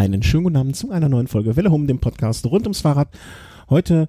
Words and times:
Einen 0.00 0.22
schönen 0.22 0.44
guten 0.44 0.56
Abend 0.56 0.76
zu 0.76 0.90
einer 0.90 1.10
neuen 1.10 1.26
Folge 1.26 1.56
Welle 1.56 1.70
Home, 1.70 1.86
dem 1.86 1.98
Podcast 1.98 2.46
rund 2.46 2.62
ums 2.62 2.80
Fahrrad. 2.80 3.10
Heute 3.68 4.08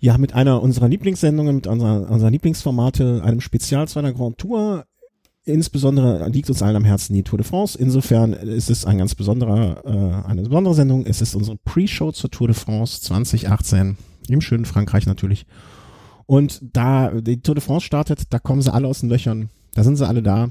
ja 0.00 0.18
mit 0.18 0.34
einer 0.34 0.60
unserer 0.60 0.88
Lieblingssendungen, 0.88 1.54
mit 1.54 1.68
unserer, 1.68 2.10
unserer 2.10 2.30
Lieblingsformate, 2.32 3.22
einem 3.22 3.40
Spezial 3.40 3.86
zu 3.86 4.00
einer 4.00 4.12
Grand 4.12 4.38
Tour. 4.38 4.84
Insbesondere 5.44 6.28
liegt 6.28 6.50
uns 6.50 6.60
allen 6.60 6.74
am 6.74 6.84
Herzen 6.84 7.14
die 7.14 7.22
Tour 7.22 7.36
de 7.36 7.46
France. 7.46 7.78
Insofern 7.78 8.32
ist 8.32 8.68
es 8.68 8.84
ein 8.84 8.98
ganz 8.98 9.14
besonderer, 9.14 9.84
äh, 9.84 10.28
eine 10.28 10.42
besondere 10.42 10.74
Sendung. 10.74 11.06
Es 11.06 11.20
ist 11.20 11.36
unsere 11.36 11.56
Pre-Show 11.56 12.10
zur 12.10 12.32
Tour 12.32 12.48
de 12.48 12.56
France 12.56 13.02
2018 13.02 13.96
im 14.26 14.40
schönen 14.40 14.64
Frankreich 14.64 15.06
natürlich. 15.06 15.46
Und 16.26 16.58
da 16.72 17.12
die 17.12 17.42
Tour 17.42 17.54
de 17.54 17.62
France 17.62 17.86
startet, 17.86 18.22
da 18.30 18.40
kommen 18.40 18.60
sie 18.60 18.74
alle 18.74 18.88
aus 18.88 18.98
den 18.98 19.08
Löchern. 19.08 19.50
Da 19.74 19.84
sind 19.84 19.94
sie 19.94 20.08
alle 20.08 20.24
da. 20.24 20.48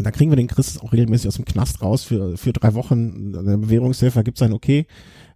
Und 0.00 0.04
da 0.04 0.12
kriegen 0.12 0.30
wir 0.30 0.36
den 0.36 0.46
Chris 0.46 0.78
auch 0.78 0.94
regelmäßig 0.94 1.28
aus 1.28 1.34
dem 1.34 1.44
Knast 1.44 1.82
raus 1.82 2.04
für, 2.04 2.38
für 2.38 2.54
drei 2.54 2.72
Wochen. 2.72 3.34
Der 3.34 3.58
Bewährungshelfer 3.58 4.22
gibt 4.22 4.38
sein 4.38 4.54
Okay. 4.54 4.86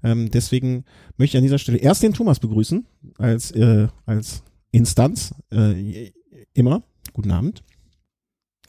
Ähm, 0.02 0.30
deswegen 0.30 0.86
möchte 1.18 1.36
ich 1.36 1.38
an 1.38 1.42
dieser 1.42 1.58
Stelle 1.58 1.76
erst 1.76 2.02
den 2.02 2.14
Thomas 2.14 2.40
begrüßen, 2.40 2.86
als, 3.18 3.50
äh, 3.50 3.88
als 4.06 4.42
Instanz. 4.70 5.34
Äh, 5.52 6.12
immer. 6.54 6.82
Guten 7.12 7.30
Abend. 7.30 7.62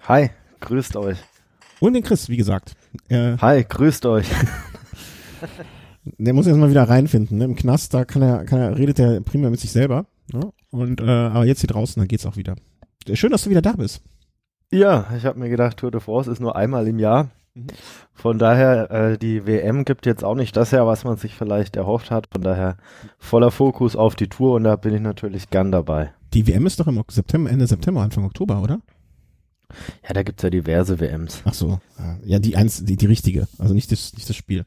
Hi, 0.01 0.31
grüßt 0.59 0.97
euch. 0.97 1.17
Und 1.79 1.93
den 1.93 2.03
Chris, 2.03 2.27
wie 2.27 2.35
gesagt. 2.35 2.75
Äh, 3.07 3.37
Hi, 3.37 3.63
grüßt 3.63 4.05
euch. 4.07 4.27
der 6.03 6.33
muss 6.33 6.45
jetzt 6.45 6.57
mal 6.57 6.69
wieder 6.69 6.89
reinfinden. 6.89 7.37
Ne? 7.37 7.45
Im 7.45 7.55
Knast, 7.55 7.93
da 7.93 8.03
kann 8.03 8.21
er, 8.21 8.43
kann 8.43 8.59
er, 8.59 8.77
redet 8.77 8.99
er 8.99 9.21
primär 9.21 9.49
mit 9.49 9.61
sich 9.61 9.71
selber. 9.71 10.07
Ne? 10.33 10.51
Und 10.71 10.99
äh, 10.99 11.05
aber 11.05 11.45
jetzt 11.45 11.61
hier 11.61 11.69
draußen, 11.69 12.01
da 12.01 12.05
geht's 12.05 12.25
auch 12.25 12.35
wieder. 12.35 12.57
Schön, 13.13 13.31
dass 13.31 13.45
du 13.45 13.49
wieder 13.49 13.61
da 13.61 13.71
bist. 13.71 14.01
Ja, 14.71 15.07
ich 15.15 15.25
habe 15.25 15.39
mir 15.39 15.49
gedacht, 15.49 15.77
Tour 15.77 15.91
de 15.91 16.01
France 16.01 16.29
ist 16.31 16.39
nur 16.39 16.55
einmal 16.55 16.87
im 16.87 16.99
Jahr. 16.99 17.29
Mhm. 17.53 17.67
Von 18.13 18.39
daher, 18.39 18.91
äh, 18.91 19.17
die 19.17 19.45
WM 19.45 19.85
gibt 19.85 20.05
jetzt 20.05 20.23
auch 20.23 20.35
nicht 20.35 20.55
das 20.57 20.71
her, 20.71 20.85
was 20.85 21.03
man 21.03 21.17
sich 21.17 21.35
vielleicht 21.35 21.75
erhofft 21.75 22.11
hat. 22.11 22.27
Von 22.31 22.41
daher 22.41 22.77
voller 23.17 23.51
Fokus 23.51 23.95
auf 23.95 24.15
die 24.15 24.27
Tour 24.27 24.55
und 24.55 24.63
da 24.63 24.75
bin 24.75 24.93
ich 24.93 25.01
natürlich 25.01 25.49
gern 25.49 25.71
dabei. 25.71 26.13
Die 26.33 26.47
WM 26.47 26.65
ist 26.65 26.79
doch 26.79 26.87
im 26.87 27.01
September, 27.09 27.49
Ende 27.49 27.67
September, 27.67 28.01
Anfang 28.01 28.25
Oktober, 28.25 28.61
oder? 28.61 28.79
Ja, 30.03 30.13
da 30.13 30.23
gibt's 30.23 30.43
ja 30.43 30.49
diverse 30.49 30.99
WMs. 30.99 31.41
Ach 31.45 31.53
so, 31.53 31.79
ja, 32.23 32.39
die 32.39 32.55
eins, 32.55 32.83
die, 32.83 32.97
die 32.97 33.05
richtige, 33.05 33.47
also 33.57 33.73
nicht 33.73 33.91
das, 33.91 34.13
nicht 34.13 34.29
das 34.29 34.35
Spiel. 34.35 34.65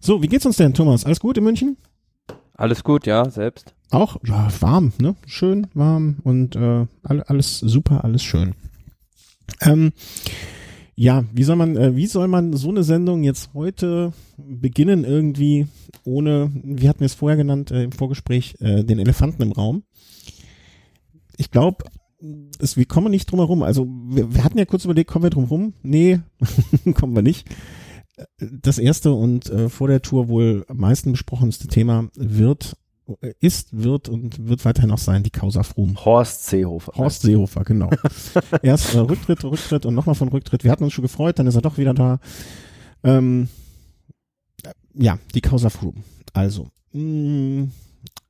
So, 0.00 0.22
wie 0.22 0.28
geht's 0.28 0.46
uns 0.46 0.56
denn, 0.56 0.74
Thomas? 0.74 1.04
Alles 1.04 1.20
gut 1.20 1.38
in 1.38 1.44
München? 1.44 1.76
Alles 2.54 2.84
gut, 2.84 3.06
ja, 3.06 3.28
selbst. 3.28 3.74
Auch, 3.90 4.16
ja, 4.24 4.48
warm, 4.60 4.92
ne? 5.00 5.16
Schön 5.26 5.66
warm 5.74 6.16
und 6.22 6.56
äh, 6.56 6.86
alles 7.02 7.58
super, 7.58 8.04
alles 8.04 8.22
schön. 8.22 8.54
Ähm, 9.60 9.92
ja, 10.96 11.24
wie 11.32 11.42
soll 11.42 11.56
man, 11.56 11.76
äh, 11.76 11.96
wie 11.96 12.06
soll 12.06 12.28
man 12.28 12.52
so 12.52 12.68
eine 12.68 12.84
Sendung 12.84 13.24
jetzt 13.24 13.52
heute 13.52 14.12
beginnen 14.36 15.04
irgendwie 15.04 15.66
ohne, 16.04 16.50
wie 16.54 16.88
hatten 16.88 17.00
wir 17.00 17.06
es 17.06 17.14
vorher 17.14 17.36
genannt 17.36 17.70
äh, 17.70 17.84
im 17.84 17.92
Vorgespräch, 17.92 18.54
äh, 18.60 18.84
den 18.84 18.98
Elefanten 18.98 19.42
im 19.42 19.52
Raum? 19.52 19.82
Ich 21.36 21.50
glaube, 21.50 21.84
wir 22.20 22.86
kommen 22.86 23.10
nicht 23.10 23.30
drum 23.30 23.40
herum. 23.40 23.62
Also 23.62 23.86
wir, 23.86 24.34
wir, 24.34 24.44
hatten 24.44 24.58
ja 24.58 24.64
kurz 24.64 24.84
überlegt, 24.84 25.10
kommen 25.10 25.24
wir 25.24 25.30
drum 25.30 25.48
herum? 25.48 25.74
Nee, 25.82 26.20
kommen 26.94 27.14
wir 27.14 27.22
nicht. 27.22 27.48
Das 28.38 28.78
erste 28.78 29.12
und 29.12 29.50
äh, 29.50 29.68
vor 29.68 29.88
der 29.88 30.00
Tour 30.00 30.28
wohl 30.28 30.64
am 30.68 30.76
meisten 30.76 31.10
besprochenste 31.10 31.66
Thema 31.66 32.08
wird 32.14 32.76
ist, 33.40 33.68
wird 33.72 34.08
und 34.08 34.48
wird 34.48 34.64
weiterhin 34.64 34.90
auch 34.90 34.98
sein, 34.98 35.22
die 35.22 35.30
Causa 35.30 35.62
Fromm. 35.62 35.96
Horst 36.04 36.46
Seehofer. 36.46 36.92
Horst 36.96 37.22
Seehofer, 37.22 37.64
genau. 37.64 37.90
Erst 38.62 38.94
äh, 38.94 38.98
Rücktritt, 38.98 39.44
Rücktritt 39.44 39.84
und 39.86 39.94
nochmal 39.94 40.14
von 40.14 40.28
Rücktritt. 40.28 40.64
Wir 40.64 40.70
hatten 40.70 40.84
uns 40.84 40.92
schon 40.92 41.02
gefreut, 41.02 41.38
dann 41.38 41.46
ist 41.46 41.54
er 41.54 41.62
doch 41.62 41.76
wieder 41.76 41.92
da. 41.92 42.18
Ähm, 43.02 43.48
ja, 44.94 45.18
die 45.34 45.40
Causa 45.40 45.68
Fromm. 45.68 46.04
Also, 46.32 46.68
mh, 46.92 47.02
mm, 47.02 47.72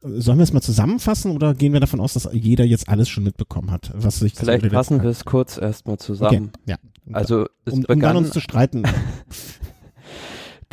sollen 0.05 0.39
wir 0.39 0.43
es 0.43 0.53
mal 0.53 0.61
zusammenfassen 0.61 1.31
oder 1.31 1.55
gehen 1.55 1.73
wir 1.73 1.81
davon 1.81 2.01
aus, 2.01 2.13
dass 2.13 2.29
jeder 2.33 2.65
jetzt 2.65 2.89
alles 2.89 3.09
schon 3.09 3.25
mitbekommen 3.25 3.71
hat, 3.71 3.91
was 3.95 4.19
sich 4.19 4.35
Vielleicht 4.35 4.67
fassen 4.67 5.03
wir 5.03 5.11
es 5.11 5.25
kurz 5.25 5.57
erstmal 5.57 5.99
zusammen. 5.99 6.53
Okay, 6.63 6.73
ja. 6.73 6.77
Also 7.13 7.47
es 7.65 7.75
um, 7.75 7.83
begann, 7.83 7.97
um 7.97 8.01
dann 8.01 8.17
uns 8.19 8.31
zu 8.31 8.41
streiten. 8.41 8.83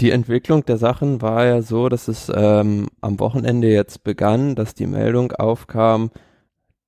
Die 0.01 0.09
Entwicklung 0.09 0.65
der 0.65 0.77
Sachen 0.77 1.21
war 1.21 1.45
ja 1.45 1.61
so, 1.61 1.87
dass 1.87 2.07
es 2.07 2.31
ähm, 2.33 2.87
am 3.01 3.19
Wochenende 3.19 3.67
jetzt 3.67 4.03
begann, 4.03 4.55
dass 4.55 4.73
die 4.73 4.87
Meldung 4.87 5.31
aufkam, 5.31 6.09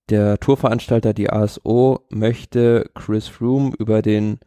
der 0.09 0.39
Tourveranstalter, 0.39 1.13
die 1.13 1.29
ASO, 1.29 1.99
möchte 2.09 2.89
Chris 2.95 3.27
Froome 3.27 3.73
über 3.77 4.01
den 4.01 4.39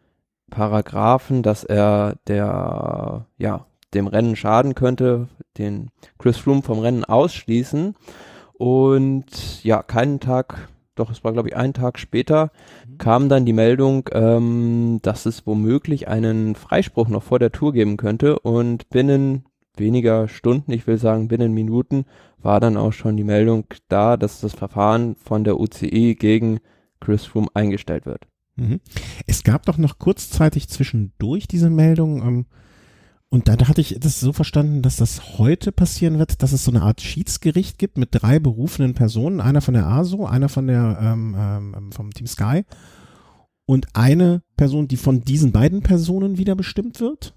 Paragraphen, 0.50 1.44
dass 1.44 1.62
er 1.62 2.16
der, 2.26 3.26
ja, 3.38 3.66
dem 3.94 4.08
Rennen 4.08 4.34
schaden 4.34 4.74
könnte, 4.74 5.28
den 5.58 5.90
Chris 6.18 6.36
Froome 6.36 6.62
vom 6.62 6.80
Rennen 6.80 7.04
ausschließen. 7.04 7.94
Und 8.54 9.62
ja, 9.62 9.84
keinen 9.84 10.18
Tag 10.18 10.68
doch 10.96 11.10
es 11.10 11.22
war 11.22 11.32
glaube 11.32 11.48
ich 11.48 11.56
einen 11.56 11.74
Tag 11.74 11.98
später, 11.98 12.50
mhm. 12.88 12.98
kam 12.98 13.28
dann 13.28 13.46
die 13.46 13.52
Meldung, 13.52 14.08
ähm, 14.12 14.98
dass 15.02 15.26
es 15.26 15.46
womöglich 15.46 16.08
einen 16.08 16.54
Freispruch 16.56 17.08
noch 17.08 17.22
vor 17.22 17.38
der 17.38 17.52
Tour 17.52 17.72
geben 17.72 17.96
könnte 17.96 18.38
und 18.40 18.88
binnen 18.90 19.44
weniger 19.76 20.26
Stunden, 20.28 20.72
ich 20.72 20.86
will 20.86 20.98
sagen 20.98 21.28
binnen 21.28 21.52
Minuten, 21.52 22.06
war 22.38 22.60
dann 22.60 22.76
auch 22.76 22.92
schon 22.92 23.16
die 23.16 23.24
Meldung 23.24 23.66
da, 23.88 24.16
dass 24.16 24.40
das 24.40 24.54
Verfahren 24.54 25.16
von 25.16 25.44
der 25.44 25.58
UCI 25.60 26.16
gegen 26.18 26.60
Chris 27.00 27.26
Froome 27.26 27.48
eingestellt 27.54 28.06
wird. 28.06 28.26
Mhm. 28.56 28.80
Es 29.26 29.44
gab 29.44 29.66
doch 29.66 29.78
noch 29.78 29.98
kurzzeitig 29.98 30.68
zwischendurch 30.68 31.46
diese 31.46 31.70
Meldung, 31.70 32.22
ähm, 32.22 32.46
und 33.28 33.48
da, 33.48 33.56
da 33.56 33.68
hatte 33.68 33.80
ich 33.80 33.96
das 33.98 34.20
so 34.20 34.32
verstanden, 34.32 34.82
dass 34.82 34.96
das 34.96 35.38
heute 35.38 35.72
passieren 35.72 36.18
wird, 36.18 36.42
dass 36.42 36.52
es 36.52 36.64
so 36.64 36.70
eine 36.70 36.82
Art 36.82 37.00
Schiedsgericht 37.00 37.78
gibt 37.78 37.98
mit 37.98 38.10
drei 38.12 38.38
berufenen 38.38 38.94
Personen, 38.94 39.40
einer 39.40 39.60
von 39.60 39.74
der 39.74 39.86
ASO, 39.86 40.26
einer 40.26 40.48
von 40.48 40.66
der 40.68 40.98
ähm, 41.00 41.36
ähm, 41.38 41.92
vom 41.92 42.12
Team 42.12 42.26
Sky 42.26 42.64
und 43.66 43.88
eine 43.94 44.42
Person, 44.56 44.86
die 44.86 44.96
von 44.96 45.20
diesen 45.22 45.52
beiden 45.52 45.82
Personen 45.82 46.38
wieder 46.38 46.54
bestimmt 46.54 47.00
wird. 47.00 47.34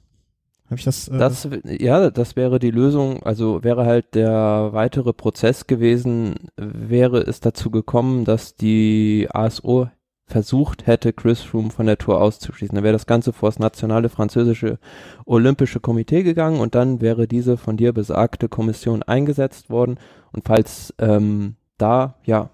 Habe 0.65 0.75
ich 0.75 0.85
das? 0.85 1.07
Äh 1.07 1.17
das 1.17 1.49
ja, 1.63 2.11
das 2.11 2.35
wäre 2.35 2.59
die 2.59 2.69
Lösung. 2.69 3.23
Also 3.23 3.63
wäre 3.63 3.85
halt 3.85 4.13
der 4.13 4.69
weitere 4.71 5.13
Prozess 5.13 5.65
gewesen, 5.65 6.35
wäre 6.55 7.21
es 7.21 7.39
dazu 7.39 7.71
gekommen, 7.71 8.25
dass 8.25 8.55
die 8.55 9.27
ASO 9.31 9.89
versucht 10.29 10.87
hätte, 10.87 11.11
Chris 11.11 11.41
Froome 11.41 11.71
von 11.71 11.87
der 11.87 11.97
Tour 11.97 12.21
auszuschließen. 12.21 12.75
Dann 12.75 12.83
wäre 12.83 12.93
das 12.93 13.07
Ganze 13.07 13.33
vor 13.33 13.49
das 13.49 13.59
nationale 13.59 14.09
französische 14.09 14.77
Olympische 15.25 15.79
Komitee 15.79 16.23
gegangen 16.23 16.59
und 16.59 16.75
dann 16.75 17.01
wäre 17.01 17.27
diese 17.27 17.57
von 17.57 17.77
dir 17.77 17.93
besagte 17.93 18.47
Kommission 18.47 19.03
eingesetzt 19.03 19.69
worden. 19.69 19.99
Und 20.31 20.45
falls 20.45 20.93
ähm, 20.99 21.55
da 21.77 22.15
ja 22.23 22.49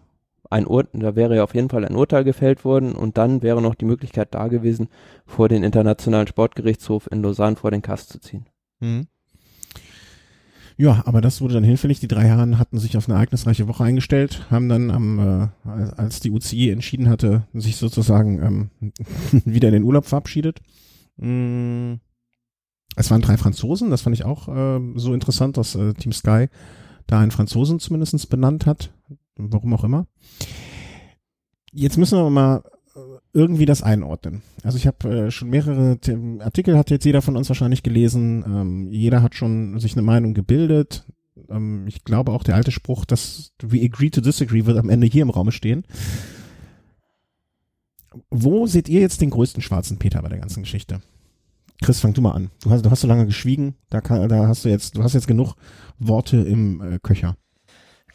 ein 0.50 0.68
Urteil, 0.68 1.02
da 1.02 1.16
wäre 1.16 1.36
ja 1.36 1.44
auf 1.44 1.54
jeden 1.54 1.70
Fall 1.70 1.86
ein 1.86 1.96
Urteil 1.96 2.24
gefällt 2.24 2.64
worden 2.64 2.94
und 2.94 3.18
dann 3.18 3.42
wäre 3.42 3.62
noch 3.62 3.76
die 3.76 3.86
Möglichkeit 3.86 4.34
da 4.34 4.48
gewesen, 4.48 4.88
vor 5.26 5.50
den 5.50 5.64
Internationalen 5.64 6.28
Sportgerichtshof 6.28 7.10
in 7.12 7.22
Lausanne 7.22 7.58
vor 7.58 7.72
den 7.72 7.82
Kass 7.82 8.08
zu 8.08 8.20
ziehen. 8.20 8.46
Mhm. 8.80 9.08
Ja, 10.78 11.04
aber 11.06 11.22
das 11.22 11.40
wurde 11.40 11.54
dann 11.54 11.64
hinfällig. 11.64 12.02
Die 12.02 12.08
drei 12.08 12.24
Herren 12.24 12.58
hatten 12.58 12.80
sich 12.80 12.98
auf 12.98 13.08
eine 13.08 13.16
ereignisreiche 13.16 13.68
Woche 13.68 13.84
eingestellt, 13.84 14.46
haben 14.52 14.68
dann 14.68 14.92
am, 14.92 15.20
äh, 15.20 15.70
als 15.96 16.20
die 16.20 16.32
UCI 16.32 16.70
entschieden 16.70 17.08
hatte, 17.08 17.48
sich 17.54 17.78
sozusagen 17.78 18.42
ähm, 18.82 18.92
wieder 19.46 19.70
in 19.70 19.74
den 19.74 19.84
Urlaub 19.84 20.06
verabschiedet. 20.06 20.62
Mm. 21.18 21.94
Es 22.98 23.12
waren 23.12 23.22
drei 23.22 23.36
Franzosen, 23.38 23.90
das 23.90 24.02
fand 24.02 24.16
ich 24.16 24.24
auch 24.24 24.48
äh, 24.48 24.80
so 24.96 25.14
interessant, 25.14 25.58
dass 25.58 25.76
äh, 25.76 25.94
Team 25.94 26.14
Sky 26.14 26.48
da 27.08 27.20
einen 27.20 27.32
Franzosen 27.32 27.80
zumindestens 27.80 28.26
benannt 28.26 28.66
hat, 28.66 28.94
warum 29.36 29.74
auch 29.74 29.84
immer. 29.84 30.08
Jetzt 31.72 31.98
müssen 31.98 32.18
wir 32.18 32.30
mal 32.30 32.64
irgendwie 33.36 33.66
das 33.66 33.84
einordnen. 33.84 34.42
Also 34.64 34.78
ich 34.78 34.88
habe 34.88 35.28
äh, 35.28 35.32
schon 35.32 35.50
mehrere 35.50 36.00
Artikel 36.40 36.78
hat 36.78 36.90
jetzt 36.90 37.04
jeder 37.04 37.22
von 37.22 37.36
uns 37.36 37.50
wahrscheinlich 37.50 37.84
gelesen. 37.84 38.46
Ähm, 38.48 38.92
jeder 38.92 39.22
hat 39.22 39.36
schon 39.36 39.78
sich 39.80 39.94
eine 39.94 40.04
Meinung 40.04 40.34
gebildet. 40.34 41.06
Ähm, 41.50 41.86
ich 41.86 42.06
glaube 42.06 42.32
auch 42.32 42.44
der 42.44 42.56
alte 42.56 42.72
Spruch, 42.72 43.04
dass 43.04 43.52
we 43.62 43.84
agree 43.84 44.10
to 44.10 44.22
disagree 44.22 44.66
wird 44.66 44.78
am 44.78 44.90
Ende 44.90 45.06
hier 45.06 45.22
im 45.22 45.30
Raum 45.30 45.52
stehen. 45.52 45.84
Wo 48.32 48.68
seht 48.68 48.88
ihr 48.88 49.02
jetzt 49.02 49.20
den 49.20 49.32
größten 49.32 49.62
schwarzen 49.62 50.00
Peter 50.00 50.22
bei 50.22 50.30
der 50.30 50.40
ganzen 50.40 50.64
Geschichte? 50.64 51.02
Chris, 51.84 52.00
fang 52.00 52.14
du 52.14 52.22
mal 52.22 52.32
an. 52.32 52.52
Du 52.64 52.70
hast, 52.70 52.86
du 52.86 52.90
hast 52.90 53.02
so 53.02 53.08
lange 53.08 53.26
geschwiegen, 53.26 53.76
da, 53.90 54.00
kann, 54.00 54.30
da 54.30 54.48
hast 54.48 54.64
du 54.64 54.70
jetzt, 54.70 54.96
du 54.96 55.04
hast 55.04 55.14
jetzt 55.14 55.28
genug 55.28 55.56
Worte 56.00 56.38
im 56.38 56.82
äh, 56.82 57.00
Köcher. 57.00 57.36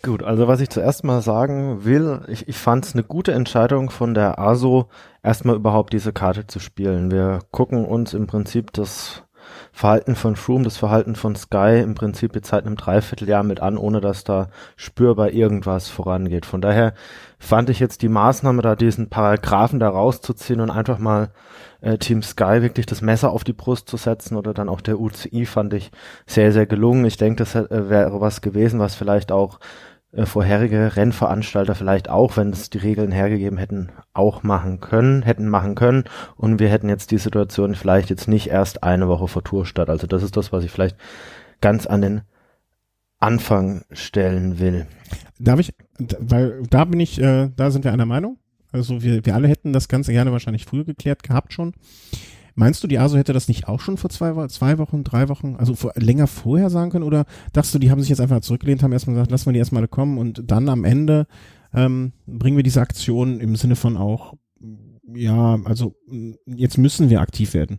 Gut, 0.02 0.22
also 0.22 0.48
was 0.48 0.62
ich 0.62 0.70
zuerst 0.70 1.04
mal 1.04 1.20
sagen 1.20 1.84
will, 1.84 2.22
ich, 2.28 2.48
ich 2.48 2.56
fand 2.56 2.86
es 2.86 2.94
eine 2.94 3.04
gute 3.04 3.32
Entscheidung 3.32 3.90
von 3.90 4.14
der 4.14 4.38
ASO, 4.38 4.88
erstmal 5.22 5.56
überhaupt 5.56 5.92
diese 5.92 6.12
Karte 6.12 6.46
zu 6.46 6.58
spielen. 6.58 7.10
Wir 7.10 7.40
gucken 7.50 7.84
uns 7.84 8.14
im 8.14 8.26
Prinzip 8.26 8.72
das 8.72 9.24
Verhalten 9.72 10.14
von 10.14 10.36
Froome, 10.36 10.64
das 10.64 10.76
Verhalten 10.76 11.16
von 11.16 11.34
Sky 11.34 11.80
im 11.82 11.94
Prinzip 11.94 12.34
jetzt 12.34 12.48
seit 12.48 12.66
einem 12.66 12.76
Dreivierteljahr 12.76 13.42
mit 13.42 13.60
an, 13.60 13.78
ohne 13.78 14.00
dass 14.00 14.24
da 14.24 14.48
spürbar 14.76 15.30
irgendwas 15.30 15.88
vorangeht. 15.88 16.46
Von 16.46 16.60
daher 16.60 16.94
fand 17.38 17.70
ich 17.70 17.80
jetzt 17.80 18.02
die 18.02 18.08
Maßnahme, 18.08 18.62
da 18.62 18.76
diesen 18.76 19.08
Paragraphen 19.08 19.80
da 19.80 19.88
rauszuziehen 19.88 20.60
und 20.60 20.70
einfach 20.70 20.98
mal 20.98 21.30
äh, 21.80 21.98
Team 21.98 22.22
Sky 22.22 22.62
wirklich 22.62 22.86
das 22.86 23.00
Messer 23.00 23.30
auf 23.30 23.44
die 23.44 23.52
Brust 23.52 23.88
zu 23.88 23.96
setzen 23.96 24.36
oder 24.36 24.52
dann 24.52 24.68
auch 24.68 24.80
der 24.80 25.00
UCI 25.00 25.46
fand 25.46 25.72
ich 25.72 25.90
sehr, 26.26 26.52
sehr 26.52 26.66
gelungen. 26.66 27.04
Ich 27.04 27.16
denke, 27.16 27.36
das 27.36 27.54
äh, 27.54 27.88
wäre 27.88 28.20
was 28.20 28.40
gewesen, 28.40 28.80
was 28.80 28.94
vielleicht 28.94 29.32
auch 29.32 29.58
äh, 30.12 30.26
vorherige 30.26 30.96
Rennveranstalter 30.96 31.74
vielleicht 31.74 32.10
auch, 32.10 32.36
wenn 32.36 32.50
es 32.50 32.70
die 32.70 32.78
Regeln 32.78 33.12
hergegeben 33.12 33.58
hätten, 33.58 33.90
auch 34.12 34.42
machen 34.42 34.80
können, 34.80 35.22
hätten 35.22 35.48
machen 35.48 35.74
können 35.74 36.04
und 36.36 36.58
wir 36.58 36.68
hätten 36.68 36.88
jetzt 36.88 37.10
die 37.10 37.18
Situation 37.18 37.74
vielleicht 37.74 38.10
jetzt 38.10 38.26
nicht 38.26 38.48
erst 38.48 38.82
eine 38.82 39.08
Woche 39.08 39.28
vor 39.28 39.44
Tour 39.44 39.66
statt. 39.66 39.88
Also 39.88 40.06
das 40.06 40.22
ist 40.22 40.36
das, 40.36 40.52
was 40.52 40.64
ich 40.64 40.70
vielleicht 40.70 40.96
ganz 41.60 41.86
an 41.86 42.00
den 42.00 42.22
Anfang 43.20 43.84
stellen 43.92 44.58
will. 44.58 44.86
Darf 45.38 45.60
ich, 45.60 45.74
weil 45.98 46.62
da 46.68 46.84
bin 46.84 47.00
ich, 47.00 47.20
äh, 47.20 47.50
da 47.54 47.70
sind 47.70 47.84
wir 47.84 47.92
einer 47.92 48.06
Meinung. 48.06 48.38
Also 48.72 49.02
wir, 49.02 49.24
wir 49.24 49.34
alle 49.34 49.48
hätten 49.48 49.72
das 49.72 49.88
Ganze 49.88 50.12
gerne 50.12 50.32
wahrscheinlich 50.32 50.64
früher 50.64 50.84
geklärt 50.84 51.22
gehabt 51.22 51.52
schon. 51.52 51.72
Meinst 52.60 52.84
du, 52.84 52.88
die 52.88 52.98
ASO 52.98 53.16
hätte 53.16 53.32
das 53.32 53.48
nicht 53.48 53.68
auch 53.68 53.80
schon 53.80 53.96
vor 53.96 54.10
zwei, 54.10 54.46
zwei 54.48 54.76
Wochen, 54.76 55.02
drei 55.02 55.30
Wochen, 55.30 55.56
also 55.56 55.74
vor, 55.74 55.94
länger 55.96 56.26
vorher 56.26 56.68
sagen 56.68 56.90
können? 56.90 57.06
Oder 57.06 57.24
dachtest 57.54 57.74
du, 57.74 57.78
die 57.78 57.90
haben 57.90 58.00
sich 58.00 58.10
jetzt 58.10 58.20
einfach 58.20 58.42
zurückgelehnt, 58.42 58.82
haben 58.82 58.92
erstmal 58.92 59.14
gesagt, 59.14 59.30
lassen 59.30 59.46
wir 59.46 59.54
die 59.54 59.60
erstmal 59.60 59.88
kommen 59.88 60.18
und 60.18 60.42
dann 60.44 60.68
am 60.68 60.84
Ende 60.84 61.26
ähm, 61.72 62.12
bringen 62.26 62.58
wir 62.58 62.62
diese 62.62 62.82
Aktion 62.82 63.40
im 63.40 63.56
Sinne 63.56 63.76
von 63.76 63.96
auch, 63.96 64.34
ja, 65.10 65.58
also 65.64 65.94
jetzt 66.44 66.76
müssen 66.76 67.08
wir 67.08 67.22
aktiv 67.22 67.54
werden? 67.54 67.78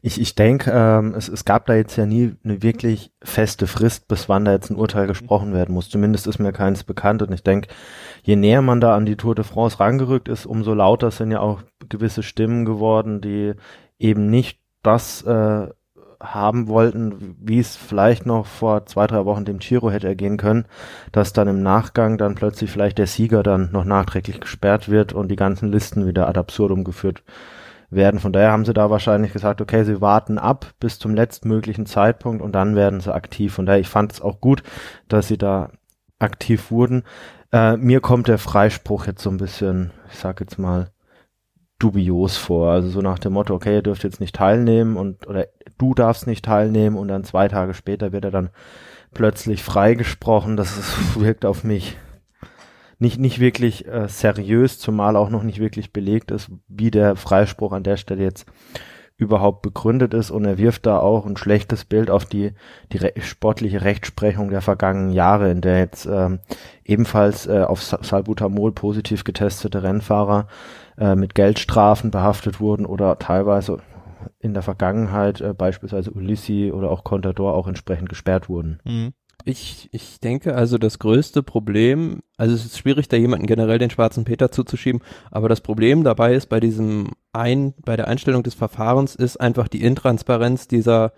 Ich, 0.00 0.18
ich 0.18 0.34
denke, 0.34 0.70
ähm, 0.74 1.14
es, 1.14 1.28
es 1.28 1.44
gab 1.44 1.66
da 1.66 1.74
jetzt 1.74 1.96
ja 1.96 2.06
nie 2.06 2.32
eine 2.42 2.62
wirklich 2.62 3.12
feste 3.22 3.66
Frist, 3.66 4.08
bis 4.08 4.30
wann 4.30 4.46
da 4.46 4.52
jetzt 4.52 4.70
ein 4.70 4.76
Urteil 4.76 5.06
gesprochen 5.06 5.52
werden 5.52 5.74
muss. 5.74 5.90
Zumindest 5.90 6.26
ist 6.26 6.38
mir 6.38 6.52
keins 6.52 6.84
bekannt 6.84 7.20
und 7.20 7.32
ich 7.32 7.42
denke, 7.42 7.68
je 8.22 8.36
näher 8.36 8.62
man 8.62 8.80
da 8.80 8.96
an 8.96 9.04
die 9.04 9.16
Tour 9.16 9.34
de 9.34 9.44
France 9.44 9.78
rangerückt 9.78 10.28
ist, 10.28 10.46
umso 10.46 10.72
lauter 10.72 11.10
sind 11.10 11.30
ja 11.30 11.40
auch 11.40 11.62
gewisse 11.94 12.22
Stimmen 12.22 12.64
geworden, 12.64 13.20
die 13.20 13.54
eben 13.98 14.28
nicht 14.30 14.60
das 14.82 15.22
äh, 15.22 15.68
haben 16.20 16.68
wollten, 16.68 17.36
wie 17.40 17.58
es 17.58 17.76
vielleicht 17.76 18.26
noch 18.26 18.46
vor 18.46 18.86
zwei, 18.86 19.06
drei 19.06 19.24
Wochen 19.24 19.44
dem 19.44 19.58
Giro 19.58 19.90
hätte 19.90 20.08
ergehen 20.08 20.36
können, 20.36 20.66
dass 21.12 21.32
dann 21.32 21.48
im 21.48 21.62
Nachgang 21.62 22.18
dann 22.18 22.34
plötzlich 22.34 22.70
vielleicht 22.70 22.98
der 22.98 23.06
Sieger 23.06 23.42
dann 23.42 23.70
noch 23.72 23.84
nachträglich 23.84 24.40
gesperrt 24.40 24.88
wird 24.88 25.12
und 25.12 25.28
die 25.28 25.36
ganzen 25.36 25.70
Listen 25.70 26.06
wieder 26.06 26.28
ad 26.28 26.38
absurdum 26.38 26.84
geführt 26.84 27.22
werden. 27.90 28.20
Von 28.20 28.32
daher 28.32 28.52
haben 28.52 28.64
sie 28.64 28.72
da 28.74 28.90
wahrscheinlich 28.90 29.32
gesagt, 29.32 29.60
okay, 29.60 29.84
sie 29.84 30.00
warten 30.00 30.38
ab 30.38 30.72
bis 30.80 30.98
zum 30.98 31.14
letztmöglichen 31.14 31.86
Zeitpunkt 31.86 32.42
und 32.42 32.52
dann 32.52 32.74
werden 32.74 33.00
sie 33.00 33.14
aktiv. 33.14 33.54
Von 33.54 33.66
daher, 33.66 33.80
ich 33.80 33.88
fand 33.88 34.12
es 34.12 34.20
auch 34.20 34.40
gut, 34.40 34.62
dass 35.08 35.28
sie 35.28 35.38
da 35.38 35.70
aktiv 36.18 36.70
wurden. 36.70 37.04
Äh, 37.52 37.76
mir 37.76 38.00
kommt 38.00 38.28
der 38.28 38.38
Freispruch 38.38 39.06
jetzt 39.06 39.22
so 39.22 39.30
ein 39.30 39.36
bisschen, 39.36 39.92
ich 40.10 40.18
sag 40.18 40.40
jetzt 40.40 40.58
mal, 40.58 40.90
dubios 41.78 42.36
vor. 42.36 42.70
Also 42.70 42.88
so 42.88 43.00
nach 43.00 43.18
dem 43.18 43.32
Motto, 43.32 43.54
okay, 43.54 43.74
ihr 43.74 43.82
dürft 43.82 44.04
jetzt 44.04 44.20
nicht 44.20 44.34
teilnehmen 44.34 44.96
und 44.96 45.26
oder 45.26 45.46
du 45.78 45.94
darfst 45.94 46.26
nicht 46.26 46.44
teilnehmen 46.44 46.96
und 46.96 47.08
dann 47.08 47.24
zwei 47.24 47.48
Tage 47.48 47.74
später 47.74 48.12
wird 48.12 48.24
er 48.24 48.30
dann 48.30 48.50
plötzlich 49.12 49.62
freigesprochen. 49.62 50.56
Das 50.56 50.76
ist, 50.76 51.20
wirkt 51.20 51.44
auf 51.44 51.64
mich 51.64 51.96
nicht, 52.98 53.18
nicht 53.18 53.40
wirklich 53.40 53.86
äh, 53.86 54.08
seriös, 54.08 54.78
zumal 54.78 55.16
auch 55.16 55.30
noch 55.30 55.42
nicht 55.42 55.58
wirklich 55.58 55.92
belegt 55.92 56.30
ist, 56.30 56.50
wie 56.68 56.90
der 56.90 57.16
Freispruch 57.16 57.72
an 57.72 57.82
der 57.82 57.96
Stelle 57.96 58.22
jetzt 58.22 58.46
überhaupt 59.16 59.62
begründet 59.62 60.12
ist 60.12 60.30
und 60.30 60.44
er 60.44 60.58
wirft 60.58 60.86
da 60.86 60.98
auch 60.98 61.24
ein 61.24 61.36
schlechtes 61.36 61.84
Bild 61.84 62.10
auf 62.10 62.24
die, 62.24 62.52
die 62.92 62.96
re 62.98 63.12
sportliche 63.18 63.82
Rechtsprechung 63.82 64.50
der 64.50 64.60
vergangenen 64.60 65.12
Jahre, 65.12 65.50
in 65.50 65.60
der 65.60 65.78
jetzt 65.78 66.06
ähm, 66.06 66.40
ebenfalls 66.84 67.46
äh, 67.46 67.62
auf 67.62 67.80
Salbutamol 67.80 68.72
positiv 68.72 69.22
getestete 69.22 69.84
Rennfahrer 69.84 70.48
äh, 70.98 71.14
mit 71.14 71.34
Geldstrafen 71.34 72.10
behaftet 72.10 72.58
wurden 72.60 72.86
oder 72.86 73.18
teilweise 73.18 73.78
in 74.40 74.52
der 74.52 74.62
Vergangenheit 74.62 75.40
äh, 75.40 75.54
beispielsweise 75.54 76.10
Ulissi 76.10 76.72
oder 76.74 76.90
auch 76.90 77.04
Contador 77.04 77.54
auch 77.54 77.68
entsprechend 77.68 78.08
gesperrt 78.08 78.48
wurden. 78.48 78.80
Mhm. 78.84 79.12
Ich, 79.46 79.90
ich 79.92 80.20
denke 80.20 80.54
also 80.54 80.78
das 80.78 80.98
größte 80.98 81.42
Problem, 81.42 82.22
also 82.38 82.54
es 82.54 82.64
ist 82.64 82.78
schwierig, 82.78 83.08
da 83.08 83.18
jemanden 83.18 83.46
generell 83.46 83.78
den 83.78 83.90
schwarzen 83.90 84.24
Peter 84.24 84.50
zuzuschieben, 84.50 85.02
aber 85.30 85.50
das 85.50 85.60
Problem 85.60 86.02
dabei 86.02 86.34
ist 86.34 86.46
bei 86.46 86.60
diesem 86.60 87.10
ein, 87.34 87.74
bei 87.84 87.96
der 87.96 88.08
Einstellung 88.08 88.42
des 88.42 88.54
Verfahrens 88.54 89.14
ist 89.14 89.36
einfach 89.38 89.68
die 89.68 89.82
Intransparenz 89.82 90.66
dieser, 90.66 91.12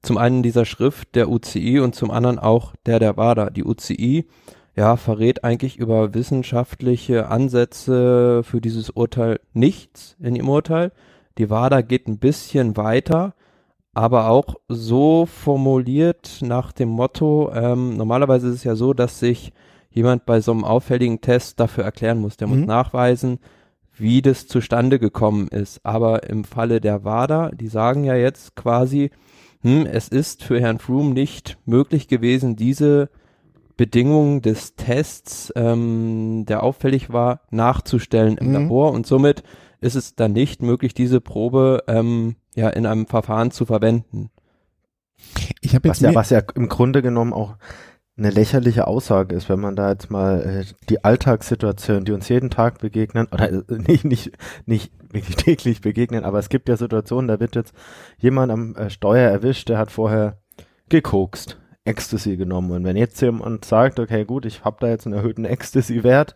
zum 0.00 0.16
einen 0.16 0.42
dieser 0.42 0.64
Schrift 0.64 1.14
der 1.14 1.28
UCI 1.28 1.80
und 1.80 1.94
zum 1.94 2.10
anderen 2.10 2.38
auch 2.38 2.74
der 2.86 2.98
der 2.98 3.18
WADA. 3.18 3.50
Die 3.50 3.64
UCI, 3.64 4.26
ja, 4.74 4.96
verrät 4.96 5.44
eigentlich 5.44 5.76
über 5.76 6.14
wissenschaftliche 6.14 7.28
Ansätze 7.28 8.42
für 8.42 8.62
dieses 8.62 8.88
Urteil 8.88 9.38
nichts 9.52 10.16
in 10.18 10.34
ihrem 10.34 10.48
Urteil. 10.48 10.92
Die 11.36 11.50
WADA 11.50 11.82
geht 11.82 12.08
ein 12.08 12.18
bisschen 12.18 12.78
weiter 12.78 13.34
aber 13.96 14.28
auch 14.28 14.56
so 14.68 15.24
formuliert 15.24 16.40
nach 16.42 16.72
dem 16.72 16.90
Motto, 16.90 17.50
ähm, 17.54 17.96
normalerweise 17.96 18.48
ist 18.48 18.56
es 18.56 18.64
ja 18.64 18.76
so, 18.76 18.92
dass 18.92 19.20
sich 19.20 19.54
jemand 19.88 20.26
bei 20.26 20.42
so 20.42 20.52
einem 20.52 20.64
auffälligen 20.64 21.22
Test 21.22 21.58
dafür 21.60 21.84
erklären 21.84 22.18
muss. 22.18 22.36
Der 22.36 22.46
mhm. 22.46 22.58
muss 22.58 22.66
nachweisen, 22.66 23.38
wie 23.96 24.20
das 24.20 24.48
zustande 24.48 24.98
gekommen 24.98 25.48
ist. 25.48 25.80
Aber 25.82 26.28
im 26.28 26.44
Falle 26.44 26.82
der 26.82 27.04
WADA, 27.04 27.52
die 27.52 27.68
sagen 27.68 28.04
ja 28.04 28.14
jetzt 28.14 28.54
quasi, 28.54 29.12
hm, 29.62 29.86
es 29.86 30.08
ist 30.08 30.44
für 30.44 30.60
Herrn 30.60 30.78
Froome 30.78 31.14
nicht 31.14 31.56
möglich 31.64 32.06
gewesen, 32.06 32.54
diese 32.54 33.08
Bedingungen 33.78 34.42
des 34.42 34.76
Tests, 34.76 35.50
ähm, 35.56 36.44
der 36.46 36.62
auffällig 36.62 37.14
war, 37.14 37.40
nachzustellen 37.50 38.36
im 38.36 38.48
mhm. 38.48 38.52
Labor 38.52 38.92
und 38.92 39.06
somit 39.06 39.42
ist 39.80 39.94
es 39.94 40.14
dann 40.14 40.32
nicht 40.32 40.62
möglich, 40.62 40.94
diese 40.94 41.20
Probe 41.20 41.84
ähm, 41.86 42.36
ja 42.54 42.68
in 42.68 42.86
einem 42.86 43.06
Verfahren 43.06 43.50
zu 43.50 43.66
verwenden. 43.66 44.30
Ich 45.60 45.74
habe 45.74 45.88
jetzt 45.88 46.02
was 46.02 46.08
ja, 46.08 46.14
was 46.14 46.30
ja 46.30 46.42
im 46.54 46.68
Grunde 46.68 47.02
genommen 47.02 47.32
auch 47.32 47.56
eine 48.18 48.30
lächerliche 48.30 48.86
Aussage 48.86 49.34
ist, 49.34 49.48
wenn 49.48 49.60
man 49.60 49.76
da 49.76 49.90
jetzt 49.90 50.10
mal 50.10 50.40
äh, 50.40 50.64
die 50.88 51.04
Alltagssituation, 51.04 52.04
die 52.04 52.12
uns 52.12 52.28
jeden 52.28 52.48
Tag 52.48 52.78
begegnen, 52.78 53.28
oder 53.30 53.50
äh, 53.50 53.62
nicht, 53.68 54.04
nicht, 54.04 54.32
nicht 54.64 54.92
wirklich 55.12 55.36
täglich 55.44 55.80
begegnen, 55.82 56.24
aber 56.24 56.38
es 56.38 56.48
gibt 56.48 56.68
ja 56.68 56.76
Situationen, 56.76 57.28
da 57.28 57.40
wird 57.40 57.56
jetzt 57.56 57.74
jemand 58.18 58.52
am 58.52 58.74
äh, 58.74 58.88
Steuer 58.88 59.30
erwischt, 59.30 59.68
der 59.68 59.78
hat 59.78 59.90
vorher 59.90 60.38
gekokst, 60.88 61.58
Ecstasy 61.84 62.36
genommen. 62.36 62.70
Und 62.70 62.84
wenn 62.84 62.96
jetzt 62.96 63.20
jemand 63.20 63.64
sagt, 63.64 64.00
okay, 64.00 64.24
gut, 64.24 64.46
ich 64.46 64.64
habe 64.64 64.78
da 64.80 64.88
jetzt 64.88 65.06
einen 65.06 65.14
erhöhten 65.14 65.44
Ecstasy-Wert, 65.44 66.34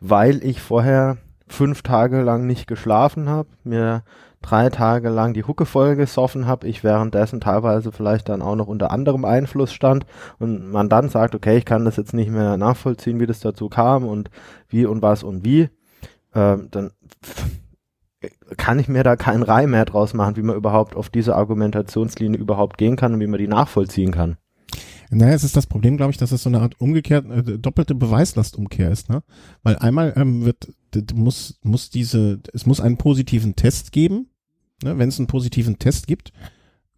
weil 0.00 0.42
ich 0.42 0.62
vorher 0.62 1.18
fünf 1.50 1.82
Tage 1.82 2.22
lang 2.22 2.46
nicht 2.46 2.66
geschlafen 2.66 3.28
habe, 3.28 3.48
mir 3.64 4.02
drei 4.40 4.70
Tage 4.70 5.08
lang 5.10 5.34
die 5.34 5.44
Hucke 5.44 5.66
voll 5.66 5.96
gesoffen 5.96 6.46
habe, 6.46 6.66
ich 6.66 6.82
währenddessen 6.82 7.40
teilweise 7.40 7.92
vielleicht 7.92 8.28
dann 8.28 8.40
auch 8.40 8.56
noch 8.56 8.66
unter 8.66 8.90
anderem 8.90 9.24
Einfluss 9.24 9.72
stand 9.72 10.06
und 10.38 10.70
man 10.70 10.88
dann 10.88 11.08
sagt, 11.08 11.34
okay, 11.34 11.58
ich 11.58 11.64
kann 11.64 11.84
das 11.84 11.96
jetzt 11.96 12.14
nicht 12.14 12.30
mehr 12.30 12.56
nachvollziehen, 12.56 13.20
wie 13.20 13.26
das 13.26 13.40
dazu 13.40 13.68
kam 13.68 14.06
und 14.06 14.30
wie 14.68 14.86
und 14.86 15.02
was 15.02 15.22
und 15.22 15.44
wie, 15.44 15.68
äh, 16.32 16.56
dann 16.70 16.90
kann 18.56 18.78
ich 18.78 18.88
mir 18.88 19.02
da 19.02 19.16
keinen 19.16 19.42
Reim 19.42 19.70
mehr 19.70 19.84
draus 19.84 20.14
machen, 20.14 20.36
wie 20.36 20.42
man 20.42 20.56
überhaupt 20.56 20.94
auf 20.94 21.08
diese 21.08 21.34
Argumentationslinie 21.34 22.38
überhaupt 22.38 22.78
gehen 22.78 22.96
kann 22.96 23.14
und 23.14 23.20
wie 23.20 23.26
man 23.26 23.38
die 23.38 23.48
nachvollziehen 23.48 24.12
kann. 24.12 24.36
Naja, 25.10 25.34
es 25.34 25.42
ist 25.42 25.56
das 25.56 25.66
Problem, 25.66 25.96
glaube 25.96 26.12
ich, 26.12 26.18
dass 26.18 26.30
es 26.30 26.44
so 26.44 26.50
eine 26.50 26.60
Art 26.60 26.80
umgekehrt, 26.80 27.26
äh, 27.28 27.58
doppelte 27.58 27.96
Beweislastumkehr 27.96 28.90
ist, 28.90 29.10
ne? 29.10 29.22
Weil 29.64 29.76
einmal 29.76 30.12
ähm, 30.16 30.44
wird, 30.44 30.68
muss, 31.14 31.58
muss 31.62 31.90
diese, 31.90 32.40
es 32.52 32.66
muss 32.66 32.80
einen 32.80 32.96
positiven 32.96 33.56
Test 33.56 33.92
geben. 33.92 34.28
Ne? 34.82 34.98
Wenn 34.98 35.08
es 35.08 35.18
einen 35.18 35.26
positiven 35.26 35.78
Test 35.78 36.06
gibt, 36.06 36.32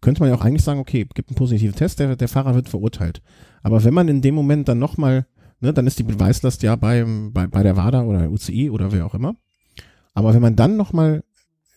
könnte 0.01 0.21
man 0.21 0.29
ja 0.29 0.35
auch 0.35 0.43
eigentlich 0.43 0.63
sagen, 0.63 0.79
okay, 0.79 1.07
gibt 1.13 1.29
einen 1.29 1.35
positiven 1.35 1.75
Test, 1.75 1.99
der, 1.99 2.15
der 2.15 2.27
Fahrer 2.27 2.55
wird 2.55 2.69
verurteilt. 2.69 3.21
Aber 3.61 3.83
wenn 3.83 3.93
man 3.93 4.07
in 4.07 4.21
dem 4.21 4.35
Moment 4.35 4.67
dann 4.67 4.79
nochmal, 4.79 5.25
ne, 5.61 5.73
dann 5.73 5.87
ist 5.87 5.99
die 5.99 6.03
Beweislast 6.03 6.61
ja 6.63 6.75
beim, 6.75 7.31
bei, 7.33 7.47
bei 7.47 7.63
der 7.63 7.77
WADA 7.77 8.03
oder 8.03 8.19
der 8.19 8.31
UCI 8.31 8.69
oder 8.69 8.91
wer 8.91 9.05
auch 9.05 9.15
immer. 9.15 9.35
Aber 10.13 10.33
wenn 10.33 10.41
man 10.41 10.55
dann 10.55 10.77
nochmal 10.77 11.23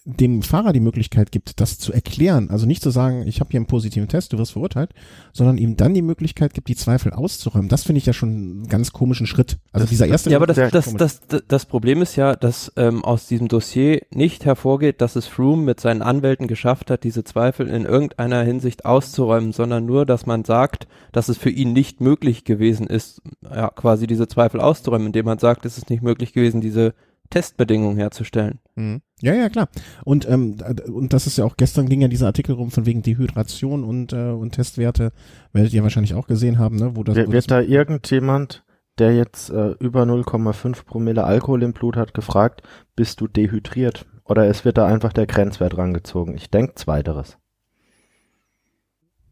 dem 0.09 0.43
Fahrer 0.43 0.73
die 0.73 0.81
Möglichkeit 0.81 1.33
gibt, 1.33 1.61
das 1.61 1.81
zu 1.81 1.93
erklären, 1.93 2.49
also 2.51 2.65
nicht 2.65 2.81
zu 2.81 2.91
sagen, 2.91 3.27
ich 3.27 3.41
habe 3.41 3.51
hier 3.51 3.59
einen 3.59 3.67
positiven 3.67 4.07
Test, 4.07 4.33
du 4.33 4.39
wirst 4.39 4.53
verurteilt, 4.53 4.91
sondern 5.33 5.59
ihm 5.59 5.77
dann 5.77 5.95
die 5.95 6.03
Möglichkeit 6.03 6.55
gibt, 6.55 6.69
die 6.69 6.77
Zweifel 6.77 7.13
auszuräumen. 7.13 7.69
Das 7.69 7.83
finde 7.83 7.99
ich 7.99 8.07
ja 8.07 8.13
schon 8.13 8.29
einen 8.29 8.69
ganz 8.69 8.93
komischen 8.93 9.27
Schritt. 9.27 9.59
Also 9.73 9.83
das, 9.83 9.91
dieser 9.91 10.07
erste. 10.07 10.31
Ja, 10.31 10.37
aber 10.37 10.47
das, 10.47 10.71
das, 10.71 10.95
das, 10.95 11.21
das, 11.27 11.43
das 11.49 11.67
Problem 11.67 12.03
ist 12.03 12.15
ja, 12.15 12.37
dass 12.37 12.73
ähm, 12.77 13.05
aus 13.05 13.27
diesem 13.27 13.49
Dossier 13.49 14.03
nicht 14.15 14.45
hervorgeht, 14.45 15.01
dass 15.01 15.17
es 15.17 15.27
Froome 15.27 15.65
mit 15.65 15.81
seinen 15.81 16.03
Anwälten 16.03 16.47
geschafft 16.47 16.89
hat, 16.93 17.03
diese 17.03 17.25
Zweifel 17.25 17.67
in 17.67 17.85
irgendeiner 17.85 18.45
Hinsicht 18.45 18.85
auszuräumen, 18.85 19.53
sondern 19.53 19.87
nur, 19.87 20.07
dass 20.07 20.25
man 20.25 20.45
sagt, 20.45 20.87
dass 21.11 21.29
es 21.29 21.37
für 21.37 21.51
ihn 21.51 21.73
nicht 21.73 22.01
möglich 22.01 22.45
gewesen 22.45 22.87
ist, 22.87 23.23
ja, 23.43 23.71
quasi 23.71 24.07
diese 24.07 24.29
Zweifel 24.29 24.61
auszuräumen, 24.61 25.09
indem 25.09 25.25
man 25.25 25.41
sagt, 25.41 25.67
es 25.67 25.79
ist 25.79 25.91
nicht 25.91 26.03
möglich 26.03 26.33
gewesen, 26.33 26.61
diese 26.61 26.95
Testbedingungen 27.31 27.97
herzustellen. 27.97 28.61
Mhm. 28.75 29.03
Ja, 29.21 29.35
ja, 29.35 29.49
klar. 29.49 29.69
Und, 30.05 30.29
ähm, 30.29 30.57
und 30.93 31.13
das 31.13 31.27
ist 31.27 31.39
ja 31.39 31.45
auch, 31.45 31.57
gestern 31.57 31.89
ging 31.89 32.03
ja 32.03 32.09
dieser 32.09 32.27
Artikel 32.27 32.55
rum 32.55 32.71
von 32.71 32.87
wegen 32.87 33.03
Dehydration 33.03 33.85
und, 33.85 34.13
äh, 34.13 34.31
und 34.31 34.53
Testwerte, 34.53 35.13
werdet 35.53 35.73
ihr 35.73 35.83
wahrscheinlich 35.83 36.15
auch 36.15 36.27
gesehen 36.27 36.59
haben, 36.59 36.77
ne? 36.77 36.97
Wo 36.97 37.03
das, 37.03 37.17
wird, 37.17 37.29
wo 37.29 37.33
wird 37.33 37.45
das 37.45 37.47
da 37.47 37.61
irgendjemand, 37.61 38.65
der 38.99 39.15
jetzt 39.15 39.51
äh, 39.51 39.71
über 39.81 40.03
0,5 40.03 40.85
Promille 40.85 41.25
Alkohol 41.25 41.63
im 41.63 41.73
Blut 41.73 41.97
hat, 41.97 42.15
gefragt, 42.15 42.63
bist 42.95 43.21
du 43.21 43.29
dehydriert? 43.29 44.07
Oder 44.25 44.49
es 44.49 44.65
wird 44.65 44.77
da 44.77 44.87
einfach 44.87 45.13
der 45.13 45.27
Grenzwert 45.27 45.77
rangezogen? 45.77 46.35
Ich 46.35 46.51
denke 46.51 46.75
zweiteres. 46.75 47.39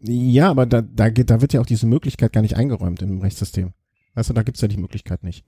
Ja, 0.01 0.51
aber 0.51 0.67
da, 0.67 0.83
da, 0.83 1.11
da 1.11 1.41
wird 1.41 1.53
ja 1.53 1.61
auch 1.61 1.67
diese 1.67 1.87
Möglichkeit 1.87 2.33
gar 2.33 2.43
nicht 2.43 2.57
eingeräumt 2.57 3.03
im 3.03 3.21
Rechtssystem. 3.21 3.73
Weißt 4.15 4.31
du, 4.31 4.35
da 4.35 4.43
gibt's 4.43 4.61
ja 4.61 4.69
die 4.69 4.77
Möglichkeit 4.77 5.23
nicht. 5.25 5.45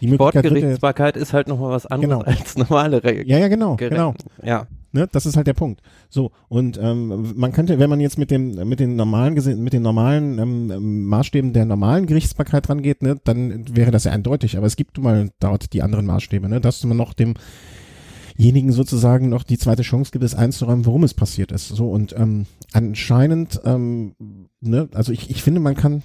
Die 0.00 0.08
ja, 0.08 0.18
Wortgerichtsbarkeit 0.18 1.16
ist 1.16 1.32
halt 1.32 1.48
nochmal 1.48 1.70
was 1.70 1.86
anderes 1.86 2.24
Genau. 2.24 2.38
als 2.38 2.56
normale 2.58 3.02
Re 3.02 3.26
ja, 3.26 3.38
ja, 3.38 3.48
genau, 3.48 3.74
Gere- 3.76 3.90
genau. 3.90 4.14
Ja. 4.42 4.66
Ne, 4.90 5.06
das 5.12 5.26
ist 5.26 5.36
halt 5.36 5.46
der 5.46 5.52
Punkt. 5.54 5.82
So 6.08 6.30
und 6.48 6.78
ähm, 6.82 7.34
man 7.36 7.52
könnte, 7.52 7.78
wenn 7.78 7.90
man 7.90 8.00
jetzt 8.00 8.16
mit 8.16 8.30
dem 8.30 8.54
mit 8.68 8.80
den 8.80 8.96
normalen 8.96 9.34
mit 9.62 9.72
den 9.74 9.82
normalen 9.82 10.38
ähm, 10.38 11.04
Maßstäben 11.06 11.52
der 11.52 11.66
normalen 11.66 12.06
Gerichtsbarkeit 12.06 12.68
rangeht, 12.70 13.02
ne, 13.02 13.16
dann 13.24 13.64
wäre 13.76 13.90
das 13.90 14.04
ja 14.04 14.12
eindeutig. 14.12 14.56
Aber 14.56 14.66
es 14.66 14.76
gibt 14.76 14.96
mal 14.98 15.30
dort 15.40 15.74
die 15.74 15.82
anderen 15.82 16.06
Maßstäbe, 16.06 16.48
ne, 16.48 16.60
dass 16.62 16.82
man 16.84 16.96
noch 16.96 17.12
demjenigen 17.14 18.72
sozusagen 18.72 19.28
noch 19.28 19.42
die 19.42 19.58
zweite 19.58 19.82
Chance 19.82 20.10
gibt, 20.10 20.24
es 20.24 20.34
einzuräumen, 20.34 20.86
warum 20.86 21.04
es 21.04 21.12
passiert 21.14 21.52
ist. 21.52 21.68
So 21.68 21.90
und 21.90 22.14
ähm, 22.16 22.46
anscheinend, 22.72 23.60
ähm, 23.64 24.14
ne, 24.60 24.88
also 24.94 25.12
ich, 25.12 25.30
ich 25.30 25.42
finde, 25.42 25.60
man 25.60 25.74
kann 25.74 26.02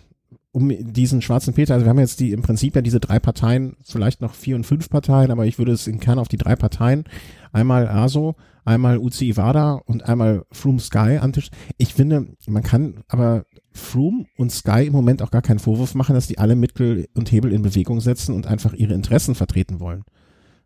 um 0.54 0.70
diesen 0.94 1.22
schwarzen 1.22 1.54
Peter, 1.54 1.74
also 1.74 1.86
wir 1.86 1.90
haben 1.90 2.00
jetzt 2.00 2.20
die 2.20 2.32
im 2.32 2.44
Prinzip 2.44 2.76
ja 2.76 2.82
diese 2.82 3.00
drei 3.00 3.20
Parteien, 3.20 3.76
vielleicht 3.84 4.22
noch 4.22 4.36
vier 4.36 4.56
und 4.56 4.66
fünf 4.66 4.88
Parteien, 4.88 5.32
aber 5.32 5.48
ich 5.48 5.58
würde 5.58 5.72
es 5.72 5.88
im 5.88 6.00
Kern 6.00 6.20
auf 6.20 6.28
die 6.28 6.38
drei 6.38 6.56
Parteien, 6.56 7.06
einmal 7.52 7.88
ASO, 7.88 8.36
einmal 8.64 9.00
UC 9.00 9.24
Iwada 9.24 9.82
und 9.86 10.08
einmal 10.08 10.46
Froome 10.52 10.80
Sky 10.80 11.18
an 11.20 11.34
Tisch. 11.34 11.50
Ich 11.78 11.96
finde, 11.96 12.28
man 12.48 12.62
kann 12.62 13.04
aber 13.08 13.46
Froome 13.72 14.28
und 14.38 14.52
Sky 14.52 14.86
im 14.86 14.94
Moment 14.94 15.24
auch 15.24 15.32
gar 15.32 15.42
keinen 15.42 15.60
Vorwurf 15.60 15.96
machen, 15.96 16.14
dass 16.14 16.28
die 16.28 16.38
alle 16.38 16.56
Mittel 16.56 17.08
und 17.16 17.32
Hebel 17.32 17.52
in 17.52 17.64
Bewegung 17.64 18.00
setzen 18.00 18.36
und 18.36 18.46
einfach 18.46 18.74
ihre 18.74 18.94
Interessen 18.94 19.34
vertreten 19.34 19.80
wollen. 19.80 20.04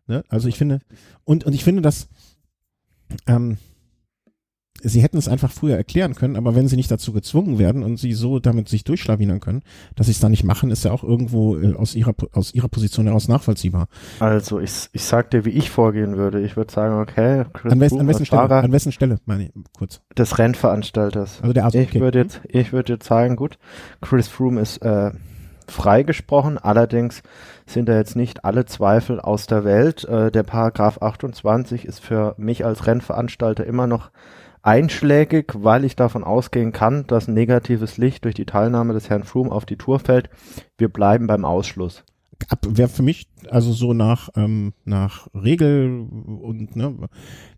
Ne? 0.06 0.22
Also 0.28 0.48
ich 0.48 0.58
finde, 0.58 0.80
und, 1.24 1.44
und 1.44 1.54
ich 1.54 1.64
finde, 1.64 1.80
dass 1.80 2.08
ähm, 3.26 3.56
sie 4.82 5.00
hätten 5.00 5.18
es 5.18 5.28
einfach 5.28 5.50
früher 5.50 5.76
erklären 5.76 6.14
können, 6.14 6.36
aber 6.36 6.54
wenn 6.54 6.68
sie 6.68 6.76
nicht 6.76 6.90
dazu 6.90 7.12
gezwungen 7.12 7.58
werden 7.58 7.82
und 7.82 7.98
sie 7.98 8.12
so 8.12 8.38
damit 8.38 8.68
sich 8.68 8.84
durchschlawinern 8.84 9.40
können, 9.40 9.62
dass 9.96 10.06
sie 10.06 10.12
es 10.12 10.20
da 10.20 10.28
nicht 10.28 10.44
machen, 10.44 10.70
ist 10.70 10.84
ja 10.84 10.92
auch 10.92 11.02
irgendwo 11.02 11.56
äh, 11.56 11.74
aus 11.74 11.94
ihrer 11.94 12.14
aus 12.32 12.54
ihrer 12.54 12.68
Position 12.68 13.06
heraus 13.06 13.28
nachvollziehbar. 13.28 13.88
Also 14.20 14.60
ich, 14.60 14.88
ich 14.92 15.04
sag 15.04 15.30
dir, 15.30 15.44
wie 15.44 15.50
ich 15.50 15.70
vorgehen 15.70 16.16
würde. 16.16 16.40
Ich 16.40 16.56
würde 16.56 16.72
sagen, 16.72 17.00
okay, 17.00 17.44
Chris 17.52 17.72
An, 17.72 17.80
wes, 17.80 17.88
Froome 17.90 18.02
an 18.02 18.08
wessen 18.08 18.26
Stelle? 18.26 18.48
Fahrer 18.48 18.64
An 18.64 18.72
wessen 18.72 18.92
Stelle, 18.92 19.18
meine 19.26 19.44
ich, 19.44 19.52
kurz. 19.76 20.00
des 20.16 20.38
Rennveranstalters. 20.38 21.40
Also 21.42 21.52
der 21.52 21.66
ASO. 21.66 21.78
Ich 21.78 21.94
würde 21.94 22.18
jetzt, 22.18 22.40
ich 22.48 22.72
würde 22.72 22.94
jetzt 22.94 23.06
sagen, 23.06 23.36
gut, 23.36 23.58
Chris 24.00 24.28
Froome 24.28 24.60
ist 24.60 24.78
äh, 24.78 25.10
freigesprochen, 25.68 26.58
allerdings 26.58 27.22
sind 27.66 27.88
da 27.88 27.96
jetzt 27.96 28.16
nicht 28.16 28.44
alle 28.44 28.64
Zweifel 28.64 29.20
aus 29.20 29.46
der 29.46 29.64
Welt. 29.64 30.04
Äh, 30.04 30.30
der 30.30 30.42
Paragraph 30.42 31.02
28 31.02 31.84
ist 31.84 32.00
für 32.00 32.34
mich 32.38 32.64
als 32.64 32.86
Rennveranstalter 32.86 33.66
immer 33.66 33.86
noch 33.86 34.10
einschlägig, 34.62 35.52
weil 35.54 35.84
ich 35.84 35.96
davon 35.96 36.24
ausgehen 36.24 36.72
kann, 36.72 37.06
dass 37.06 37.28
negatives 37.28 37.96
Licht 37.96 38.24
durch 38.24 38.34
die 38.34 38.46
Teilnahme 38.46 38.92
des 38.92 39.10
Herrn 39.10 39.24
Froome 39.24 39.52
auf 39.52 39.66
die 39.66 39.76
Tour 39.76 39.98
fällt. 39.98 40.30
Wir 40.76 40.88
bleiben 40.88 41.26
beim 41.26 41.44
Ausschluss. 41.44 42.04
wäre 42.66 42.88
für 42.88 43.02
mich 43.02 43.28
also 43.50 43.72
so 43.72 43.92
nach 43.92 44.28
ähm, 44.36 44.72
nach 44.84 45.28
Regel 45.34 46.06
und 46.42 46.76
ne, 46.76 46.94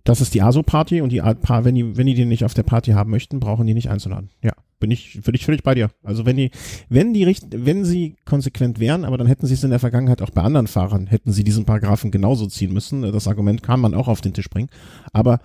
das 0.05 0.21
ist 0.21 0.35
die 0.35 0.43
ASO 0.43 0.63
Party 0.63 1.01
und 1.01 1.11
die 1.11 1.21
Paar, 1.21 1.65
wenn 1.65 1.75
die 1.75 1.97
wenn 1.97 2.07
die 2.07 2.15
den 2.15 2.29
nicht 2.29 2.45
auf 2.45 2.55
der 2.55 2.63
Party 2.63 2.93
haben 2.93 3.11
möchten, 3.11 3.41
brauchen 3.41 3.67
die 3.67 3.75
nicht 3.75 3.91
einzuladen. 3.91 4.31
Ja, 4.43 4.53
bin 4.79 4.91
ich 4.91 5.21
völlig 5.23 5.45
völlig 5.45 5.63
bei 5.63 5.75
dir. 5.75 5.91
Also 6.03 6.25
wenn 6.25 6.37
die 6.37 6.51
wenn 6.89 7.13
die 7.13 7.25
richt 7.25 7.47
wenn 7.51 7.85
sie 7.85 8.17
konsequent 8.25 8.81
wären, 8.81 9.05
aber 9.05 9.19
dann 9.19 9.27
hätten 9.27 9.47
sie 9.47 9.55
es 9.55 9.65
in 9.65 9.71
der 9.71 9.79
Vergangenheit 9.81 10.23
auch 10.23 10.31
bei 10.31 10.43
anderen 10.43 10.67
Fahrern 10.67 11.07
hätten 11.07 11.33
sie 11.33 11.45
diesen 11.45 11.67
Paragraphen 11.67 12.11
genauso 12.11 12.47
ziehen 12.47 12.73
müssen. 12.73 13.03
Das 13.03 13.29
Argument 13.29 13.63
kann 13.63 13.81
man 13.81 13.95
auch 13.95 14.09
auf 14.09 14.21
den 14.21 14.33
Tisch 14.33 14.49
bringen, 14.49 14.71
aber 15.13 15.41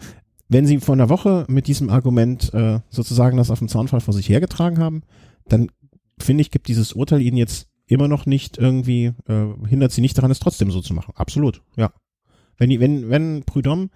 wenn 0.47 0.65
sie 0.65 0.79
vor 0.79 0.93
einer 0.93 1.09
Woche 1.09 1.45
mit 1.47 1.67
diesem 1.67 1.89
Argument 1.89 2.53
äh, 2.53 2.79
sozusagen 2.89 3.37
das 3.37 3.49
auf 3.49 3.59
dem 3.59 3.67
Zaunfall 3.67 4.01
vor 4.01 4.13
sich 4.13 4.29
hergetragen 4.29 4.79
haben, 4.79 5.03
dann 5.47 5.71
finde 6.19 6.41
ich, 6.41 6.51
gibt 6.51 6.67
dieses 6.67 6.93
Urteil 6.93 7.21
ihnen 7.21 7.37
jetzt 7.37 7.67
immer 7.87 8.07
noch 8.07 8.25
nicht 8.25 8.57
irgendwie, 8.57 9.13
äh, 9.27 9.67
hindert 9.67 9.91
sie 9.91 10.01
nicht 10.01 10.17
daran, 10.17 10.31
es 10.31 10.39
trotzdem 10.39 10.71
so 10.71 10.81
zu 10.81 10.93
machen. 10.93 11.13
Absolut, 11.15 11.61
ja. 11.75 11.91
Wenn 12.57 12.69
die, 12.69 12.79
wenn, 12.79 13.09
wenn 13.09 13.43
Prudhomme 13.43 13.89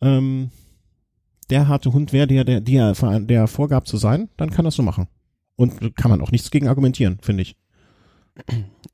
ähm, 0.00 0.50
der 1.50 1.68
harte 1.68 1.92
Hund 1.92 2.12
wäre, 2.12 2.26
der, 2.26 2.44
der, 2.44 2.60
der, 2.60 3.20
der 3.20 3.46
vorgab 3.46 3.86
zu 3.86 3.96
sein, 3.96 4.28
dann 4.36 4.50
kann 4.50 4.64
das 4.64 4.74
so 4.74 4.82
machen. 4.82 5.08
Und 5.56 5.96
kann 5.96 6.10
man 6.10 6.20
auch 6.22 6.32
nichts 6.32 6.50
gegen 6.50 6.66
argumentieren, 6.66 7.18
finde 7.22 7.42
ich. 7.42 7.56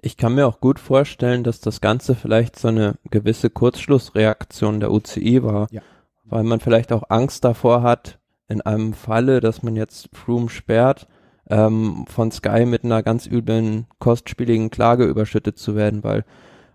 Ich 0.02 0.16
kann 0.16 0.34
mir 0.34 0.46
auch 0.46 0.60
gut 0.60 0.80
vorstellen, 0.80 1.44
dass 1.44 1.60
das 1.60 1.80
Ganze 1.80 2.16
vielleicht 2.16 2.58
so 2.58 2.68
eine 2.68 2.96
gewisse 3.10 3.48
Kurzschlussreaktion 3.50 4.80
der 4.80 4.90
UCI 4.90 5.42
war, 5.42 5.68
Ja. 5.70 5.82
Weil 6.28 6.44
man 6.44 6.60
vielleicht 6.60 6.92
auch 6.92 7.04
Angst 7.08 7.44
davor 7.44 7.82
hat, 7.82 8.18
in 8.48 8.60
einem 8.62 8.94
Falle, 8.94 9.40
dass 9.40 9.62
man 9.62 9.76
jetzt 9.76 10.08
Froome 10.14 10.48
sperrt, 10.48 11.06
ähm, 11.50 12.04
von 12.08 12.30
Sky 12.30 12.64
mit 12.64 12.84
einer 12.84 13.02
ganz 13.02 13.26
üblen, 13.26 13.86
kostspieligen 13.98 14.70
Klage 14.70 15.04
überschüttet 15.04 15.58
zu 15.58 15.76
werden, 15.76 16.04
weil 16.04 16.24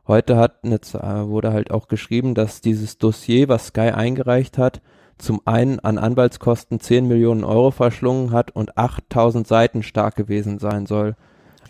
heute 0.07 0.37
hat 0.37 0.59
jetzt, 0.63 0.95
äh, 0.95 1.27
wurde 1.27 1.53
halt 1.53 1.71
auch 1.71 1.87
geschrieben, 1.87 2.35
dass 2.35 2.61
dieses 2.61 2.97
Dossier, 2.97 3.49
was 3.49 3.67
Sky 3.67 3.91
eingereicht 3.91 4.57
hat, 4.57 4.81
zum 5.17 5.41
einen 5.45 5.79
an 5.79 5.97
Anwaltskosten 5.97 6.79
10 6.79 7.07
Millionen 7.07 7.43
Euro 7.43 7.71
verschlungen 7.71 8.31
hat 8.31 8.51
und 8.51 8.77
8000 8.77 9.47
Seiten 9.47 9.83
stark 9.83 10.15
gewesen 10.15 10.59
sein 10.59 10.85
soll. 10.85 11.15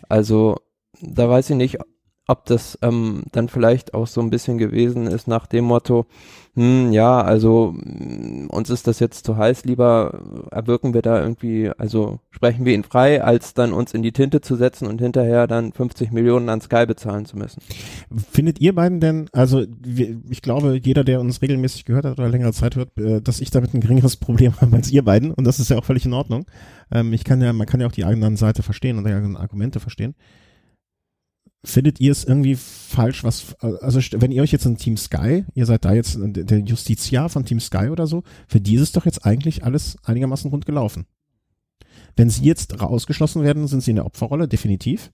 Also 0.08 0.56
da 1.00 1.28
weiß 1.28 1.50
ich 1.50 1.56
nicht, 1.56 1.78
ob 2.26 2.46
das 2.46 2.78
ähm, 2.82 3.24
dann 3.32 3.48
vielleicht 3.48 3.92
auch 3.94 4.06
so 4.06 4.20
ein 4.20 4.30
bisschen 4.30 4.56
gewesen 4.56 5.06
ist 5.06 5.28
nach 5.28 5.46
dem 5.46 5.64
Motto, 5.64 6.06
hm, 6.54 6.92
ja, 6.92 7.20
also 7.20 7.74
mh, 7.76 8.46
uns 8.48 8.70
ist 8.70 8.86
das 8.86 9.00
jetzt 9.00 9.26
zu 9.26 9.36
heiß, 9.36 9.64
lieber 9.64 10.20
erwirken 10.50 10.94
wir 10.94 11.02
da 11.02 11.20
irgendwie, 11.20 11.70
also 11.76 12.20
sprechen 12.30 12.64
wir 12.64 12.74
ihn 12.74 12.84
frei, 12.84 13.22
als 13.22 13.54
dann 13.54 13.72
uns 13.72 13.92
in 13.92 14.02
die 14.02 14.12
Tinte 14.12 14.40
zu 14.40 14.56
setzen 14.56 14.86
und 14.86 15.00
hinterher 15.00 15.46
dann 15.46 15.72
50 15.72 16.12
Millionen 16.12 16.48
an 16.48 16.60
Sky 16.60 16.86
bezahlen 16.86 17.26
zu 17.26 17.36
müssen. 17.36 17.60
Findet 18.30 18.60
ihr 18.60 18.74
beiden 18.74 19.00
denn, 19.00 19.28
also 19.32 19.64
ich 20.30 20.42
glaube, 20.42 20.80
jeder, 20.82 21.04
der 21.04 21.20
uns 21.20 21.42
regelmäßig 21.42 21.84
gehört 21.84 22.04
hat 22.04 22.18
oder 22.18 22.28
längere 22.28 22.52
Zeit 22.52 22.76
hört, 22.76 22.96
äh, 22.98 23.20
dass 23.20 23.40
ich 23.40 23.50
damit 23.50 23.74
ein 23.74 23.80
geringeres 23.80 24.16
Problem 24.24 24.54
habe 24.60 24.76
als 24.76 24.90
ihr 24.90 25.04
beiden 25.04 25.32
und 25.32 25.44
das 25.44 25.58
ist 25.58 25.70
ja 25.70 25.76
auch 25.76 25.84
völlig 25.84 26.06
in 26.06 26.14
Ordnung. 26.14 26.46
Ähm, 26.90 27.12
ich 27.12 27.24
kann 27.24 27.42
ja, 27.42 27.52
man 27.52 27.66
kann 27.66 27.80
ja 27.80 27.86
auch 27.86 27.92
die 27.92 28.04
eigenen 28.04 28.36
Seite 28.36 28.62
verstehen 28.62 28.96
und 28.96 29.06
die 29.06 29.12
eigenen 29.12 29.36
Argumente 29.36 29.80
verstehen. 29.80 30.14
Findet 31.64 31.98
ihr 31.98 32.12
es 32.12 32.24
irgendwie 32.24 32.56
falsch, 32.56 33.24
was, 33.24 33.54
also 33.60 33.98
wenn 34.20 34.32
ihr 34.32 34.42
euch 34.42 34.52
jetzt 34.52 34.66
in 34.66 34.76
Team 34.76 34.98
Sky, 34.98 35.44
ihr 35.54 35.64
seid 35.64 35.84
da 35.86 35.94
jetzt 35.94 36.18
der 36.20 36.58
Justiziar 36.60 37.30
von 37.30 37.46
Team 37.46 37.58
Sky 37.58 37.88
oder 37.88 38.06
so, 38.06 38.22
für 38.46 38.60
die 38.60 38.74
ist 38.74 38.82
es 38.82 38.92
doch 38.92 39.06
jetzt 39.06 39.24
eigentlich 39.24 39.64
alles 39.64 39.96
einigermaßen 40.04 40.50
rund 40.50 40.66
gelaufen. 40.66 41.06
Wenn 42.16 42.30
sie 42.30 42.44
jetzt 42.44 42.80
ausgeschlossen 42.80 43.42
werden, 43.42 43.66
sind 43.66 43.82
sie 43.82 43.90
in 43.90 43.96
der 43.96 44.06
Opferrolle, 44.06 44.46
definitiv. 44.46 45.10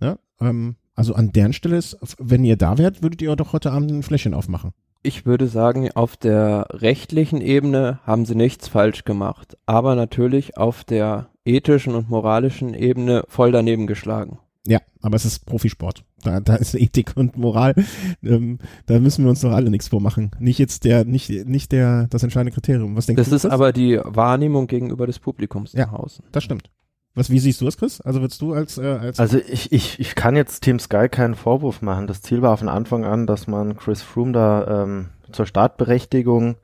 Ja, 0.00 0.18
ähm, 0.40 0.76
also 0.94 1.14
an 1.14 1.32
deren 1.32 1.52
Stelle 1.52 1.76
ist, 1.76 1.98
wenn 2.18 2.44
ihr 2.44 2.56
da 2.56 2.78
wärt, 2.78 3.02
würdet 3.02 3.20
ihr 3.20 3.34
doch 3.36 3.52
heute 3.52 3.72
Abend 3.72 3.90
ein 3.90 4.02
Fläschchen 4.02 4.34
aufmachen. 4.34 4.72
Ich 5.02 5.26
würde 5.26 5.48
sagen, 5.48 5.90
auf 5.92 6.16
der 6.16 6.68
rechtlichen 6.70 7.40
Ebene 7.40 7.98
haben 8.04 8.24
sie 8.24 8.34
nichts 8.34 8.68
falsch 8.68 9.04
gemacht, 9.04 9.58
aber 9.66 9.96
natürlich 9.96 10.56
auf 10.56 10.82
der 10.84 11.28
ethischen 11.44 11.94
und 11.94 12.08
moralischen 12.08 12.72
Ebene 12.72 13.24
voll 13.28 13.52
daneben 13.52 13.86
geschlagen. 13.86 14.38
Ja, 14.66 14.78
aber 15.02 15.16
es 15.16 15.24
ist 15.26 15.44
Profisport. 15.46 16.04
Da, 16.22 16.40
da 16.40 16.54
ist 16.56 16.74
Ethik 16.74 17.12
und 17.16 17.36
Moral, 17.36 17.74
ähm, 18.22 18.58
da 18.86 18.98
müssen 18.98 19.24
wir 19.24 19.28
uns 19.30 19.42
doch 19.42 19.52
alle 19.52 19.68
nichts 19.70 19.88
vormachen. 19.88 20.30
Nicht 20.38 20.58
jetzt 20.58 20.84
der, 20.84 21.04
nicht, 21.04 21.28
nicht 21.46 21.70
der, 21.72 22.06
das 22.08 22.22
entscheidende 22.22 22.52
Kriterium. 22.54 22.96
Was 22.96 23.04
denkst 23.06 23.20
Das 23.20 23.28
du? 23.28 23.36
ist 23.36 23.42
Chris? 23.42 23.52
aber 23.52 23.72
die 23.74 24.00
Wahrnehmung 24.02 24.66
gegenüber 24.66 25.06
des 25.06 25.18
Publikums 25.18 25.74
Ja. 25.74 25.86
nach 25.86 25.92
außen. 25.92 26.24
das 26.32 26.44
stimmt. 26.44 26.70
Was, 27.16 27.30
wie 27.30 27.38
siehst 27.38 27.60
du 27.60 27.68
es, 27.68 27.76
Chris? 27.76 28.00
Also 28.00 28.22
würdest 28.22 28.40
du 28.42 28.54
als, 28.54 28.76
äh, 28.78 28.86
als, 28.86 29.20
Also 29.20 29.38
ich, 29.38 29.70
ich, 29.70 30.00
ich 30.00 30.14
kann 30.16 30.34
jetzt 30.34 30.62
Team 30.62 30.78
Sky 30.80 31.08
keinen 31.08 31.34
Vorwurf 31.36 31.80
machen. 31.82 32.06
Das 32.08 32.22
Ziel 32.22 32.42
war 32.42 32.56
von 32.56 32.68
Anfang 32.68 33.04
an, 33.04 33.26
dass 33.26 33.46
man 33.46 33.76
Chris 33.76 34.02
Froome 34.02 34.32
da 34.32 34.82
ähm, 34.82 35.10
zur 35.30 35.46
Startberechtigung 35.46 36.56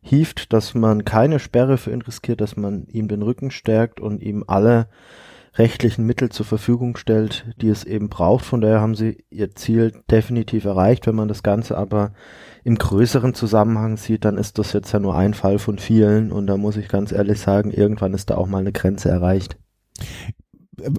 hieft, 0.00 0.52
dass 0.52 0.74
man 0.74 1.04
keine 1.04 1.38
Sperre 1.38 1.76
für 1.78 1.92
ihn 1.92 2.02
riskiert, 2.02 2.40
dass 2.40 2.56
man 2.56 2.86
ihm 2.88 3.06
den 3.06 3.22
Rücken 3.22 3.50
stärkt 3.50 4.00
und 4.00 4.20
ihm 4.22 4.42
alle 4.46 4.88
rechtlichen 5.56 6.04
Mittel 6.04 6.30
zur 6.30 6.46
Verfügung 6.46 6.96
stellt, 6.96 7.46
die 7.60 7.68
es 7.68 7.84
eben 7.84 8.08
braucht. 8.08 8.44
Von 8.44 8.60
daher 8.60 8.80
haben 8.80 8.94
sie 8.94 9.24
ihr 9.30 9.54
Ziel 9.54 9.92
definitiv 10.10 10.64
erreicht. 10.64 11.06
Wenn 11.06 11.14
man 11.14 11.28
das 11.28 11.42
Ganze 11.42 11.76
aber 11.78 12.12
im 12.64 12.76
größeren 12.76 13.34
Zusammenhang 13.34 13.96
sieht, 13.96 14.24
dann 14.24 14.38
ist 14.38 14.58
das 14.58 14.72
jetzt 14.72 14.92
ja 14.92 14.98
nur 14.98 15.14
ein 15.14 15.34
Fall 15.34 15.58
von 15.58 15.78
vielen 15.78 16.32
und 16.32 16.46
da 16.46 16.56
muss 16.56 16.76
ich 16.76 16.88
ganz 16.88 17.12
ehrlich 17.12 17.38
sagen, 17.38 17.70
irgendwann 17.70 18.14
ist 18.14 18.30
da 18.30 18.36
auch 18.36 18.46
mal 18.46 18.58
eine 18.58 18.72
Grenze 18.72 19.10
erreicht. 19.10 19.56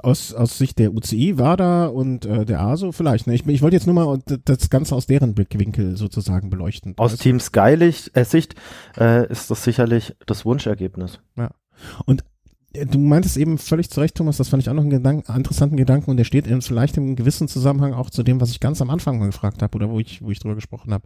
aus, 0.03 0.33
aus 0.33 0.57
Sicht 0.57 0.79
der 0.79 0.93
UCI, 0.93 1.37
WADA 1.37 1.87
und 1.87 2.25
äh, 2.25 2.45
der 2.45 2.61
ASO 2.61 2.91
vielleicht. 2.91 3.27
Ne? 3.27 3.33
Ich, 3.33 3.45
ich 3.47 3.61
wollte 3.61 3.75
jetzt 3.75 3.87
nur 3.87 3.95
mal 3.95 4.19
das 4.45 4.69
Ganze 4.69 4.95
aus 4.95 5.07
deren 5.07 5.33
Blickwinkel 5.33 5.97
sozusagen 5.97 6.49
beleuchten. 6.49 6.93
Aus 6.97 7.11
also, 7.11 7.23
Team 7.23 7.39
Sky-Sicht 7.39 8.55
äh, 8.97 9.29
ist 9.29 9.51
das 9.51 9.63
sicherlich 9.63 10.15
das 10.25 10.45
Wunschergebnis. 10.45 11.19
Ja. 11.35 11.51
Und 12.05 12.21
äh, 12.21 12.34
du 12.83 12.99
meintest 12.99 13.37
eben 13.37 13.57
völlig 13.57 13.89
zu 13.89 13.99
Recht, 13.99 14.15
Thomas, 14.15 14.37
das 14.37 14.49
fand 14.49 14.63
ich 14.63 14.69
auch 14.69 14.73
noch 14.73 14.81
einen 14.81 14.89
Gedanken, 14.89 15.31
interessanten 15.31 15.77
Gedanken 15.77 16.11
und 16.11 16.17
der 16.17 16.23
steht 16.23 16.47
in 16.47 16.61
vielleicht 16.61 16.97
im 16.97 17.15
gewissen 17.15 17.47
Zusammenhang 17.47 17.93
auch 17.93 18.09
zu 18.09 18.23
dem, 18.23 18.41
was 18.41 18.51
ich 18.51 18.59
ganz 18.59 18.81
am 18.81 18.89
Anfang 18.89 19.19
mal 19.19 19.27
gefragt 19.27 19.61
habe 19.61 19.75
oder 19.75 19.89
wo 19.89 19.99
ich, 19.99 20.21
wo 20.21 20.31
ich 20.31 20.39
drüber 20.39 20.55
gesprochen 20.55 20.93
habe. 20.93 21.05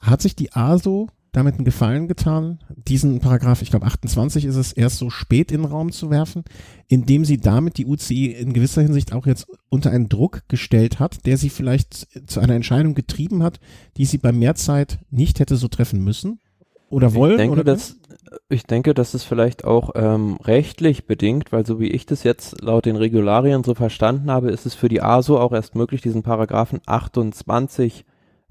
Hat 0.00 0.20
sich 0.20 0.34
die 0.36 0.52
ASO 0.52 1.08
damit 1.32 1.54
einen 1.54 1.64
Gefallen 1.64 2.08
getan, 2.08 2.58
diesen 2.76 3.20
Paragraph, 3.20 3.62
ich 3.62 3.70
glaube 3.70 3.86
28 3.86 4.44
ist 4.44 4.56
es, 4.56 4.72
erst 4.72 4.98
so 4.98 5.08
spät 5.08 5.50
in 5.50 5.62
den 5.62 5.70
Raum 5.70 5.90
zu 5.90 6.10
werfen, 6.10 6.44
indem 6.88 7.24
sie 7.24 7.38
damit 7.38 7.78
die 7.78 7.86
UCI 7.86 8.32
in 8.32 8.52
gewisser 8.52 8.82
Hinsicht 8.82 9.14
auch 9.14 9.26
jetzt 9.26 9.46
unter 9.70 9.90
einen 9.90 10.10
Druck 10.10 10.42
gestellt 10.48 11.00
hat, 11.00 11.24
der 11.24 11.38
sie 11.38 11.48
vielleicht 11.48 12.06
zu 12.28 12.40
einer 12.40 12.54
Entscheidung 12.54 12.94
getrieben 12.94 13.42
hat, 13.42 13.60
die 13.96 14.04
sie 14.04 14.18
bei 14.18 14.30
Mehrzeit 14.30 14.98
nicht 15.10 15.40
hätte 15.40 15.56
so 15.56 15.68
treffen 15.68 16.04
müssen 16.04 16.38
oder 16.92 17.14
wollen? 17.14 17.32
Ich 17.32 17.38
denke, 17.38 17.52
oder 17.52 17.64
dass, 17.64 17.96
ich 18.48 18.64
denke, 18.64 18.94
das 18.94 19.14
ist 19.14 19.24
vielleicht 19.24 19.64
auch 19.64 19.90
ähm, 19.94 20.36
rechtlich 20.44 21.06
bedingt, 21.06 21.52
weil 21.52 21.64
so 21.64 21.80
wie 21.80 21.88
ich 21.88 22.06
das 22.06 22.22
jetzt 22.22 22.60
laut 22.60 22.84
den 22.84 22.96
Regularien 22.96 23.64
so 23.64 23.74
verstanden 23.74 24.30
habe, 24.30 24.50
ist 24.50 24.66
es 24.66 24.74
für 24.74 24.88
die 24.88 25.02
ASO 25.02 25.38
auch 25.38 25.52
erst 25.52 25.74
möglich, 25.74 26.02
diesen 26.02 26.22
Paragraphen 26.22 26.80
28 26.86 28.04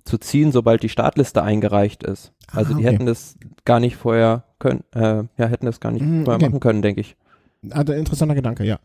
zu 0.03 0.17
ziehen, 0.17 0.51
sobald 0.51 0.81
die 0.81 0.89
Startliste 0.89 1.43
eingereicht 1.43 2.03
ist. 2.03 2.33
Also 2.51 2.74
ah, 2.74 2.75
okay. 2.75 2.81
die 2.81 2.88
hätten 2.91 3.05
das 3.05 3.38
gar 3.63 3.79
nicht 3.79 3.95
vorher 3.95 4.43
können, 4.57 4.83
äh, 4.93 5.24
ja, 5.38 5.45
hätten 5.45 5.67
das 5.67 5.79
gar 5.79 5.91
nicht 5.91 6.03
mm, 6.03 6.24
vorher 6.24 6.36
okay. 6.36 6.50
machen 6.50 6.60
können, 6.60 6.81
denke 6.81 7.01
ich. 7.01 7.15
Ah, 7.69 7.81
interessanter 7.81 8.36
Gedanke, 8.36 8.65
ja. 8.65 8.79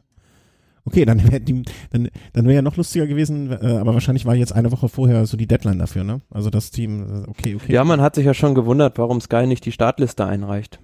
Okay, 0.87 1.05
dann 1.05 1.23
wäre 1.31 1.41
dann, 1.41 2.09
dann 2.33 2.45
wäre 2.45 2.55
ja 2.55 2.63
noch 2.63 2.77
lustiger 2.77 3.09
gewesen, 3.09 3.51
äh, 3.51 3.77
aber 3.79 3.93
wahrscheinlich 3.93 4.25
war 4.25 4.37
jetzt 4.37 4.53
eine 4.53 4.71
Woche 4.71 4.89
vorher 4.89 5.27
so 5.27 5.37
die 5.37 5.49
Deadline 5.49 5.79
dafür, 5.79 6.05
ne? 6.05 6.21
Also 6.31 6.49
das 6.49 6.71
Team, 6.71 7.03
äh, 7.03 7.29
okay, 7.29 7.57
okay. 7.57 7.73
Ja, 7.73 7.83
man 7.83 8.01
hat 8.01 8.15
sich 8.15 8.25
ja 8.25 8.35
schon 8.35 8.55
gewundert, 8.55 8.97
warum 8.97 9.21
Sky 9.21 9.47
nicht 9.47 9.67
die 9.67 9.73
Startliste 9.73 10.25
einreicht. 10.25 10.79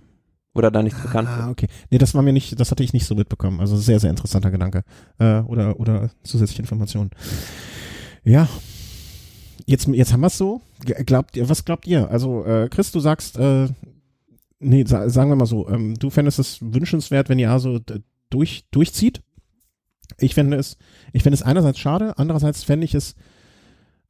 Oder 0.55 0.71
da 0.71 0.83
nichts 0.83 0.99
ah, 1.01 1.05
bekannt. 1.05 1.29
Ah, 1.29 1.51
okay. 1.51 1.69
Nee, 1.91 1.99
das 1.99 2.15
war 2.15 2.23
mir 2.23 2.33
nicht, 2.33 2.59
das 2.61 2.71
hatte 2.71 2.83
ich 2.83 2.93
nicht 2.93 3.07
so 3.07 3.15
mitbekommen. 3.15 3.61
Also 3.61 3.77
sehr, 3.77 4.01
sehr 4.01 4.11
interessanter 4.11 4.51
Gedanke. 4.51 4.83
Äh, 5.19 5.41
oder, 5.41 5.81
oder 5.81 6.11
zusätzliche 6.25 6.63
Informationen. 6.63 7.11
Ja, 8.25 8.49
jetzt, 9.67 9.87
jetzt 9.87 10.13
haben 10.13 10.21
wir 10.21 10.27
es 10.27 10.37
so. 10.37 10.61
Glaubt 10.85 11.37
ihr, 11.37 11.49
was 11.49 11.65
glaubt 11.65 11.87
ihr? 11.87 12.11
Also, 12.11 12.45
äh, 12.45 12.69
Chris, 12.69 12.93
du 12.93 13.01
sagst, 13.01 13.39
äh, 13.39 13.69
nee, 14.59 14.85
sa 14.85 15.09
sagen 15.09 15.31
wir 15.31 15.37
mal 15.37 15.47
so, 15.47 15.69
ähm, 15.69 15.95
du 15.99 16.11
fändest 16.11 16.39
es 16.39 16.59
wünschenswert, 16.61 17.29
wenn 17.29 17.39
ihr 17.39 17.57
so 17.59 17.79
durch, 18.31 18.65
durchzieht. 18.71 19.23
Ich 20.19 20.35
fände 20.35 20.57
es, 20.57 20.77
ich 21.13 21.23
fände 21.23 21.35
es 21.35 21.43
einerseits 21.43 21.79
schade, 21.79 22.19
andererseits 22.19 22.65
fände 22.65 22.85
ich 22.85 22.95
es, 22.95 23.15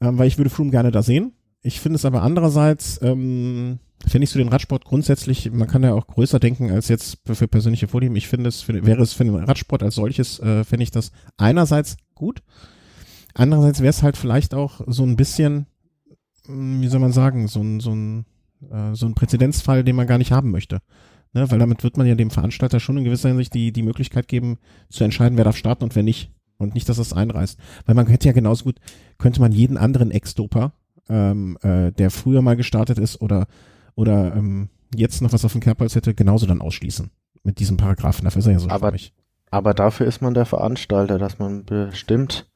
ähm, 0.00 0.18
weil 0.18 0.28
ich 0.28 0.38
würde 0.38 0.50
Froome 0.50 0.70
gerne 0.70 0.90
da 0.90 1.02
sehen. 1.02 1.32
Ich 1.62 1.80
finde 1.80 1.96
es 1.96 2.04
aber 2.04 2.22
andererseits, 2.22 3.00
ähm, 3.02 3.78
fände 4.06 4.24
ich 4.24 4.30
so 4.30 4.38
den 4.38 4.48
Radsport 4.48 4.84
grundsätzlich, 4.84 5.52
man 5.52 5.68
kann 5.68 5.84
ja 5.84 5.94
auch 5.94 6.08
größer 6.08 6.40
denken 6.40 6.70
als 6.70 6.88
jetzt 6.88 7.18
für 7.24 7.46
persönliche 7.46 7.86
Vorlieben. 7.86 8.16
Ich 8.16 8.26
finde 8.26 8.48
es, 8.48 8.62
für, 8.62 8.84
wäre 8.84 9.02
es 9.02 9.12
für 9.12 9.24
den 9.24 9.34
Radsport 9.34 9.82
als 9.82 9.94
solches, 9.94 10.40
äh, 10.40 10.64
fände 10.64 10.82
ich 10.82 10.90
das 10.90 11.12
einerseits 11.36 11.96
gut. 12.14 12.42
Andererseits 13.34 13.80
wäre 13.80 13.90
es 13.90 14.02
halt 14.02 14.16
vielleicht 14.16 14.54
auch 14.54 14.80
so 14.86 15.04
ein 15.04 15.16
bisschen, 15.16 15.66
hm, 16.46 16.82
wie 16.82 16.88
soll 16.88 17.00
man 17.00 17.12
sagen, 17.12 17.46
so 17.46 17.60
ein, 17.60 17.80
so 17.80 17.94
ein, 17.94 18.26
äh, 18.70 18.94
so 18.94 19.06
ein 19.06 19.14
Präzedenzfall, 19.14 19.84
den 19.84 19.96
man 19.96 20.06
gar 20.06 20.18
nicht 20.18 20.32
haben 20.32 20.50
möchte. 20.50 20.80
Ne? 21.32 21.50
Weil 21.50 21.58
damit 21.58 21.82
wird 21.82 21.96
man 21.96 22.06
ja 22.06 22.14
dem 22.14 22.30
Veranstalter 22.30 22.80
schon 22.80 22.98
in 22.98 23.04
gewisser 23.04 23.28
Hinsicht 23.28 23.54
die, 23.54 23.72
die 23.72 23.82
Möglichkeit 23.82 24.28
geben, 24.28 24.58
zu 24.88 25.04
entscheiden, 25.04 25.36
wer 25.36 25.44
darf 25.44 25.56
starten 25.56 25.84
und 25.84 25.96
wer 25.96 26.02
nicht. 26.02 26.30
Und 26.58 26.74
nicht, 26.74 26.88
dass 26.88 26.98
das 26.98 27.12
einreißt. 27.12 27.58
Weil 27.86 27.94
man 27.94 28.06
hätte 28.06 28.28
ja 28.28 28.32
genauso 28.32 28.64
gut, 28.64 28.78
könnte 29.18 29.40
man 29.40 29.50
jeden 29.50 29.76
anderen 29.76 30.12
Ex-Doper, 30.12 30.72
ähm, 31.08 31.58
äh, 31.62 31.90
der 31.90 32.10
früher 32.10 32.40
mal 32.40 32.56
gestartet 32.56 32.98
ist 32.98 33.20
oder, 33.20 33.46
oder 33.96 34.36
ähm, 34.36 34.68
jetzt 34.94 35.22
noch 35.22 35.32
was 35.32 35.44
auf 35.44 35.52
dem 35.52 35.60
Kerbholz 35.60 35.96
hätte, 35.96 36.14
genauso 36.14 36.46
dann 36.46 36.60
ausschließen. 36.60 37.10
Mit 37.42 37.58
diesem 37.58 37.76
Paragraphen. 37.76 38.24
Dafür 38.24 38.38
ist 38.38 38.46
er 38.46 38.52
ja 38.52 38.58
so 38.60 38.68
aber, 38.68 38.94
aber 39.50 39.74
dafür 39.74 40.06
ist 40.06 40.22
man 40.22 40.34
der 40.34 40.46
Veranstalter, 40.46 41.18
dass 41.18 41.40
man 41.40 41.64
bestimmt 41.64 42.48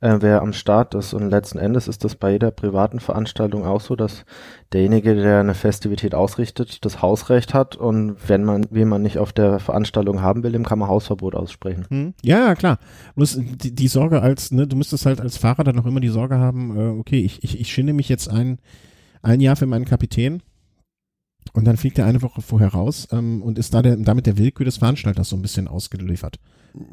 äh, 0.00 0.18
wer 0.20 0.42
am 0.42 0.52
Start 0.52 0.94
ist. 0.94 1.12
Und 1.12 1.30
letzten 1.30 1.58
Endes 1.58 1.88
ist 1.88 2.04
das 2.04 2.14
bei 2.14 2.32
jeder 2.32 2.50
privaten 2.50 3.00
Veranstaltung 3.00 3.64
auch 3.64 3.80
so, 3.80 3.96
dass 3.96 4.24
derjenige, 4.72 5.14
der 5.14 5.40
eine 5.40 5.54
Festivität 5.54 6.14
ausrichtet, 6.14 6.84
das 6.84 7.02
Hausrecht 7.02 7.54
hat 7.54 7.76
und 7.76 8.16
wenn 8.28 8.44
man, 8.44 8.66
wen 8.70 8.88
man 8.88 9.02
nicht 9.02 9.18
auf 9.18 9.32
der 9.32 9.58
Veranstaltung 9.58 10.22
haben 10.22 10.42
will, 10.42 10.52
dem 10.52 10.64
kann 10.64 10.78
man 10.78 10.88
Hausverbot 10.88 11.34
aussprechen. 11.34 11.86
Hm. 11.88 12.14
Ja, 12.22 12.54
klar. 12.54 12.78
Bloß 13.16 13.40
die, 13.40 13.74
die 13.74 13.88
Sorge 13.88 14.22
als, 14.22 14.50
ne, 14.50 14.66
du 14.66 14.76
müsstest 14.76 15.06
halt 15.06 15.20
als 15.20 15.36
Fahrer 15.36 15.64
dann 15.64 15.76
noch 15.76 15.86
immer 15.86 16.00
die 16.00 16.08
Sorge 16.08 16.38
haben, 16.38 16.76
äh, 16.76 16.98
okay, 16.98 17.20
ich, 17.20 17.42
ich, 17.42 17.60
ich 17.60 17.72
schinde 17.72 17.92
mich 17.92 18.08
jetzt 18.08 18.28
ein, 18.28 18.58
ein 19.22 19.40
Jahr 19.40 19.56
für 19.56 19.66
meinen 19.66 19.84
Kapitän 19.84 20.42
und 21.52 21.64
dann 21.64 21.76
fliegt 21.76 21.98
er 21.98 22.06
eine 22.06 22.22
Woche 22.22 22.42
vorher 22.42 22.68
raus 22.68 23.08
ähm, 23.10 23.42
und 23.42 23.58
ist 23.58 23.74
da 23.74 23.82
der, 23.82 23.96
damit 23.96 24.26
der 24.26 24.38
Willkür 24.38 24.64
des 24.64 24.76
Veranstalters 24.76 25.28
so 25.28 25.36
ein 25.36 25.42
bisschen 25.42 25.66
ausgeliefert. 25.66 26.38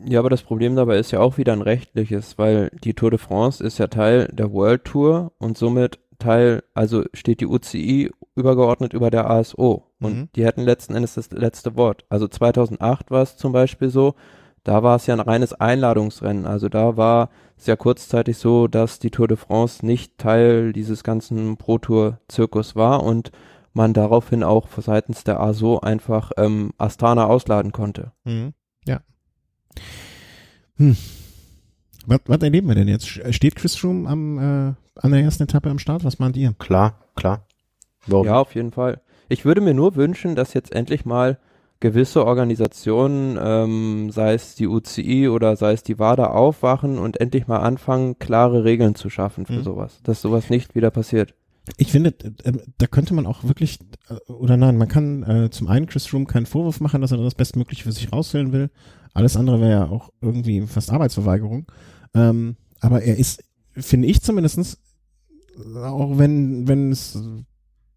Ja, 0.06 0.20
aber 0.20 0.30
das 0.30 0.44
Problem 0.44 0.76
dabei 0.76 0.98
ist 0.98 1.12
ja 1.12 1.20
auch 1.20 1.38
wieder 1.38 1.54
ein 1.54 1.62
rechtliches, 1.62 2.38
weil 2.38 2.72
die 2.84 2.94
Tour 2.94 3.12
de 3.12 3.20
France 3.20 3.64
ist 3.64 3.78
ja 3.78 3.88
Teil 3.88 4.30
der 4.32 4.52
World 4.52 4.86
Tour 4.86 5.34
und 5.38 5.58
somit 5.58 6.00
Teil, 6.20 6.64
also 6.74 7.04
steht 7.14 7.42
die 7.42 7.48
UCI 7.48 8.12
übergeordnet 8.36 8.94
über 8.94 9.12
der 9.12 9.30
ASO 9.30 9.84
und 10.00 10.16
mhm. 10.16 10.30
die 10.36 10.46
hätten 10.46 10.62
letzten 10.62 10.96
Endes 10.96 11.16
das 11.16 11.32
letzte 11.32 11.76
Wort. 11.76 12.06
Also 12.10 12.28
2008 12.28 13.12
war 13.12 13.22
es 13.22 13.38
zum 13.38 13.52
Beispiel 13.52 13.90
so, 13.90 14.16
da 14.64 14.82
war 14.82 14.96
es 14.96 15.06
ja 15.06 15.14
ein 15.14 15.20
reines 15.22 15.54
Einladungsrennen. 15.54 16.46
Also 16.46 16.70
da 16.70 16.98
war 16.98 17.30
es 17.58 17.68
ja 17.68 17.76
kurzzeitig 17.76 18.38
so, 18.38 18.68
dass 18.68 19.00
die 19.00 19.12
Tour 19.12 19.28
de 19.28 19.38
France 19.38 19.86
nicht 19.86 20.18
Teil 20.18 20.74
dieses 20.74 21.04
ganzen 21.04 21.58
Pro-Tour-Zirkus 21.58 22.76
war 22.76 23.04
und 23.04 23.32
man 23.74 23.94
daraufhin 23.94 24.44
auch 24.44 24.68
seitens 24.78 25.24
der 25.24 25.40
ASO 25.40 25.80
einfach 25.80 26.32
ähm, 26.38 26.72
Astana 26.78 27.26
ausladen 27.26 27.74
konnte. 27.74 28.14
Mhm. 28.24 28.54
Ja. 28.88 29.02
Hm. 30.78 30.96
Was, 32.06 32.20
was 32.26 32.42
erleben 32.42 32.68
wir 32.68 32.76
denn 32.76 32.88
jetzt? 32.88 33.08
Steht 33.08 33.56
Chris 33.56 33.76
Froome 33.76 34.08
am, 34.08 34.38
äh, 34.38 34.74
an 34.96 35.12
der 35.12 35.22
ersten 35.22 35.44
Etappe 35.44 35.70
am 35.70 35.80
Start? 35.80 36.04
Was 36.04 36.20
meint 36.20 36.38
ihr? 36.38 36.54
Klar, 36.60 37.00
klar. 37.16 37.48
Warum? 38.08 38.28
Ja, 38.28 38.40
auf 38.40 38.54
jeden 38.56 38.72
Fall. 38.72 39.02
Ich 39.30 39.46
würde 39.46 39.62
mir 39.62 39.74
nur 39.74 39.96
wünschen, 39.96 40.36
dass 40.36 40.54
jetzt 40.54 40.72
endlich 40.74 41.06
mal 41.06 41.40
gewisse 41.80 42.26
Organisationen, 42.26 43.38
ähm, 43.42 44.12
sei 44.12 44.34
es 44.34 44.56
die 44.56 44.68
UCI 44.68 45.30
oder 45.30 45.56
sei 45.56 45.74
es 45.74 45.84
die 45.84 46.00
WADA, 46.00 46.28
aufwachen 46.28 46.98
und 46.98 47.20
endlich 47.20 47.48
mal 47.48 47.60
anfangen, 47.60 48.18
klare 48.18 48.64
Regeln 48.64 48.96
zu 48.96 49.10
schaffen 49.10 49.46
für 49.46 49.54
mhm. 49.54 49.64
sowas, 49.64 50.00
dass 50.04 50.22
sowas 50.22 50.50
nicht 50.50 50.76
wieder 50.76 50.92
passiert. 50.92 51.34
Ich 51.78 51.92
finde, 51.92 52.14
äh, 52.44 52.54
da 52.78 52.88
könnte 52.88 53.14
man 53.14 53.26
auch 53.26 53.44
wirklich, 53.44 53.80
äh, 54.10 54.32
oder 54.32 54.56
nein, 54.56 54.78
man 54.78 54.88
kann 54.88 55.24
äh, 55.24 55.50
zum 55.50 55.68
einen 55.68 55.88
Chris 55.88 56.14
Room 56.14 56.28
keinen 56.28 56.46
Vorwurf 56.46 56.80
machen, 56.80 57.02
dass 57.02 57.12
er 57.12 57.18
das 57.18 57.36
Bestmögliche 57.36 57.84
für 57.84 57.92
sich 57.92 58.12
rausholen 58.14 58.52
will. 58.52 58.70
Alles 59.16 59.36
andere 59.36 59.60
wäre 59.60 59.72
ja 59.72 59.90
auch 59.90 60.12
irgendwie 60.22 60.62
fast 60.68 60.92
Arbeitsverweigerung. 60.92 61.66
Ähm, 62.14 62.56
aber 62.80 63.02
er 63.02 63.18
ist, 63.18 63.44
finde 63.74 64.08
ich 64.08 64.22
zumindestens, 64.22 64.78
auch 65.76 66.20
wenn, 66.20 66.68
wenn 66.68 66.92
es 66.92 67.18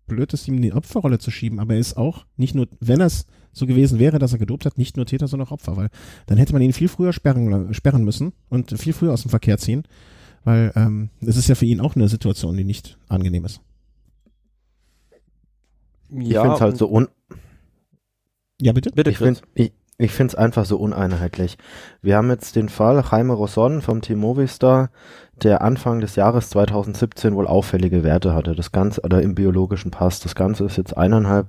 blöd 0.07 0.33
ist, 0.33 0.48
ihm 0.48 0.54
in 0.54 0.62
die 0.62 0.72
Opferrolle 0.72 1.18
zu 1.18 1.31
schieben, 1.31 1.61
aber 1.61 1.74
er 1.74 1.81
ist 1.81 1.98
auch 1.98 2.24
nicht 2.37 2.54
nur, 2.54 2.66
wenn 2.81 3.02
es 3.02 3.26
so 3.52 3.66
gewesen 3.66 3.98
wäre, 3.98 4.18
dass 4.18 4.33
er 4.33 4.38
gedopt 4.38 4.64
hat, 4.64 4.78
nicht 4.78 4.96
nur 4.96 5.04
Täter, 5.04 5.28
sondern 5.28 5.48
auch 5.48 5.52
Opfer, 5.52 5.76
weil 5.76 5.90
dann 6.26 6.38
hätte 6.38 6.54
man 6.54 6.62
ihn 6.62 6.72
viel 6.72 6.88
früher 6.88 7.12
sperren, 7.12 7.74
sperren 7.74 8.04
müssen 8.04 8.33
und 8.48 8.78
viel 8.78 8.94
früher 8.94 9.12
aus 9.12 9.22
dem 9.22 9.31
Verkehr 9.31 9.59
ziehen 9.59 9.83
weil 10.44 10.72
ähm, 10.76 11.11
es 11.20 11.37
ist 11.37 11.48
ja 11.48 11.54
für 11.54 11.66
ihn 11.66 11.81
auch 11.81 11.94
eine 11.94 12.09
Situation, 12.09 12.57
die 12.57 12.64
nicht 12.64 12.98
angenehm 13.09 13.44
ist. 13.44 13.61
Ich 16.11 16.28
ja, 16.28 16.40
finde 16.40 16.57
es 16.57 16.61
halt 16.62 16.78
so 16.78 16.90
un. 16.90 17.09
Ja, 18.61 18.72
bitte? 18.72 18.90
Bitte, 18.92 19.11
ich 19.11 19.18
finde 19.18 19.40
ich, 19.54 19.72
ich 19.98 20.12
finde 20.12 20.32
es 20.32 20.34
einfach 20.37 20.64
so 20.64 20.76
uneinheitlich. 20.78 21.58
Wir 22.02 22.16
haben 22.16 22.30
jetzt 22.30 22.54
den 22.54 22.68
Fall 22.68 23.02
Jaime 23.11 23.32
Rosson 23.32 23.82
vom 23.82 24.00
Team 24.00 24.20
Movistar, 24.20 24.90
der 25.42 25.61
Anfang 25.62 26.00
des 26.00 26.14
Jahres 26.14 26.50
2017 26.50 27.34
wohl 27.34 27.48
auffällige 27.48 28.04
Werte 28.04 28.32
hatte. 28.32 28.54
Das 28.54 28.70
Ganze, 28.70 29.02
oder 29.02 29.20
im 29.22 29.34
biologischen 29.34 29.90
Pass. 29.90 30.20
Das 30.20 30.37
Ganze 30.37 30.64
ist 30.64 30.76
jetzt 30.76 30.96
eineinhalb 30.96 31.48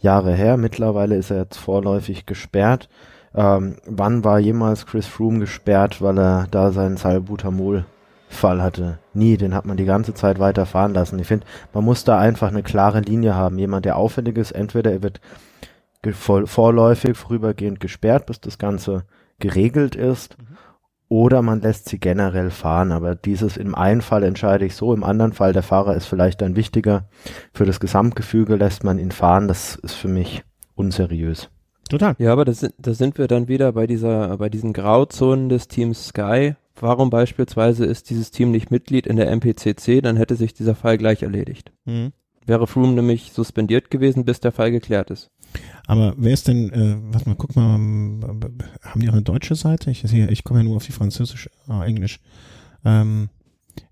Jahre 0.00 0.32
her. 0.34 0.56
Mittlerweile 0.56 1.16
ist 1.16 1.30
er 1.30 1.38
jetzt 1.38 1.56
vorläufig 1.56 2.26
gesperrt. 2.26 2.88
Ähm, 3.32 3.76
wann 3.86 4.24
war 4.24 4.40
jemals 4.40 4.84
Chris 4.84 5.06
Froome 5.06 5.38
gesperrt, 5.38 6.02
weil 6.02 6.18
er 6.18 6.48
da 6.50 6.72
seinen 6.72 6.96
Salbutamol 6.96 7.84
Fall 8.28 8.60
hatte. 8.60 8.98
Nie, 9.14 9.36
den 9.36 9.54
hat 9.54 9.66
man 9.66 9.76
die 9.76 9.84
ganze 9.84 10.14
Zeit 10.14 10.38
weiter 10.38 10.66
fahren 10.66 10.94
lassen. 10.94 11.18
Ich 11.18 11.28
finde, 11.28 11.46
man 11.72 11.84
muss 11.84 12.04
da 12.04 12.18
einfach 12.18 12.48
eine 12.48 12.62
klare 12.62 13.00
Linie 13.00 13.34
haben. 13.36 13.58
Jemand, 13.58 13.84
der 13.84 13.96
auffällig 13.96 14.36
ist, 14.36 14.50
entweder 14.50 14.92
er 14.92 15.02
wird 15.02 15.20
vorläufig, 16.12 17.16
vorübergehend 17.16 17.80
gesperrt, 17.80 18.26
bis 18.26 18.40
das 18.40 18.58
Ganze 18.58 19.04
geregelt 19.38 19.94
ist, 19.94 20.36
mhm. 20.38 20.56
oder 21.08 21.42
man 21.42 21.60
lässt 21.60 21.88
sie 21.88 21.98
generell 21.98 22.50
fahren. 22.50 22.92
Aber 22.92 23.14
dieses 23.14 23.56
im 23.56 23.74
einen 23.74 24.02
Fall 24.02 24.22
entscheide 24.22 24.64
ich 24.64 24.74
so, 24.74 24.92
im 24.94 25.04
anderen 25.04 25.32
Fall 25.32 25.52
der 25.52 25.62
Fahrer 25.62 25.94
ist 25.94 26.06
vielleicht 26.06 26.40
dann 26.40 26.56
wichtiger. 26.56 27.08
Für 27.52 27.64
das 27.64 27.80
Gesamtgefüge 27.80 28.56
lässt 28.56 28.84
man 28.84 28.98
ihn 28.98 29.10
fahren. 29.10 29.48
Das 29.48 29.76
ist 29.76 29.94
für 29.94 30.08
mich 30.08 30.44
unseriös. 30.74 31.50
Total. 31.88 32.14
Ja, 32.18 32.32
aber 32.32 32.44
da 32.44 32.52
sind 32.52 33.18
wir 33.18 33.28
dann 33.28 33.48
wieder 33.48 33.72
bei 33.72 33.86
dieser, 33.86 34.36
bei 34.36 34.48
diesen 34.48 34.72
Grauzonen 34.72 35.48
des 35.48 35.68
Teams 35.68 36.08
Sky. 36.08 36.54
Warum 36.80 37.10
beispielsweise 37.10 37.86
ist 37.86 38.10
dieses 38.10 38.30
Team 38.30 38.50
nicht 38.50 38.70
Mitglied 38.70 39.06
in 39.06 39.16
der 39.16 39.30
MPCC, 39.30 40.02
dann 40.02 40.16
hätte 40.16 40.36
sich 40.36 40.54
dieser 40.54 40.74
Fall 40.74 40.98
gleich 40.98 41.22
erledigt. 41.22 41.72
Mhm. 41.86 42.12
Wäre 42.46 42.66
Froome 42.66 42.92
nämlich 42.92 43.32
suspendiert 43.32 43.90
gewesen, 43.90 44.24
bis 44.24 44.40
der 44.40 44.52
Fall 44.52 44.70
geklärt 44.70 45.10
ist. 45.10 45.30
Aber 45.86 46.14
wer 46.18 46.32
ist 46.32 46.48
denn, 46.48 46.70
äh, 46.70 46.96
warte 47.12 47.28
mal, 47.28 47.34
guck 47.36 47.56
mal, 47.56 47.76
ähm, 47.76 48.20
haben 48.82 49.00
die 49.00 49.08
auch 49.08 49.14
eine 49.14 49.22
deutsche 49.22 49.54
Seite? 49.54 49.90
Ich 49.90 50.02
sehe, 50.02 50.30
ich 50.30 50.44
komme 50.44 50.60
ja 50.60 50.64
nur 50.64 50.76
auf 50.76 50.86
die 50.86 50.92
französische, 50.92 51.50
ah, 51.66 51.84
Englisch. 51.84 52.20
Ähm, 52.84 53.30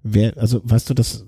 wer, 0.03 0.37
also 0.37 0.61
weißt 0.63 0.91
du, 0.91 0.95
das 0.95 1.25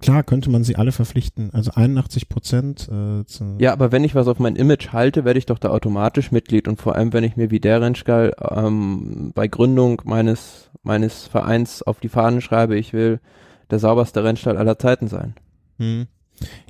klar 0.00 0.22
könnte 0.22 0.48
man 0.48 0.64
sie 0.64 0.76
alle 0.76 0.92
verpflichten, 0.92 1.50
also 1.52 1.72
81 1.74 2.28
Prozent. 2.28 2.88
Äh, 2.88 3.26
zu 3.26 3.56
Ja, 3.58 3.72
aber 3.72 3.92
wenn 3.92 4.04
ich 4.04 4.14
was 4.14 4.28
auf 4.28 4.38
mein 4.38 4.56
Image 4.56 4.92
halte, 4.92 5.24
werde 5.24 5.38
ich 5.38 5.46
doch 5.46 5.58
da 5.58 5.68
automatisch 5.68 6.32
Mitglied 6.32 6.66
und 6.66 6.80
vor 6.80 6.94
allem, 6.94 7.12
wenn 7.12 7.24
ich 7.24 7.36
mir 7.36 7.50
wie 7.50 7.60
der 7.60 7.82
Rennstall 7.82 8.34
ähm, 8.40 9.32
bei 9.34 9.48
Gründung 9.48 10.00
meines 10.04 10.70
meines 10.82 11.26
Vereins 11.26 11.82
auf 11.82 12.00
die 12.00 12.08
Fahnen 12.08 12.40
schreibe, 12.40 12.78
ich 12.78 12.92
will 12.92 13.20
der 13.70 13.78
sauberste 13.78 14.24
Rennstall 14.24 14.56
aller 14.56 14.78
Zeiten 14.78 15.08
sein. 15.08 15.34
Hm. 15.78 16.06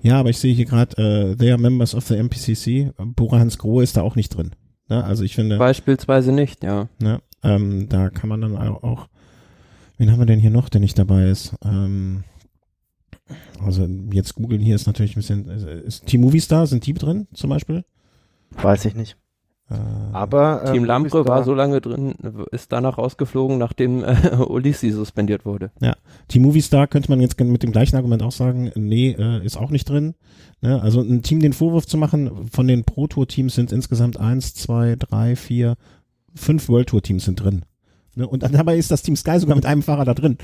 Ja, 0.02 0.18
aber 0.20 0.30
ich 0.30 0.38
sehe 0.38 0.54
hier 0.54 0.64
gerade, 0.64 0.96
äh, 0.96 1.36
they 1.36 1.50
are 1.50 1.60
members 1.60 1.94
of 1.94 2.06
the 2.06 2.16
MPCC. 2.16 2.92
Bora 3.14 3.38
Hans 3.38 3.58
Grohe 3.58 3.82
ist 3.82 3.96
da 3.96 4.02
auch 4.02 4.16
nicht 4.16 4.30
drin. 4.30 4.52
Ne? 4.88 5.04
Also 5.04 5.24
ich 5.24 5.34
finde, 5.34 5.58
Beispielsweise 5.58 6.32
nicht, 6.32 6.64
ja. 6.64 6.88
ne, 7.00 7.20
ähm, 7.42 7.88
da 7.88 8.10
kann 8.10 8.28
man 8.28 8.40
dann 8.40 8.56
auch, 8.56 9.08
wen 9.98 10.10
haben 10.10 10.18
wir 10.18 10.26
denn 10.26 10.40
hier 10.40 10.50
noch, 10.50 10.68
der 10.68 10.80
nicht 10.80 10.98
dabei 10.98 11.28
ist? 11.28 11.54
Ähm, 11.64 12.24
also 13.62 13.86
jetzt 14.12 14.34
googeln 14.34 14.62
hier 14.62 14.74
ist 14.74 14.86
natürlich 14.86 15.12
ein 15.12 15.20
bisschen, 15.20 15.46
ist 15.46 16.06
Team 16.06 16.22
Movistar, 16.22 16.66
sind 16.66 16.86
die 16.86 16.94
drin 16.94 17.26
zum 17.34 17.50
Beispiel? 17.50 17.84
Weiß 18.50 18.84
ich 18.86 18.94
nicht. 18.94 19.16
Äh, 19.70 19.74
Aber 20.12 20.62
ähm, 20.66 20.72
Team 20.72 20.84
Movistar- 20.84 21.26
war 21.26 21.44
so 21.44 21.54
lange 21.54 21.80
drin, 21.80 22.14
ist 22.52 22.72
danach 22.72 22.96
rausgeflogen, 22.98 23.58
nachdem 23.58 24.02
äh, 24.02 24.14
Ulissi 24.48 24.90
suspendiert 24.90 25.44
wurde. 25.44 25.70
Team 26.28 26.42
Movistar 26.42 26.86
könnte 26.86 27.10
man 27.10 27.20
jetzt 27.20 27.38
mit 27.38 27.62
dem 27.62 27.72
gleichen 27.72 27.96
Argument 27.96 28.22
auch 28.22 28.32
sagen, 28.32 28.70
nee, 28.74 29.10
äh, 29.10 29.44
ist 29.44 29.56
auch 29.56 29.70
nicht 29.70 29.88
drin. 29.88 30.14
Ne? 30.60 30.80
Also 30.80 31.00
ein 31.00 31.22
Team 31.22 31.40
den 31.40 31.52
Vorwurf 31.52 31.86
zu 31.86 31.98
machen, 31.98 32.48
von 32.50 32.66
den 32.66 32.84
Pro 32.84 33.06
Tour 33.06 33.28
Teams 33.28 33.54
sind 33.54 33.72
insgesamt 33.72 34.18
eins, 34.18 34.54
zwei, 34.54 34.96
drei, 34.98 35.36
vier, 35.36 35.76
fünf 36.34 36.68
World 36.68 36.88
Tour 36.88 37.02
Teams 37.02 37.24
sind 37.24 37.42
drin. 37.42 37.62
Ne? 38.14 38.26
Und 38.26 38.42
dann 38.42 38.52
dabei 38.52 38.76
ist 38.76 38.90
das 38.90 39.02
Team 39.02 39.16
Sky 39.16 39.38
sogar 39.38 39.56
mit 39.56 39.66
einem 39.66 39.82
Fahrer 39.82 40.04
da 40.04 40.14
drin. 40.14 40.38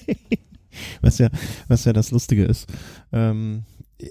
was 1.00 1.18
ja, 1.18 1.28
was 1.68 1.84
ja 1.84 1.92
das 1.92 2.10
Lustige 2.10 2.44
ist. 2.44 2.68
Ähm, 3.12 3.64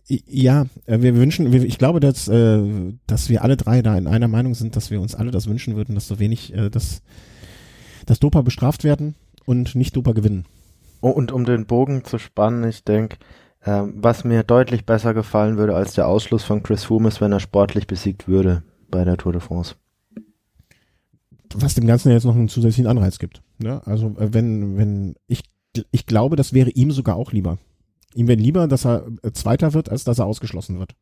ja, 0.08 0.66
äh, 0.86 1.02
wir 1.02 1.16
wünschen, 1.16 1.52
ich 1.54 1.78
glaube, 1.78 2.00
dass, 2.00 2.28
äh, 2.28 2.60
dass 3.08 3.30
wir 3.30 3.44
alle 3.44 3.58
drei 3.58 3.82
da 3.82 3.98
in 3.98 4.08
einer 4.08 4.28
Meinung 4.28 4.56
sind, 4.56 4.76
dass 4.76 4.90
wir 4.90 5.00
uns 5.00 5.16
alle 5.16 5.32
das 5.32 5.48
wünschen 5.48 5.76
würden, 5.76 5.96
dass 5.96 6.08
so 6.08 6.20
wenig, 6.20 6.54
äh, 6.54 6.70
dass, 6.70 7.02
dass 8.06 8.20
Doper 8.20 8.44
bestraft 8.44 8.84
werden 8.84 9.16
und 9.46 9.76
nicht 9.76 9.96
Doper 9.96 10.14
gewinnen. 10.14 10.46
Oh, 11.02 11.10
und 11.10 11.32
um 11.32 11.46
den 11.46 11.66
Bogen 11.66 12.04
zu 12.04 12.18
spannen, 12.18 12.68
ich 12.68 12.84
denke, 12.84 13.18
ähm, 13.64 13.94
was 13.98 14.24
mir 14.24 14.44
deutlich 14.44 14.86
besser 14.86 15.14
gefallen 15.14 15.58
würde 15.58 15.76
als 15.76 15.94
der 15.94 16.08
Ausschluss 16.08 16.44
von 16.44 16.64
Chris 16.64 16.84
Froome 16.84 17.10
ist, 17.10 17.22
wenn 17.22 17.32
er 17.32 17.40
sportlich 17.40 17.86
besiegt 17.88 18.28
würde 18.28 18.64
bei 18.90 19.04
der 19.04 19.18
Tour 19.18 19.34
de 19.34 19.42
France. 19.42 19.76
was 21.54 21.76
dem 21.76 21.88
Ganzen 21.88 22.12
jetzt 22.12 22.26
noch 22.26 22.36
einen 22.36 22.50
zusätzlichen 22.50 22.88
Anreiz 22.88 23.20
gibt. 23.20 23.42
Ne? 23.60 23.82
Also 23.86 24.16
wenn, 24.18 24.78
wenn, 24.78 25.16
ich, 25.28 25.44
ich 25.92 26.06
glaube, 26.06 26.36
das 26.36 26.54
wäre 26.54 26.72
ihm 26.72 26.92
sogar 26.92 27.16
auch 27.16 27.32
lieber. 27.32 27.58
Ihm 28.16 28.28
wäre 28.28 28.40
lieber, 28.40 28.68
dass 28.68 28.86
er 28.86 29.08
äh, 29.22 29.32
Zweiter 29.32 29.74
wird, 29.74 29.90
als 29.90 30.04
dass 30.04 30.20
er 30.20 30.26
ausgeschlossen 30.26 30.80
wird. 30.80 30.96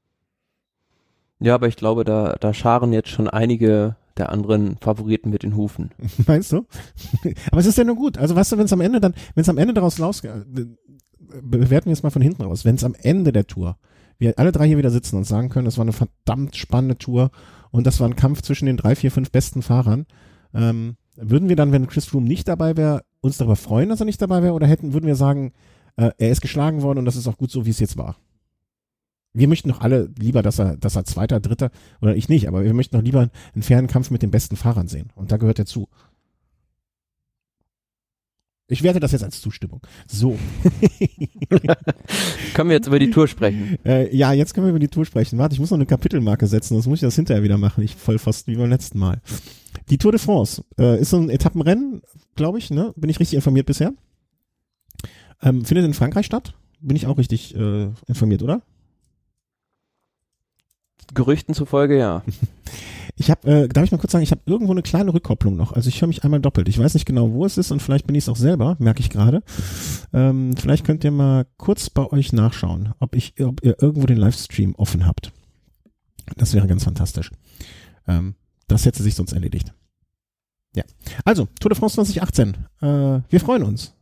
Ja, 1.39 1.55
aber 1.55 1.67
ich 1.67 1.75
glaube, 1.75 2.03
da, 2.03 2.35
da 2.39 2.53
scharen 2.53 2.93
jetzt 2.93 3.09
schon 3.09 3.29
einige 3.29 3.95
der 4.17 4.31
anderen 4.31 4.77
Favoriten 4.77 5.29
mit 5.29 5.43
den 5.43 5.55
Hufen. 5.55 5.91
Meinst 6.27 6.51
du? 6.51 6.65
Aber 7.51 7.59
es 7.59 7.65
ist 7.65 7.79
ja 7.79 7.83
nur 7.83 7.95
gut. 7.95 8.17
Also 8.19 8.35
weißt 8.35 8.51
du, 8.51 8.57
wenn 8.57 8.65
es 8.65 8.73
am 8.73 8.81
Ende 8.81 8.99
dann, 9.01 9.15
wenn 9.33 9.41
es 9.41 9.49
am 9.49 9.57
Ende 9.57 9.73
daraus 9.73 9.99
raus, 9.99 10.23
äh, 10.23 10.43
bewerten 11.41 11.87
wir 11.87 11.93
es 11.93 12.03
mal 12.03 12.11
von 12.11 12.21
hinten 12.21 12.43
raus. 12.43 12.63
Wenn 12.63 12.75
es 12.75 12.83
am 12.83 12.95
Ende 12.95 13.31
der 13.31 13.47
Tour, 13.47 13.77
wir 14.19 14.37
alle 14.37 14.51
drei 14.51 14.67
hier 14.67 14.77
wieder 14.77 14.91
sitzen 14.91 15.17
und 15.17 15.23
sagen 15.23 15.49
können, 15.49 15.65
das 15.65 15.77
war 15.77 15.83
eine 15.83 15.93
verdammt 15.93 16.55
spannende 16.55 16.97
Tour 16.97 17.31
und 17.71 17.87
das 17.87 17.99
war 17.99 18.07
ein 18.07 18.15
Kampf 18.15 18.43
zwischen 18.43 18.67
den 18.67 18.77
drei, 18.77 18.95
vier, 18.95 19.11
fünf 19.11 19.31
besten 19.31 19.63
Fahrern, 19.63 20.05
ähm, 20.53 20.95
würden 21.15 21.49
wir 21.49 21.55
dann, 21.55 21.71
wenn 21.71 21.87
Chris 21.87 22.05
Froome 22.05 22.27
nicht 22.27 22.47
dabei 22.47 22.77
wäre, 22.77 23.03
uns 23.21 23.37
darüber 23.37 23.55
freuen, 23.55 23.89
dass 23.89 23.99
er 23.99 24.05
nicht 24.05 24.21
dabei 24.21 24.43
wäre, 24.43 24.53
oder 24.53 24.67
hätten, 24.67 24.93
würden 24.93 25.07
wir 25.07 25.15
sagen, 25.15 25.53
äh, 25.95 26.11
er 26.17 26.31
ist 26.31 26.41
geschlagen 26.41 26.81
worden 26.81 26.99
und 26.99 27.05
das 27.05 27.15
ist 27.15 27.27
auch 27.27 27.37
gut 27.37 27.51
so, 27.51 27.65
wie 27.65 27.71
es 27.71 27.79
jetzt 27.79 27.97
war. 27.97 28.17
Wir 29.33 29.47
möchten 29.47 29.69
doch 29.69 29.81
alle 29.81 30.11
lieber, 30.19 30.43
dass 30.43 30.59
er, 30.59 30.77
dass 30.77 30.95
er 30.95 31.05
Zweiter, 31.05 31.39
Dritter, 31.39 31.71
oder 32.01 32.15
ich 32.15 32.29
nicht, 32.29 32.47
aber 32.47 32.63
wir 32.63 32.73
möchten 32.73 32.95
doch 32.95 33.03
lieber 33.03 33.29
einen 33.53 33.63
fairen 33.63 33.87
Kampf 33.87 34.11
mit 34.11 34.21
den 34.21 34.29
besten 34.29 34.55
Fahrern 34.55 34.87
sehen. 34.87 35.09
Und 35.15 35.31
da 35.31 35.37
gehört 35.37 35.57
er 35.57 35.65
zu. 35.65 35.87
Ich 38.67 38.81
werte 38.81 38.99
das 38.99 39.11
jetzt 39.11 39.23
als 39.23 39.41
Zustimmung. 39.41 39.81
So. 40.07 40.37
Können 42.53 42.69
wir 42.69 42.75
jetzt 42.75 42.87
über 42.87 42.99
die 42.99 43.11
Tour 43.11 43.27
sprechen? 43.27 43.77
äh, 43.85 44.15
ja, 44.15 44.33
jetzt 44.33 44.53
können 44.53 44.65
wir 44.65 44.71
über 44.71 44.79
die 44.79 44.87
Tour 44.87 45.05
sprechen. 45.05 45.37
Warte, 45.37 45.53
ich 45.53 45.59
muss 45.59 45.69
noch 45.69 45.77
eine 45.77 45.85
Kapitelmarke 45.85 46.47
setzen, 46.47 46.75
sonst 46.75 46.87
muss 46.87 46.97
ich 46.97 47.07
das 47.07 47.15
hinterher 47.15 47.43
wieder 47.43 47.57
machen. 47.57 47.83
Ich 47.83 47.95
voll 47.95 48.19
fast 48.19 48.47
wie 48.47 48.55
beim 48.55 48.69
letzten 48.69 48.99
Mal. 48.99 49.21
Die 49.89 49.97
Tour 49.97 50.11
de 50.11 50.19
France 50.19 50.63
äh, 50.79 50.99
ist 50.99 51.09
so 51.09 51.17
ein 51.17 51.29
Etappenrennen, 51.29 52.01
glaube 52.35 52.57
ich, 52.57 52.71
ne? 52.71 52.93
Bin 52.95 53.09
ich 53.09 53.19
richtig 53.19 53.35
informiert 53.35 53.65
bisher? 53.65 53.93
Ähm, 55.43 55.65
findet 55.65 55.85
in 55.85 55.93
Frankreich 55.93 56.25
statt? 56.25 56.53
Bin 56.79 56.95
ich 56.95 57.07
auch 57.07 57.17
richtig 57.17 57.55
äh, 57.55 57.89
informiert, 58.07 58.41
oder? 58.41 58.61
Gerüchten 61.13 61.53
zufolge 61.53 61.97
ja. 61.97 62.23
Ich 63.15 63.29
habe, 63.29 63.47
äh, 63.47 63.67
darf 63.67 63.83
ich 63.83 63.91
mal 63.91 63.99
kurz 63.99 64.11
sagen, 64.11 64.23
ich 64.23 64.31
habe 64.31 64.41
irgendwo 64.47 64.71
eine 64.71 64.81
kleine 64.81 65.13
Rückkopplung 65.13 65.55
noch. 65.55 65.73
Also 65.73 65.87
ich 65.87 66.01
höre 66.01 66.07
mich 66.07 66.23
einmal 66.23 66.39
doppelt. 66.39 66.67
Ich 66.67 66.79
weiß 66.79 66.95
nicht 66.95 67.05
genau, 67.05 67.31
wo 67.31 67.45
es 67.45 67.59
ist 67.59 67.71
und 67.71 67.79
vielleicht 67.79 68.07
bin 68.07 68.15
ich 68.15 68.23
es 68.23 68.29
auch 68.29 68.35
selber, 68.35 68.75
merke 68.79 69.01
ich 69.01 69.11
gerade. 69.11 69.43
Ähm, 70.13 70.55
vielleicht 70.57 70.83
könnt 70.83 71.03
ihr 71.03 71.11
mal 71.11 71.45
kurz 71.57 71.91
bei 71.91 72.11
euch 72.11 72.33
nachschauen, 72.33 72.93
ob 72.99 73.15
ich, 73.15 73.35
ob 73.39 73.63
ihr 73.63 73.75
irgendwo 73.79 74.07
den 74.07 74.17
Livestream 74.17 74.73
offen 74.75 75.05
habt. 75.05 75.31
Das 76.37 76.55
wäre 76.55 76.65
ganz 76.65 76.85
fantastisch. 76.85 77.29
Ähm, 78.07 78.33
das 78.67 78.85
hätte 78.85 79.03
sich 79.03 79.13
sonst 79.13 79.33
erledigt. 79.33 79.73
Ja. 80.75 80.83
Also, 81.23 81.47
Tour 81.59 81.69
de 81.69 81.77
France 81.77 81.95
2018. 81.95 82.57
Äh, 82.81 83.21
wir 83.29 83.39
freuen 83.39 83.63
uns. 83.63 83.93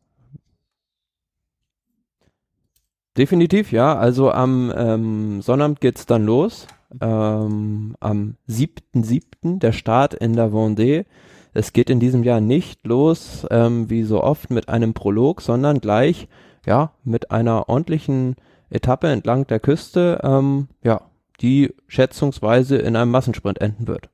Definitiv, 3.17 3.71
ja. 3.71 3.97
Also 3.97 4.31
am 4.31 4.71
ähm, 4.75 5.41
Sonnabend 5.41 5.81
geht's 5.81 6.05
dann 6.05 6.25
los. 6.25 6.67
Ähm, 6.99 7.95
am 7.99 8.35
7.7. 8.49 9.59
der 9.59 9.71
Start 9.71 10.13
in 10.13 10.33
der 10.33 10.51
Vendée. 10.51 11.05
Es 11.53 11.73
geht 11.73 11.89
in 11.89 11.99
diesem 11.99 12.23
Jahr 12.23 12.39
nicht 12.39 12.85
los, 12.85 13.45
ähm, 13.51 13.89
wie 13.89 14.03
so 14.03 14.23
oft, 14.23 14.49
mit 14.51 14.69
einem 14.69 14.93
Prolog, 14.93 15.41
sondern 15.41 15.79
gleich, 15.81 16.27
ja, 16.65 16.93
mit 17.03 17.31
einer 17.31 17.67
ordentlichen 17.67 18.35
Etappe 18.69 19.09
entlang 19.09 19.47
der 19.47 19.59
Küste, 19.59 20.21
ähm, 20.23 20.69
ja, 20.81 21.01
die 21.41 21.73
schätzungsweise 21.87 22.77
in 22.77 22.95
einem 22.95 23.11
Massensprint 23.11 23.59
enden 23.59 23.87
wird. 23.87 24.09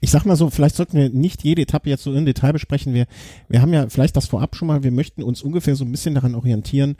Ich 0.00 0.10
sag 0.10 0.24
mal 0.24 0.36
so, 0.36 0.48
vielleicht 0.48 0.76
sollten 0.76 0.96
wir 0.96 1.10
nicht 1.10 1.42
jede 1.42 1.62
Etappe 1.62 1.90
jetzt 1.90 2.04
so 2.04 2.12
im 2.14 2.24
Detail 2.24 2.52
besprechen. 2.52 2.94
Wir, 2.94 3.06
wir 3.48 3.60
haben 3.60 3.72
ja 3.72 3.88
vielleicht 3.88 4.16
das 4.16 4.26
vorab 4.26 4.54
schon 4.56 4.68
mal, 4.68 4.82
wir 4.82 4.92
möchten 4.92 5.22
uns 5.22 5.42
ungefähr 5.42 5.74
so 5.74 5.84
ein 5.84 5.90
bisschen 5.90 6.14
daran 6.14 6.34
orientieren, 6.34 6.96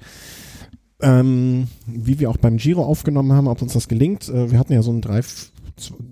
ähm, 1.01 1.69
wie 1.87 2.19
wir 2.19 2.31
auch 2.31 2.37
beim 2.37 2.57
Giro 2.57 2.85
aufgenommen 2.85 3.33
haben, 3.33 3.49
ob 3.49 3.63
uns 3.63 3.73
das 3.73 3.89
gelingt. 3.89 4.29
Äh, 4.29 4.51
wir 4.51 4.59
hatten 4.59 4.73
ja 4.73 4.83
so 4.83 4.91
einen 4.91 5.01
drei, 5.01 5.21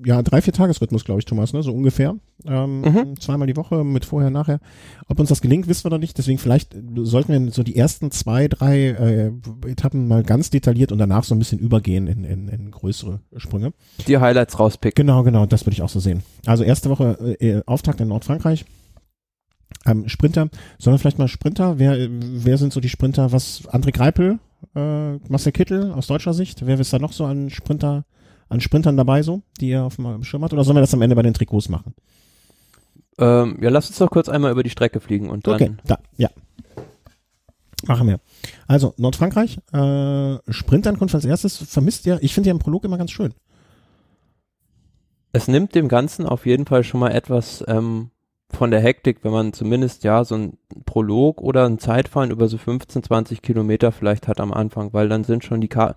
ja, 0.05 0.23
drei, 0.23 0.41
vier 0.43 0.53
Tagesrhythmus, 0.53 1.05
glaube 1.05 1.21
ich, 1.21 1.25
Thomas, 1.25 1.53
ne? 1.53 1.63
So 1.63 1.73
ungefähr. 1.73 2.15
Ähm, 2.47 2.83
Mhm. 2.83 3.21
Zweimal 3.21 3.49
die 3.49 3.57
Woche 3.57 3.83
mit 3.83 4.05
vorher, 4.05 4.31
nachher. 4.31 4.61
Ob 5.09 5.19
uns 5.19 5.29
das 5.29 5.41
gelingt, 5.41 5.67
wissen 5.67 5.85
wir 5.85 5.91
noch 5.91 5.99
nicht. 5.99 6.17
Deswegen 6.19 6.39
vielleicht 6.39 6.77
sollten 6.99 7.33
wir 7.33 7.51
so 7.53 7.65
die 7.65 7.75
ersten 7.75 8.13
zwei, 8.13 8.47
drei 8.47 8.91
äh, 8.91 9.33
Etappen 9.69 10.07
mal 10.07 10.23
ganz 10.23 10.51
detailliert 10.51 10.93
und 10.93 10.99
danach 10.99 11.25
so 11.25 11.35
ein 11.35 11.41
bisschen 11.41 11.59
übergehen 11.59 12.07
in, 12.07 12.23
in, 12.23 12.49
in 12.49 12.71
größere 12.71 13.21
Sprünge. 13.37 13.73
Die 14.07 14.19
Highlights 14.19 14.61
rauspicken. 14.61 15.05
Genau, 15.07 15.25
genau, 15.25 15.47
das 15.47 15.67
würde 15.67 15.75
ich 15.75 15.83
auch 15.83 15.89
so 15.89 15.99
sehen. 15.99 16.23
Also 16.45 16.63
erste 16.63 16.89
Woche 16.91 17.37
äh, 17.41 17.63
Auftakt 17.67 18.01
in 18.01 18.09
Nordfrankreich. 18.09 18.65
Ähm, 19.85 20.09
Sprinter, 20.09 20.49
sollen 20.79 20.95
wir 20.95 20.99
vielleicht 20.99 21.19
mal 21.19 21.27
Sprinter? 21.29 21.79
Wer, 21.81 21.99
äh, 21.99 22.09
wer 22.11 22.59
sind 22.59 22.73
so 22.73 22.79
die 22.81 22.89
Sprinter? 22.89 23.33
Was? 23.33 23.63
André 23.69 23.93
Greipel, 23.93 24.39
äh, 24.75 25.17
Marcel 25.29 25.53
Kittel 25.53 25.93
aus 25.93 26.07
deutscher 26.07 26.35
Sicht? 26.35 26.65
Wer 26.67 26.79
ist 26.79 26.93
da 26.93 26.99
noch 26.99 27.13
so 27.13 27.25
an 27.25 27.51
Sprinter, 27.51 28.05
an 28.49 28.61
Sprintern 28.61 28.97
dabei 28.97 29.23
so, 29.23 29.43
die 29.61 29.71
ihr 29.71 29.85
auf 29.85 29.97
dem 29.97 30.23
Schirm 30.25 30.45
hat? 30.45 30.53
Oder 30.53 30.65
sollen 30.65 30.77
wir 30.77 30.81
das 30.81 30.95
am 30.95 31.03
Ende 31.03 31.17
bei 31.17 31.23
den 31.23 31.35
Trikots 31.35 31.69
machen? 31.69 31.95
Ähm, 33.19 33.59
ja, 33.63 33.71
lass 33.71 33.89
uns 33.89 33.99
doch 33.99 34.11
kurz 34.11 34.29
einmal 34.29 34.53
über 34.53 34.63
die 34.63 34.71
Strecke 34.71 35.01
fliegen 35.01 35.31
und 35.31 35.47
dann 35.47 35.55
Okay, 35.55 35.73
da, 35.87 35.99
ja. 36.17 36.29
Machen 37.87 38.09
wir. 38.09 38.21
Also, 38.67 38.95
Nordfrankreich, 38.97 39.59
äh, 39.73 40.39
Sprintankunft 40.53 41.15
als 41.15 41.25
erstes, 41.25 41.57
vermisst 41.57 42.07
ihr, 42.07 42.19
ich 42.23 42.35
finde 42.35 42.49
ja 42.49 42.53
im 42.55 42.59
Prolog 42.59 42.85
immer 42.85 42.99
ganz 42.99 43.11
schön. 43.11 43.33
es 45.33 45.49
nimmt 45.49 45.75
dem 45.75 45.89
Ganzen 45.89 46.27
auf 46.27 46.47
jeden 46.47 46.67
Fall 46.67 46.83
schon 46.83 47.01
mal 47.01 47.11
etwas 47.11 47.63
ähm, 47.69 48.11
von 48.51 48.71
der 48.71 48.81
Hektik, 48.81 49.19
wenn 49.23 49.33
man 49.33 49.53
zumindest 49.53 50.05
ja 50.05 50.25
so 50.25 50.37
ein 50.37 50.59
Prolog 50.85 51.43
oder 51.43 51.67
ein 51.67 51.79
Zeitfahren 51.79 52.31
über 52.31 52.49
so 52.49 52.59
15, 52.59 53.03
20 53.03 53.43
Kilometer 53.43 53.93
vielleicht 53.93 54.29
hat 54.29 54.41
am 54.41 54.53
Anfang, 54.53 54.93
weil 54.93 55.09
dann 55.09 55.25
sind 55.25 55.45
schon 55.45 55.61
die, 55.61 55.69
Ka 55.69 55.95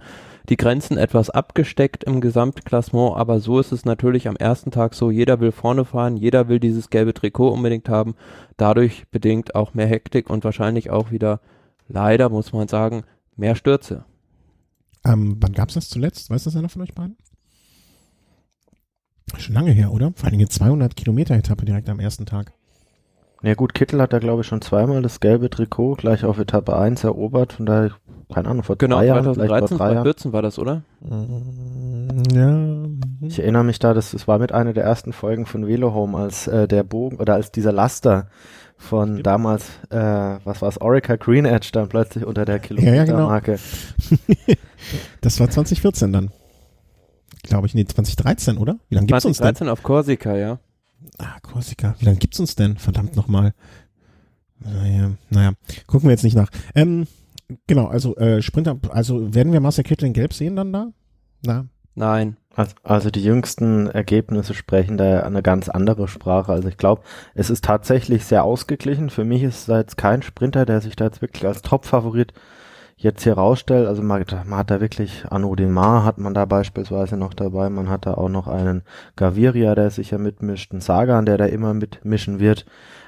die 0.50 0.58
Grenzen 0.58 0.98
etwas 0.98 1.30
abgesteckt 1.30 2.04
im 2.04 2.22
Gesamtklassement, 2.22 3.16
aber 3.16 3.40
so 3.40 3.60
ist 3.60 3.72
es 3.72 3.86
natürlich 3.86 4.28
am 4.28 4.36
ersten 4.36 4.72
Tag 4.72 4.96
so, 4.96 5.12
jeder 5.12 5.40
will 5.40 5.52
vorne 5.52 5.86
fahren, 5.86 6.18
jeder 6.18 6.48
will 6.48 6.60
dieses 6.60 6.90
gelbe 6.90 7.14
Trikot 7.14 7.50
unbedingt 7.50 7.88
haben, 7.88 8.16
dadurch 8.58 9.08
bedingt 9.10 9.54
auch 9.54 9.74
mehr 9.74 9.88
Hektik 9.88 10.30
und 10.30 10.44
wahrscheinlich 10.44 10.90
auch 10.90 11.12
wieder, 11.12 11.40
leider 11.88 12.30
muss 12.30 12.52
man 12.52 12.68
sagen, 12.68 13.04
mehr 13.36 13.56
Stürze. 13.56 14.06
Ähm, 15.06 15.38
wann 15.40 15.54
gab 15.54 15.70
es 15.70 15.76
das 15.76 15.90
zuletzt? 15.90 16.30
Weiß 16.30 16.44
das 16.44 16.56
einer 16.56 16.70
von 16.70 16.82
euch 16.82 16.94
beiden? 16.94 17.16
Schon 19.38 19.56
lange 19.56 19.72
her, 19.72 19.92
oder? 19.92 20.12
Vor 20.16 20.28
allem 20.28 20.36
eine 20.36 20.48
200 20.50 20.96
Kilometer 20.96 21.36
Etappe 21.36 21.66
direkt 21.66 21.90
am 21.90 22.00
ersten 22.00 22.26
Tag. 22.26 22.54
Ja 23.42 23.54
gut, 23.54 23.74
Kittel 23.74 24.02
hat 24.02 24.12
da 24.12 24.20
glaube 24.20 24.42
ich 24.42 24.48
schon 24.48 24.62
zweimal 24.62 25.02
das 25.02 25.22
gelbe 25.22 25.50
Trikot 25.50 25.96
gleich 25.96 26.26
auf 26.26 26.38
Etappe 26.40 26.76
1 26.76 27.06
erobert, 27.06 27.54
von 27.54 27.66
daher, 27.66 27.92
keine 28.34 28.50
Ahnung, 28.50 28.64
vor 28.64 28.76
genau, 28.76 28.98
drei 28.98 29.06
Jahren, 29.06 29.24
2013, 29.24 29.48
vielleicht 29.48 29.70
vor 29.70 29.78
drei 29.78 29.94
Jahren. 29.94 30.04
2014 30.04 30.34
war 30.34 30.42
das, 30.42 30.60
oder? 30.60 30.82
Ja. 32.34 33.28
Ich 33.28 33.40
erinnere 33.40 33.64
mich 33.64 33.80
da, 33.80 33.94
das, 33.94 34.12
das 34.12 34.28
war 34.28 34.40
mit 34.40 34.52
einer 34.52 34.74
der 34.74 34.84
ersten 34.84 35.14
Folgen 35.14 35.46
von 35.46 35.68
Velo 35.68 35.94
Home, 35.94 36.18
als 36.18 36.48
äh, 36.48 36.68
der 36.68 36.84
Bogen 36.84 37.16
oder 37.18 37.36
als 37.36 37.52
dieser 37.54 37.72
Laster 37.72 38.28
von 38.76 39.10
Stimmt. 39.10 39.28
damals, 39.28 39.70
äh, 39.90 39.98
was 40.44 40.62
war 40.62 40.70
es, 40.70 40.82
Orica 40.82 41.16
Green 41.16 41.46
Edge 41.46 41.70
dann 41.72 41.88
plötzlich 41.88 42.26
unter 42.26 42.44
der 42.44 42.56
Ja, 42.58 42.62
ja, 42.94 43.04
genau. 43.06 43.30
Kilometermarke. 43.30 43.58
Das 45.22 45.40
war 45.40 45.50
2014 45.50 46.12
dann. 46.14 46.32
Glaube 47.50 47.68
ich, 47.68 47.74
nee, 47.74 47.86
2013, 47.86 48.58
oder? 48.58 48.78
Wie 48.90 48.96
lange 48.96 49.08
gibt's 49.08 49.26
uns 49.26 49.38
denn? 49.38 49.56
2013 49.56 49.70
auf 49.70 49.84
Korsika, 49.84 50.36
ja. 50.36 50.60
Ah, 51.18 51.40
Korsika. 51.42 51.96
Wie 52.00 52.06
lange 52.06 52.18
gibt's 52.18 52.40
uns 52.40 52.56
denn? 52.56 52.78
Verdammt 52.78 53.16
nochmal. 53.16 53.54
Naja, 54.60 55.12
naja, 55.30 55.52
gucken 55.88 56.08
wir 56.08 56.12
jetzt 56.12 56.24
nicht 56.24 56.36
nach. 56.36 56.50
Ähm, 56.76 57.08
genau, 57.68 57.88
also 57.88 58.16
äh, 58.18 58.42
Sprinter, 58.42 58.78
also 58.90 59.34
werden 59.34 59.52
wir 59.52 59.60
Marcel 59.62 59.84
Kittel 59.84 60.08
in 60.08 60.14
Gelb 60.14 60.34
sehen 60.34 60.56
dann 60.56 60.72
da? 60.72 60.88
Na, 61.44 61.66
Nein. 62.00 62.38
Also, 62.56 62.76
also 62.84 63.10
die 63.10 63.24
jüngsten 63.24 63.88
Ergebnisse 63.88 64.54
sprechen 64.54 64.98
da 64.98 65.22
eine 65.22 65.42
ganz 65.42 65.68
andere 65.68 66.08
Sprache. 66.08 66.52
Also 66.52 66.70
ich 66.70 66.78
glaube, 66.78 67.02
es 67.36 67.50
ist 67.50 67.66
tatsächlich 67.66 68.26
sehr 68.26 68.46
ausgeglichen. 68.46 69.10
Für 69.10 69.26
mich 69.26 69.44
ist 69.44 69.68
da 69.68 69.80
jetzt 69.80 69.98
kein 69.98 70.22
Sprinter, 70.22 70.66
der 70.66 70.80
sich 70.80 70.96
da 70.96 71.06
jetzt 71.06 71.22
wirklich 71.22 71.46
als 71.46 71.62
Top-Favorit 71.62 72.34
jetzt 73.00 73.24
hier 73.24 73.34
rausstellt. 73.34 73.88
Also 73.88 74.04
man, 74.04 74.24
man 74.46 74.60
hat 74.60 74.72
da 74.72 74.82
wirklich 74.82 75.26
Arnaud 75.30 75.60
Demar 75.60 76.04
hat 76.04 76.18
man 76.18 76.34
da 76.34 76.46
beispielsweise 76.46 77.18
noch 77.18 77.34
dabei. 77.34 77.70
Man 77.70 77.90
hat 77.90 78.06
da 78.06 78.14
auch 78.14 78.30
noch 78.30 78.48
einen 78.48 78.84
Gaviria, 79.16 79.74
der 79.74 79.90
sich 79.90 80.12
ja 80.12 80.18
mitmischt, 80.18 80.72
einen 80.72 80.82
Sagan, 80.82 81.26
der 81.26 81.38
da 81.38 81.46
immer 81.46 81.74
mitmischen 81.74 82.40
wird. 82.40 82.66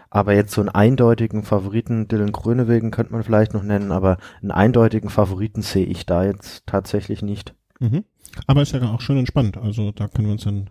Aber 0.10 0.34
jetzt 0.34 0.54
so 0.54 0.62
einen 0.62 0.70
eindeutigen 0.70 1.44
Favoriten, 1.44 2.08
Dylan 2.08 2.32
Grönewegen 2.32 2.92
könnte 2.92 3.14
man 3.14 3.24
vielleicht 3.24 3.54
noch 3.54 3.64
nennen, 3.64 3.92
aber 3.92 4.18
einen 4.42 4.52
eindeutigen 4.52 5.10
Favoriten 5.10 5.62
sehe 5.62 5.86
ich 5.86 6.06
da 6.06 6.24
jetzt 6.24 6.66
tatsächlich 6.68 7.22
nicht. 7.22 7.54
Mhm. 7.80 8.04
Aber 8.48 8.62
ist 8.62 8.74
ja 8.74 8.82
auch 8.84 9.02
schön 9.02 9.18
entspannt. 9.18 9.58
Also 9.58 9.92
da 9.92 10.08
können 10.08 10.28
wir 10.28 10.34
uns 10.34 10.44
dann, 10.44 10.70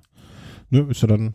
ne, 0.71 0.87
ist 0.91 1.03
ja 1.03 1.09
dann, 1.09 1.35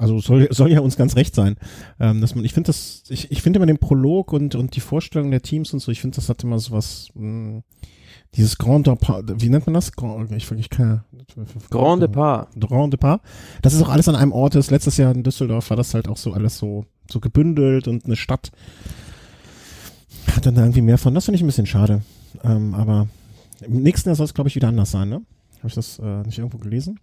also 0.00 0.18
soll, 0.18 0.48
soll 0.50 0.72
ja 0.72 0.80
uns 0.80 0.96
ganz 0.96 1.14
recht 1.14 1.34
sein. 1.34 1.56
Ähm, 2.00 2.22
dass 2.22 2.34
man, 2.34 2.44
ich 2.44 2.54
finde 2.54 2.68
das, 2.68 3.02
ich, 3.10 3.30
ich 3.30 3.42
finde 3.42 3.58
immer 3.58 3.66
den 3.66 3.78
Prolog 3.78 4.32
und, 4.32 4.54
und 4.54 4.74
die 4.74 4.80
Vorstellung 4.80 5.30
der 5.30 5.42
Teams 5.42 5.72
und 5.74 5.80
so, 5.80 5.92
ich 5.92 6.00
finde, 6.00 6.16
das 6.16 6.30
hat 6.30 6.42
immer 6.42 6.58
so 6.58 6.72
was, 6.72 7.08
mh, 7.14 7.62
dieses 8.34 8.56
Grand 8.56 8.86
Depart, 8.86 9.42
wie 9.42 9.48
nennt 9.50 9.66
man 9.66 9.74
das? 9.74 9.92
Grand, 9.92 10.32
ich 10.32 10.50
wirklich 10.50 10.70
keine. 10.70 11.04
Grand 11.68 12.02
Depart. 12.02 12.48
Grand 12.58 12.92
Depart. 12.92 13.20
Das 13.60 13.74
ist 13.74 13.82
auch 13.82 13.88
alles 13.88 14.08
an 14.08 14.14
einem 14.14 14.32
Ort 14.32 14.54
ist. 14.54 14.70
Letztes 14.70 14.96
Jahr 14.96 15.14
in 15.14 15.22
Düsseldorf 15.22 15.68
war 15.68 15.76
das 15.76 15.92
halt 15.92 16.08
auch 16.08 16.16
so 16.16 16.32
alles 16.32 16.56
so, 16.56 16.86
so 17.10 17.20
gebündelt 17.20 17.86
und 17.88 18.06
eine 18.06 18.16
Stadt 18.16 18.52
hat 20.34 20.46
dann 20.46 20.54
da 20.54 20.62
irgendwie 20.62 20.80
mehr 20.80 20.98
von. 20.98 21.12
Das 21.14 21.24
finde 21.26 21.36
ich 21.36 21.42
ein 21.42 21.46
bisschen 21.46 21.66
schade. 21.66 22.02
Ähm, 22.44 22.74
aber 22.74 23.08
im 23.60 23.82
nächsten 23.82 24.08
Jahr 24.08 24.16
soll 24.16 24.24
es, 24.24 24.34
glaube 24.34 24.48
ich, 24.48 24.54
wieder 24.54 24.68
anders 24.68 24.92
sein, 24.92 25.08
ne? 25.08 25.22
Habe 25.58 25.68
ich 25.68 25.74
das 25.74 25.98
äh, 25.98 26.22
nicht 26.22 26.38
irgendwo 26.38 26.58
gelesen? 26.58 26.98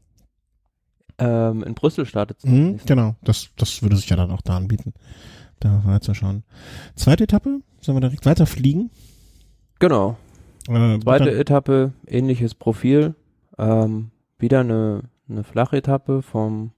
Ähm, 1.20 1.64
in 1.64 1.74
Brüssel 1.74 2.06
startet. 2.06 2.44
Mhm, 2.44 2.80
genau, 2.86 3.16
das, 3.24 3.50
das 3.58 3.82
würde 3.82 3.96
sich 3.96 4.10
ja 4.10 4.16
dann 4.16 4.32
auch 4.32 4.42
da 4.42 4.56
anbieten, 4.56 4.94
da 5.60 5.82
weiterzuschauen. 5.86 6.44
Zweite 6.96 7.24
Etappe, 7.24 7.62
sollen 7.82 7.98
wir 7.98 8.02
direkt 8.02 8.26
weiter 8.26 8.46
fliegen? 8.46 8.92
Genau. 9.80 10.18
Äh, 10.70 11.00
Zweite 11.00 11.32
Etappe, 11.32 11.94
ähnliches 12.06 12.54
Profil. 12.54 13.16
Ähm, 13.58 14.12
wieder 14.38 14.60
eine, 14.60 15.04
eine 15.30 15.44
Flachetappe 15.44 16.22
vom 16.22 16.72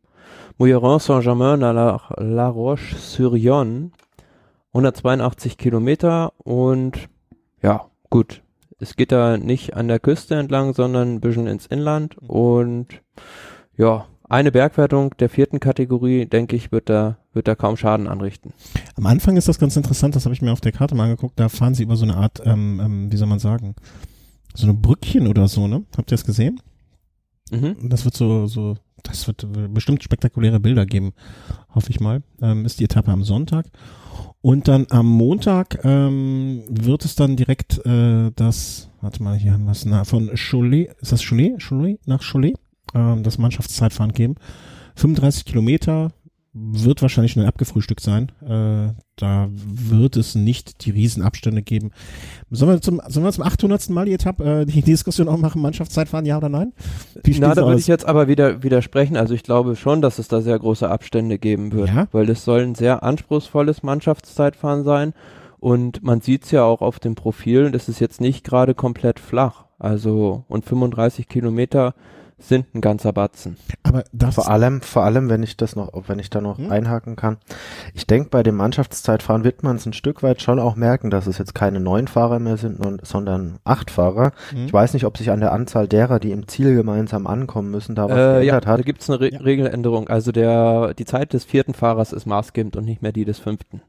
Mouilleron 0.57 0.99
Saint-Germain 0.99 1.59
nach 1.59 1.73
La, 1.73 2.01
La 2.17 2.47
Roche-sur-Yon. 2.47 3.91
182 4.73 5.57
Kilometer 5.57 6.33
und 6.37 7.09
ja, 7.61 7.85
gut. 8.09 8.43
Es 8.79 8.95
geht 8.95 9.11
da 9.11 9.37
nicht 9.37 9.75
an 9.75 9.87
der 9.87 9.99
Küste 9.99 10.35
entlang, 10.35 10.73
sondern 10.73 11.15
ein 11.15 11.21
bisschen 11.21 11.47
ins 11.47 11.65
Inland 11.65 12.17
und 12.17 13.01
ja, 13.75 14.05
eine 14.29 14.51
Bergwertung 14.51 15.15
der 15.17 15.29
vierten 15.29 15.59
Kategorie, 15.59 16.25
denke 16.25 16.55
ich, 16.55 16.71
wird 16.71 16.89
da, 16.89 17.17
wird 17.33 17.47
da 17.47 17.55
kaum 17.55 17.75
Schaden 17.75 18.07
anrichten. 18.07 18.53
am 18.95 19.05
Anfang 19.07 19.35
ist 19.37 19.47
das 19.47 19.59
ganz 19.59 19.75
interessant, 19.75 20.15
das 20.15 20.25
habe 20.25 20.33
ich 20.33 20.41
mir 20.41 20.51
auf 20.51 20.61
der 20.61 20.71
Karte 20.71 20.95
mal 20.95 21.05
angeguckt, 21.05 21.39
da 21.39 21.49
fahren 21.49 21.73
sie 21.73 21.83
über 21.83 21.95
so 21.95 22.05
eine 22.05 22.15
Art, 22.15 22.41
ähm, 22.45 22.79
ähm, 22.83 23.11
wie 23.11 23.17
soll 23.17 23.27
man 23.27 23.39
sagen, 23.39 23.75
so 24.53 24.65
eine 24.65 24.75
Brückchen 24.75 25.27
oder 25.27 25.47
so, 25.47 25.67
ne? 25.67 25.83
Habt 25.97 26.11
ihr 26.11 26.17
das 26.17 26.25
gesehen? 26.25 26.61
Mhm. 27.51 27.89
Das 27.89 28.05
wird 28.05 28.15
so, 28.15 28.45
so, 28.45 28.77
das 29.03 29.27
wird 29.27 29.47
bestimmt 29.73 30.03
spektakuläre 30.03 30.59
Bilder 30.59 30.85
geben, 30.85 31.13
hoffe 31.73 31.89
ich 31.89 31.99
mal. 31.99 32.21
Ähm, 32.41 32.65
ist 32.65 32.79
die 32.79 32.83
Etappe 32.83 33.11
am 33.11 33.23
Sonntag. 33.23 33.65
Und 34.41 34.67
dann 34.67 34.87
am 34.89 35.07
Montag 35.07 35.83
ähm, 35.83 36.63
wird 36.69 37.03
es 37.03 37.15
dann 37.15 37.35
direkt 37.35 37.85
äh, 37.85 38.31
das, 38.35 38.89
warte 39.01 39.21
mal, 39.21 39.37
hier 39.37 39.53
haben 39.53 39.65
wir 39.65 39.71
es, 39.71 39.85
na, 39.85 40.03
von 40.03 40.31
Cholet, 40.35 40.93
ist 41.01 41.11
das 41.11 41.25
Cholet? 41.25 41.61
Cholet? 41.61 41.99
Nach 42.07 42.21
Cholet? 42.21 42.55
Ähm, 42.95 43.23
das 43.23 43.37
Mannschaftszeitfahren 43.37 44.13
geben. 44.13 44.35
35 44.95 45.45
Kilometer 45.45 46.11
wird 46.53 47.01
wahrscheinlich 47.03 47.33
schnell 47.33 47.45
abgefrühstückt 47.45 48.01
sein. 48.01 48.31
Äh, 48.41 48.93
da 49.15 49.49
wird 49.51 50.17
es 50.17 50.33
nicht 50.33 50.83
die 50.83 50.89
Riesenabstände 50.89 51.61
geben. 51.61 51.91
Sollen 52.49 52.71
wir 52.71 52.81
zum, 52.81 52.99
sollen 53.07 53.23
wir 53.25 53.31
zum 53.31 53.43
800. 53.43 53.89
Mal 53.91 54.05
die 54.05 54.13
Etappe, 54.13 54.61
äh, 54.61 54.65
die 54.65 54.81
Diskussion 54.81 55.27
auch 55.27 55.37
machen, 55.37 55.61
Mannschaftszeitfahren, 55.61 56.25
ja 56.25 56.37
oder 56.37 56.49
nein? 56.49 56.73
Na, 57.39 57.53
da 57.53 57.65
würde 57.65 57.79
ich 57.79 57.87
jetzt 57.87 58.05
aber 58.05 58.27
wieder 58.27 58.63
widersprechen. 58.63 59.15
Also 59.15 59.35
ich 59.35 59.43
glaube 59.43 59.75
schon, 59.75 60.01
dass 60.01 60.17
es 60.17 60.27
da 60.27 60.41
sehr 60.41 60.57
große 60.57 60.89
Abstände 60.89 61.37
geben 61.37 61.71
wird, 61.71 61.89
Ja? 61.89 62.07
weil 62.11 62.29
es 62.29 62.43
soll 62.43 62.61
ein 62.61 62.75
sehr 62.75 63.03
anspruchsvolles 63.03 63.83
Mannschaftszeitfahren 63.83 64.83
sein 64.83 65.13
und 65.59 66.01
man 66.03 66.21
sieht 66.21 66.45
es 66.45 66.51
ja 66.51 66.63
auch 66.63 66.81
auf 66.81 66.99
dem 66.99 67.13
Profil, 67.15 67.69
das 67.71 67.89
ist 67.89 67.99
jetzt 67.99 68.21
nicht 68.21 68.43
gerade 68.43 68.73
komplett 68.73 69.19
flach. 69.19 69.65
Also 69.77 70.45
und 70.47 70.65
35 70.65 71.27
Kilometer 71.27 71.93
sind 72.39 72.73
ein 72.73 72.81
ganzer 72.81 73.13
Batzen. 73.13 73.57
Aber 73.83 74.03
darf 74.13 74.35
Vor 74.35 74.49
allem, 74.49 74.81
vor 74.81 75.03
allem, 75.03 75.29
wenn 75.29 75.43
ich 75.43 75.57
das 75.57 75.75
noch, 75.75 75.91
wenn 76.07 76.19
ich 76.19 76.29
da 76.29 76.41
noch 76.41 76.57
Hm? 76.57 76.71
einhaken 76.71 77.15
kann. 77.15 77.37
Ich 77.93 78.07
denke, 78.07 78.29
bei 78.29 78.43
dem 78.43 78.55
Mannschaftszeitfahren 78.55 79.43
wird 79.43 79.61
man 79.63 79.75
es 79.75 79.85
ein 79.85 79.93
Stück 79.93 80.23
weit 80.23 80.41
schon 80.41 80.59
auch 80.59 80.75
merken, 80.75 81.09
dass 81.09 81.27
es 81.27 81.37
jetzt 81.37 81.53
keine 81.53 81.79
neun 81.79 82.07
Fahrer 82.07 82.39
mehr 82.39 82.57
sind, 82.57 82.79
sondern 83.05 83.59
acht 83.63 83.91
Fahrer. 83.91 84.31
Hm? 84.51 84.65
Ich 84.65 84.73
weiß 84.73 84.93
nicht, 84.93 85.05
ob 85.05 85.17
sich 85.17 85.31
an 85.31 85.39
der 85.41 85.51
Anzahl 85.51 85.87
derer, 85.87 86.19
die 86.19 86.31
im 86.31 86.47
Ziel 86.47 86.75
gemeinsam 86.75 87.27
ankommen 87.27 87.71
müssen, 87.71 87.95
da 87.95 88.05
was 88.09 88.11
Äh, 88.17 88.17
ja, 88.17 88.59
geändert 88.59 88.65
da 88.65 88.69
hat. 88.71 88.85
gibt 88.85 89.01
es 89.01 89.09
eine 89.09 89.19
Re 89.19 89.31
Ja. 89.33 89.39
Regeländerung. 89.39 90.07
Also 90.09 90.31
der 90.31 90.93
die 90.93 91.05
Zeit 91.05 91.33
des 91.33 91.43
vierten 91.45 91.73
Fahrers 91.73 92.13
ist 92.13 92.25
maßgebend 92.25 92.75
und 92.75 92.85
nicht 92.85 93.01
mehr 93.01 93.11
die 93.11 93.25
des 93.25 93.39
fünften. 93.39 93.81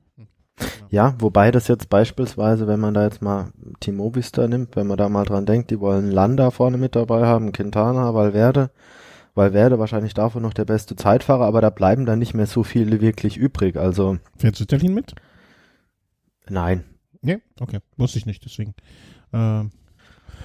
Ja, 0.90 1.14
wobei 1.18 1.50
das 1.50 1.68
jetzt 1.68 1.88
beispielsweise, 1.88 2.66
wenn 2.66 2.80
man 2.80 2.94
da 2.94 3.04
jetzt 3.04 3.22
mal 3.22 3.52
Timo 3.80 4.14
Vista 4.14 4.48
nimmt, 4.48 4.74
wenn 4.76 4.86
man 4.86 4.96
da 4.98 5.08
mal 5.08 5.24
dran 5.24 5.46
denkt, 5.46 5.70
die 5.70 5.80
wollen 5.80 6.10
Landa 6.10 6.50
vorne 6.50 6.78
mit 6.78 6.96
dabei 6.96 7.26
haben, 7.26 7.52
Quintana, 7.52 8.12
Valverde. 8.14 8.70
Valverde 9.34 9.78
wahrscheinlich 9.78 10.14
davon 10.14 10.42
noch 10.42 10.52
der 10.52 10.64
beste 10.64 10.96
Zeitfahrer, 10.96 11.44
aber 11.44 11.60
da 11.60 11.70
bleiben 11.70 12.04
dann 12.06 12.18
nicht 12.18 12.34
mehr 12.34 12.46
so 12.46 12.64
viele 12.64 13.00
wirklich 13.00 13.36
übrig. 13.36 13.76
Also 13.76 14.18
Fährt 14.36 14.56
Sütterlin 14.56 14.92
mit? 14.94 15.14
nein. 16.48 16.84
Ja, 17.22 17.36
okay. 17.60 17.80
Wusste 17.98 18.18
ich 18.18 18.26
nicht, 18.26 18.44
deswegen. 18.44 18.74
Ähm, 19.32 19.70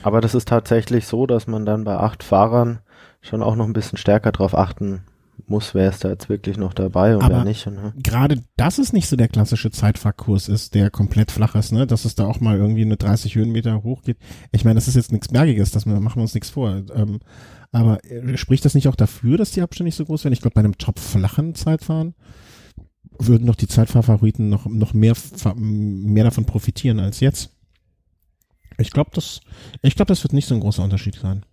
Aber 0.03 0.19
das 0.21 0.35
ist 0.35 0.49
tatsächlich 0.49 1.07
so, 1.07 1.25
dass 1.25 1.47
man 1.47 1.65
dann 1.65 1.85
bei 1.85 1.95
acht 1.97 2.21
Fahrern 2.21 2.79
schon 3.21 3.41
auch 3.41 3.55
noch 3.55 3.65
ein 3.65 3.73
bisschen 3.73 3.97
stärker 3.97 4.31
drauf 4.33 4.55
achten 4.57 5.03
muss, 5.49 5.73
wer 5.73 5.89
ist 5.89 6.03
da 6.03 6.09
jetzt 6.09 6.29
wirklich 6.29 6.57
noch 6.57 6.73
dabei 6.73 7.15
und 7.15 7.23
Aber- 7.23 7.43
nicht. 7.43 7.65
Ne? 7.67 7.93
gerade, 8.01 8.41
dass 8.57 8.77
es 8.77 8.93
nicht 8.93 9.07
so 9.07 9.15
der 9.15 9.27
klassische 9.27 9.71
Zeitfahrkurs 9.71 10.49
ist, 10.49 10.75
der 10.75 10.89
komplett 10.89 11.31
flach 11.31 11.55
ist, 11.55 11.71
ne, 11.71 11.85
dass 11.87 12.05
es 12.05 12.15
da 12.15 12.25
auch 12.25 12.39
mal 12.39 12.57
irgendwie 12.57 12.83
eine 12.83 12.97
30 12.97 13.35
Höhenmeter 13.35 13.83
hochgeht. 13.83 14.17
Ich 14.51 14.65
meine, 14.65 14.75
das 14.75 14.87
ist 14.87 14.95
jetzt 14.95 15.11
nichts 15.11 15.27
Bergiges, 15.29 15.71
das 15.71 15.85
machen 15.85 16.15
wir 16.15 16.21
uns 16.21 16.33
nichts 16.33 16.49
vor. 16.49 16.83
Ähm, 16.93 17.19
aber 17.71 18.03
äh, 18.05 18.37
spricht 18.37 18.65
das 18.65 18.75
nicht 18.75 18.87
auch 18.87 18.95
dafür, 18.95 19.37
dass 19.37 19.51
die 19.51 19.61
Abstände 19.61 19.87
nicht 19.87 19.95
so 19.95 20.05
groß 20.05 20.23
werden? 20.23 20.33
Ich 20.33 20.41
glaube, 20.41 20.55
bei 20.55 20.61
einem 20.61 20.77
top 20.77 20.99
flachen 20.99 21.55
Zeitfahren 21.55 22.15
würden 23.19 23.47
doch 23.47 23.55
die 23.55 23.67
Zeitfahrfavoriten 23.67 24.49
noch, 24.49 24.65
noch 24.65 24.93
mehr, 24.93 25.13
mehr 25.55 26.23
davon 26.23 26.45
profitieren 26.45 26.99
als 26.99 27.19
jetzt. 27.19 27.51
Ich 28.77 28.91
glaube, 28.91 29.11
das, 29.13 29.41
ich 29.81 29.95
glaube, 29.95 30.09
das 30.09 30.23
wird 30.23 30.33
nicht 30.33 30.47
so 30.47 30.55
ein 30.55 30.59
großer 30.61 30.83
Unterschied 30.83 31.15
sein. 31.15 31.45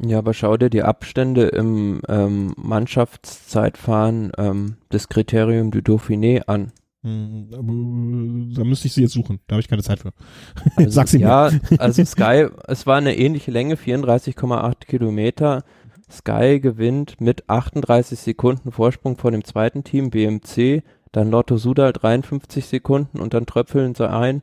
Ja, 0.00 0.18
aber 0.18 0.32
schau 0.32 0.56
dir 0.56 0.70
die 0.70 0.82
Abstände 0.82 1.48
im 1.48 2.00
ähm, 2.08 2.54
Mannschaftszeitfahren 2.56 4.32
ähm, 4.38 4.76
des 4.92 5.08
Kriterium 5.08 5.70
du 5.72 5.80
Dauphiné 5.80 6.42
an. 6.46 6.72
Hm, 7.02 8.52
Da 8.54 8.64
müsste 8.64 8.86
ich 8.86 8.94
sie 8.94 9.02
jetzt 9.02 9.14
suchen. 9.14 9.40
Da 9.46 9.54
habe 9.54 9.60
ich 9.60 9.68
keine 9.68 9.82
Zeit 9.82 10.00
für. 10.00 10.12
Also, 10.76 10.90
Sag 10.90 11.08
sie 11.08 11.18
mir. 11.18 11.24
ja, 11.24 11.50
also 11.78 12.04
Sky, 12.04 12.46
es 12.68 12.86
war 12.86 12.96
eine 12.96 13.16
ähnliche 13.16 13.50
Länge, 13.50 13.74
34,8 13.74 14.86
Kilometer. 14.86 15.64
Sky 16.10 16.60
gewinnt 16.60 17.20
mit 17.20 17.48
38 17.50 18.18
Sekunden 18.18 18.72
Vorsprung 18.72 19.16
vor 19.18 19.30
dem 19.30 19.44
zweiten 19.44 19.84
Team, 19.84 20.10
BMC, 20.10 20.82
dann 21.12 21.30
Lotto 21.30 21.56
Sudal 21.58 21.92
53 21.92 22.64
Sekunden 22.66 23.20
und 23.20 23.34
dann 23.34 23.46
tröpfeln 23.46 23.94
sie 23.94 24.08
ein. 24.08 24.42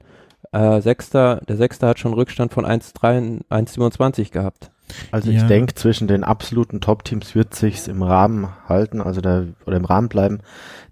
Äh, 0.52 0.82
Sechster, 0.82 1.42
der 1.48 1.58
Sechste 1.58 1.88
hat 1.88 1.98
schon 2.00 2.14
Rückstand 2.14 2.54
von 2.54 2.66
1,3 2.66 3.46
1,27 3.50 4.32
gehabt. 4.32 4.72
Also 5.12 5.32
Ja. 5.32 5.42
ich 5.42 5.48
denke, 5.48 5.74
zwischen 5.76 6.08
den 6.08 6.24
absoluten 6.24 6.80
Top-Teams 6.82 7.36
wird 7.36 7.56
sich's 7.56 7.88
im 7.88 8.02
Rahmen 8.04 8.48
halten, 8.70 9.02
also 9.02 9.20
da 9.22 9.44
oder 9.66 9.78
im 9.78 9.86
Rahmen 9.86 10.10
bleiben. 10.10 10.40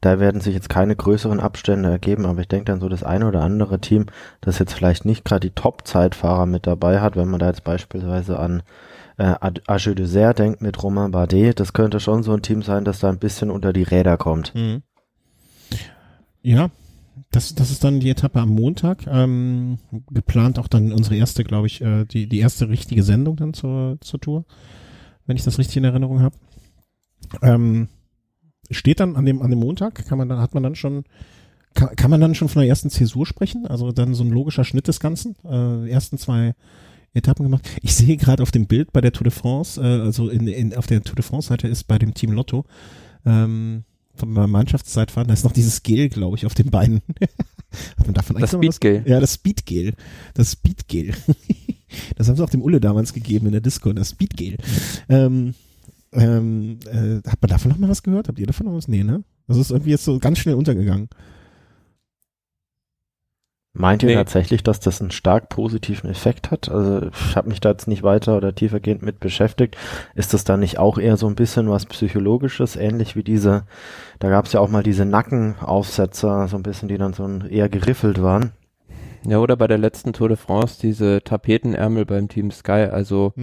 Da 0.02 0.20
werden 0.20 0.42
sich 0.42 0.54
jetzt 0.54 0.70
keine 0.70 0.96
größeren 0.96 1.40
Abstände 1.40 1.90
ergeben, 1.90 2.26
aber 2.26 2.42
ich 2.42 2.48
denke 2.48 2.66
dann 2.66 2.80
so 2.82 2.90
das 2.90 3.04
eine 3.04 3.28
oder 3.28 3.42
andere 3.42 3.80
Team, 3.80 4.08
das 4.42 4.60
jetzt 4.60 4.74
vielleicht 4.74 5.06
nicht 5.06 5.24
gerade 5.26 5.48
die 5.48 5.56
Top-Zeitfahrer 5.56 6.46
mit 6.46 6.68
dabei 6.68 7.02
hat, 7.02 7.16
wenn 7.16 7.30
man 7.30 7.40
da 7.40 7.48
jetzt 7.48 7.64
beispielsweise 7.64 8.40
an 8.40 8.64
äh, 9.18 9.36
Age 9.68 9.94
de 9.96 10.06
Serre 10.06 10.34
denkt 10.34 10.62
mit 10.62 10.82
Romain 10.82 11.12
Bardet, 11.12 11.60
das 11.60 11.74
könnte 11.74 12.00
schon 12.00 12.24
so 12.24 12.34
ein 12.34 12.42
Team 12.42 12.64
sein, 12.64 12.84
das 12.84 13.00
da 13.00 13.10
ein 13.10 13.20
bisschen 13.20 13.52
unter 13.52 13.72
die 13.72 13.84
Räder 13.84 14.18
kommt. 14.18 14.56
Mhm. 14.56 14.82
Ja, 16.42 16.70
das, 17.32 17.56
das 17.56 17.71
ist 17.71 17.84
dann 17.84 17.99
die 17.99 18.10
Etappe 18.10 18.39
am 18.39 18.49
Montag. 18.49 19.06
Ähm, 19.08 19.80
geplant 20.12 20.60
auch 20.60 20.67
dann 20.67 20.91
unsere 20.91 21.15
erste, 21.15 21.43
glaube 21.43 21.67
ich, 21.67 21.82
äh, 21.82 22.06
die, 22.06 22.28
die 22.28 22.39
erste 22.39 22.69
richtige 22.69 23.04
Sendung 23.04 23.36
dann 23.36 23.54
zur, 23.54 23.97
zur 24.02 24.19
Tour, 24.19 24.45
wenn 25.26 25.36
ich 25.36 25.43
das 25.43 25.60
richtig 25.60 25.78
in 25.78 25.84
Erinnerung 25.84 26.21
habe. 26.21 26.36
Ähm, 27.41 27.88
steht 28.69 28.99
dann 28.99 29.15
an 29.15 29.26
dem, 29.26 29.41
an 29.41 29.49
dem 29.49 29.60
Montag, 29.60 30.06
kann 30.06 30.17
man 30.17 30.30
dann, 30.30 30.39
hat 30.39 30.54
man 30.54 30.63
dann 30.63 30.76
schon, 30.76 31.04
kann, 31.73 31.95
kann 31.95 32.12
man 32.12 32.21
dann 32.21 32.36
schon 32.36 32.49
von 32.49 32.62
der 32.62 32.69
ersten 32.69 32.89
Zäsur 32.89 33.26
sprechen? 33.26 33.67
Also 33.67 33.91
dann 33.91 34.13
so 34.13 34.23
ein 34.23 34.30
logischer 34.30 34.63
Schnitt 34.63 34.88
des 34.88 34.99
Ganzen, 34.99 35.36
äh, 35.45 35.89
ersten 35.89 36.17
zwei 36.17 36.54
Etappen 37.13 37.45
gemacht. 37.45 37.67
Ich 37.82 37.95
sehe 37.95 38.17
gerade 38.17 38.43
auf 38.43 38.52
dem 38.52 38.67
Bild 38.67 38.91
bei 38.91 39.02
der 39.02 39.12
Tour 39.12 39.26
de 39.26 39.34
France, 39.34 39.82
äh, 39.82 40.02
also 40.02 40.30
in, 40.30 40.47
in, 40.47 40.76
auf 40.76 40.88
der 40.88 41.04
Tour 41.04 41.15
de 41.15 41.23
France 41.23 41.49
Seite 41.49 41.67
ist 41.67 41.86
bei 41.86 41.99
dem 41.99 42.13
Team 42.13 42.32
Lotto, 42.32 42.65
ähm, 43.26 43.84
von 44.15 44.32
meinem 44.32 44.52
Mannschaftszeitfahren, 44.52 45.28
da 45.28 45.34
ist 45.34 45.43
noch 45.43 45.52
dieses 45.52 45.84
Gel, 45.84 46.10
glaube 46.10 46.38
ich, 46.38 46.45
auf 46.45 46.54
den 46.54 46.69
Beinen. 46.69 47.02
Hat 47.97 48.06
man 48.06 48.13
davon 48.13 48.39
Das 48.39 48.52
Speedgel. 48.52 49.04
Ja, 49.06 49.19
das 49.19 49.34
Speedgel. 49.36 49.93
Das 50.36 50.52
Speedgel. 50.52 51.13
das 52.15 52.28
haben 52.28 52.36
sie 52.36 52.43
auch 52.43 52.49
dem 52.49 52.62
Ulle 52.62 52.80
damals 52.80 53.13
gegeben 53.13 53.47
in 53.47 53.52
der 53.52 53.62
Disco, 53.62 53.91
das 53.93 54.12
Speedgel. 54.12 54.58
Ähm, 55.10 55.56
ähm, 56.12 56.78
äh, 56.86 57.28
hat 57.28 57.41
man 57.41 57.49
davon 57.49 57.71
noch 57.71 57.80
mal 57.80 57.89
was 57.89 58.04
gehört? 58.04 58.28
Habt 58.28 58.38
ihr 58.38 58.45
davon 58.45 58.67
noch 58.67 58.76
was? 58.76 58.88
Nee, 58.88 59.04
ne? 59.04 59.23
Das 59.47 59.58
ist 59.58 59.71
irgendwie 59.71 59.91
jetzt 59.91 60.06
so 60.06 60.19
ganz 60.19 60.38
schnell 60.38 60.56
untergegangen. 60.56 61.10
Meint 63.76 64.04
ihr 64.04 64.10
Nee. 64.10 64.16
tatsächlich, 64.16 64.62
dass 64.62 64.80
das 64.80 65.02
einen 65.02 65.10
stark 65.10 65.50
positiven 65.50 66.08
Effekt 66.08 66.52
hat? 66.52 66.70
Also 66.70 67.08
ich 67.08 67.36
habe 67.36 67.50
mich 67.50 67.60
da 67.60 67.72
jetzt 67.72 67.88
nicht 67.88 68.04
weiter 68.04 68.38
oder 68.38 68.54
tiefergehend 68.54 69.02
mit 69.02 69.20
beschäftigt. 69.20 69.76
Ist 70.14 70.34
das 70.36 70.44
dann 70.44 70.60
nicht 70.60 70.78
auch 70.78 71.00
eher 71.00 71.18
so 71.18 71.26
ein 71.26 71.34
bisschen 71.34 71.70
was 71.70 71.88
Psychologisches, 71.88 72.76
ähnlich 72.76 73.16
wie 73.16 73.24
diese, 73.24 73.64
da 74.20 74.30
gab 74.30 74.46
es 74.46 74.54
ja 74.54 74.60
auch 74.60 74.70
mal 74.70 74.84
diese 74.84 75.06
Nackenaufsetzer, 75.06 76.48
so 76.48 76.56
ein 76.56 76.64
bisschen, 76.64 76.88
die 76.88 77.00
dann 77.00 77.14
so 77.14 77.24
ein, 77.26 77.50
eher 77.50 77.68
geriffelt 77.68 78.22
waren. 78.22 78.52
Ja, 79.26 79.40
oder 79.40 79.56
bei 79.56 79.68
der 79.68 79.78
letzten 79.80 80.14
Tour 80.14 80.28
de 80.28 80.38
France 80.38 80.80
diese 80.80 81.24
Tapetenärmel 81.24 82.06
beim 82.06 82.28
Team 82.28 82.52
Sky. 82.52 82.90
Also 82.92 83.34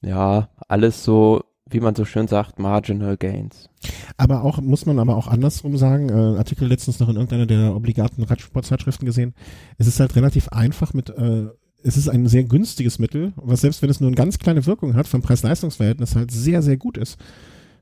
ja, 0.00 0.48
alles 0.66 1.04
so, 1.04 1.44
wie 1.68 1.80
man 1.80 1.94
so 1.94 2.04
schön 2.04 2.28
sagt, 2.28 2.58
marginal 2.58 3.16
gains. 3.16 3.68
Aber 4.16 4.44
auch, 4.44 4.60
muss 4.60 4.86
man 4.86 4.98
aber 4.98 5.16
auch 5.16 5.26
andersrum 5.26 5.76
sagen, 5.76 6.08
äh, 6.08 6.38
Artikel 6.38 6.68
letztens 6.68 7.00
noch 7.00 7.08
in 7.08 7.16
irgendeiner 7.16 7.46
der 7.46 7.74
obligaten 7.74 8.22
Radsportzeitschriften 8.22 9.06
gesehen, 9.06 9.34
es 9.78 9.86
ist 9.86 9.98
halt 9.98 10.14
relativ 10.14 10.48
einfach 10.48 10.94
mit, 10.94 11.10
äh, 11.10 11.46
es 11.82 11.96
ist 11.96 12.08
ein 12.08 12.26
sehr 12.26 12.44
günstiges 12.44 12.98
Mittel, 12.98 13.32
was 13.36 13.60
selbst 13.60 13.82
wenn 13.82 13.90
es 13.90 14.00
nur 14.00 14.08
eine 14.08 14.16
ganz 14.16 14.38
kleine 14.38 14.64
Wirkung 14.66 14.94
hat, 14.94 15.08
vom 15.08 15.22
Preis-Leistungs-Verhältnis 15.22 16.14
halt 16.14 16.30
sehr, 16.30 16.62
sehr 16.62 16.76
gut 16.76 16.96
ist. 16.96 17.18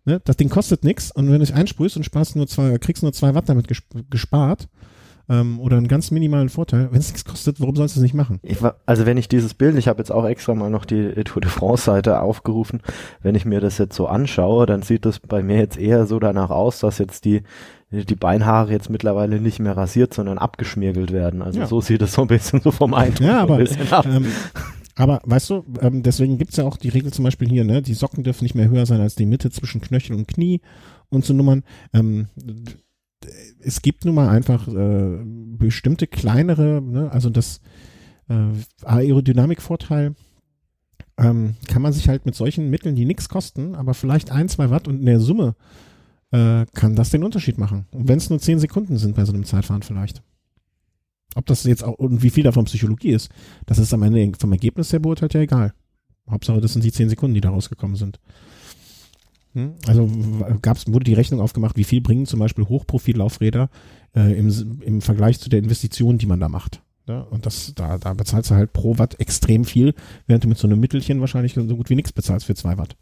Ne? 0.06 0.20
Das 0.24 0.36
Ding 0.36 0.48
kostet 0.48 0.84
nichts 0.84 1.10
und 1.10 1.26
wenn 1.26 1.34
du 1.34 1.46
dich 1.46 1.54
einsprühst 1.54 1.96
und 1.96 2.04
sparst 2.04 2.36
nur 2.36 2.46
zwei, 2.46 2.76
kriegst 2.78 3.02
nur 3.02 3.12
zwei 3.12 3.34
Watt 3.34 3.48
damit 3.48 3.68
gesp 3.68 3.84
gespart, 4.10 4.68
ähm, 5.28 5.58
oder 5.60 5.76
einen 5.78 5.88
ganz 5.88 6.10
minimalen 6.10 6.48
Vorteil, 6.48 6.88
wenn 6.90 6.98
es 7.00 7.08
nichts 7.08 7.24
kostet, 7.24 7.60
warum 7.60 7.76
sollst 7.76 7.96
du 7.96 8.00
es 8.00 8.02
nicht 8.02 8.14
machen? 8.14 8.40
Ich 8.42 8.60
war, 8.62 8.76
also 8.86 9.06
wenn 9.06 9.16
ich 9.16 9.28
dieses 9.28 9.54
Bild, 9.54 9.76
ich 9.78 9.88
habe 9.88 9.98
jetzt 9.98 10.10
auch 10.12 10.26
extra 10.26 10.54
mal 10.54 10.70
noch 10.70 10.84
die 10.84 11.12
Tour 11.24 11.40
de 11.40 11.50
France 11.50 11.84
Seite 11.84 12.20
aufgerufen, 12.20 12.80
wenn 13.22 13.34
ich 13.34 13.44
mir 13.44 13.60
das 13.60 13.78
jetzt 13.78 13.96
so 13.96 14.06
anschaue, 14.06 14.66
dann 14.66 14.82
sieht 14.82 15.04
das 15.06 15.20
bei 15.20 15.42
mir 15.42 15.56
jetzt 15.58 15.78
eher 15.78 16.06
so 16.06 16.18
danach 16.18 16.50
aus, 16.50 16.80
dass 16.80 16.98
jetzt 16.98 17.24
die 17.24 17.42
die 17.90 18.16
Beinhaare 18.16 18.72
jetzt 18.72 18.90
mittlerweile 18.90 19.40
nicht 19.40 19.60
mehr 19.60 19.76
rasiert, 19.76 20.14
sondern 20.14 20.36
abgeschmirgelt 20.36 21.12
werden. 21.12 21.42
Also 21.42 21.60
Ja. 21.60 21.66
so 21.66 21.80
sieht 21.80 22.02
es 22.02 22.12
so 22.14 22.22
ein 22.22 22.26
bisschen 22.28 22.60
so 22.60 22.72
vom 22.72 22.92
Eindruck 22.92 23.20
Ja, 23.24 23.40
aber, 23.42 23.54
ein 23.54 23.60
bisschen 23.60 23.92
ab. 23.92 24.04
ähm, 24.04 24.26
aber 24.96 25.20
weißt 25.24 25.50
du, 25.50 25.64
ähm, 25.80 26.02
deswegen 26.02 26.36
gibt's 26.36 26.56
ja 26.56 26.64
auch 26.64 26.76
die 26.76 26.88
Regel 26.88 27.12
zum 27.12 27.24
Beispiel 27.24 27.48
hier, 27.48 27.62
ne, 27.62 27.82
die 27.82 27.94
Socken 27.94 28.24
dürfen 28.24 28.42
nicht 28.44 28.56
mehr 28.56 28.68
höher 28.68 28.84
sein 28.86 29.00
als 29.00 29.14
die 29.14 29.26
Mitte 29.26 29.48
zwischen 29.50 29.80
Knöchel 29.80 30.16
und 30.16 30.26
Knie 30.26 30.60
und 31.08 31.24
so 31.24 31.34
Nummern. 31.34 31.62
Ähm, 31.92 32.26
es 33.60 33.82
gibt 33.82 34.04
nun 34.04 34.14
mal 34.14 34.28
einfach 34.28 34.68
äh, 34.68 35.18
bestimmte 35.24 36.06
kleinere, 36.06 36.82
ne, 36.82 37.10
also 37.10 37.30
das 37.30 37.60
äh, 38.28 38.52
Aerodynamikvorteil 38.84 40.14
ähm, 41.16 41.54
kann 41.68 41.82
man 41.82 41.92
sich 41.92 42.08
halt 42.08 42.26
mit 42.26 42.34
solchen 42.34 42.70
Mitteln, 42.70 42.96
die 42.96 43.04
nichts 43.04 43.28
kosten, 43.28 43.74
aber 43.74 43.94
vielleicht 43.94 44.30
ein, 44.30 44.48
zwei 44.48 44.70
Watt 44.70 44.88
und 44.88 45.00
in 45.00 45.06
der 45.06 45.20
Summe 45.20 45.54
äh, 46.32 46.66
kann 46.74 46.96
das 46.96 47.10
den 47.10 47.24
Unterschied 47.24 47.58
machen. 47.58 47.86
Und 47.92 48.08
wenn 48.08 48.18
es 48.18 48.30
nur 48.30 48.40
zehn 48.40 48.58
Sekunden 48.58 48.98
sind 48.98 49.14
bei 49.14 49.24
so 49.24 49.32
einem 49.32 49.44
Zeitfahren 49.44 49.82
vielleicht. 49.82 50.22
Ob 51.36 51.46
das 51.46 51.64
jetzt 51.64 51.84
auch, 51.84 51.94
und 51.94 52.22
wie 52.22 52.30
viel 52.30 52.44
davon 52.44 52.64
Psychologie 52.64 53.10
ist, 53.10 53.30
das 53.66 53.78
ist 53.78 53.92
am 53.92 54.02
Ende 54.02 54.32
vom 54.38 54.52
Ergebnis 54.52 54.92
her 54.92 55.00
beurteilt 55.00 55.34
ja 55.34 55.40
egal. 55.40 55.72
Hauptsache, 56.28 56.60
das 56.60 56.72
sind 56.72 56.84
die 56.84 56.92
zehn 56.92 57.08
Sekunden, 57.08 57.34
die 57.34 57.40
da 57.40 57.50
rausgekommen 57.50 57.96
sind. 57.96 58.20
Hm? 59.54 59.74
Also 59.86 60.08
gab's, 60.62 60.86
wurde 60.86 61.04
die 61.04 61.14
Rechnung 61.14 61.40
aufgemacht, 61.40 61.76
wie 61.76 61.84
viel 61.84 62.00
bringen 62.00 62.26
zum 62.26 62.40
Beispiel 62.40 62.64
Hochprofil-Laufräder 62.64 63.70
äh, 64.14 64.38
im, 64.38 64.80
im 64.82 65.00
Vergleich 65.00 65.40
zu 65.40 65.48
der 65.48 65.60
Investition, 65.60 66.18
die 66.18 66.26
man 66.26 66.40
da 66.40 66.48
macht. 66.48 66.82
Ja, 67.06 67.20
und 67.20 67.44
das, 67.44 67.72
da, 67.74 67.98
da 67.98 68.14
bezahlst 68.14 68.50
du 68.50 68.54
halt 68.54 68.72
pro 68.72 68.98
Watt 68.98 69.20
extrem 69.20 69.64
viel, 69.64 69.94
während 70.26 70.44
du 70.44 70.48
mit 70.48 70.58
so 70.58 70.66
einem 70.66 70.80
Mittelchen 70.80 71.20
wahrscheinlich 71.20 71.54
so 71.54 71.76
gut 71.76 71.90
wie 71.90 71.96
nichts 71.96 72.12
bezahlst 72.12 72.46
für 72.46 72.54
zwei 72.54 72.78
Watt. 72.78 72.96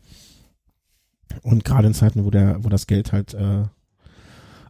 Und 1.42 1.64
gerade 1.64 1.86
in 1.86 1.94
Zeiten, 1.94 2.24
wo 2.24 2.30
der, 2.30 2.62
wo 2.64 2.68
das 2.68 2.86
Geld 2.86 3.12
halt 3.12 3.32
äh, 3.34 3.64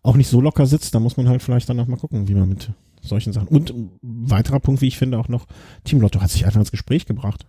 auch 0.03 0.17
nicht 0.17 0.29
so 0.29 0.41
locker 0.41 0.67
sitzt, 0.67 0.95
da 0.95 1.01
muss 1.01 1.17
man 1.17 1.29
halt 1.29 1.43
vielleicht 1.43 1.69
dann 1.69 1.77
noch 1.77 1.87
mal 1.87 1.97
gucken, 1.97 2.29
wie 2.29 2.35
man 2.35 2.49
mit 2.49 2.71
solchen 3.01 3.33
Sachen. 3.33 3.49
Und 3.49 3.75
weiterer 4.03 4.61
Punkt, 4.61 4.81
wie 4.83 4.89
ich 4.89 4.99
finde, 4.99 5.19
auch 5.19 5.29
noch, 5.29 5.47
Team 5.85 6.01
Lotto 6.01 6.21
hat 6.21 6.31
sich 6.31 6.45
einfach 6.45 6.61
ins 6.61 6.71
Gespräch 6.71 7.07
gebracht. 7.07 7.47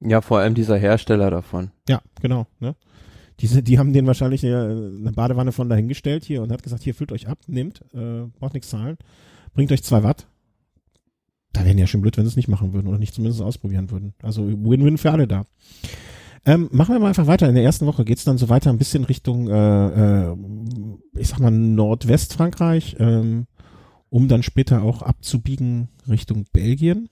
Ja, 0.00 0.20
vor 0.20 0.38
allem 0.38 0.54
dieser 0.54 0.76
Hersteller 0.76 1.30
davon. 1.30 1.70
Ja, 1.88 2.00
genau. 2.20 2.46
Ne? 2.60 2.74
Diese, 3.40 3.62
die 3.62 3.78
haben 3.78 3.92
den 3.92 4.06
wahrscheinlich 4.06 4.42
äh, 4.44 4.54
eine 4.54 5.12
Badewanne 5.14 5.52
von 5.52 5.68
dahingestellt 5.68 6.24
hier 6.24 6.42
und 6.42 6.52
hat 6.52 6.62
gesagt, 6.62 6.82
hier 6.82 6.94
füllt 6.94 7.12
euch 7.12 7.28
ab, 7.28 7.38
nehmt, 7.46 7.82
äh, 7.94 8.26
braucht 8.38 8.54
nichts 8.54 8.70
zahlen, 8.70 8.96
bringt 9.54 9.70
euch 9.72 9.82
zwei 9.82 10.02
Watt. 10.02 10.26
Da 11.52 11.64
wären 11.64 11.78
ja 11.78 11.86
schon 11.86 12.00
blöd, 12.00 12.16
wenn 12.16 12.24
sie 12.24 12.30
es 12.30 12.36
nicht 12.36 12.48
machen 12.48 12.72
würden 12.72 12.88
oder 12.88 12.98
nicht 12.98 13.14
zumindest 13.14 13.42
ausprobieren 13.42 13.90
würden. 13.90 14.14
Also 14.22 14.46
Win-Win 14.46 14.98
für 14.98 15.12
alle 15.12 15.26
da. 15.26 15.44
Ähm, 16.44 16.68
machen 16.72 16.94
wir 16.94 17.00
mal 17.00 17.08
einfach 17.08 17.26
weiter. 17.26 17.48
In 17.48 17.54
der 17.54 17.64
ersten 17.64 17.86
Woche 17.86 18.04
geht's 18.04 18.24
dann 18.24 18.38
so 18.38 18.48
weiter 18.48 18.70
ein 18.70 18.78
bisschen 18.78 19.04
Richtung, 19.04 19.48
äh, 19.48 20.30
äh, 20.30 20.36
ich 21.16 21.28
sag 21.28 21.40
mal, 21.40 21.50
Nordwestfrankreich, 21.50 22.96
ähm, 22.98 23.46
um 24.08 24.28
dann 24.28 24.42
später 24.42 24.82
auch 24.82 25.02
abzubiegen 25.02 25.88
Richtung 26.08 26.44
Belgien. 26.52 27.08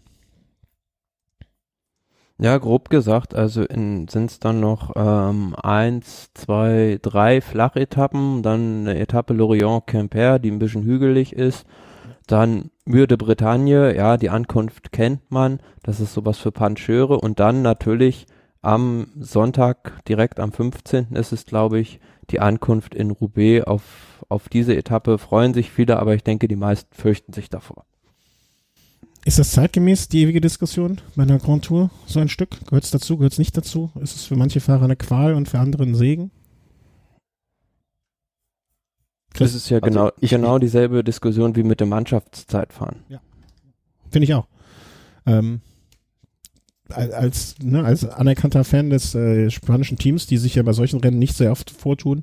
Ja, 2.39 2.59
grob 2.59 2.91
gesagt, 2.91 3.35
also 3.35 3.65
sind 3.67 4.15
es 4.15 4.39
dann 4.41 4.61
noch 4.61 4.93
ähm, 4.95 5.55
eins, 5.63 6.31
zwei, 6.35 6.99
drei 7.01 7.41
Flachetappen, 7.41 8.43
dann 8.43 8.81
eine 8.81 8.99
Etappe 8.99 9.33
Lorient-Quimper, 9.33 10.39
die 10.39 10.51
ein 10.51 10.59
bisschen 10.59 10.83
hügelig 10.83 11.33
ist, 11.33 11.65
dann 12.27 12.71
Mur 12.85 13.07
de 13.07 13.17
Bretagne, 13.17 13.97
ja, 13.97 14.19
die 14.19 14.29
Ankunft 14.29 14.93
kennt 14.93 15.31
man, 15.31 15.61
das 15.83 15.99
ist 15.99 16.13
sowas 16.13 16.37
für 16.37 16.53
Pancheure 16.53 17.19
und 17.19 17.41
dann 17.41 17.63
natürlich 17.63 18.27
am 18.61 19.13
Sonntag, 19.19 20.05
direkt 20.07 20.39
am 20.39 20.53
15. 20.53 21.13
ist 21.15 21.33
es, 21.33 21.47
glaube 21.47 21.79
ich, 21.79 22.01
die 22.31 22.41
Ankunft 22.41 22.95
in 22.95 23.13
Roubaix. 23.13 23.65
Auf, 23.67 24.25
auf 24.29 24.49
diese 24.49 24.77
Etappe 24.77 25.19
freuen 25.19 25.55
sich 25.55 25.71
viele, 25.71 25.99
aber 25.99 26.15
ich 26.15 26.25
denke, 26.25 26.49
die 26.49 26.57
meisten 26.57 26.93
fürchten 26.93 27.33
sich 27.33 27.49
davor. 27.49 27.85
Ist 29.27 29.41
das 29.41 29.51
zeitgemäß, 29.51 30.07
die 30.07 30.23
ewige 30.23 30.41
Diskussion 30.41 31.01
bei 31.17 31.25
einer 31.25 31.41
Grand 31.41 31.65
Tour? 31.65 31.91
So 32.07 32.21
ein 32.21 32.29
Stück? 32.29 32.65
Gehört 32.67 32.85
es 32.85 32.93
dazu? 32.93 33.17
Gehört 33.17 33.33
es 33.33 33.41
nicht 33.41 33.57
dazu? 33.57 33.91
Ist 34.01 34.15
es 34.15 34.25
für 34.25 34.37
manche 34.37 34.61
Fahrer 34.61 34.85
eine 34.85 34.95
Qual 34.95 35.35
und 35.35 35.49
für 35.49 35.59
andere 35.59 35.83
ein 35.83 35.97
Segen? 35.97 36.31
Das 39.35 39.53
ist 39.53 39.69
ja 39.69 39.79
Also 39.79 39.91
genau, 39.91 40.11
genau 40.21 40.61
dieselbe 40.61 41.03
Diskussion 41.03 41.57
wie 41.57 41.65
mit 41.65 41.81
dem 41.81 41.89
Mannschaftszeitfahren. 41.89 43.01
Finde 44.11 44.27
ich 44.27 44.35
auch. 44.35 44.47
Ähm, 45.27 45.61
als, 46.89 47.57
ne, 47.61 47.85
als 47.85 48.09
anerkannter 48.09 48.63
Fan 48.63 48.91
des 48.91 49.17
äh, 49.17 49.51
spanischen 49.51 49.99
Teams, 49.99 50.29
die 50.29 50.37
sich 50.37 50.55
ja 50.55 50.63
bei 50.63 50.73
solchen 50.73 51.01
Rennen 51.01 51.19
nicht 51.19 51.37
sehr 51.37 51.51
oft 51.51 51.73
vortun, 51.73 52.23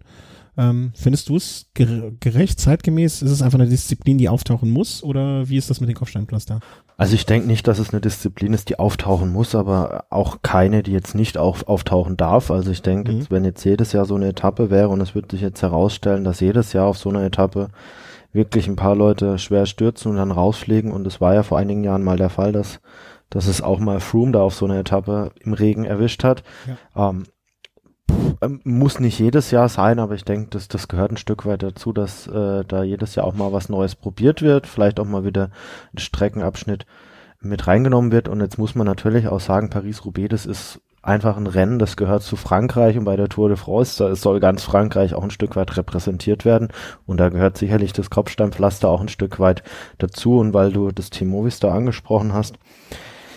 ähm, 0.55 0.91
findest 0.95 1.29
du 1.29 1.37
es 1.37 1.67
gerecht, 1.73 2.59
zeitgemäß? 2.59 3.21
Ist 3.21 3.31
es 3.31 3.41
einfach 3.41 3.59
eine 3.59 3.69
Disziplin, 3.69 4.17
die 4.17 4.29
auftauchen 4.29 4.69
muss? 4.69 5.03
Oder 5.03 5.49
wie 5.49 5.57
ist 5.57 5.69
das 5.69 5.79
mit 5.79 5.89
den 5.89 5.95
Kopfsteinpflaster? 5.95 6.59
Also 6.95 7.15
ich 7.15 7.25
denke 7.25 7.47
nicht, 7.47 7.67
dass 7.67 7.79
es 7.79 7.89
eine 7.89 8.01
Disziplin 8.01 8.53
ist, 8.53 8.69
die 8.69 8.77
auftauchen 8.77 9.31
muss, 9.31 9.55
aber 9.55 10.05
auch 10.09 10.43
keine, 10.43 10.83
die 10.83 10.91
jetzt 10.91 11.15
nicht 11.15 11.37
auf, 11.37 11.67
auftauchen 11.67 12.17
darf. 12.17 12.51
Also 12.51 12.71
ich 12.71 12.83
denke, 12.83 13.11
mhm. 13.13 13.25
wenn 13.29 13.45
jetzt 13.45 13.63
jedes 13.63 13.93
Jahr 13.93 14.05
so 14.05 14.15
eine 14.15 14.27
Etappe 14.27 14.69
wäre 14.69 14.89
und 14.89 15.01
es 15.01 15.15
würde 15.15 15.29
sich 15.31 15.41
jetzt 15.41 15.61
herausstellen, 15.61 16.23
dass 16.23 16.39
jedes 16.39 16.73
Jahr 16.73 16.85
auf 16.85 16.97
so 16.97 17.09
einer 17.09 17.23
Etappe 17.23 17.69
wirklich 18.31 18.67
ein 18.67 18.75
paar 18.75 18.95
Leute 18.95 19.39
schwer 19.39 19.65
stürzen 19.65 20.11
und 20.11 20.17
dann 20.17 20.31
rausfliegen 20.31 20.91
und 20.91 21.05
es 21.07 21.19
war 21.19 21.33
ja 21.33 21.43
vor 21.43 21.57
einigen 21.57 21.83
Jahren 21.83 22.03
mal 22.03 22.17
der 22.17 22.29
Fall, 22.29 22.51
dass 22.51 22.79
dass 23.33 23.47
es 23.47 23.61
auch 23.63 23.79
mal 23.79 23.99
Froome 23.99 24.31
da 24.31 24.41
auf 24.41 24.53
so 24.53 24.65
einer 24.65 24.77
Etappe 24.77 25.31
im 25.39 25.53
Regen 25.53 25.85
erwischt 25.85 26.23
hat. 26.23 26.43
Ja. 26.95 27.09
Ähm, 27.09 27.23
muss 28.63 28.99
nicht 28.99 29.19
jedes 29.19 29.51
Jahr 29.51 29.69
sein, 29.69 29.99
aber 29.99 30.15
ich 30.15 30.25
denke, 30.25 30.49
das, 30.51 30.67
das 30.67 30.87
gehört 30.87 31.11
ein 31.11 31.17
Stück 31.17 31.45
weit 31.45 31.63
dazu, 31.63 31.93
dass 31.93 32.27
äh, 32.27 32.63
da 32.65 32.83
jedes 32.83 33.15
Jahr 33.15 33.25
auch 33.25 33.33
mal 33.33 33.53
was 33.53 33.69
Neues 33.69 33.95
probiert 33.95 34.41
wird, 34.41 34.67
vielleicht 34.67 34.99
auch 34.99 35.05
mal 35.05 35.25
wieder 35.25 35.49
ein 35.93 35.99
Streckenabschnitt 35.99 36.85
mit 37.41 37.67
reingenommen 37.67 38.11
wird. 38.11 38.27
Und 38.27 38.41
jetzt 38.41 38.57
muss 38.57 38.75
man 38.75 38.87
natürlich 38.87 39.27
auch 39.27 39.39
sagen, 39.39 39.69
Paris-Roubaix, 39.69 40.29
das 40.29 40.45
ist 40.45 40.81
einfach 41.01 41.35
ein 41.35 41.47
Rennen, 41.47 41.79
das 41.79 41.97
gehört 41.97 42.23
zu 42.23 42.35
Frankreich. 42.35 42.97
Und 42.97 43.05
bei 43.05 43.15
der 43.15 43.29
Tour 43.29 43.49
de 43.49 43.57
France, 43.57 44.03
da 44.03 44.15
soll 44.15 44.39
ganz 44.39 44.63
Frankreich 44.63 45.13
auch 45.13 45.23
ein 45.23 45.31
Stück 45.31 45.55
weit 45.55 45.75
repräsentiert 45.75 46.45
werden. 46.45 46.69
Und 47.05 47.19
da 47.19 47.29
gehört 47.29 47.57
sicherlich 47.57 47.93
das 47.93 48.09
Kopfsteinpflaster 48.09 48.89
auch 48.89 49.01
ein 49.01 49.09
Stück 49.09 49.39
weit 49.39 49.63
dazu. 49.97 50.39
Und 50.39 50.53
weil 50.53 50.71
du 50.71 50.91
das 50.91 51.09
Team 51.09 51.27
Movistar 51.27 51.73
angesprochen 51.73 52.33
hast, 52.33 52.57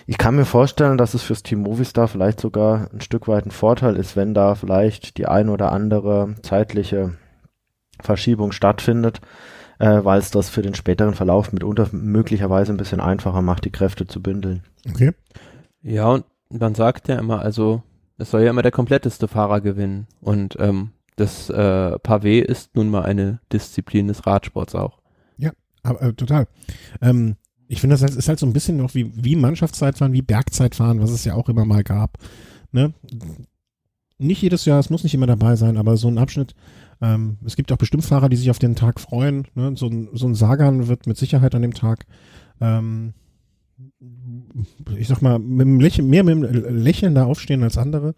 ich 0.07 0.19
kann 0.19 0.37
mir 0.37 0.45
vorstellen, 0.45 0.99
dass 0.99 1.15
es 1.15 1.23
fürs 1.23 1.43
Team 1.43 1.61
Movistar 1.61 2.09
vielleicht 2.09 2.41
sogar 2.41 2.89
ein 2.93 3.01
Stück 3.01 3.27
weit 3.29 3.47
ein 3.47 3.51
Vorteil 3.51 3.97
ist, 3.97 4.17
wenn 4.17 4.35
da 4.35 4.55
vielleicht 4.55 5.19
die 5.19 5.27
ein 5.27 5.49
oder 5.49 5.73
andere 5.73 6.35
zeitliche 6.43 7.15
Verschiebung 8.01 8.53
stattfindet, 8.53 9.21
äh, 9.79 10.05
weil 10.05 10.19
es 10.19 10.31
das 10.31 10.49
für 10.49 10.63
den 10.63 10.75
späteren 10.75 11.15
Verlauf 11.15 11.53
mitunter 11.53 11.89
möglicherweise 11.93 12.73
ein 12.73 12.77
bisschen 12.77 13.01
einfacher 13.01 13.43
macht, 13.43 13.65
die 13.65 13.73
Kräfte 13.73 14.07
zu 14.07 14.23
bündeln. 14.23 14.63
Okay. 14.89 15.13
Ja, 15.83 16.09
und 16.09 16.25
man 16.51 16.75
sagt 16.75 17.09
ja 17.09 17.19
immer, 17.19 17.41
also 17.41 17.83
es 18.19 18.31
soll 18.31 18.43
ja 18.43 18.51
immer 18.51 18.63
der 18.63 18.73
kompletteste 18.73 19.29
Fahrer 19.29 19.61
gewinnen. 19.61 20.07
Und 20.21 20.57
ähm, 20.59 20.91
das 21.17 21.51
äh, 21.51 21.99
Pavé 22.03 22.43
ist 22.43 22.77
nun 22.77 22.91
mal 22.91 23.03
eine 23.03 23.41
Disziplin 23.53 24.09
des 24.09 24.27
Radsports 24.27 24.75
auch. 24.75 25.01
Ja, 25.37 25.51
aber, 25.83 26.03
äh, 26.03 26.13
total. 26.13 26.47
Ähm, 27.01 27.37
ich 27.69 27.81
finde, 27.81 27.97
das 27.97 28.15
ist 28.15 28.29
halt 28.29 28.39
so 28.39 28.47
ein 28.47 28.53
bisschen 28.53 28.77
noch 28.77 28.95
wie, 28.95 29.11
wie 29.15 29.37
Mannschaftszeitfahren, 29.37 30.13
wie 30.13 30.23
Bergzeitfahren, 30.23 31.01
was 31.01 31.11
es 31.11 31.25
ja 31.25 31.35
auch 31.35 31.49
immer 31.49 31.65
mal 31.65 31.83
gab. 31.83 32.19
Ne? 32.73 32.93
Nicht 34.19 34.43
jedes 34.43 34.65
Jahr, 34.65 34.79
es 34.79 34.91
muss 34.91 35.03
nicht 35.03 35.15
immer 35.15 35.27
dabei 35.27 35.57
sein, 35.57 35.77
aber 35.77 35.97
so 35.97 36.09
ein 36.09 36.19
Abschnitt, 36.19 36.55
ähm, 37.01 37.39
es 37.45 37.57
gibt 37.57 37.73
auch 37.73 37.77
bestimmt 37.77 38.05
Fahrer, 38.05 38.29
die 38.29 38.37
sich 38.37 38.51
auf 38.51 38.59
den 38.59 38.77
Tag 38.77 39.01
freuen. 39.01 39.47
Ne? 39.55 39.73
So, 39.77 39.89
ein, 39.89 40.09
so 40.13 40.27
ein 40.27 40.35
Sagan 40.35 40.89
wird 40.89 41.07
mit 41.07 41.17
Sicherheit 41.17 41.55
an 41.55 41.63
dem 41.63 41.75
Tag, 41.75 42.07
ähm, 42.61 43.13
ich 44.97 45.09
sag 45.09 45.21
mal, 45.21 45.39
mit 45.39 45.67
dem 45.67 45.81
Lächeln, 45.81 46.09
mehr 46.09 46.25
mit 46.25 46.35
dem 46.35 46.77
Lächeln 46.77 47.15
da 47.15 47.25
aufstehen 47.25 47.63
als 47.63 47.77
andere. 47.77 48.15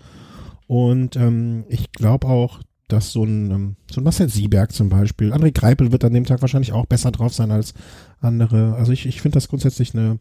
Und 0.66 1.16
ähm, 1.16 1.64
ich 1.68 1.90
glaube 1.92 2.28
auch, 2.28 2.60
dass 2.88 3.12
so 3.12 3.24
ein, 3.24 3.50
ähm, 3.50 3.76
so 3.90 4.00
ein 4.00 4.04
Marcel 4.04 4.28
Sieberg 4.28 4.72
zum 4.72 4.88
Beispiel, 4.88 5.32
André 5.32 5.52
Greipel 5.52 5.92
wird 5.92 6.04
an 6.04 6.14
dem 6.14 6.24
Tag 6.24 6.40
wahrscheinlich 6.40 6.72
auch 6.72 6.86
besser 6.86 7.10
drauf 7.10 7.32
sein 7.34 7.50
als 7.50 7.74
andere. 8.20 8.74
Also 8.74 8.92
ich, 8.92 9.06
ich 9.06 9.20
finde 9.20 9.36
das 9.36 9.48
grundsätzlich 9.48 9.94
eine, 9.94 10.18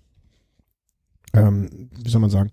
ähm, 1.34 1.90
wie 2.04 2.10
soll 2.10 2.22
man 2.22 2.30
sagen, 2.30 2.52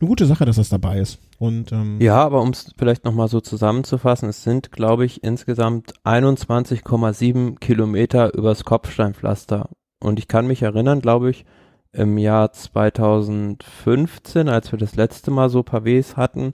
eine 0.00 0.08
gute 0.08 0.26
Sache, 0.26 0.44
dass 0.44 0.56
das 0.56 0.68
dabei 0.68 1.00
ist. 1.00 1.18
Und, 1.38 1.72
ähm, 1.72 2.00
ja, 2.00 2.16
aber 2.16 2.42
um 2.42 2.50
es 2.50 2.72
vielleicht 2.78 3.04
nochmal 3.04 3.28
so 3.28 3.40
zusammenzufassen, 3.40 4.28
es 4.28 4.42
sind, 4.42 4.72
glaube 4.72 5.04
ich, 5.04 5.22
insgesamt 5.22 5.94
21,7 6.04 7.58
Kilometer 7.58 8.34
übers 8.34 8.64
Kopfsteinpflaster. 8.64 9.68
Und 10.00 10.18
ich 10.18 10.28
kann 10.28 10.46
mich 10.46 10.62
erinnern, 10.62 11.00
glaube 11.00 11.30
ich, 11.30 11.44
im 11.92 12.18
Jahr 12.18 12.52
2015, 12.52 14.48
als 14.48 14.70
wir 14.70 14.78
das 14.78 14.96
letzte 14.96 15.30
Mal 15.30 15.48
so 15.48 15.60
Pavés 15.60 16.16
hatten, 16.16 16.52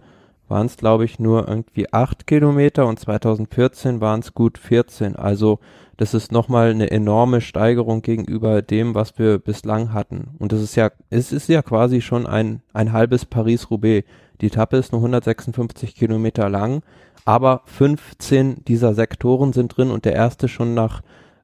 waren 0.53 0.67
es, 0.67 0.77
glaube 0.77 1.07
ich, 1.07 1.19
nur 1.19 1.49
irgendwie 1.49 1.93
acht 1.93 2.27
Kilometer 2.27 2.87
und 2.87 3.01
2014 3.01 4.03
waren 4.03 4.21
es 4.21 4.35
gut 4.35 4.59
14. 4.59 5.17
Also 5.17 5.59
das 5.97 6.13
ist 6.13 6.31
nochmal 6.31 6.71
eine 6.71 6.91
enorme 6.91 7.41
Steigerung 7.41 8.03
gegenüber 8.03 8.61
dem, 8.61 8.95
was 8.95 9.19
wir 9.19 9.39
bislang 9.39 9.95
hatten. 9.95 10.37
Und 10.39 10.53
das 10.53 10.61
ist 10.61 10.77
ja, 10.77 10.91
es 11.09 11.33
ist 11.33 11.49
ja 11.49 11.63
quasi 11.63 12.03
schon 12.03 12.27
ein, 12.27 12.61
ein 12.75 12.93
halbes 12.93 13.25
Paris-Roubaix. 13.25 14.07
Die 14.43 14.47
Etappe 14.47 14.77
ist 14.77 14.93
nur 14.93 15.01
156 15.01 15.95
Kilometer 15.95 16.51
lang, 16.51 16.83
aber 17.25 17.63
15 17.65 18.63
dieser 18.67 18.93
Sektoren 18.93 19.55
sind 19.55 19.75
drin 19.77 19.91
und 19.91 20.05
der 20.05 20.15
erste 20.15 20.49
schon 20.49 20.75
nach, 20.75 21.01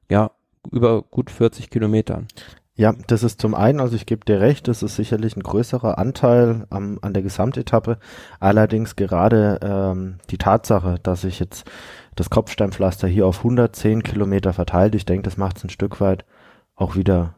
ja, 0.09 0.31
über 0.71 1.01
gut 1.01 1.31
40 1.31 1.71
Kilometern. 1.71 2.27
Ja, 2.79 2.93
das 3.07 3.23
ist 3.23 3.41
zum 3.41 3.55
einen, 3.55 3.81
also 3.81 3.97
ich 3.97 4.05
gebe 4.05 4.23
dir 4.23 4.39
recht, 4.39 4.69
das 4.69 4.83
ist 4.83 4.95
sicherlich 4.95 5.35
ein 5.35 5.43
größerer 5.43 5.97
Anteil 5.97 6.65
am, 6.69 6.97
an 7.01 7.13
der 7.13 7.21
Gesamtetappe. 7.21 7.97
Allerdings 8.39 8.95
gerade 8.95 9.59
ähm, 9.61 10.19
die 10.29 10.37
Tatsache, 10.37 10.95
dass 11.03 11.19
sich 11.23 11.41
jetzt 11.41 11.69
das 12.15 12.29
Kopfsteinpflaster 12.29 13.09
hier 13.09 13.27
auf 13.27 13.39
110 13.39 14.01
Kilometer 14.01 14.53
verteilt, 14.53 14.95
ich 14.95 15.03
denke, 15.03 15.23
das 15.23 15.35
macht 15.35 15.57
es 15.57 15.65
ein 15.65 15.69
Stück 15.69 15.99
weit 15.99 16.23
auch 16.77 16.95
wieder 16.95 17.35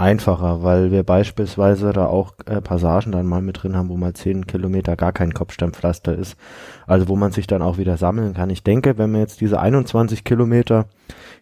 einfacher, 0.00 0.62
weil 0.62 0.90
wir 0.90 1.02
beispielsweise 1.02 1.92
da 1.92 2.06
auch 2.06 2.34
äh, 2.46 2.60
Passagen 2.60 3.12
dann 3.12 3.26
mal 3.26 3.42
mit 3.42 3.62
drin 3.62 3.76
haben, 3.76 3.88
wo 3.88 3.96
mal 3.96 4.14
10 4.14 4.46
Kilometer 4.46 4.96
gar 4.96 5.12
kein 5.12 5.34
Kopfsteinpflaster 5.34 6.16
ist. 6.16 6.36
Also 6.86 7.08
wo 7.08 7.16
man 7.16 7.32
sich 7.32 7.46
dann 7.46 7.62
auch 7.62 7.78
wieder 7.78 7.96
sammeln 7.96 8.34
kann. 8.34 8.50
Ich 8.50 8.64
denke, 8.64 8.98
wenn 8.98 9.12
wir 9.12 9.20
jetzt 9.20 9.40
diese 9.40 9.60
21 9.60 10.24
Kilometer 10.24 10.86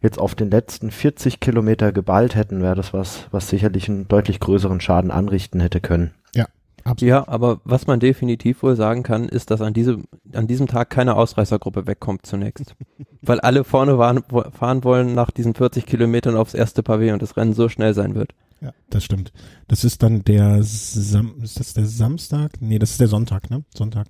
jetzt 0.02 0.18
auf 0.18 0.34
den 0.34 0.50
letzten 0.50 0.90
40 0.90 1.40
Kilometer 1.40 1.92
geballt 1.92 2.34
hätten, 2.34 2.60
wäre 2.60 2.74
das 2.74 2.92
was, 2.92 3.28
was 3.30 3.48
sicherlich 3.48 3.88
einen 3.88 4.08
deutlich 4.08 4.40
größeren 4.40 4.80
Schaden 4.80 5.10
anrichten 5.10 5.60
hätte 5.60 5.80
können. 5.80 6.12
Ja. 6.34 6.46
Absolut. 6.84 7.10
Ja, 7.10 7.28
aber 7.28 7.60
was 7.64 7.86
man 7.86 8.00
definitiv 8.00 8.62
wohl 8.62 8.76
sagen 8.76 9.02
kann, 9.02 9.28
ist, 9.28 9.50
dass 9.50 9.60
an 9.60 9.72
diesem, 9.72 10.04
an 10.32 10.46
diesem 10.46 10.66
Tag 10.66 10.90
keine 10.90 11.16
Ausreißergruppe 11.16 11.86
wegkommt 11.86 12.26
zunächst. 12.26 12.74
Weil 13.22 13.40
alle 13.40 13.64
vorne 13.64 13.98
waren, 13.98 14.22
fahren 14.52 14.84
wollen 14.84 15.14
nach 15.14 15.30
diesen 15.30 15.54
40 15.54 15.86
Kilometern 15.86 16.36
aufs 16.36 16.54
erste 16.54 16.82
Pavé 16.82 17.12
und 17.12 17.20
das 17.20 17.36
Rennen 17.36 17.52
so 17.52 17.68
schnell 17.68 17.94
sein 17.94 18.14
wird. 18.14 18.32
Ja, 18.60 18.72
das 18.90 19.04
stimmt. 19.04 19.32
Das 19.68 19.84
ist 19.84 20.02
dann 20.02 20.24
der 20.24 20.62
Sam 20.62 21.40
ist 21.42 21.60
das 21.60 21.74
der 21.74 21.86
Samstag? 21.86 22.60
Nee, 22.60 22.78
das 22.78 22.92
ist 22.92 23.00
der 23.00 23.08
Sonntag, 23.08 23.50
ne? 23.50 23.64
Sonntag. 23.74 24.08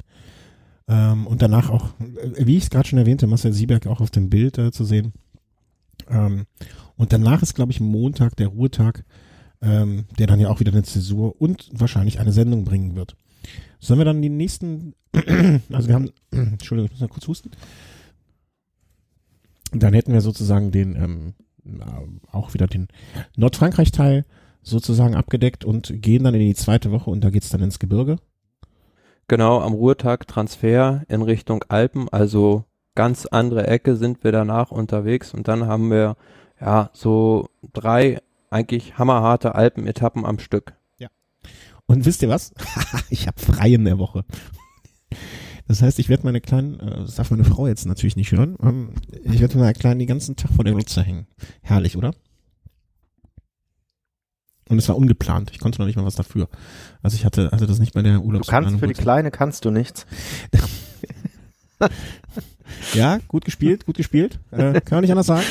Ähm, 0.89 1.27
und 1.27 1.43
danach 1.43 1.69
auch, 1.69 1.91
äh, 2.01 2.47
wie 2.47 2.57
ich 2.57 2.65
es 2.65 2.71
gerade 2.71 2.89
schon 2.89 2.99
erwähnte, 2.99 3.27
Marcel 3.27 3.53
Sieberg 3.53 3.87
auch 3.87 4.01
auf 4.01 4.11
dem 4.11 4.31
Bild 4.31 4.57
äh, 4.57 4.73
zu 4.73 4.85
sehen. 4.85 5.13
Ähm, 6.09 6.47
und 6.97 7.13
danach 7.13 7.43
ist, 7.43 7.55
glaube 7.55 7.73
ich, 7.73 7.81
Montag 7.81 8.37
der 8.37 8.49
Ruhetag, 8.49 9.05
ähm, 9.61 10.07
der 10.19 10.27
dann 10.27 10.41
ja 10.41 10.49
auch 10.49 10.61
wieder 10.61 10.73
eine 10.73 10.83
Zäsur 10.83 11.41
und 11.41 11.69
wahrscheinlich 11.73 12.19
eine 12.21 12.33
Sendung 12.33 12.65
bringen 12.65 12.97
wird. 12.97 13.17
Sollen 13.81 14.01
wir 14.01 14.05
dann 14.05 14.23
die 14.23 14.31
nächsten, 14.31 14.95
also 15.73 15.89
wir 15.89 15.95
haben, 15.95 16.11
Entschuldigung, 16.31 16.87
ich 16.87 16.93
muss 16.93 17.01
mal 17.01 17.09
kurz 17.09 17.29
husten. 17.29 17.51
Dann 19.73 19.93
hätten 19.93 20.15
wir 20.15 20.23
sozusagen 20.23 20.71
den, 20.71 20.97
ähm, 20.97 21.35
auch 22.33 22.55
wieder 22.55 22.67
den 22.67 22.89
Nordfrankreich-Teil 23.37 24.25
sozusagen 24.63 25.15
abgedeckt 25.15 25.65
und 25.65 26.03
gehen 26.03 26.25
dann 26.25 26.35
in 26.35 26.41
die 26.41 26.55
zweite 26.55 26.91
Woche 26.91 27.11
und 27.11 27.23
da 27.23 27.31
geht's 27.31 27.49
dann 27.49 27.63
ins 27.63 27.79
Gebirge. 27.79 28.17
Genau, 29.29 29.61
am 29.61 29.75
Ruhetag 29.75 30.27
Transfer 30.27 31.03
in 31.09 31.23
Richtung 31.23 31.65
Alpen, 31.69 32.09
also 32.09 32.65
ganz 32.95 33.27
andere 33.27 33.67
Ecke 33.67 33.97
sind 33.97 34.25
wir 34.25 34.33
danach 34.33 34.71
unterwegs 34.71 35.35
und 35.35 35.49
dann 35.49 35.67
haben 35.67 35.91
wir 35.91 36.17
ja 36.61 36.91
so 36.93 37.49
drei 37.73 38.21
eigentlich 38.51 38.99
hammerharte 38.99 39.55
Alpenetappen 39.55 40.25
am 40.25 40.39
Stück. 40.39 40.75
Ja. 40.99 41.09
Und 41.87 42.07
wisst 42.07 42.23
ihr 42.23 42.29
was? 42.29 42.53
ich 43.11 43.27
habe 43.27 43.39
frei 43.39 43.73
in 43.73 43.85
der 43.85 43.99
Woche. 43.99 44.25
Das 45.69 45.83
heißt, 45.83 45.99
ich 45.99 46.09
werde 46.09 46.25
meine 46.25 46.41
kleinen, 46.41 46.81
äh, 46.81 46.97
das 47.01 47.17
darf 47.17 47.31
meine 47.31 47.45
Frau 47.45 47.67
jetzt 47.67 47.87
natürlich 47.87 48.17
nicht 48.17 48.33
hören, 48.33 48.57
ähm, 48.63 48.95
ich 49.23 49.41
werde 49.41 49.59
meine 49.59 49.75
kleinen 49.75 49.99
den 49.99 50.09
ganzen 50.09 50.35
Tag 50.35 50.51
vor 50.53 50.65
der 50.65 50.73
Glotze 50.73 51.03
hängen. 51.03 51.27
Herrlich, 51.61 51.97
oder? 51.97 52.13
Und 54.69 54.79
es 54.79 54.89
war 54.89 54.97
ungeplant. 54.97 55.51
Ich 55.53 55.61
konnte 55.61 55.81
noch 55.81 55.87
nicht 55.87 55.97
mal 55.97 56.05
was 56.05 56.17
dafür. 56.17 56.49
Also 57.03 57.17
ich 57.17 57.25
hatte, 57.25 57.51
hatte 57.51 57.67
das 57.67 57.79
nicht 57.79 57.95
bei 57.95 58.03
der 58.03 58.21
Urlaubs. 58.21 58.47
Du 58.47 58.51
kannst 58.51 58.79
für 58.79 58.87
die 58.87 58.95
Kleine 58.95 59.31
kannst 59.31 59.65
du 59.65 59.71
nichts. 59.71 60.07
ja, 62.95 63.19
gut 63.29 63.45
gespielt, 63.45 63.87
gut 63.87 63.97
gespielt. 63.97 64.41
Äh, 64.51 64.81
kann 64.81 64.97
man 64.97 65.01
nicht 65.03 65.11
anders 65.11 65.27
sagen. 65.27 65.45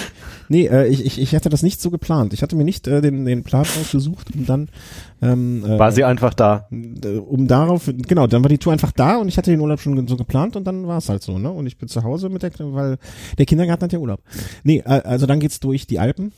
Nee, 0.49 0.67
äh, 0.67 0.87
ich, 0.87 1.05
ich, 1.05 1.19
ich 1.19 1.35
hatte 1.35 1.49
das 1.49 1.63
nicht 1.63 1.81
so 1.81 1.89
geplant. 1.89 2.33
Ich 2.33 2.41
hatte 2.41 2.55
mir 2.55 2.63
nicht 2.63 2.87
äh, 2.87 3.01
den, 3.01 3.25
den 3.25 3.43
Plan 3.43 3.61
ausgesucht, 3.61 4.27
um 4.35 4.45
dann 4.45 4.69
ähm, 5.21 5.65
äh, 5.65 5.79
War 5.79 5.91
sie 5.91 6.03
einfach 6.03 6.33
da. 6.33 6.67
Äh, 6.71 7.17
um 7.17 7.47
darauf, 7.47 7.91
genau, 7.95 8.27
dann 8.27 8.43
war 8.43 8.49
die 8.49 8.57
Tour 8.57 8.73
einfach 8.73 8.91
da 8.91 9.17
und 9.17 9.27
ich 9.27 9.37
hatte 9.37 9.51
den 9.51 9.59
Urlaub 9.59 9.79
schon 9.79 10.07
so 10.07 10.15
geplant 10.15 10.55
und 10.55 10.65
dann 10.65 10.87
war 10.87 10.99
es 10.99 11.09
halt 11.09 11.23
so, 11.23 11.39
ne? 11.39 11.51
Und 11.51 11.67
ich 11.67 11.77
bin 11.77 11.87
zu 11.89 12.03
Hause 12.03 12.29
mit 12.29 12.43
der, 12.43 12.51
weil 12.59 12.97
der 13.37 13.45
Kindergarten 13.45 13.83
hat 13.83 13.93
ja 13.93 13.99
Urlaub. 13.99 14.21
Nee, 14.63 14.83
äh, 14.85 15.01
also 15.01 15.25
dann 15.25 15.39
geht's 15.39 15.59
durch 15.59 15.87
die 15.87 15.99
Alpen 15.99 16.31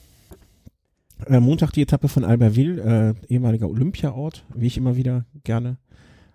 äh, 1.27 1.39
Montag 1.39 1.71
die 1.71 1.81
Etappe 1.81 2.07
von 2.07 2.23
Albertville, 2.23 3.15
äh, 3.29 3.33
ehemaliger 3.33 3.69
Olympiaort, 3.69 4.45
wie 4.53 4.67
ich 4.67 4.77
immer 4.77 4.95
wieder 4.95 5.25
gerne 5.43 5.77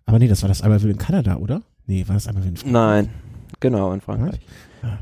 Aber 0.06 0.18
nee, 0.18 0.28
das 0.28 0.42
war 0.42 0.48
das 0.48 0.62
Albertville 0.62 0.92
in 0.92 0.98
Kanada, 0.98 1.36
oder? 1.36 1.62
Nee, 1.86 2.06
war 2.06 2.14
das 2.14 2.26
Albertville 2.26 2.50
in 2.50 2.56
Frankreich? 2.56 2.72
Nein, 2.72 3.08
genau, 3.60 3.92
in 3.92 4.00
Frankreich. 4.00 4.40
Ja. 4.82 4.98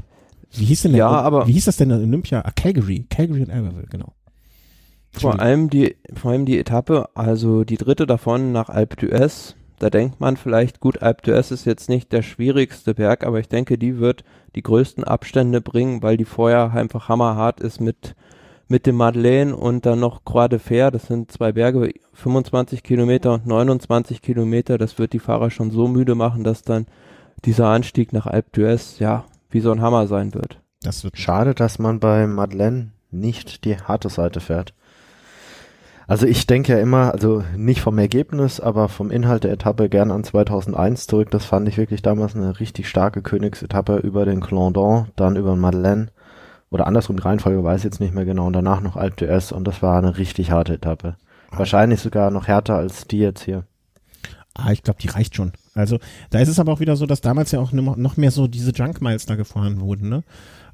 Wie 0.55 0.65
hieß 0.65 0.83
denn 0.83 0.95
ja, 0.95 1.09
der, 1.09 1.19
aber 1.23 1.47
wie 1.47 1.53
hieß 1.53 1.65
das 1.65 1.77
denn 1.77 1.91
in 1.91 2.03
Olympia? 2.03 2.43
Ah, 2.45 2.51
Calgary, 2.51 3.07
Calgary 3.09 3.43
und 3.43 3.51
Albertville, 3.51 3.87
genau. 3.89 4.13
Vor 5.13 5.41
allem 5.41 5.69
die, 5.69 5.97
vor 6.15 6.33
allem 6.33 6.47
die 6.47 6.59
Etappe, 6.59 7.09
also 7.15 7.65
die 7.65 7.77
dritte 7.77 8.07
davon 8.07 8.53
nach 8.53 8.69
Alpe 8.71 8.97
d'Huez, 8.97 9.55
da 9.79 9.91
denkt 9.91 10.21
man 10.21 10.37
vielleicht, 10.37 10.81
gut, 10.81 11.03
Alpe 11.03 11.23
d'Huez 11.23 11.53
ist 11.53 11.67
jetzt 11.67 11.89
nicht 11.89 12.13
der 12.13 12.23
schwierigste 12.23 12.95
Berg, 12.95 13.25
aber 13.27 13.39
ich 13.39 13.49
denke, 13.49 13.77
die 13.77 13.99
wird 13.99 14.25
die 14.55 14.63
größten 14.63 15.05
Abstände 15.05 15.61
bringen, 15.61 16.03
weil 16.03 16.17
die 16.17 16.25
vorher 16.25 16.73
einfach 16.73 17.09
hammerhart 17.09 17.61
ist 17.61 17.81
mit, 17.81 18.15
mit 18.69 18.87
dem 18.87 18.97
Madeleine 18.97 19.55
und 19.55 19.87
dann 19.87 20.01
noch 20.01 20.25
Croix 20.25 20.49
de 20.49 20.59
Fer, 20.59 20.91
das 20.91 21.07
sind 21.07 21.31
zwei 21.31 21.53
Berge, 21.53 21.93
25 22.15 22.83
Kilometer 22.83 23.35
und 23.35 23.47
29 23.47 24.23
Kilometer, 24.23 24.79
das 24.79 24.99
wird 24.99 25.13
die 25.13 25.19
Fahrer 25.19 25.51
schon 25.51 25.71
so 25.71 25.89
müde 25.89 26.15
machen, 26.15 26.45
dass 26.45 26.63
dann 26.63 26.87
dieser 27.45 27.69
Anstieg 27.69 28.13
nach 28.13 28.27
Alpe 28.27 28.61
d'Huez, 28.61 29.01
ja, 29.01 29.25
wie 29.51 29.61
so 29.61 29.73
ein 29.73 29.81
Hammer 29.81 30.07
sein 30.07 30.35
wird. 30.35 30.59
Das 30.83 31.05
wird 31.05 31.19
schade, 31.19 31.55
dass 31.55 31.79
man 31.79 32.01
bei 32.01 32.27
Madeleine 32.27 32.93
nicht 33.11 33.65
die 33.65 33.77
harte 33.77 34.09
Seite 34.09 34.41
fährt. 34.41 34.75
Also 36.07 36.27
ich 36.27 36.47
denke 36.47 36.73
ja 36.73 36.79
immer, 36.79 37.13
also 37.13 37.45
nicht 37.57 37.81
vom 37.81 37.99
Ergebnis, 37.99 38.61
aber 38.61 38.89
vom 38.89 39.11
Inhalt 39.11 39.45
der 39.45 39.53
Etappe 39.53 39.89
gern 39.89 40.11
an 40.11 40.25
2001 40.25 41.07
zurück. 41.07 41.31
Das 41.31 41.45
fand 41.45 41.69
ich 41.69 41.79
wirklich 41.79 42.03
damals 42.03 42.35
eine 42.35 42.59
richtig 42.59 42.89
starke 42.89 43.23
Königsetappe 43.23 43.99
über 43.99 44.25
den 44.25 44.41
Clandon, 44.41 45.07
dann 45.17 45.37
über 45.37 45.55
Madeleine 45.57 46.09
oder 46.73 46.87
andersrum, 46.87 47.17
die 47.17 47.23
Reihenfolge 47.23 47.63
weiß 47.63 47.81
ich 47.81 47.85
jetzt 47.85 48.01
nicht 48.01 48.15
mehr 48.15 48.25
genau 48.25 48.47
und 48.47 48.55
danach 48.55 48.81
noch 48.81 48.97
Alpe 48.97 49.27
d'Huez 49.27 49.53
und 49.53 49.65
das 49.65 49.83
war 49.83 49.99
eine 49.99 50.17
richtig 50.19 50.51
harte 50.51 50.75
Etappe. 50.75 51.17
Wahrscheinlich 51.51 52.01
sogar 52.01 52.31
noch 52.31 52.49
härter 52.49 52.77
als 52.77 53.07
die 53.07 53.19
jetzt 53.19 53.45
hier. 53.45 53.65
Ah, 54.55 54.73
ich 54.73 54.83
glaube, 54.83 55.01
die 55.01 55.09
reicht 55.09 55.35
schon. 55.35 55.53
Also 55.75 55.99
da 56.31 56.41
ist 56.41 56.49
es 56.49 56.59
aber 56.59 56.73
auch 56.73 56.81
wieder 56.81 56.97
so, 56.97 57.07
dass 57.07 57.23
damals 57.23 57.53
ja 57.53 57.61
auch 57.61 57.73
noch 57.73 58.17
mehr 58.17 58.31
so 58.31 58.47
diese 58.47 58.73
Junk 58.73 59.01
Miles 59.01 59.25
da 59.25 59.35
gefahren 59.35 59.81
wurden, 59.81 60.09
ne? 60.09 60.25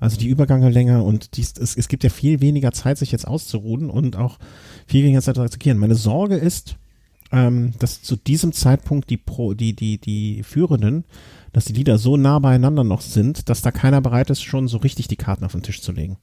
Also 0.01 0.17
die 0.17 0.29
Übergänge 0.29 0.71
länger 0.71 1.05
und 1.05 1.37
dies, 1.37 1.55
es, 1.59 1.77
es 1.77 1.89
gibt 1.89 2.05
ja 2.05 2.11
viel 2.11 2.41
weniger 2.41 2.73
Zeit, 2.73 2.99
sich 2.99 3.11
jetzt 3.11 3.27
auszuruhen 3.27 3.91
und 3.91 4.17
auch 4.17 4.39
viel 4.87 5.03
weniger 5.03 5.23
Zeit 5.23 5.37
zu 5.37 5.43
attackieren. 5.43 5.79
Meine 5.79 5.97
Sorge 5.97 6.37
ist, 6.37 6.77
ähm, 7.33 7.73
dass 7.79 8.03
zu 8.03 8.17
diesem 8.17 8.53
Zeitpunkt 8.53 9.11
die 9.11 9.17
Pro, 9.17 9.55
die, 9.55 9.75
die, 9.75 9.99
die 9.99 10.43
Führenden, 10.43 11.05
dass 11.53 11.65
die 11.65 11.73
Lieder 11.73 11.99
so 11.99 12.17
nah 12.17 12.39
beieinander 12.39 12.85
noch 12.85 13.01
sind, 13.01 13.49
dass 13.49 13.63
da 13.63 13.71
keiner 13.71 14.01
bereit 14.01 14.31
ist, 14.31 14.43
schon 14.43 14.69
so 14.69 14.79
richtig 14.79 15.09
die 15.09 15.17
Karten 15.17 15.45
auf 15.45 15.53
den 15.53 15.63
Tisch 15.63 15.81
zu 15.81 15.93
legen. 15.93 16.19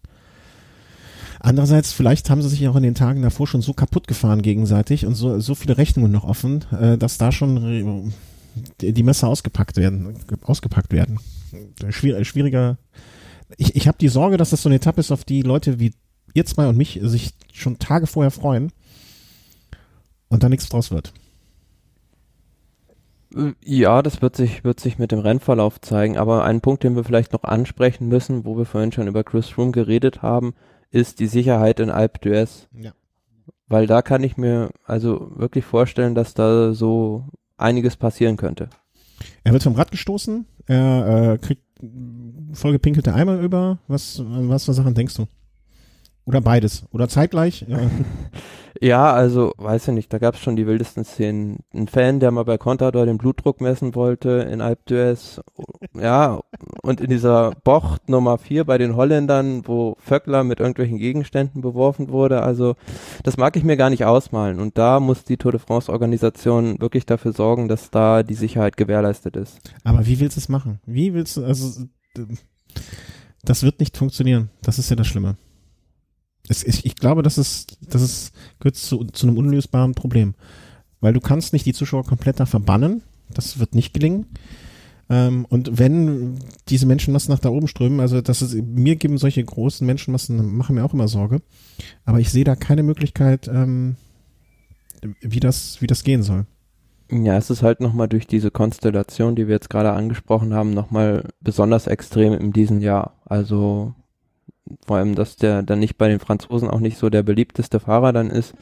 Andererseits, 1.40 1.94
vielleicht 1.94 2.30
haben 2.30 2.42
sie 2.42 2.50
sich 2.50 2.68
auch 2.68 2.76
in 2.76 2.84
den 2.84 2.96
Tagen 2.96 3.22
davor 3.22 3.46
schon 3.46 3.62
so 3.62 3.74
kaputt 3.74 4.08
gefahren 4.08 4.42
gegenseitig 4.42 5.06
und 5.06 5.16
so, 5.16 5.40
so 5.40 5.54
viele 5.54 5.78
Rechnungen 5.78 6.12
noch 6.12 6.24
offen, 6.24 6.66
äh, 6.72 6.98
dass 6.98 7.18
da 7.18 7.32
schon 7.32 8.14
die, 8.82 9.04
Messer 9.04 9.28
ausgepackt 9.28 9.78
werden, 9.78 10.18
ausgepackt 10.42 10.92
werden. 10.92 11.20
Schwier 11.90 12.24
schwieriger. 12.26 12.78
Ich, 13.58 13.76
ich 13.76 13.88
habe 13.88 13.98
die 14.00 14.08
Sorge, 14.08 14.38
dass 14.38 14.50
das 14.50 14.64
so 14.64 14.70
eine 14.70 14.78
Etappe 14.78 15.00
ist, 15.00 15.12
auf 15.12 15.24
die 15.24 15.42
Leute 15.42 15.80
wie 15.80 15.94
ihr 16.34 16.46
zwei 16.46 16.68
und 16.68 16.78
mich 16.78 17.00
sich 17.04 17.34
schon 17.54 17.80
Tage 17.80 18.08
vorher 18.08 18.32
freuen 18.32 18.72
und 20.28 20.44
da 20.44 20.50
nichts 20.50 20.70
draus 20.70 20.92
wird. 20.92 21.14
Ja, 23.64 24.02
das 24.02 24.22
wird 24.22 24.36
sich, 24.36 24.64
wird 24.64 24.80
sich 24.80 24.98
mit 24.98 25.12
dem 25.12 25.20
Rennverlauf 25.20 25.82
zeigen, 25.82 26.18
aber 26.18 26.46
ein 26.46 26.62
Punkt, 26.62 26.84
den 26.84 26.96
wir 26.96 27.04
vielleicht 27.04 27.34
noch 27.34 27.44
ansprechen 27.44 28.08
müssen, 28.08 28.46
wo 28.46 28.58
wir 28.58 28.66
vorhin 28.66 28.92
schon 28.92 29.08
über 29.08 29.24
Chris 29.24 29.50
Froome 29.50 29.72
geredet 29.72 30.22
haben, 30.22 30.54
ist 30.90 31.20
die 31.20 31.28
Sicherheit 31.28 31.80
in 31.80 31.90
Alpe 31.90 32.20
d'Huez. 32.20 32.68
Ja. 32.72 32.92
Weil 33.68 33.88
da 33.88 34.02
kann 34.02 34.24
ich 34.24 34.38
mir 34.38 34.70
also 34.86 35.32
wirklich 35.36 35.66
vorstellen, 35.66 36.16
dass 36.16 36.34
da 36.34 36.74
so 36.74 37.26
einiges 37.58 37.98
passieren 37.98 38.38
könnte. 38.38 38.70
Er 39.44 39.54
wird 39.54 39.64
vom 39.64 39.76
Rad 39.76 39.92
gestoßen, 39.92 40.46
er 40.68 41.34
äh, 41.34 41.38
kriegt 41.38 41.64
vollgepinkelte 42.54 43.14
Eimer 43.14 43.40
über. 43.40 43.80
Was, 43.88 44.22
was 44.26 44.66
für 44.66 44.74
Sachen 44.74 44.94
denkst 44.94 45.16
du? 45.16 45.28
Oder 46.26 46.42
beides. 46.42 46.86
Oder 46.92 47.08
zeitgleich. 47.08 47.66
Ja. 48.82 49.14
Also, 49.14 49.54
weiß 49.58 49.88
ich 49.88 49.94
nicht, 49.94 50.12
da 50.12 50.18
gab 50.18 50.36
es 50.36 50.42
schon 50.42 50.58
die 50.58 50.68
wildesten 50.68 51.06
Szenen. 51.06 51.60
Ein 51.74 51.88
Fan, 51.88 52.20
der 52.20 52.32
mal 52.32 52.44
bei 52.44 52.58
Contador 52.58 53.06
den 53.06 53.18
Blutdruck 53.18 53.62
messen 53.62 53.96
wollte 53.96 54.48
in 54.52 54.60
Alpe 54.60 54.82
d'Huez. 54.90 55.42
Ja, 55.98 56.42
und 56.82 57.00
in 57.00 57.10
dieser 57.10 57.52
Bocht 57.64 58.10
Nummer 58.10 58.38
4 58.38 58.66
bei 58.66 58.78
den 58.78 58.98
Holländern, 58.98 59.62
wo 59.66 59.96
Vöckler 60.00 60.44
mit 60.44 60.60
irgendwelchen 60.60 60.98
Gegenständen 60.98 61.62
beworfen 61.62 62.10
wurde. 62.10 62.44
Also, 62.44 62.76
das 63.24 63.38
mag 63.38 63.56
ich 63.56 63.64
mir 63.64 63.78
gar 63.78 63.90
nicht 63.90 64.04
ausmalen. 64.04 64.60
Und 64.60 64.78
da 64.78 65.00
muss 65.00 65.24
die 65.24 65.38
Tour 65.38 65.54
de 65.54 65.62
France 65.62 65.90
Organisation 65.90 66.80
wirklich 66.82 67.06
dafür 67.06 67.32
sorgen, 67.32 67.70
dass 67.70 67.92
da 67.92 68.24
die 68.24 68.34
Sicherheit 68.34 68.76
gewährleistet 68.76 69.38
ist. 69.38 69.60
Aber 69.86 70.06
wie 70.06 70.20
willst 70.20 70.36
du 70.36 70.42
es 70.42 70.50
machen? 70.50 70.82
Wie 70.86 71.14
willst 71.14 71.38
du, 71.38 71.46
also, 71.46 71.86
das 73.44 73.64
wird 73.64 73.80
nicht 73.80 73.96
funktionieren. 73.96 74.50
Das 74.62 74.80
ist 74.80 74.90
ja 74.90 74.98
das 74.98 75.08
Schlimme. 75.08 75.38
Es, 76.48 76.64
ich, 76.64 76.86
ich 76.86 76.96
glaube, 76.96 77.24
das 77.24 77.38
ist, 77.38 77.78
das 77.82 78.02
ist, 78.02 78.34
gehört 78.60 78.76
zu, 78.76 79.04
zu 79.06 79.28
einem 79.28 79.38
unlösbaren 79.38 79.96
Problem. 79.96 80.36
Weil 81.02 81.14
du 81.14 81.20
kannst 81.20 81.54
nicht 81.54 81.66
die 81.66 81.74
Zuschauer 81.74 82.06
komplett 82.06 82.40
da 82.40 82.46
verbannen. 82.46 83.02
Das 83.34 83.60
wird 83.60 83.76
nicht 83.76 83.94
gelingen. 83.94 84.28
Ähm, 85.10 85.46
und 85.50 85.78
wenn 85.78 86.40
diese 86.68 86.86
Menschenmassen 86.86 87.32
nach 87.32 87.40
da 87.40 87.50
oben 87.50 87.68
strömen, 87.68 88.00
also 88.00 88.22
das 88.22 88.42
ist, 88.42 88.56
mir 88.56 88.96
geben 88.96 89.18
solche 89.18 89.44
großen 89.44 89.86
Menschenmassen, 89.86 90.56
machen 90.56 90.76
mir 90.76 90.84
auch 90.84 90.94
immer 90.94 91.08
Sorge. 91.08 91.42
Aber 92.06 92.20
ich 92.20 92.32
sehe 92.32 92.44
da 92.44 92.56
keine 92.56 92.84
Möglichkeit, 92.84 93.48
ähm, 93.48 93.96
wie 95.22 95.40
das, 95.40 95.82
wie 95.82 95.88
das 95.88 96.04
gehen 96.04 96.24
soll. 96.24 96.46
Ja, 97.12 97.38
es 97.38 97.52
ist 97.52 97.62
halt 97.62 97.82
nochmal 97.82 98.08
durch 98.08 98.26
diese 98.26 98.50
Konstellation, 98.50 99.36
die 99.36 99.48
wir 99.48 99.54
jetzt 99.54 99.70
gerade 99.70 99.92
angesprochen 99.92 100.56
haben, 100.56 100.74
nochmal 100.74 101.30
besonders 101.40 101.86
extrem 101.86 102.34
in 102.34 102.52
diesem 102.52 102.82
Jahr. 102.82 103.14
Also 103.26 103.94
vor 104.86 104.98
allem, 104.98 105.16
dass 105.16 105.36
der 105.36 105.64
dann 105.64 105.80
nicht 105.80 105.98
bei 105.98 106.08
den 106.08 106.20
Franzosen 106.20 106.70
auch 106.70 106.80
nicht 106.80 106.98
so 106.98 107.10
der 107.10 107.24
beliebteste 107.24 107.80
Fahrer 107.80 108.14
dann 108.14 108.30
ist. 108.30 108.54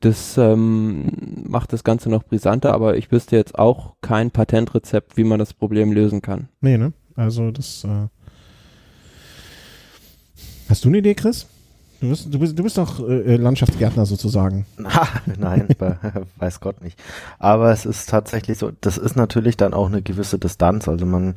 Das 0.00 0.38
ähm, 0.38 1.08
macht 1.46 1.72
das 1.72 1.84
Ganze 1.84 2.08
noch 2.08 2.22
brisanter, 2.22 2.72
aber 2.72 2.96
ich 2.96 3.12
wüsste 3.12 3.36
jetzt 3.36 3.58
auch 3.58 3.94
kein 4.00 4.30
Patentrezept, 4.30 5.16
wie 5.16 5.24
man 5.24 5.38
das 5.38 5.52
Problem 5.52 5.92
lösen 5.92 6.22
kann. 6.22 6.48
Nee, 6.60 6.78
ne? 6.78 6.92
Also 7.16 7.50
das 7.50 7.84
äh 7.84 8.08
Hast 10.70 10.84
du 10.84 10.88
eine 10.88 10.98
Idee, 10.98 11.14
Chris? 11.14 11.48
Du 12.00 12.08
bist, 12.08 12.32
du 12.32 12.38
bist, 12.38 12.58
du 12.58 12.62
bist 12.62 12.78
doch 12.78 13.06
äh, 13.06 13.36
Landschaftsgärtner 13.36 14.06
sozusagen. 14.06 14.64
Nein, 15.38 15.68
weiß 16.38 16.60
Gott 16.60 16.80
nicht. 16.82 16.98
Aber 17.38 17.70
es 17.72 17.84
ist 17.84 18.08
tatsächlich 18.08 18.56
so, 18.56 18.72
das 18.80 18.96
ist 18.96 19.16
natürlich 19.16 19.58
dann 19.58 19.74
auch 19.74 19.88
eine 19.88 20.00
gewisse 20.00 20.38
Distanz. 20.38 20.88
Also 20.88 21.04
man, 21.04 21.34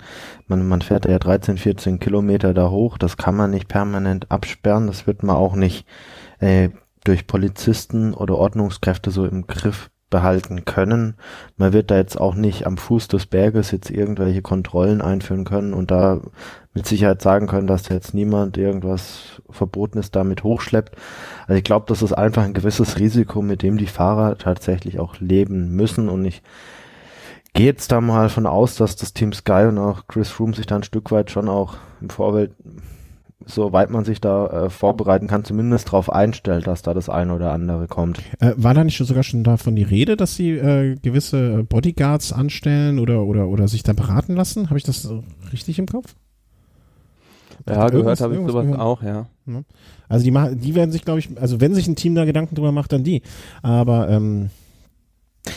man, 0.47 0.65
man 0.65 0.81
fährt 0.81 1.05
ja 1.05 1.19
13, 1.19 1.57
14 1.57 1.99
Kilometer 1.99 2.53
da 2.53 2.69
hoch. 2.69 2.97
Das 2.97 3.17
kann 3.17 3.35
man 3.35 3.51
nicht 3.51 3.67
permanent 3.67 4.31
absperren. 4.31 4.87
Das 4.87 5.05
wird 5.05 5.21
man 5.21 5.35
auch 5.35 5.55
nicht 5.55 5.85
äh, 6.39 6.69
durch 7.03 7.27
Polizisten 7.27 8.13
oder 8.13 8.37
Ordnungskräfte 8.37 9.11
so 9.11 9.25
im 9.25 9.47
Griff 9.47 9.89
behalten 10.09 10.63
können. 10.63 11.15
Man 11.57 11.73
wird 11.73 11.91
da 11.91 11.97
jetzt 11.97 12.21
auch 12.21 12.35
nicht 12.35 12.67
am 12.67 12.77
Fuß 12.77 13.07
des 13.09 13.25
Berges 13.25 13.71
jetzt 13.71 13.89
irgendwelche 13.89 14.43
Kontrollen 14.43 15.01
einführen 15.01 15.43
können 15.43 15.73
und 15.73 15.89
da 15.89 16.21
mit 16.73 16.87
Sicherheit 16.87 17.21
sagen 17.21 17.47
können, 17.47 17.67
dass 17.67 17.89
jetzt 17.89 18.13
niemand 18.13 18.57
irgendwas 18.57 19.41
Verbotenes 19.49 20.11
damit 20.11 20.43
hochschleppt. 20.43 20.95
Also 21.47 21.57
ich 21.57 21.63
glaube, 21.63 21.85
das 21.87 22.01
ist 22.01 22.13
einfach 22.13 22.43
ein 22.43 22.53
gewisses 22.53 22.99
Risiko, 22.99 23.41
mit 23.41 23.61
dem 23.61 23.77
die 23.77 23.87
Fahrer 23.87 24.37
tatsächlich 24.37 24.99
auch 24.99 25.19
leben 25.19 25.75
müssen 25.75 26.09
und 26.09 26.25
ich 26.25 26.41
gehe 27.53 27.67
jetzt 27.67 27.91
da 27.91 28.01
mal 28.01 28.29
von 28.29 28.47
aus, 28.47 28.75
dass 28.75 28.95
das 28.95 29.13
Team 29.13 29.31
Sky 29.33 29.65
und 29.67 29.77
auch 29.77 30.07
Chris 30.07 30.29
Froome 30.29 30.55
sich 30.55 30.65
da 30.65 30.77
ein 30.77 30.83
Stück 30.83 31.11
weit 31.11 31.29
schon 31.29 31.47
auch 31.47 31.75
im 32.01 32.09
Vorfeld 32.09 32.51
soweit 33.45 33.89
man 33.89 34.05
sich 34.05 34.21
da 34.21 34.47
äh, 34.47 34.69
vorbereiten 34.69 35.27
kann, 35.27 35.43
zumindest 35.43 35.87
darauf 35.87 36.09
einstellt, 36.09 36.67
dass 36.67 36.81
da 36.81 36.93
das 36.93 37.09
eine 37.09 37.33
oder 37.33 37.51
andere 37.51 37.87
kommt. 37.87 38.19
Äh, 38.39 38.53
war 38.55 38.73
da 38.73 38.83
nicht 38.83 38.97
sogar 38.97 39.23
schon 39.23 39.43
davon 39.43 39.75
die 39.75 39.83
Rede, 39.83 40.15
dass 40.15 40.35
sie 40.35 40.51
äh, 40.51 40.95
gewisse 41.01 41.63
Bodyguards 41.63 42.31
anstellen 42.31 42.99
oder, 42.99 43.23
oder, 43.23 43.47
oder 43.47 43.67
sich 43.67 43.83
da 43.83 43.93
beraten 43.93 44.35
lassen? 44.35 44.69
Habe 44.69 44.77
ich 44.77 44.85
das 44.85 45.09
richtig 45.51 45.79
im 45.79 45.87
Kopf? 45.87 46.15
Ja, 47.67 47.89
gehört 47.89 48.21
habe 48.21 48.35
ich 48.35 48.47
sowas 48.47 48.65
gehört? 48.65 48.79
auch, 48.79 49.03
ja. 49.03 49.27
Also 50.09 50.25
die, 50.25 50.57
die 50.57 50.75
werden 50.75 50.91
sich, 50.91 51.03
glaube 51.03 51.19
ich, 51.19 51.29
also 51.39 51.59
wenn 51.59 51.73
sich 51.73 51.87
ein 51.87 51.95
Team 51.95 52.15
da 52.15 52.25
Gedanken 52.25 52.55
drüber 52.55 52.71
macht, 52.71 52.91
dann 52.91 53.03
die. 53.03 53.21
Aber 53.61 54.09
ähm, 54.09 54.49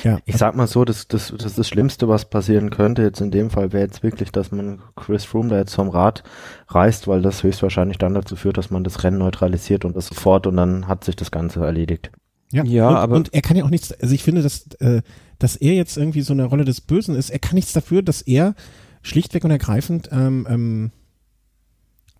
ja. 0.02 0.18
Ich 0.24 0.36
sag 0.36 0.56
mal 0.56 0.66
so, 0.66 0.84
das, 0.84 1.06
das, 1.06 1.32
das, 1.36 1.54
das 1.54 1.68
Schlimmste, 1.68 2.08
was 2.08 2.24
passieren 2.24 2.70
könnte 2.70 3.02
jetzt 3.02 3.20
in 3.20 3.30
dem 3.30 3.50
Fall, 3.50 3.72
wäre 3.72 3.84
jetzt 3.84 4.02
wirklich, 4.02 4.32
dass 4.32 4.50
man 4.50 4.80
Chris 4.96 5.24
Froome 5.24 5.48
da 5.48 5.58
jetzt 5.58 5.74
vom 5.74 5.88
Rad 5.88 6.24
reißt, 6.68 7.06
weil 7.06 7.22
das 7.22 7.42
höchstwahrscheinlich 7.42 7.98
dann 7.98 8.14
dazu 8.14 8.34
führt, 8.34 8.58
dass 8.58 8.70
man 8.70 8.82
das 8.82 9.04
Rennen 9.04 9.18
neutralisiert 9.18 9.84
und 9.84 9.96
das 9.96 10.08
sofort 10.08 10.46
und 10.46 10.56
dann 10.56 10.88
hat 10.88 11.04
sich 11.04 11.14
das 11.14 11.30
Ganze 11.30 11.64
erledigt. 11.64 12.10
Ja, 12.52 12.64
ja 12.64 12.88
und, 12.88 12.96
aber 12.96 13.16
und 13.16 13.34
er 13.34 13.42
kann 13.42 13.56
ja 13.56 13.64
auch 13.64 13.70
nichts, 13.70 13.92
also 13.92 14.14
ich 14.14 14.24
finde, 14.24 14.42
dass, 14.42 14.66
äh, 14.80 15.02
dass 15.38 15.56
er 15.56 15.74
jetzt 15.74 15.96
irgendwie 15.96 16.22
so 16.22 16.32
eine 16.32 16.44
Rolle 16.44 16.64
des 16.64 16.80
Bösen 16.80 17.14
ist, 17.14 17.30
er 17.30 17.38
kann 17.38 17.54
nichts 17.54 17.72
dafür, 17.72 18.02
dass 18.02 18.22
er 18.22 18.54
schlichtweg 19.02 19.44
und 19.44 19.52
ergreifend 19.52 20.08
ähm, 20.10 20.46
ähm, 20.50 20.90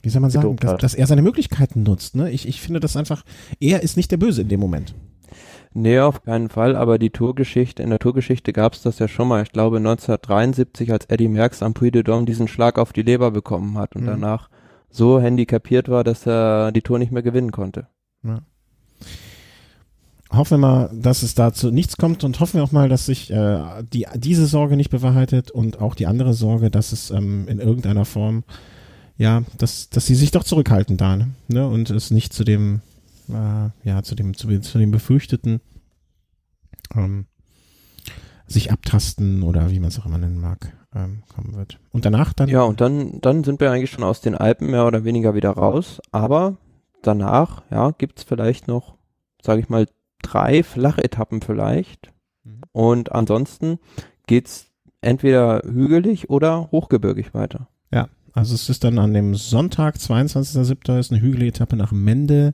wie 0.07 0.11
soll 0.11 0.20
man 0.20 0.30
sagen, 0.30 0.54
dass, 0.54 0.80
dass, 0.80 0.94
er 0.94 1.09
seine 1.09 1.20
Möglichkeiten 1.20 1.82
nutzt. 1.82 2.14
Ne? 2.14 2.30
Ich, 2.30 2.46
ich 2.46 2.61
finde 2.61 2.78
das 2.78 2.96
einfach, 2.96 3.24
er 3.59 3.82
ist 3.82 3.96
nicht 3.96 4.12
der 4.12 4.18
Böse 4.18 4.42
in 4.42 4.48
dem 4.48 4.61
Moment. 4.61 4.94
Nee, 5.74 5.98
auf 5.98 6.22
keinen 6.22 6.48
Fall, 6.48 6.76
aber 6.76 7.00
die 7.00 7.11
Tourgeschichte, 7.11 7.82
in 7.82 7.90
der 7.90 7.98
Tourgeschichte 7.98 8.52
gab 8.52 8.74
es 8.74 8.82
das 8.82 9.00
ja 9.00 9.09
schon 9.09 9.26
mal, 9.26 9.42
ich 9.42 9.50
glaube 9.50 9.78
1973, 9.78 10.92
als 10.92 11.07
Eddie 11.07 11.26
Merckx 11.26 11.61
am 11.61 11.74
Puy 11.74 11.90
de 11.90 12.02
Dôme 12.02 12.24
diesen 12.24 12.46
Schlag 12.46 12.78
auf 12.78 12.92
die 12.92 13.02
Leber 13.02 13.32
bekommen 13.32 13.76
hat 13.76 13.96
und 13.96 14.02
mhm. 14.02 14.07
danach 14.07 14.48
so 14.90 15.20
handicapiert 15.20 15.88
war, 15.88 16.04
dass 16.04 16.24
er 16.24 16.70
die 16.70 16.82
Tour 16.82 17.00
nicht 17.00 17.11
mehr 17.11 17.24
gewinnen 17.24 17.50
konnte. 17.50 17.88
Ja. 18.22 18.38
Hoffen 20.30 20.52
wir 20.52 20.68
mal, 20.68 20.90
dass 20.94 21.24
es 21.24 21.34
dazu 21.34 21.72
nichts 21.72 21.96
kommt 21.96 22.22
und 22.22 22.38
hoffen 22.38 22.59
wir 22.59 22.64
auch 22.64 22.72
mal, 22.72 22.88
dass 22.88 23.07
sich 23.07 23.32
äh, 23.32 23.59
die, 23.92 24.07
diese 24.14 24.46
Sorge 24.46 24.76
nicht 24.76 24.90
bewahrheitet 24.90 25.50
und 25.50 25.80
auch 25.80 25.96
die 25.96 26.07
andere 26.07 26.32
Sorge, 26.32 26.70
dass 26.70 26.92
es 26.92 27.11
ähm, 27.11 27.48
in 27.48 27.59
irgendeiner 27.59 28.04
Form, 28.04 28.44
ja, 29.16 29.42
dass, 29.58 29.88
dass 29.90 30.06
sie 30.06 30.14
sich 30.14 30.30
doch 30.30 30.44
zurückhalten 30.44 30.96
da 30.96 31.16
ne? 31.16 31.28
ne? 31.48 31.66
und 31.66 31.90
es 31.90 32.10
nicht 32.10 32.32
zu 32.32 32.44
dem 32.44 32.80
äh, 33.28 33.70
ja, 33.88 34.02
zu 34.02 34.14
dem, 34.14 34.36
zu, 34.36 34.60
zu 34.60 34.78
dem 34.78 34.90
Befürchteten 34.90 35.60
ähm, 36.94 37.26
sich 38.46 38.70
abtasten 38.70 39.42
oder 39.42 39.70
wie 39.70 39.80
man 39.80 39.88
es 39.88 39.98
auch 39.98 40.06
immer 40.06 40.18
nennen 40.18 40.40
mag, 40.40 40.72
ähm, 40.94 41.22
kommen 41.34 41.56
wird. 41.56 41.80
Und 41.90 42.04
danach 42.04 42.32
dann? 42.32 42.48
Ja, 42.48 42.62
und 42.62 42.80
dann, 42.80 43.20
dann 43.20 43.42
sind 43.44 43.60
wir 43.60 43.70
eigentlich 43.72 43.90
schon 43.90 44.04
aus 44.04 44.20
den 44.20 44.36
Alpen 44.36 44.70
mehr 44.70 44.86
oder 44.86 45.04
weniger 45.04 45.34
wieder 45.34 45.50
raus, 45.50 46.00
aber 46.12 46.56
danach, 47.02 47.62
ja, 47.70 47.90
gibt's 47.90 48.22
vielleicht 48.22 48.68
noch, 48.68 48.96
sage 49.42 49.60
ich 49.60 49.68
mal, 49.68 49.86
drei 50.22 50.62
Flachetappen 50.62 51.40
vielleicht. 51.40 52.12
Mhm. 52.44 52.60
Und 52.72 53.12
ansonsten 53.12 53.78
geht's 54.26 54.66
entweder 55.00 55.62
hügelig 55.64 56.30
oder 56.30 56.70
hochgebirgig 56.70 57.34
weiter. 57.34 57.68
Also 58.37 58.55
es 58.55 58.68
ist 58.68 58.84
dann 58.84 58.99
an 58.99 59.14
dem 59.14 59.34
Sonntag, 59.34 59.97
22.07. 59.97 60.99
ist 60.99 61.11
eine 61.11 61.22
hügelige 61.22 61.49
Etappe 61.49 61.74
nach 61.74 61.91
Mende. 61.91 62.53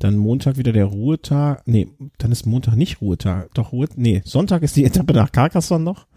Dann 0.00 0.16
Montag 0.16 0.56
wieder 0.56 0.72
der 0.72 0.86
Ruhetag. 0.86 1.62
Nee, 1.66 1.86
dann 2.18 2.32
ist 2.32 2.46
Montag 2.46 2.74
nicht 2.74 3.00
Ruhetag. 3.00 3.48
Doch 3.54 3.70
Ruhe, 3.70 3.86
nee, 3.94 4.22
Sonntag 4.24 4.62
ist 4.62 4.74
die 4.74 4.84
Etappe 4.86 5.12
nach 5.12 5.30
Carcassonne 5.30 5.84
noch. 5.84 6.08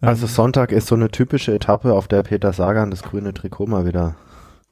Also 0.00 0.26
ähm, 0.26 0.32
Sonntag 0.32 0.72
ist 0.72 0.88
so 0.88 0.96
eine 0.96 1.12
typische 1.12 1.54
Etappe, 1.54 1.94
auf 1.94 2.08
der 2.08 2.24
Peter 2.24 2.52
Sagan 2.52 2.90
das 2.90 3.04
grüne 3.04 3.32
Trikot 3.32 3.66
mal 3.66 3.86
wieder 3.86 4.16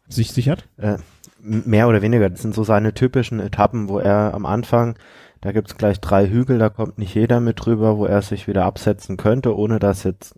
sich 0.09 0.33
sichert? 0.33 0.69
Äh, 0.77 0.97
mehr 1.41 1.87
oder 1.87 2.03
weniger. 2.03 2.29
Das 2.29 2.43
sind 2.43 2.57
so 2.57 2.65
seine 2.65 2.95
typischen 2.95 3.39
Etappen, 3.39 3.89
wo 3.89 4.01
er 4.01 4.35
am 4.35 4.45
Anfang, 4.45 4.97
da 5.41 5.53
gibt's 5.53 5.77
gleich 5.77 6.01
drei 6.01 6.29
Hügel, 6.29 6.59
da 6.59 6.69
kommt 6.69 6.99
nicht 6.99 7.15
jeder 7.15 7.39
mit 7.39 7.65
drüber, 7.65 7.97
wo 7.97 8.07
er 8.07 8.23
sich 8.23 8.49
wieder 8.49 8.65
absetzen 8.65 9.17
könnte, 9.17 9.57
ohne 9.57 9.79
dass 9.79 10.03
jetzt 10.03 10.35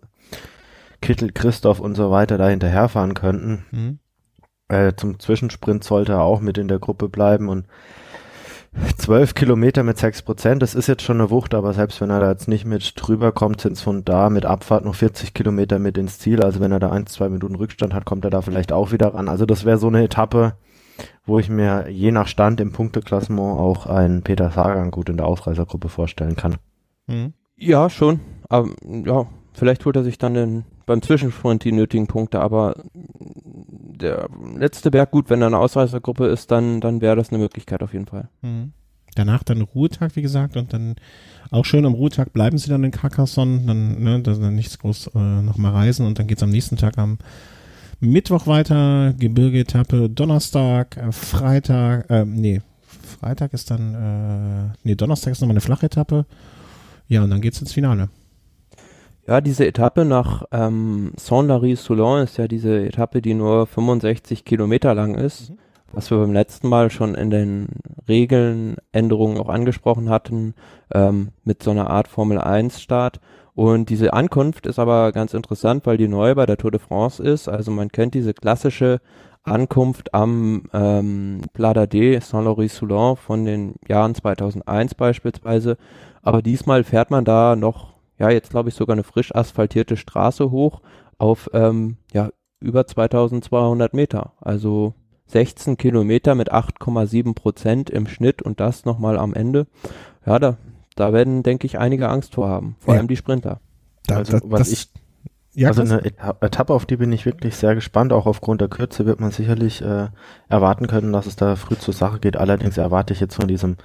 Kittel, 1.01 1.31
Christoph 1.31 1.79
und 1.79 1.95
so 1.95 2.11
weiter 2.11 2.37
da 2.37 2.47
hinterherfahren 2.47 3.13
könnten. 3.13 3.65
Mhm. 3.71 3.99
Äh, 4.67 4.93
zum 4.95 5.19
Zwischensprint 5.19 5.83
sollte 5.83 6.13
er 6.13 6.21
auch 6.21 6.39
mit 6.39 6.57
in 6.57 6.67
der 6.67 6.79
Gruppe 6.79 7.09
bleiben 7.09 7.49
und 7.49 7.65
12 8.97 9.33
Kilometer 9.33 9.83
mit 9.83 9.97
6 9.97 10.21
Prozent, 10.21 10.61
das 10.61 10.75
ist 10.75 10.87
jetzt 10.87 11.03
schon 11.03 11.19
eine 11.19 11.29
Wucht, 11.29 11.53
aber 11.53 11.73
selbst 11.73 11.99
wenn 11.99 12.09
er 12.09 12.21
da 12.21 12.29
jetzt 12.31 12.47
nicht 12.47 12.65
mit 12.65 12.93
drüber 12.95 13.33
kommt, 13.33 13.59
sind 13.59 13.73
es 13.73 13.81
von 13.81 14.05
da 14.05 14.29
mit 14.29 14.45
Abfahrt 14.45 14.85
noch 14.85 14.95
40 14.95 15.33
Kilometer 15.33 15.77
mit 15.77 15.97
ins 15.97 16.19
Ziel. 16.19 16.41
Also 16.41 16.61
wenn 16.61 16.71
er 16.71 16.79
da 16.79 16.89
ein, 16.89 17.05
zwei 17.05 17.27
Minuten 17.27 17.55
Rückstand 17.55 17.93
hat, 17.93 18.05
kommt 18.05 18.23
er 18.23 18.31
da 18.31 18.41
vielleicht 18.41 18.71
auch 18.71 18.93
wieder 18.93 19.13
ran. 19.13 19.27
Also 19.27 19.45
das 19.45 19.65
wäre 19.65 19.77
so 19.77 19.87
eine 19.87 20.03
Etappe, 20.03 20.53
wo 21.25 21.37
ich 21.37 21.49
mir 21.49 21.89
je 21.89 22.11
nach 22.11 22.27
Stand 22.27 22.61
im 22.61 22.71
Punkteklassement 22.71 23.59
auch 23.59 23.87
einen 23.87 24.21
Peter 24.21 24.51
Sagan 24.51 24.91
gut 24.91 25.09
in 25.09 25.17
der 25.17 25.25
Ausreisergruppe 25.25 25.89
vorstellen 25.89 26.37
kann. 26.37 26.55
Mhm. 27.07 27.33
Ja, 27.57 27.89
schon. 27.89 28.21
Aber 28.47 28.69
ja, 28.83 29.27
vielleicht 29.53 29.83
holt 29.85 29.97
er 29.97 30.03
sich 30.03 30.17
dann 30.17 30.33
den, 30.33 30.65
beim 30.85 31.01
Zwischensprint 31.01 31.63
die 31.63 31.71
nötigen 31.71 32.07
Punkte, 32.07 32.39
aber 32.39 32.75
der 32.93 34.29
letzte 34.55 34.91
Berg, 34.91 35.11
gut, 35.11 35.29
wenn 35.29 35.41
er 35.41 35.47
eine 35.47 35.59
Ausreißergruppe 35.59 36.27
ist, 36.27 36.51
dann, 36.51 36.81
dann 36.81 37.01
wäre 37.01 37.15
das 37.15 37.29
eine 37.29 37.37
Möglichkeit 37.37 37.83
auf 37.83 37.93
jeden 37.93 38.07
Fall. 38.07 38.29
Mhm. 38.41 38.73
Danach 39.15 39.43
dann 39.43 39.61
Ruhetag, 39.61 40.15
wie 40.15 40.21
gesagt, 40.21 40.55
und 40.55 40.71
dann 40.71 40.95
auch 41.49 41.65
schön 41.65 41.85
am 41.85 41.93
Ruhetag 41.93 42.31
bleiben 42.31 42.57
sie 42.57 42.69
dann 42.69 42.83
in 42.83 42.91
Carcassonne, 42.91 43.63
dann, 43.65 44.01
ne, 44.01 44.21
dann 44.21 44.55
nichts 44.55 44.79
groß 44.79 45.11
äh, 45.15 45.19
nochmal 45.41 45.73
reisen 45.73 46.05
und 46.05 46.17
dann 46.17 46.27
geht's 46.27 46.43
am 46.43 46.49
nächsten 46.49 46.77
Tag 46.77 46.97
am 46.97 47.17
Mittwoch 47.99 48.47
weiter, 48.47 49.13
Gebirge-Etappe, 49.13 50.09
Donnerstag, 50.09 50.97
äh, 50.97 51.11
Freitag, 51.11 52.09
äh, 52.09 52.25
nee, 52.25 52.61
Freitag 53.19 53.53
ist 53.53 53.69
dann, 53.69 53.93
äh, 53.93 54.77
nee, 54.83 54.95
Donnerstag 54.95 55.31
ist 55.31 55.41
nochmal 55.41 55.53
eine 55.53 55.61
Flachetappe. 55.61 56.25
Ja, 57.07 57.23
und 57.23 57.29
dann 57.29 57.41
geht's 57.41 57.59
ins 57.59 57.73
Finale. 57.73 58.09
Ja, 59.31 59.39
diese 59.39 59.65
Etappe 59.65 60.03
nach 60.03 60.43
ähm, 60.51 61.13
Saint-Lary-Soulon 61.15 62.23
ist 62.23 62.35
ja 62.35 62.49
diese 62.49 62.85
Etappe, 62.85 63.21
die 63.21 63.33
nur 63.33 63.65
65 63.65 64.43
Kilometer 64.43 64.93
lang 64.93 65.15
ist, 65.15 65.51
mhm. 65.51 65.57
was 65.93 66.11
wir 66.11 66.17
beim 66.17 66.33
letzten 66.33 66.67
Mal 66.67 66.89
schon 66.89 67.15
in 67.15 67.29
den 67.29 67.67
Regelnänderungen 68.09 69.37
auch 69.37 69.47
angesprochen 69.47 70.09
hatten, 70.09 70.53
ähm, 70.93 71.29
mit 71.45 71.63
so 71.63 71.71
einer 71.71 71.89
Art 71.89 72.09
Formel-1-Start. 72.09 73.21
Und 73.55 73.89
diese 73.89 74.11
Ankunft 74.11 74.67
ist 74.67 74.79
aber 74.79 75.13
ganz 75.13 75.33
interessant, 75.33 75.85
weil 75.85 75.95
die 75.95 76.09
neu 76.09 76.35
bei 76.35 76.45
der 76.45 76.57
Tour 76.57 76.71
de 76.71 76.81
France 76.81 77.23
ist. 77.23 77.47
Also 77.47 77.71
man 77.71 77.89
kennt 77.89 78.15
diese 78.15 78.33
klassische 78.33 78.99
Ankunft 79.43 80.13
am 80.13 80.63
ähm, 80.73 81.39
Plat 81.53 81.77
d'Ade 81.77 82.19
Saint-Lary-Soulon 82.19 83.15
von 83.15 83.45
den 83.45 83.75
Jahren 83.87 84.13
2001 84.13 84.95
beispielsweise. 84.95 85.77
Aber 86.21 86.41
diesmal 86.41 86.83
fährt 86.83 87.11
man 87.11 87.23
da 87.23 87.55
noch 87.55 87.91
ja, 88.21 88.29
jetzt 88.29 88.51
glaube 88.51 88.69
ich 88.69 88.75
sogar 88.75 88.93
eine 88.93 89.03
frisch 89.03 89.33
asphaltierte 89.33 89.97
Straße 89.97 90.51
hoch 90.51 90.81
auf 91.17 91.49
ähm, 91.53 91.97
ja, 92.13 92.29
über 92.59 92.85
2200 92.85 93.95
Meter. 93.95 94.33
Also 94.39 94.93
16 95.25 95.75
Kilometer 95.75 96.35
mit 96.35 96.53
8,7 96.53 97.33
Prozent 97.33 97.89
im 97.89 98.05
Schnitt 98.05 98.43
und 98.43 98.59
das 98.59 98.85
nochmal 98.85 99.17
am 99.17 99.33
Ende. 99.33 99.65
Ja, 100.23 100.37
da, 100.37 100.57
da 100.95 101.13
werden, 101.13 101.41
denke 101.41 101.65
ich, 101.65 101.79
einige 101.79 102.09
Angst 102.09 102.35
vor 102.35 102.47
haben, 102.47 102.75
vor 102.77 102.93
ja. 102.93 102.99
allem 102.99 103.07
die 103.07 103.17
Sprinter. 103.17 103.59
Da, 104.05 104.17
also, 104.17 104.37
was 104.43 104.59
das, 104.59 104.71
ich 104.71 104.89
ja, 105.53 105.67
also 105.67 105.81
eine 105.81 106.01
Etappe, 106.05 106.73
auf 106.73 106.85
die 106.85 106.95
bin 106.95 107.11
ich 107.11 107.25
wirklich 107.25 107.57
sehr 107.57 107.75
gespannt. 107.75 108.13
Auch 108.13 108.25
aufgrund 108.25 108.61
der 108.61 108.69
Kürze 108.69 109.05
wird 109.05 109.19
man 109.19 109.31
sicherlich 109.31 109.81
äh, 109.81 110.07
erwarten 110.47 110.87
können, 110.87 111.11
dass 111.11 111.25
es 111.25 111.35
da 111.35 111.57
früh 111.57 111.75
zur 111.75 111.93
Sache 111.93 112.19
geht. 112.19 112.37
Allerdings 112.37 112.77
erwarte 112.77 113.13
ich 113.13 113.19
jetzt 113.19 113.35
von 113.35 113.49
diesem 113.49 113.75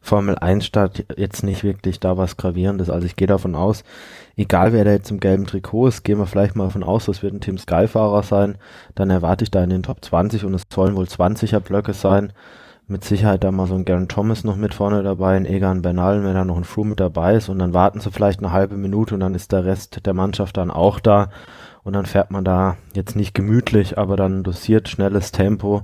Formel 0.00 0.38
1 0.38 0.64
Start 0.64 1.04
jetzt 1.16 1.42
nicht 1.42 1.64
wirklich 1.64 1.98
da 1.98 2.16
was 2.16 2.36
Gravierendes. 2.36 2.90
Also 2.90 3.06
ich 3.06 3.16
gehe 3.16 3.26
davon 3.26 3.56
aus, 3.56 3.82
egal 4.36 4.72
wer 4.72 4.84
da 4.84 4.92
jetzt 4.92 5.10
im 5.10 5.18
gelben 5.18 5.46
Trikot 5.46 5.88
ist, 5.88 6.04
gehen 6.04 6.18
wir 6.18 6.26
vielleicht 6.26 6.54
mal 6.54 6.64
davon 6.64 6.84
aus, 6.84 7.06
das 7.06 7.24
wird 7.24 7.34
ein 7.34 7.40
Team 7.40 7.58
Sky-Fahrer 7.58 8.22
sein. 8.22 8.56
Dann 8.94 9.10
erwarte 9.10 9.42
ich 9.42 9.50
da 9.50 9.64
in 9.64 9.70
den 9.70 9.82
Top 9.82 10.04
20 10.04 10.44
und 10.44 10.54
es 10.54 10.62
sollen 10.72 10.94
wohl 10.94 11.06
20er 11.06 11.58
Blöcke 11.58 11.92
sein 11.92 12.32
mit 12.88 13.04
Sicherheit 13.04 13.42
da 13.42 13.50
mal 13.50 13.66
so 13.66 13.74
ein 13.74 13.84
Garen 13.84 14.08
Thomas 14.08 14.44
noch 14.44 14.56
mit 14.56 14.74
vorne 14.74 15.02
dabei, 15.02 15.36
ein 15.36 15.46
Egan 15.46 15.82
Bernal, 15.82 16.22
wenn 16.24 16.34
da 16.34 16.44
noch 16.44 16.56
ein 16.56 16.64
Froome 16.64 16.90
mit 16.90 17.00
dabei 17.00 17.34
ist 17.34 17.48
und 17.48 17.58
dann 17.58 17.74
warten 17.74 18.00
sie 18.00 18.12
vielleicht 18.12 18.40
eine 18.40 18.52
halbe 18.52 18.76
Minute 18.76 19.14
und 19.14 19.20
dann 19.20 19.34
ist 19.34 19.52
der 19.52 19.64
Rest 19.64 20.06
der 20.06 20.14
Mannschaft 20.14 20.56
dann 20.56 20.70
auch 20.70 21.00
da 21.00 21.30
und 21.82 21.94
dann 21.94 22.06
fährt 22.06 22.30
man 22.30 22.44
da 22.44 22.76
jetzt 22.94 23.16
nicht 23.16 23.34
gemütlich, 23.34 23.98
aber 23.98 24.16
dann 24.16 24.44
dosiert 24.44 24.88
schnelles 24.88 25.32
Tempo 25.32 25.82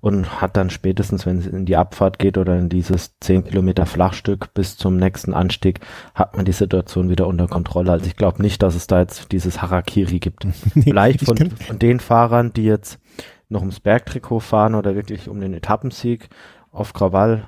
und 0.00 0.40
hat 0.40 0.56
dann 0.56 0.70
spätestens, 0.70 1.26
wenn 1.26 1.38
es 1.38 1.46
in 1.46 1.66
die 1.66 1.76
Abfahrt 1.76 2.18
geht 2.18 2.38
oder 2.38 2.56
in 2.56 2.68
dieses 2.68 3.18
10 3.20 3.44
Kilometer 3.44 3.86
Flachstück 3.86 4.52
bis 4.54 4.76
zum 4.76 4.98
nächsten 4.98 5.34
Anstieg, 5.34 5.80
hat 6.14 6.36
man 6.36 6.44
die 6.44 6.52
Situation 6.52 7.08
wieder 7.08 7.26
unter 7.26 7.48
Kontrolle. 7.48 7.92
Also 7.92 8.06
ich 8.06 8.14
glaube 8.16 8.40
nicht, 8.42 8.62
dass 8.62 8.74
es 8.74 8.86
da 8.86 9.00
jetzt 9.00 9.32
dieses 9.32 9.62
Harakiri 9.62 10.20
gibt. 10.20 10.44
nee, 10.74 10.82
Vielleicht 10.82 11.24
von, 11.24 11.50
von 11.50 11.78
den 11.78 11.98
Fahrern, 11.98 12.52
die 12.52 12.64
jetzt 12.64 13.00
noch 13.48 13.60
ums 13.60 13.80
Bergtrikot 13.80 14.40
fahren 14.40 14.74
oder 14.74 14.94
wirklich 14.94 15.28
um 15.28 15.40
den 15.40 15.54
Etappensieg 15.54 16.28
auf 16.70 16.92
Krawall 16.92 17.46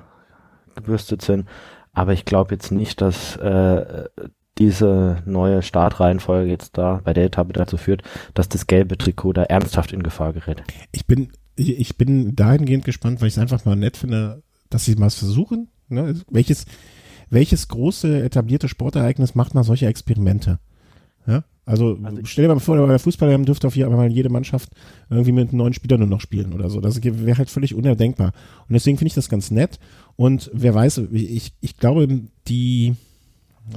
gebürstet 0.75 1.21
sind. 1.21 1.47
Aber 1.93 2.13
ich 2.13 2.25
glaube 2.25 2.53
jetzt 2.53 2.71
nicht, 2.71 3.01
dass 3.01 3.35
äh, 3.37 4.05
diese 4.57 5.21
neue 5.25 5.61
Startreihenfolge 5.61 6.51
jetzt 6.51 6.77
da 6.77 7.01
bei 7.03 7.13
der 7.13 7.25
Etappe 7.25 7.53
dazu 7.53 7.77
führt, 7.77 8.03
dass 8.33 8.49
das 8.49 8.67
gelbe 8.67 8.97
Trikot 8.97 9.33
da 9.33 9.43
ernsthaft 9.43 9.93
in 9.93 10.03
Gefahr 10.03 10.33
gerät. 10.33 10.63
Ich 10.91 11.07
bin, 11.07 11.31
ich 11.55 11.97
bin 11.97 12.35
dahingehend 12.35 12.85
gespannt, 12.85 13.21
weil 13.21 13.29
ich 13.29 13.35
es 13.35 13.39
einfach 13.39 13.65
mal 13.65 13.75
nett 13.75 13.97
finde, 13.97 14.43
dass 14.69 14.85
sie 14.85 14.95
mal 14.95 15.09
versuchen. 15.09 15.69
Ne? 15.87 16.15
Welches, 16.29 16.65
welches 17.29 17.69
große 17.69 18.21
etablierte 18.21 18.67
Sportereignis 18.67 19.33
macht 19.33 19.55
mal 19.55 19.63
solche 19.63 19.87
Experimente? 19.87 20.59
Ja? 21.25 21.43
Also, 21.69 21.99
also 22.01 22.21
stell 22.23 22.45
dir 22.47 22.53
mal 22.55 22.59
vor, 22.59 22.77
bei 22.77 22.87
der 22.87 22.97
Fußball 22.97 23.45
dürfte 23.45 23.67
auf 23.67 23.75
jeden 23.75 23.91
Fall 23.91 24.11
jede 24.11 24.29
Mannschaft 24.29 24.71
irgendwie 25.11 25.31
mit 25.31 25.53
neun 25.53 25.71
Spielern 25.71 25.99
nur 25.99 26.09
noch 26.09 26.19
spielen 26.19 26.53
oder 26.53 26.67
so. 26.67 26.81
Das 26.81 27.03
wäre 27.03 27.37
halt 27.37 27.51
völlig 27.51 27.75
unerdenkbar. 27.75 28.33
Und 28.67 28.73
deswegen 28.73 28.97
finde 28.97 29.09
ich 29.09 29.13
das 29.13 29.29
ganz 29.29 29.51
nett. 29.51 29.79
Und 30.15 30.49
wer 30.51 30.73
weiß, 30.73 31.01
ich, 31.11 31.53
ich 31.61 31.77
glaube, 31.77 32.07
die, 32.47 32.95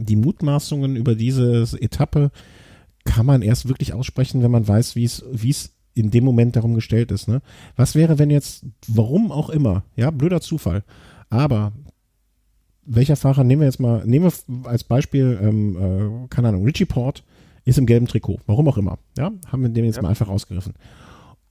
die 0.00 0.16
Mutmaßungen 0.16 0.96
über 0.96 1.14
diese 1.14 1.66
Etappe 1.82 2.30
kann 3.04 3.26
man 3.26 3.42
erst 3.42 3.68
wirklich 3.68 3.92
aussprechen, 3.92 4.42
wenn 4.42 4.50
man 4.50 4.66
weiß, 4.66 4.96
wie 4.96 5.04
es, 5.04 5.22
wie 5.30 5.50
es 5.50 5.74
in 5.92 6.10
dem 6.10 6.24
Moment 6.24 6.56
darum 6.56 6.72
gestellt 6.72 7.10
ist. 7.10 7.28
Ne? 7.28 7.42
Was 7.76 7.94
wäre, 7.94 8.18
wenn 8.18 8.30
jetzt, 8.30 8.64
warum 8.88 9.30
auch 9.30 9.50
immer, 9.50 9.82
ja, 9.96 10.10
blöder 10.10 10.40
Zufall, 10.40 10.82
aber 11.28 11.72
welcher 12.86 13.16
Fahrer 13.16 13.44
nehmen 13.44 13.60
wir 13.60 13.68
jetzt 13.68 13.80
mal, 13.80 14.02
nehmen 14.06 14.24
wir 14.24 14.66
als 14.66 14.82
Beispiel, 14.82 15.38
ähm, 15.42 15.76
äh, 15.76 16.28
keine 16.28 16.48
Ahnung, 16.48 16.64
Richie 16.64 16.86
Port 16.86 17.22
ist 17.64 17.78
im 17.78 17.86
gelben 17.86 18.06
Trikot, 18.06 18.40
warum 18.46 18.68
auch 18.68 18.78
immer. 18.78 18.98
Ja, 19.16 19.32
haben 19.50 19.62
wir 19.62 19.68
den 19.68 19.84
jetzt 19.84 19.96
ja. 19.96 20.02
mal 20.02 20.08
einfach 20.08 20.28
rausgerissen. 20.28 20.74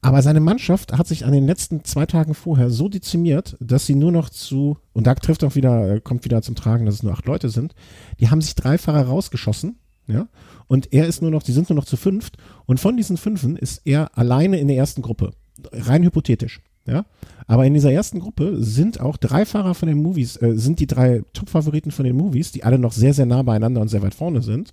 Aber 0.02 0.22
seine 0.24 0.40
Mannschaft 0.40 0.98
hat 0.98 1.08
sich 1.08 1.26
an 1.26 1.32
den 1.32 1.46
letzten 1.46 1.84
zwei 1.84 2.08
Tagen 2.08 2.34
vorher 2.34 2.72
so 2.72 2.90
dezimiert, 2.90 3.56
dass 3.60 3.86
sie 3.86 3.94
nur 3.94 4.12
noch 4.12 4.30
zu, 4.30 4.78
und 4.94 5.06
da 5.06 5.14
trifft 5.14 5.44
auch 5.44 5.56
wieder, 5.56 5.96
äh, 5.96 6.02
kommt 6.02 6.26
wieder 6.26 6.42
zum 6.42 6.56
Tragen, 6.56 6.86
dass 6.86 6.96
es 6.96 7.04
nur 7.04 7.14
acht 7.14 7.28
Leute 7.28 7.50
sind, 7.50 7.76
die 8.20 8.30
haben 8.30 8.42
sich 8.42 8.56
drei 8.56 8.80
Fahrer 8.80 9.04
rausgeschossen, 9.04 9.78
ja, 10.08 10.28
und 10.68 10.92
er 10.92 11.06
ist 11.06 11.22
nur 11.22 11.30
noch, 11.30 11.44
die 11.44 11.52
sind 11.52 11.70
nur 11.70 11.76
noch 11.76 11.86
zu 11.86 11.98
fünft, 11.98 12.38
und 12.66 12.80
von 12.80 12.98
diesen 12.98 13.18
fünfen 13.18 13.56
ist 13.56 13.84
er 13.86 14.18
alleine 14.18 14.60
in 14.60 14.68
der 14.68 14.78
ersten 14.78 15.04
Gruppe. 15.04 15.32
Rein 15.72 16.04
hypothetisch, 16.04 16.62
ja. 16.88 17.06
Aber 17.46 17.66
in 17.66 17.76
dieser 17.76 17.92
ersten 17.92 18.20
Gruppe 18.20 18.64
sind 18.64 19.00
auch 19.00 19.18
drei 19.18 19.46
Fahrer 19.46 19.76
von 19.76 19.88
den 19.88 20.02
Movies, 20.02 20.42
äh, 20.42 20.54
sind 20.56 20.80
die 20.80 20.88
drei 20.88 21.24
Top-Favoriten 21.34 21.92
von 21.92 22.06
den 22.06 22.18
Movies, 22.18 22.52
die 22.52 22.64
alle 22.64 22.80
noch 22.80 22.94
sehr, 22.94 23.14
sehr 23.14 23.28
nah 23.28 23.44
beieinander 23.44 23.82
und 23.82 23.90
sehr 23.90 24.02
weit 24.02 24.16
vorne 24.16 24.42
sind. 24.42 24.72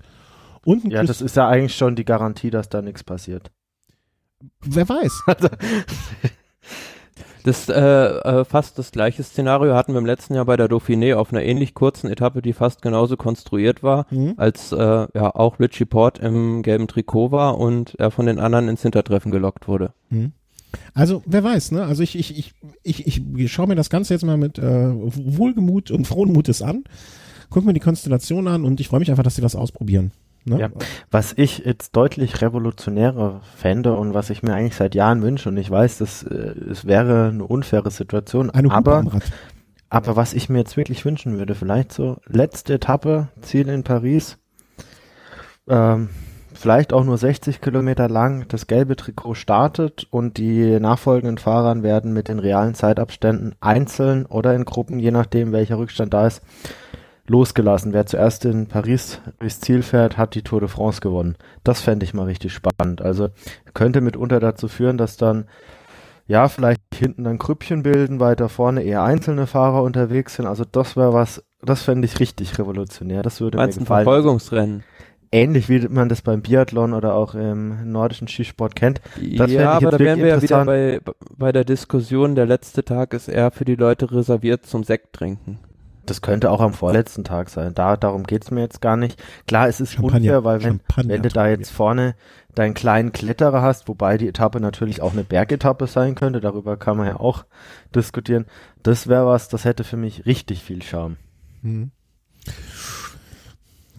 Und 0.64 0.84
Ja, 0.92 1.02
das 1.02 1.20
ist 1.20 1.36
ja 1.36 1.48
eigentlich 1.48 1.76
schon 1.76 1.96
die 1.96 2.04
Garantie, 2.04 2.50
dass 2.50 2.68
da 2.68 2.82
nichts 2.82 3.04
passiert. 3.04 3.50
wer 4.60 4.88
weiß. 4.88 5.22
Das 7.44 7.68
äh, 7.68 7.72
äh, 7.80 8.44
fast 8.44 8.78
das 8.78 8.90
gleiche 8.90 9.22
Szenario 9.22 9.74
hatten 9.74 9.92
wir 9.92 9.98
im 10.00 10.04
letzten 10.06 10.34
Jahr 10.34 10.44
bei 10.44 10.56
der 10.56 10.68
Dauphiné 10.68 11.14
auf 11.14 11.32
einer 11.32 11.42
ähnlich 11.42 11.72
kurzen 11.72 12.10
Etappe, 12.10 12.42
die 12.42 12.52
fast 12.52 12.82
genauso 12.82 13.16
konstruiert 13.16 13.82
war, 13.82 14.06
Mhm. 14.10 14.34
als 14.36 14.72
äh, 14.72 14.76
ja 14.76 15.34
auch 15.34 15.58
Richie 15.58 15.86
Port 15.86 16.18
im 16.18 16.62
gelben 16.62 16.88
Trikot 16.88 17.30
war 17.30 17.56
und 17.56 17.94
er 17.98 18.10
von 18.10 18.26
den 18.26 18.38
anderen 18.38 18.68
ins 18.68 18.82
Hintertreffen 18.82 19.30
gelockt 19.30 19.66
wurde. 19.68 19.92
Mhm. 20.10 20.32
Also, 20.92 21.22
wer 21.24 21.42
weiß, 21.42 21.72
ne? 21.72 21.84
Also 21.84 22.02
ich, 22.02 22.18
ich, 22.18 22.52
ich, 22.82 23.06
ich, 23.06 23.22
ich 23.36 23.52
schaue 23.52 23.68
mir 23.68 23.76
das 23.76 23.88
Ganze 23.88 24.12
jetzt 24.12 24.24
mal 24.26 24.36
mit 24.36 24.58
äh, 24.58 24.62
Wohlgemut 24.92 25.90
und 25.90 26.06
frohen 26.06 26.32
Mutes 26.32 26.60
an, 26.60 26.84
guck 27.48 27.64
mir 27.64 27.72
die 27.72 27.80
Konstellation 27.80 28.46
an 28.48 28.64
und 28.64 28.78
ich 28.80 28.88
freue 28.88 29.00
mich 29.00 29.10
einfach, 29.10 29.24
dass 29.24 29.36
sie 29.36 29.42
das 29.42 29.56
ausprobieren. 29.56 30.10
Ne? 30.48 30.60
Ja. 30.60 30.68
Was 31.10 31.32
ich 31.36 31.58
jetzt 31.58 31.96
deutlich 31.96 32.40
revolutionärer 32.40 33.40
fände 33.56 33.96
und 33.96 34.14
was 34.14 34.30
ich 34.30 34.42
mir 34.42 34.54
eigentlich 34.54 34.76
seit 34.76 34.94
Jahren 34.94 35.22
wünsche 35.22 35.48
und 35.48 35.56
ich 35.56 35.70
weiß, 35.70 35.98
das, 35.98 36.22
äh, 36.22 36.54
es 36.70 36.84
wäre 36.84 37.28
eine 37.28 37.44
unfaire 37.44 37.90
Situation, 37.90 38.50
Eine 38.50 38.70
aber, 38.70 39.04
aber 39.90 40.16
was 40.16 40.34
ich 40.34 40.48
mir 40.48 40.58
jetzt 40.58 40.76
wirklich 40.76 41.04
wünschen 41.04 41.38
würde, 41.38 41.54
vielleicht 41.54 41.92
so 41.92 42.18
letzte 42.26 42.74
Etappe, 42.74 43.28
Ziel 43.40 43.68
in 43.68 43.84
Paris, 43.84 44.38
ähm, 45.68 46.08
vielleicht 46.58 46.92
auch 46.92 47.04
nur 47.04 47.16
60 47.16 47.60
Kilometer 47.60 48.08
lang, 48.08 48.46
das 48.48 48.66
gelbe 48.66 48.96
Trikot 48.96 49.34
startet 49.34 50.06
und 50.10 50.38
die 50.38 50.80
nachfolgenden 50.80 51.38
Fahrer 51.38 51.82
werden 51.82 52.12
mit 52.12 52.28
den 52.28 52.38
realen 52.38 52.74
Zeitabständen 52.74 53.54
einzeln 53.60 54.26
oder 54.26 54.54
in 54.54 54.64
Gruppen, 54.64 54.98
je 54.98 55.10
nachdem 55.12 55.52
welcher 55.52 55.78
Rückstand 55.78 56.12
da 56.12 56.26
ist, 56.26 56.42
losgelassen. 57.28 57.92
Wer 57.92 58.06
zuerst 58.06 58.44
in 58.44 58.66
Paris 58.66 59.20
durchs 59.38 59.60
Ziel 59.60 59.82
fährt, 59.82 60.16
hat 60.16 60.34
die 60.34 60.42
Tour 60.42 60.60
de 60.60 60.68
France 60.68 61.00
gewonnen. 61.00 61.36
Das 61.64 61.80
fände 61.80 62.04
ich 62.04 62.14
mal 62.14 62.24
richtig 62.24 62.52
spannend. 62.52 63.02
Also 63.02 63.28
könnte 63.74 64.00
mitunter 64.00 64.40
dazu 64.40 64.68
führen, 64.68 64.98
dass 64.98 65.16
dann 65.16 65.46
ja 66.26 66.48
vielleicht 66.48 66.82
hinten 66.94 67.24
dann 67.24 67.38
Grüppchen 67.38 67.82
bilden, 67.82 68.20
weiter 68.20 68.48
vorne 68.48 68.82
eher 68.82 69.02
einzelne 69.02 69.46
Fahrer 69.46 69.82
unterwegs 69.82 70.36
sind. 70.36 70.46
Also 70.46 70.64
das 70.70 70.96
wäre 70.96 71.12
was, 71.12 71.42
das 71.62 71.82
fände 71.82 72.06
ich 72.06 72.20
richtig 72.20 72.58
revolutionär. 72.58 73.22
Das 73.22 73.40
würde 73.40 73.58
Meinst 73.58 73.78
mir 73.78 73.84
du 73.86 73.92
ein 73.92 74.02
gefallen. 74.02 74.04
Verfolgungsrennen? 74.04 74.84
Ähnlich 75.30 75.68
wie 75.68 75.86
man 75.88 76.08
das 76.08 76.22
beim 76.22 76.40
Biathlon 76.40 76.94
oder 76.94 77.14
auch 77.14 77.34
im 77.34 77.90
nordischen 77.92 78.28
Skisport 78.28 78.74
kennt. 78.74 79.02
Das 79.36 79.50
ja, 79.50 79.72
aber 79.72 79.90
da 79.90 79.98
wären 79.98 80.20
wir 80.20 80.28
ja 80.28 80.40
wieder 80.40 80.64
bei, 80.64 81.00
bei 81.36 81.52
der 81.52 81.64
Diskussion, 81.64 82.34
der 82.34 82.46
letzte 82.46 82.82
Tag 82.82 83.12
ist 83.12 83.28
eher 83.28 83.50
für 83.50 83.66
die 83.66 83.74
Leute 83.74 84.10
reserviert 84.10 84.64
zum 84.64 84.84
Sekt 84.84 85.12
trinken. 85.12 85.58
Das 86.08 86.22
könnte 86.22 86.50
auch 86.50 86.60
am 86.60 86.72
vorletzten 86.72 87.22
Tag 87.22 87.50
sein. 87.50 87.74
Da, 87.74 87.98
darum 87.98 88.24
geht's 88.24 88.50
mir 88.50 88.62
jetzt 88.62 88.80
gar 88.80 88.96
nicht. 88.96 89.22
Klar, 89.46 89.68
es 89.68 89.78
ist 89.78 89.92
Champagner, 89.92 90.16
unfair, 90.16 90.44
weil 90.44 90.62
wenn, 90.62 90.80
wenn 91.06 91.22
du 91.22 91.28
da 91.28 91.48
jetzt 91.48 91.70
vorne 91.70 92.14
deinen 92.54 92.72
kleinen 92.72 93.12
Kletterer 93.12 93.60
hast, 93.60 93.88
wobei 93.88 94.16
die 94.16 94.26
Etappe 94.26 94.58
natürlich 94.58 95.02
auch 95.02 95.12
eine 95.12 95.22
Bergetappe 95.22 95.86
sein 95.86 96.14
könnte, 96.14 96.40
darüber 96.40 96.78
kann 96.78 96.96
man 96.96 97.06
ja 97.06 97.20
auch 97.20 97.44
diskutieren. 97.94 98.46
Das 98.82 99.06
wäre 99.06 99.26
was, 99.26 99.48
das 99.48 99.66
hätte 99.66 99.84
für 99.84 99.98
mich 99.98 100.24
richtig 100.24 100.62
viel 100.62 100.82
Charme. 100.82 101.16
Mhm. 101.60 101.90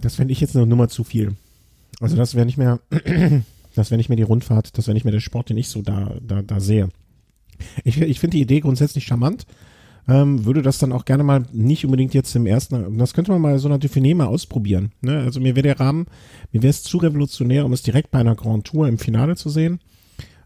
Das 0.01 0.15
fände 0.15 0.31
ich 0.31 0.41
jetzt 0.41 0.55
eine 0.55 0.65
Nummer 0.65 0.87
zu 0.87 1.03
viel. 1.03 1.35
Also 2.01 2.15
das 2.15 2.33
wäre 2.33 2.47
nicht 2.47 2.57
mehr, 2.57 2.79
das 3.75 3.91
wäre 3.91 3.97
nicht 3.97 4.09
mehr 4.09 4.15
die 4.15 4.23
Rundfahrt, 4.23 4.77
das 4.77 4.87
wäre 4.87 4.95
nicht 4.95 5.03
mehr 5.03 5.11
der 5.11 5.19
Sport, 5.19 5.49
den 5.49 5.57
ich 5.57 5.69
so 5.69 5.83
da, 5.83 6.15
da, 6.21 6.41
da 6.41 6.59
sehe. 6.59 6.89
Ich, 7.83 8.01
ich 8.01 8.19
finde 8.19 8.37
die 8.37 8.41
Idee 8.41 8.61
grundsätzlich 8.61 9.05
charmant. 9.05 9.45
Ähm, 10.09 10.45
würde 10.45 10.61
das 10.61 10.79
dann 10.79 10.91
auch 10.91 11.05
gerne 11.05 11.23
mal 11.23 11.43
nicht 11.53 11.85
unbedingt 11.85 12.13
jetzt 12.13 12.35
im 12.35 12.45
ersten, 12.45 12.97
das 12.97 13.13
könnte 13.13 13.31
man 13.31 13.41
mal 13.41 13.59
so 13.59 13.67
einer 13.67 13.77
Dauphiné 13.77 14.15
mal 14.15 14.27
ausprobieren. 14.27 14.91
Ne? 15.01 15.19
Also 15.19 15.39
mir 15.39 15.55
wäre 15.55 15.63
der 15.63 15.79
Rahmen, 15.79 16.07
mir 16.51 16.63
wäre 16.63 16.71
es 16.71 16.83
zu 16.83 16.97
revolutionär, 16.97 17.65
um 17.65 17.73
es 17.73 17.83
direkt 17.83 18.11
bei 18.11 18.19
einer 18.19 18.35
Grand 18.35 18.65
Tour 18.65 18.87
im 18.87 18.97
Finale 18.97 19.35
zu 19.35 19.49
sehen. 19.49 19.79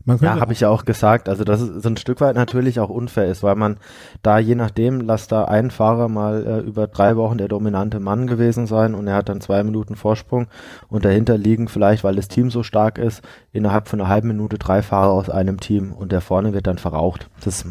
Man 0.05 0.19
Ja, 0.19 0.39
habe 0.39 0.51
ich 0.51 0.59
ja 0.59 0.69
auch 0.69 0.83
gesagt. 0.83 1.29
Also, 1.29 1.43
dass 1.45 1.61
es 1.61 1.81
so 1.81 1.89
ein 1.89 1.97
Stück 1.97 2.19
weit 2.19 2.35
natürlich 2.35 2.79
auch 2.79 2.89
unfair 2.89 3.27
ist, 3.27 3.41
weil 3.41 3.55
man 3.55 3.77
da 4.21 4.37
je 4.37 4.55
nachdem, 4.55 4.99
lass 4.99 5.27
da 5.27 5.45
ein 5.45 5.71
Fahrer 5.71 6.09
mal 6.09 6.45
äh, 6.45 6.59
über 6.59 6.87
drei 6.87 7.15
Wochen 7.15 7.37
der 7.37 7.47
dominante 7.47 8.01
Mann 8.01 8.27
gewesen 8.27 8.67
sein 8.67 8.95
und 8.95 9.07
er 9.07 9.15
hat 9.15 9.29
dann 9.29 9.39
zwei 9.39 9.63
Minuten 9.63 9.95
Vorsprung 9.95 10.47
und 10.89 11.05
dahinter 11.05 11.37
liegen 11.37 11.69
vielleicht, 11.69 12.03
weil 12.03 12.15
das 12.15 12.27
Team 12.27 12.51
so 12.51 12.63
stark 12.63 12.97
ist, 12.97 13.21
innerhalb 13.53 13.87
von 13.87 14.01
einer 14.01 14.09
halben 14.09 14.27
Minute 14.27 14.57
drei 14.57 14.81
Fahrer 14.81 15.11
aus 15.11 15.29
einem 15.29 15.59
Team 15.61 15.93
und 15.93 16.11
der 16.11 16.21
vorne 16.21 16.53
wird 16.53 16.67
dann 16.67 16.77
verraucht. 16.79 17.29
Das 17.43 17.65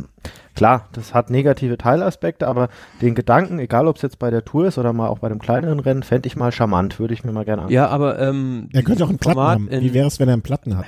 klar, 0.54 0.88
das 0.92 1.14
hat 1.14 1.30
negative 1.30 1.78
Teilaspekte, 1.78 2.46
aber 2.48 2.68
den 3.00 3.14
Gedanken, 3.14 3.58
egal 3.58 3.86
ob 3.86 3.96
es 3.96 4.02
jetzt 4.02 4.18
bei 4.18 4.30
der 4.30 4.44
Tour 4.44 4.66
ist 4.66 4.78
oder 4.78 4.92
mal 4.92 5.08
auch 5.08 5.18
bei 5.18 5.28
dem 5.28 5.38
kleineren 5.38 5.80
Rennen, 5.80 6.02
fände 6.02 6.26
ich 6.26 6.36
mal 6.36 6.52
charmant, 6.52 6.98
würde 6.98 7.14
ich 7.14 7.24
mir 7.24 7.32
mal 7.32 7.44
gerne 7.44 7.62
anschauen. 7.62 7.74
Ja, 7.74 7.88
aber 7.88 8.18
ähm, 8.18 8.68
er 8.72 8.82
könnte 8.82 9.04
auch 9.04 9.08
einen 9.08 9.18
Platten 9.18 9.38
Format 9.38 9.54
haben. 9.54 9.70
Wie 9.70 9.94
wäre 9.94 10.06
es, 10.06 10.20
wenn 10.20 10.28
er 10.28 10.34
einen 10.34 10.42
Platten 10.42 10.76
hat? 10.76 10.86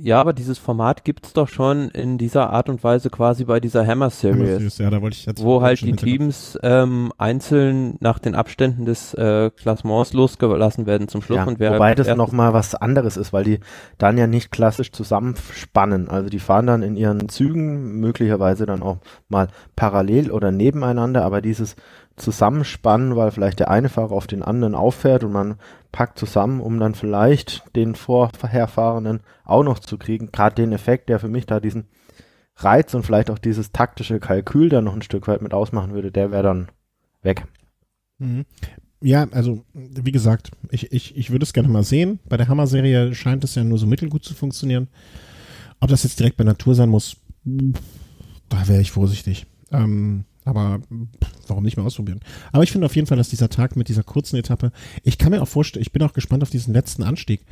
Ja, 0.00 0.20
aber 0.20 0.32
dieses 0.32 0.58
Format 0.58 1.04
gibt's 1.04 1.32
doch 1.32 1.48
schon 1.48 1.88
in 1.88 2.18
dieser 2.18 2.50
Art 2.50 2.68
und 2.68 2.84
Weise 2.84 3.10
quasi 3.10 3.44
bei 3.44 3.58
dieser 3.58 3.86
Hammer 3.86 4.10
Series, 4.10 4.78
Ja, 4.78 4.90
da 4.90 5.02
wollte 5.02 5.16
ich 5.16 5.26
jetzt 5.26 5.42
wo 5.42 5.60
halt 5.60 5.80
die. 5.80 5.92
Teams 5.92 6.58
ähm, 6.62 7.12
einzeln 7.18 7.96
nach 8.00 8.18
den 8.18 8.34
Abständen 8.34 8.84
des 8.84 9.14
äh, 9.14 9.50
Klassements 9.50 10.12
losgelassen 10.12 10.86
werden 10.86 11.08
zum 11.08 11.22
Schluss 11.22 11.38
Ja, 11.38 11.44
und 11.44 11.58
wer 11.58 11.74
wobei 11.74 11.96
als 11.96 12.06
das 12.06 12.16
nochmal 12.16 12.52
was 12.52 12.74
anderes 12.74 13.16
ist, 13.16 13.32
weil 13.32 13.44
die 13.44 13.60
dann 13.98 14.16
ja 14.16 14.26
nicht 14.26 14.52
klassisch 14.52 14.92
zusammenspannen. 14.92 16.08
Also 16.08 16.28
die 16.28 16.38
fahren 16.38 16.66
dann 16.66 16.82
in 16.82 16.96
ihren 16.96 17.28
Zügen, 17.28 17.98
möglicherweise 17.98 18.66
dann 18.66 18.82
auch 18.82 18.98
mal 19.28 19.48
parallel 19.74 20.30
oder 20.30 20.52
nebeneinander, 20.52 21.24
aber 21.24 21.40
dieses 21.40 21.74
Zusammenspannen, 22.18 23.16
weil 23.16 23.30
vielleicht 23.30 23.60
der 23.60 23.70
eine 23.70 23.88
Fahrer 23.88 24.12
auf 24.12 24.26
den 24.26 24.42
anderen 24.42 24.74
auffährt 24.74 25.24
und 25.24 25.32
man 25.32 25.56
packt 25.92 26.18
zusammen, 26.18 26.60
um 26.60 26.78
dann 26.78 26.94
vielleicht 26.94 27.64
den 27.74 27.94
Vorherfahrenden 27.94 29.20
auch 29.44 29.62
noch 29.62 29.78
zu 29.78 29.98
kriegen. 29.98 30.30
Gerade 30.30 30.56
den 30.56 30.72
Effekt, 30.72 31.08
der 31.08 31.18
für 31.18 31.28
mich 31.28 31.46
da 31.46 31.60
diesen 31.60 31.86
Reiz 32.56 32.94
und 32.94 33.04
vielleicht 33.04 33.30
auch 33.30 33.38
dieses 33.38 33.72
taktische 33.72 34.20
Kalkül 34.20 34.68
dann 34.68 34.84
noch 34.84 34.94
ein 34.94 35.02
Stück 35.02 35.28
weit 35.28 35.42
mit 35.42 35.54
ausmachen 35.54 35.92
würde, 35.92 36.10
der 36.10 36.30
wäre 36.30 36.42
dann 36.42 36.68
weg. 37.22 37.44
Mhm. 38.18 38.44
Ja, 39.00 39.28
also 39.30 39.64
wie 39.72 40.12
gesagt, 40.12 40.50
ich, 40.70 40.92
ich, 40.92 41.16
ich 41.16 41.30
würde 41.30 41.44
es 41.44 41.52
gerne 41.52 41.68
mal 41.68 41.84
sehen. 41.84 42.18
Bei 42.28 42.36
der 42.36 42.48
Hammer-Serie 42.48 43.14
scheint 43.14 43.44
es 43.44 43.54
ja 43.54 43.62
nur 43.62 43.78
so 43.78 43.86
mittelgut 43.86 44.24
zu 44.24 44.34
funktionieren. 44.34 44.88
Ob 45.78 45.88
das 45.88 46.02
jetzt 46.02 46.18
direkt 46.18 46.36
bei 46.36 46.44
Natur 46.44 46.74
sein 46.74 46.88
muss, 46.88 47.16
da 47.44 48.66
wäre 48.66 48.80
ich 48.80 48.90
vorsichtig. 48.90 49.46
Ähm, 49.70 50.24
aber 50.48 50.80
warum 51.46 51.64
nicht 51.64 51.76
mal 51.76 51.84
ausprobieren? 51.84 52.20
Aber 52.52 52.62
ich 52.64 52.72
finde 52.72 52.86
auf 52.86 52.96
jeden 52.96 53.06
Fall, 53.06 53.16
dass 53.16 53.28
dieser 53.28 53.48
Tag 53.48 53.76
mit 53.76 53.88
dieser 53.88 54.02
kurzen 54.02 54.36
Etappe, 54.36 54.72
ich 55.04 55.18
kann 55.18 55.30
mir 55.30 55.42
auch 55.42 55.48
vorstellen, 55.48 55.82
ich 55.82 55.92
bin 55.92 56.02
auch 56.02 56.12
gespannt 56.12 56.42
auf 56.42 56.50
diesen 56.50 56.74
letzten 56.74 57.02
Anstieg, 57.02 57.42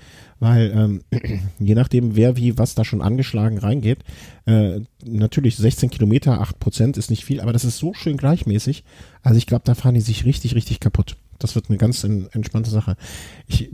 weil 0.41 0.73
ähm, 0.75 1.03
je 1.59 1.75
nachdem, 1.75 2.17
wer 2.17 2.37
wie 2.37 2.59
was 2.59 2.75
da 2.75 2.85
schon 2.85 3.03
angeschlagen 3.03 3.59
reingeht, 3.59 4.05
äh, 4.47 4.81
natürlich 5.05 5.57
16 5.57 5.91
Kilometer, 5.91 6.41
8 6.41 6.59
Prozent 6.59 6.97
ist 6.97 7.11
nicht 7.11 7.25
viel, 7.25 7.41
aber 7.41 7.53
das 7.53 7.65
ist 7.65 7.79
so 7.79 7.95
schön 7.95 8.17
gleichmäßig. 8.17 8.85
Also 9.23 9.39
ich 9.39 9.47
glaube, 9.47 9.63
da 9.65 9.75
fahren 9.75 9.95
die 9.95 10.01
sich 10.01 10.25
richtig, 10.25 10.55
richtig 10.55 10.81
kaputt. 10.81 11.17
Das 11.39 11.55
wird 11.55 11.69
eine 11.69 11.79
ganz 11.79 12.03
en- 12.05 12.29
entspannte 12.33 12.71
Sache. 12.71 12.97
Ich 13.47 13.71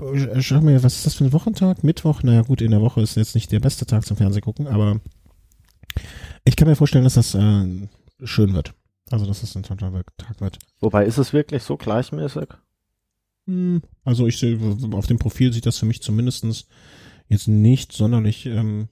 äh, 0.00 0.40
schau 0.40 0.60
mir, 0.60 0.82
was 0.82 0.96
ist 0.96 1.06
das 1.06 1.14
für 1.14 1.24
ein 1.24 1.32
Wochentag? 1.32 1.84
Mittwoch? 1.84 2.22
Naja 2.22 2.42
gut, 2.42 2.60
in 2.62 2.70
der 2.70 2.80
Woche 2.80 3.00
ist 3.02 3.16
jetzt 3.16 3.34
nicht 3.34 3.52
der 3.52 3.60
beste 3.60 3.86
Tag 3.86 4.06
zum 4.06 4.16
Fernsehen 4.16 4.42
gucken, 4.42 4.66
aber 4.66 5.00
ich 6.44 6.56
kann 6.56 6.68
mir 6.68 6.76
vorstellen, 6.76 7.04
dass 7.04 7.14
das 7.14 7.34
äh, 7.34 7.66
schön 8.24 8.54
wird. 8.54 8.74
Also, 9.10 9.26
dass 9.26 9.40
das 9.40 9.56
ein 9.56 9.62
toller 9.62 10.04
Tag 10.16 10.40
wird. 10.40 10.58
Wobei 10.80 11.04
ist 11.04 11.18
es 11.18 11.32
wirklich 11.32 11.62
so 11.62 11.76
gleichmäßig? 11.76 12.48
Hm, 13.46 13.82
Also 14.04 14.26
ich 14.26 14.38
sehe, 14.38 14.58
auf 14.92 15.06
dem 15.06 15.18
Profil 15.18 15.52
sieht 15.52 15.66
das 15.66 15.78
für 15.78 15.86
mich 15.86 16.00
zumindestens 16.02 16.66
jetzt 17.28 17.48
nicht 17.48 17.92
sonderlich, 17.92 18.46
ähm, 18.46 18.88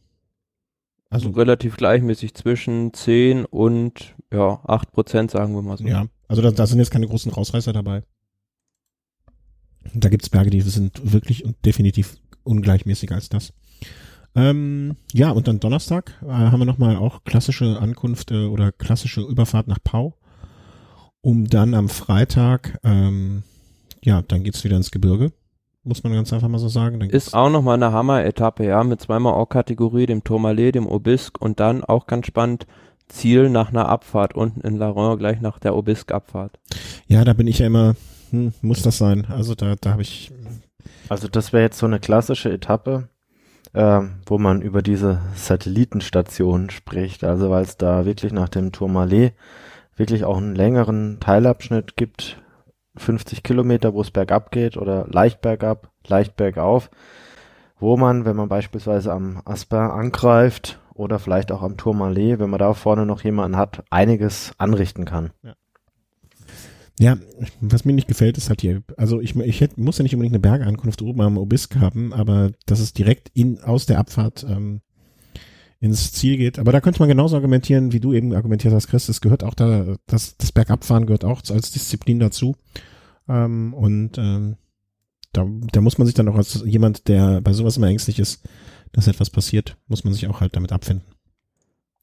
also 1.09 1.31
relativ 1.31 1.77
gleichmäßig 1.77 2.35
zwischen 2.35 2.93
10 2.93 3.45
und 3.45 4.15
ja 4.33 4.61
8 4.65 4.93
Prozent, 4.93 5.31
sagen 5.31 5.55
wir 5.55 5.63
mal 5.63 5.77
so. 5.77 5.85
ja, 5.85 6.07
also 6.29 6.43
da, 6.43 6.51
da 6.51 6.67
sind 6.67 6.79
jetzt 6.79 6.91
keine 6.91 7.07
großen 7.09 7.33
Rausreißer 7.33 7.73
dabei. 7.73 8.03
Da 9.95 10.09
gibt's 10.09 10.29
Berge, 10.29 10.51
die 10.51 10.61
sind 10.61 11.13
wirklich 11.13 11.45
und 11.45 11.57
definitiv 11.65 12.17
ungleichmäßiger 12.45 13.15
als 13.15 13.29
das. 13.29 13.53
Ähm, 14.35 14.97
ja, 15.13 15.31
und 15.31 15.49
dann 15.49 15.61
Donnerstag 15.61 16.13
äh, 16.23 16.31
haben 16.31 16.61
wir 16.61 16.67
nochmal 16.67 16.97
auch 16.97 17.25
klassische 17.25 17.79
Ankunft 17.81 18.31
äh, 18.31 18.47
oder 18.47 18.71
klassische 18.73 19.23
Überfahrt 19.23 19.67
nach 19.67 19.83
Pau, 19.83 20.15
um 21.21 21.49
dann 21.49 21.75
am 21.75 21.89
Freitag, 21.89 22.79
ähm, 22.85 23.43
ja, 24.03 24.23
dann 24.23 24.45
geht's 24.45 24.63
wieder 24.65 24.77
ins 24.77 24.91
Gebirge. 24.91 25.33
muss 25.83 26.05
man 26.05 26.13
ganz 26.13 26.33
einfach 26.33 26.49
mal 26.49 26.59
so 26.59 26.69
sagen. 26.69 27.01
Ist 27.01 27.35
auch 27.35 27.51
nochmal 27.51 27.75
eine 27.75 27.93
Hammer-Etappe, 27.93 28.65
ja, 28.65 28.85
mit 28.85 29.01
zweimal 29.01 29.35
Or-Kategorie, 29.35 30.07
dem 30.07 30.23
Tourmalet, 30.23 30.77
dem 30.77 30.87
Obisque 30.87 31.41
und 31.41 31.59
dann 31.59 31.83
auch 31.83 32.07
ganz 32.07 32.27
spannend, 32.27 32.67
Ziel 33.09 33.51
nach 33.51 33.71
einer 33.71 33.89
Abfahrt 33.89 34.35
unten 34.35 34.61
in 34.61 34.77
Laron, 34.77 35.19
gleich 35.19 35.41
nach 35.41 35.59
der 35.59 35.75
Obisque-Abfahrt. 35.75 36.59
Ja, 37.09 37.25
da 37.25 37.33
bin 37.33 37.49
ich 37.49 37.59
ja 37.59 37.67
immer, 37.67 37.97
hm, 38.31 38.53
muss 38.63 38.83
das 38.83 38.99
sein? 38.99 39.27
Also 39.29 39.55
da, 39.55 39.75
da 39.81 39.91
habe 39.91 40.03
ich. 40.03 40.31
Also 41.09 41.27
das 41.27 41.53
wäre 41.53 41.65
jetzt 41.65 41.79
so 41.79 41.87
eine 41.87 41.99
klassische 41.99 42.53
Etappe, 42.53 43.09
äh, 43.73 44.01
wo 44.27 44.39
man 44.39 44.63
über 44.63 44.83
diese 44.83 45.21
Satellitenstation 45.35 46.71
spricht. 46.71 47.25
Also 47.25 47.51
weil 47.51 47.63
es 47.63 47.77
da 47.77 48.05
wirklich 48.05 48.33
nach 48.33 48.49
dem 48.49 48.73
Tourmalet 48.73 49.35
wirklich 49.97 50.25
auch 50.25 50.39
einen 50.39 50.55
längeren 50.55 51.19
Teilabschnitt 51.21 51.97
gibt, 51.97 52.43
50 52.97 53.43
Kilometer, 53.43 53.95
wo 53.95 54.01
es 54.01 54.11
bergab 54.11 54.51
geht 54.51 54.77
oder 54.77 55.07
leicht 55.09 55.41
bergab, 55.41 55.91
leicht 56.07 56.37
bergauf, 56.37 56.91
wo 57.79 57.97
man, 57.97 58.25
wenn 58.25 58.37
man 58.37 58.49
beispielsweise 58.49 59.13
am 59.13 59.41
Aspin 59.45 59.79
angreift 59.79 60.81
oder 60.95 61.19
vielleicht 61.19 61.53
auch 61.53 61.63
am 61.63 61.77
Tourmalet, 61.77 62.39
wenn 62.39 62.51
man 62.51 62.59
da 62.59 62.75
vorne 62.75 63.07
noch 63.07 63.23
jemanden 63.23 63.57
hat, 63.57 63.85
einiges 63.91 64.53
anrichten 64.59 65.05
kann. 65.05 65.31
Ja. 65.43 65.55
Ja, 67.01 67.17
was 67.63 67.87
mir 67.87 67.95
nicht 67.95 68.09
gefällt, 68.09 68.37
ist 68.37 68.51
halt 68.51 68.61
hier, 68.61 68.83
also 68.99 69.23
ich, 69.23 69.35
ich 69.35 69.63
hätte, 69.63 69.81
muss 69.81 69.97
ja 69.97 70.03
nicht 70.03 70.15
unbedingt 70.15 70.35
eine 70.35 70.41
Bergankunft 70.41 71.01
oben 71.01 71.23
am 71.23 71.39
Obisque 71.39 71.77
haben, 71.77 72.13
aber 72.13 72.53
dass 72.67 72.79
es 72.79 72.93
direkt 72.93 73.31
in, 73.33 73.59
aus 73.59 73.87
der 73.87 73.99
Abfahrt 73.99 74.45
ähm, 74.47 74.83
ins 75.79 76.13
Ziel 76.13 76.37
geht. 76.37 76.59
Aber 76.59 76.73
da 76.73 76.83
könnte 76.83 77.01
man 77.01 77.09
genauso 77.09 77.37
argumentieren, 77.37 77.95
wie 77.95 78.01
du 78.01 78.13
eben 78.13 78.35
argumentiert 78.35 78.75
hast, 78.75 78.89
Chris. 78.89 79.09
Es 79.09 79.23
gehört 79.23 79.45
auch 79.45 79.55
da, 79.55 79.97
das, 80.09 80.37
das 80.37 80.53
Bergabfahren 80.53 81.07
gehört 81.07 81.25
auch 81.25 81.41
als 81.49 81.71
Disziplin 81.71 82.19
dazu. 82.19 82.55
Ähm, 83.31 83.73
und 83.73 84.19
ähm, 84.19 84.57
da, 85.33 85.47
da 85.73 85.81
muss 85.81 85.97
man 85.97 86.07
sich 86.07 86.15
dann 86.15 86.29
auch 86.29 86.37
als 86.37 86.63
jemand, 86.67 87.09
der 87.09 87.41
bei 87.41 87.55
sowas 87.55 87.79
immer 87.79 87.89
ängstlich 87.89 88.19
ist, 88.19 88.47
dass 88.93 89.09
etwas 89.09 89.31
passiert, 89.31 89.79
muss 89.89 90.05
man 90.05 90.13
sich 90.13 90.27
auch 90.27 90.43
halt 90.43 90.55
damit 90.55 90.71
abfinden. 90.71 91.07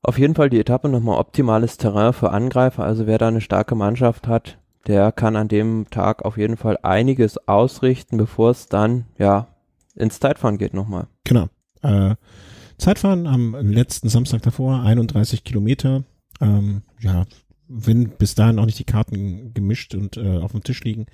Auf 0.02 0.18
jeden 0.18 0.34
Fall 0.34 0.50
die 0.50 0.60
Etappe 0.60 0.90
nochmal 0.90 1.20
optimales 1.20 1.78
Terrain 1.78 2.14
für 2.14 2.32
Angreifer. 2.32 2.84
Also 2.84 3.06
wer 3.06 3.20
da 3.20 3.28
eine 3.28 3.42
starke 3.42 3.76
Mannschaft 3.76 4.28
hat, 4.28 4.58
der 4.88 5.12
kann 5.12 5.36
an 5.36 5.48
dem 5.48 5.88
Tag 5.90 6.24
auf 6.24 6.38
jeden 6.38 6.58
Fall 6.58 6.78
einiges 6.82 7.48
ausrichten, 7.48 8.18
bevor 8.18 8.52
es 8.52 8.68
dann, 8.68 9.06
ja, 9.18 9.48
ins 9.96 10.20
Zeitfahren 10.20 10.58
geht 10.58 10.74
nochmal. 10.74 11.08
Genau. 11.24 11.48
Äh, 11.82 12.16
Zeitfahren 12.78 13.28
am 13.28 13.56
letzten 13.56 14.10
Samstag 14.10 14.44
davor, 14.44 14.82
31 14.84 15.44
Kilometer. 15.44 16.04
Ähm, 16.40 16.84
ja, 17.00 17.26
wenn 17.68 18.10
bis 18.10 18.36
dahin 18.36 18.56
noch 18.56 18.66
nicht 18.66 18.80
die 18.80 18.86
Karten 18.86 19.54
gemischt 19.54 19.96
und 19.96 20.18
äh, 20.18 20.38
auf 20.38 20.52
dem 20.52 20.64
Tisch 20.64 20.84
liegen. 20.84 21.08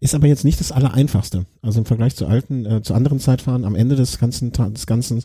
Ist 0.00 0.14
aber 0.14 0.26
jetzt 0.26 0.44
nicht 0.44 0.60
das 0.60 0.72
Allereinfachste. 0.72 1.46
Also 1.62 1.80
im 1.80 1.86
Vergleich 1.86 2.14
zu 2.16 2.26
alten, 2.26 2.64
äh, 2.64 2.82
zu 2.82 2.94
anderen 2.94 3.20
Zeitfahren 3.20 3.64
am 3.64 3.74
Ende 3.74 3.96
des 3.96 4.18
ganzen, 4.18 4.52
des 4.52 4.86
ganzen 4.86 5.24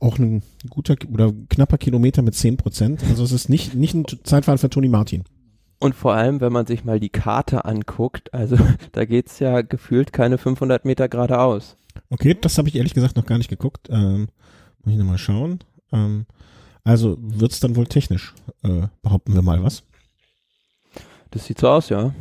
auch 0.00 0.18
ein 0.18 0.42
guter 0.68 0.96
oder 1.12 1.32
knapper 1.48 1.78
Kilometer 1.78 2.22
mit 2.22 2.34
10 2.34 2.56
Prozent. 2.56 3.04
Also 3.04 3.22
es 3.22 3.32
ist 3.32 3.48
nicht, 3.48 3.74
nicht 3.74 3.94
ein 3.94 4.04
Zeitfahren 4.24 4.58
für 4.58 4.68
Toni 4.68 4.88
Martin. 4.88 5.24
Und 5.86 5.94
vor 5.94 6.14
allem, 6.14 6.40
wenn 6.40 6.52
man 6.52 6.66
sich 6.66 6.84
mal 6.84 6.98
die 6.98 7.10
Karte 7.10 7.64
anguckt, 7.64 8.34
also 8.34 8.58
da 8.92 9.04
geht's 9.04 9.38
ja 9.38 9.62
gefühlt 9.62 10.12
keine 10.12 10.36
500 10.36 10.84
Meter 10.84 11.08
geradeaus. 11.08 11.76
Okay, 12.10 12.36
das 12.40 12.58
habe 12.58 12.68
ich 12.68 12.74
ehrlich 12.74 12.92
gesagt 12.92 13.14
noch 13.14 13.24
gar 13.24 13.38
nicht 13.38 13.50
geguckt. 13.50 13.86
Ähm, 13.88 14.26
muss 14.82 14.94
ich 14.94 14.98
nochmal 14.98 15.16
schauen. 15.16 15.60
Ähm, 15.92 16.26
also 16.82 17.16
wird's 17.20 17.60
dann 17.60 17.76
wohl 17.76 17.86
technisch, 17.86 18.34
äh, 18.64 18.88
behaupten 19.00 19.32
wir 19.34 19.42
mal 19.42 19.62
was. 19.62 19.84
Das 21.30 21.46
sieht 21.46 21.60
so 21.60 21.68
aus, 21.68 21.88
ja. 21.88 22.12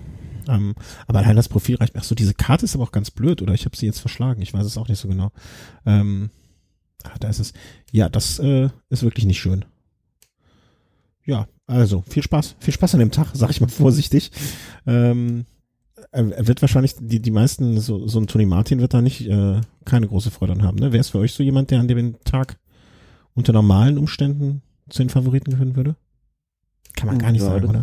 Ähm, 0.47 0.75
aber 1.07 1.17
allein 1.17 1.35
das 1.35 1.49
Profil 1.49 1.77
reicht 1.77 1.95
mir. 1.95 2.01
Ach 2.01 2.05
so, 2.05 2.13
diese 2.13 2.35
Karte 2.35 2.65
ist 2.65 2.75
aber 2.75 2.83
auch 2.83 2.91
ganz 2.91 3.09
blöd, 3.09 3.41
oder 3.41 3.55
ich 3.55 3.65
habe 3.65 3.75
sie 3.75 3.87
jetzt 3.87 3.99
verschlagen. 3.99 4.43
Ich 4.43 4.53
weiß 4.53 4.63
es 4.63 4.77
auch 4.77 4.89
nicht 4.89 4.99
so 4.99 5.07
genau. 5.07 5.31
Ähm, 5.87 6.29
ah, 7.03 7.15
da 7.19 7.29
ist 7.29 7.39
es. 7.39 7.53
Ja, 7.91 8.09
das 8.09 8.37
äh, 8.37 8.69
ist 8.89 9.01
wirklich 9.01 9.25
nicht 9.25 9.39
schön. 9.39 9.65
Ja, 11.23 11.47
also 11.67 12.03
viel 12.07 12.23
Spaß, 12.23 12.55
viel 12.59 12.73
Spaß 12.73 12.93
an 12.93 12.99
dem 12.99 13.11
Tag, 13.11 13.29
sag 13.33 13.49
ich 13.49 13.61
mal 13.61 13.67
vorsichtig. 13.69 14.31
Ähm, 14.85 15.45
er 16.11 16.47
wird 16.47 16.61
wahrscheinlich 16.61 16.95
die 16.97 17.21
die 17.21 17.31
meisten 17.31 17.79
so 17.79 18.07
so 18.07 18.19
ein 18.19 18.27
Tony 18.27 18.45
Martin 18.45 18.79
wird 18.79 18.93
da 18.93 19.01
nicht 19.01 19.27
äh, 19.27 19.59
keine 19.83 20.07
große 20.07 20.31
Freude 20.31 20.53
an 20.53 20.63
haben. 20.63 20.77
Ne? 20.77 20.93
Wäre 20.93 21.01
es 21.01 21.09
für 21.09 21.19
euch 21.19 21.33
so 21.33 21.43
jemand, 21.43 21.71
der 21.71 21.79
an 21.79 21.87
dem 21.87 22.15
Tag 22.23 22.57
unter 23.33 23.51
normalen 23.51 23.97
Umständen 23.97 24.61
zu 24.89 25.03
den 25.03 25.09
Favoriten 25.09 25.51
gewinnen 25.51 25.75
würde? 25.75 25.95
Kann 26.95 27.07
man 27.07 27.19
gar 27.19 27.31
nicht 27.31 27.41
ja, 27.41 27.49
sagen, 27.49 27.67
oder? 27.67 27.81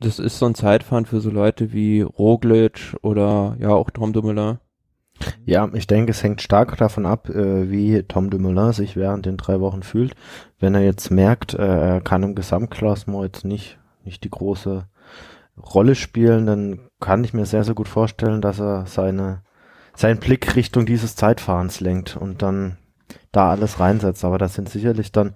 Das 0.00 0.18
ist 0.18 0.38
so 0.38 0.46
ein 0.46 0.54
Zeitfahren 0.54 1.06
für 1.06 1.20
so 1.20 1.30
Leute 1.30 1.72
wie 1.72 2.02
Roglic 2.02 2.94
oder 3.00 3.56
ja 3.58 3.70
auch 3.70 3.90
Tom 3.90 4.12
Dumoulin. 4.12 4.58
Ja, 5.44 5.68
ich 5.72 5.86
denke, 5.86 6.10
es 6.10 6.22
hängt 6.22 6.42
stark 6.42 6.76
davon 6.76 7.06
ab, 7.06 7.28
äh, 7.28 7.70
wie 7.70 8.02
Tom 8.02 8.30
Dumoulin 8.30 8.72
sich 8.72 8.96
während 8.96 9.26
den 9.26 9.36
drei 9.36 9.60
Wochen 9.60 9.82
fühlt. 9.82 10.14
Wenn 10.58 10.74
er 10.74 10.82
jetzt 10.82 11.10
merkt, 11.10 11.54
äh, 11.54 11.62
er 11.62 12.00
kann 12.00 12.22
im 12.22 12.34
Gesamtklassement 12.34 13.24
jetzt 13.24 13.44
nicht, 13.44 13.78
nicht 14.04 14.24
die 14.24 14.30
große 14.30 14.86
Rolle 15.56 15.94
spielen, 15.94 16.46
dann 16.46 16.80
kann 17.00 17.24
ich 17.24 17.34
mir 17.34 17.46
sehr, 17.46 17.64
sehr 17.64 17.74
gut 17.74 17.88
vorstellen, 17.88 18.40
dass 18.40 18.60
er 18.60 18.86
seine, 18.86 19.42
seinen 19.94 20.18
Blick 20.18 20.56
Richtung 20.56 20.86
dieses 20.86 21.16
Zeitfahrens 21.16 21.80
lenkt 21.80 22.16
und 22.16 22.42
dann 22.42 22.76
da 23.30 23.50
alles 23.50 23.78
reinsetzt. 23.80 24.24
Aber 24.24 24.38
das 24.38 24.54
sind 24.54 24.68
sicherlich 24.68 25.12
dann, 25.12 25.34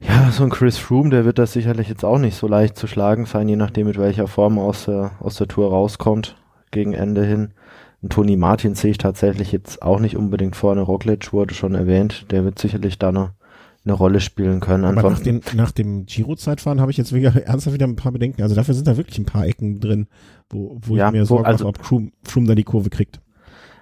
ja, 0.00 0.30
so 0.30 0.44
ein 0.44 0.50
Chris 0.50 0.78
Froome, 0.78 1.10
der 1.10 1.24
wird 1.24 1.38
das 1.38 1.52
sicherlich 1.52 1.88
jetzt 1.88 2.04
auch 2.04 2.18
nicht 2.18 2.36
so 2.36 2.46
leicht 2.46 2.76
zu 2.76 2.86
schlagen 2.86 3.26
sein, 3.26 3.48
je 3.48 3.56
nachdem 3.56 3.88
mit 3.88 3.98
welcher 3.98 4.28
Form 4.28 4.58
aus 4.58 4.84
der, 4.84 5.12
aus 5.20 5.36
der 5.36 5.48
Tour 5.48 5.70
rauskommt, 5.70 6.36
gegen 6.70 6.94
Ende 6.94 7.24
hin. 7.24 7.52
Und 8.00 8.12
Toni 8.12 8.36
Martin 8.36 8.74
sehe 8.74 8.92
ich 8.92 8.98
tatsächlich 8.98 9.50
jetzt 9.52 9.82
auch 9.82 9.98
nicht 9.98 10.16
unbedingt 10.16 10.54
vorne. 10.54 10.82
Roglic 10.82 11.32
wurde 11.32 11.54
schon 11.54 11.74
erwähnt, 11.74 12.26
der 12.30 12.44
wird 12.44 12.58
sicherlich 12.58 12.98
da 12.98 13.08
eine, 13.08 13.34
eine 13.84 13.92
Rolle 13.92 14.20
spielen 14.20 14.60
können. 14.60 14.84
Aber 14.84 15.10
nach, 15.10 15.20
den, 15.20 15.40
nach 15.54 15.72
dem 15.72 16.06
Giro-Zeitfahren 16.06 16.80
habe 16.80 16.92
ich 16.92 16.96
jetzt 16.96 17.12
wieder, 17.12 17.34
ernsthaft 17.34 17.74
wieder 17.74 17.86
ein 17.86 17.96
paar 17.96 18.12
Bedenken. 18.12 18.42
Also 18.42 18.54
dafür 18.54 18.74
sind 18.74 18.86
da 18.86 18.96
wirklich 18.96 19.18
ein 19.18 19.24
paar 19.24 19.46
Ecken 19.46 19.80
drin, 19.80 20.06
wo, 20.48 20.78
wo 20.80 20.96
ja, 20.96 21.08
ich 21.08 21.12
mir 21.12 21.26
Sorgen 21.26 21.46
also, 21.46 21.64
mache, 21.64 21.78
ob 21.78 22.12
Froome 22.24 22.46
da 22.46 22.54
die 22.54 22.64
Kurve 22.64 22.90
kriegt. 22.90 23.20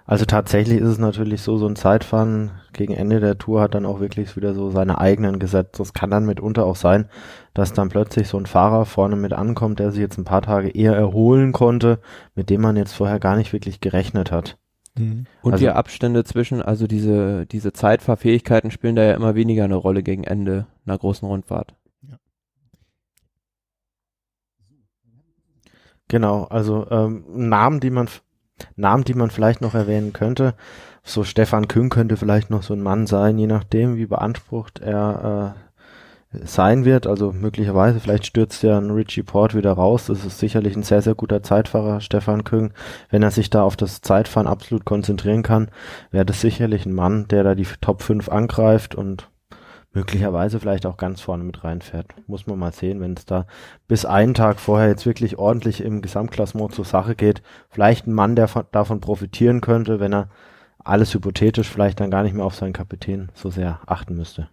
Also 0.08 0.24
tatsächlich 0.24 0.80
ist 0.80 0.88
es 0.88 0.98
natürlich 0.98 1.42
so, 1.42 1.58
so 1.58 1.66
ein 1.66 1.74
Zeitfahren 1.74 2.52
gegen 2.72 2.94
Ende 2.94 3.18
der 3.18 3.38
Tour 3.38 3.60
hat 3.60 3.74
dann 3.74 3.84
auch 3.84 3.98
wirklich 3.98 4.36
wieder 4.36 4.54
so 4.54 4.70
seine 4.70 4.98
eigenen 4.98 5.40
Gesetze. 5.40 5.82
Es 5.82 5.94
kann 5.94 6.10
dann 6.10 6.26
mitunter 6.26 6.64
auch 6.64 6.76
sein, 6.76 7.08
dass 7.54 7.72
dann 7.72 7.88
plötzlich 7.88 8.28
so 8.28 8.38
ein 8.38 8.46
Fahrer 8.46 8.86
vorne 8.86 9.16
mit 9.16 9.32
ankommt, 9.32 9.80
der 9.80 9.90
sich 9.90 10.00
jetzt 10.00 10.16
ein 10.16 10.24
paar 10.24 10.42
Tage 10.42 10.68
eher 10.68 10.94
erholen 10.94 11.50
konnte, 11.50 11.98
mit 12.36 12.50
dem 12.50 12.60
man 12.60 12.76
jetzt 12.76 12.92
vorher 12.92 13.18
gar 13.18 13.36
nicht 13.36 13.52
wirklich 13.52 13.80
gerechnet 13.80 14.30
hat. 14.30 14.58
Mhm. 14.96 15.26
Und 15.42 15.54
also, 15.54 15.64
die 15.64 15.70
Abstände 15.70 16.22
zwischen, 16.22 16.62
also 16.62 16.86
diese, 16.86 17.44
diese 17.46 17.72
Zeitfahrfähigkeiten 17.72 18.70
spielen 18.70 18.94
da 18.94 19.02
ja 19.02 19.14
immer 19.14 19.34
weniger 19.34 19.64
eine 19.64 19.74
Rolle 19.74 20.04
gegen 20.04 20.22
Ende 20.22 20.66
einer 20.86 20.98
großen 20.98 21.26
Rundfahrt. 21.26 21.74
Genau, 26.08 26.44
also 26.44 26.86
ähm, 26.90 27.24
Namen, 27.28 27.80
die 27.80 27.90
man 27.90 28.08
Namen, 28.76 29.04
die 29.04 29.14
man 29.14 29.30
vielleicht 29.30 29.60
noch 29.60 29.74
erwähnen 29.74 30.12
könnte. 30.12 30.54
So 31.02 31.24
Stefan 31.24 31.68
Küng 31.68 31.88
könnte 31.88 32.16
vielleicht 32.16 32.50
noch 32.50 32.62
so 32.62 32.74
ein 32.74 32.82
Mann 32.82 33.06
sein, 33.06 33.38
je 33.38 33.46
nachdem, 33.46 33.96
wie 33.96 34.06
beansprucht 34.06 34.80
er 34.80 35.54
äh, 35.54 35.66
sein 36.44 36.84
wird. 36.84 37.06
Also 37.06 37.32
möglicherweise, 37.32 38.00
vielleicht 38.00 38.26
stürzt 38.26 38.62
ja 38.62 38.78
ein 38.78 38.90
Richie 38.90 39.22
Port 39.22 39.54
wieder 39.54 39.72
raus. 39.72 40.06
Das 40.06 40.24
ist 40.24 40.38
sicherlich 40.38 40.76
ein 40.76 40.82
sehr, 40.82 41.02
sehr 41.02 41.14
guter 41.14 41.42
Zeitfahrer, 41.42 42.00
Stefan 42.00 42.44
Küng. 42.44 42.72
Wenn 43.10 43.22
er 43.22 43.30
sich 43.30 43.50
da 43.50 43.62
auf 43.62 43.76
das 43.76 44.00
Zeitfahren 44.00 44.48
absolut 44.48 44.84
konzentrieren 44.84 45.42
kann, 45.42 45.68
wäre 46.10 46.26
das 46.26 46.40
sicherlich 46.40 46.86
ein 46.86 46.94
Mann, 46.94 47.28
der 47.28 47.44
da 47.44 47.54
die 47.54 47.66
Top 47.80 48.02
5 48.02 48.28
angreift 48.28 48.94
und 48.94 49.28
möglicherweise 49.96 50.60
vielleicht 50.60 50.84
auch 50.84 50.98
ganz 50.98 51.22
vorne 51.22 51.42
mit 51.42 51.64
reinfährt. 51.64 52.06
Muss 52.26 52.46
man 52.46 52.58
mal 52.58 52.72
sehen, 52.72 53.00
wenn 53.00 53.14
es 53.14 53.24
da 53.24 53.46
bis 53.88 54.04
einen 54.04 54.34
Tag 54.34 54.60
vorher 54.60 54.88
jetzt 54.88 55.06
wirklich 55.06 55.38
ordentlich 55.38 55.82
im 55.82 56.02
Gesamtklassement 56.02 56.74
zur 56.74 56.84
Sache 56.84 57.14
geht. 57.16 57.42
Vielleicht 57.70 58.06
ein 58.06 58.12
Mann, 58.12 58.36
der 58.36 58.46
von, 58.46 58.64
davon 58.72 59.00
profitieren 59.00 59.62
könnte, 59.62 59.98
wenn 59.98 60.12
er 60.12 60.28
alles 60.84 61.14
hypothetisch 61.14 61.68
vielleicht 61.68 61.98
dann 61.98 62.10
gar 62.10 62.22
nicht 62.22 62.34
mehr 62.34 62.44
auf 62.44 62.54
seinen 62.54 62.74
Kapitän 62.74 63.30
so 63.34 63.50
sehr 63.50 63.80
achten 63.86 64.14
müsste. 64.14 64.48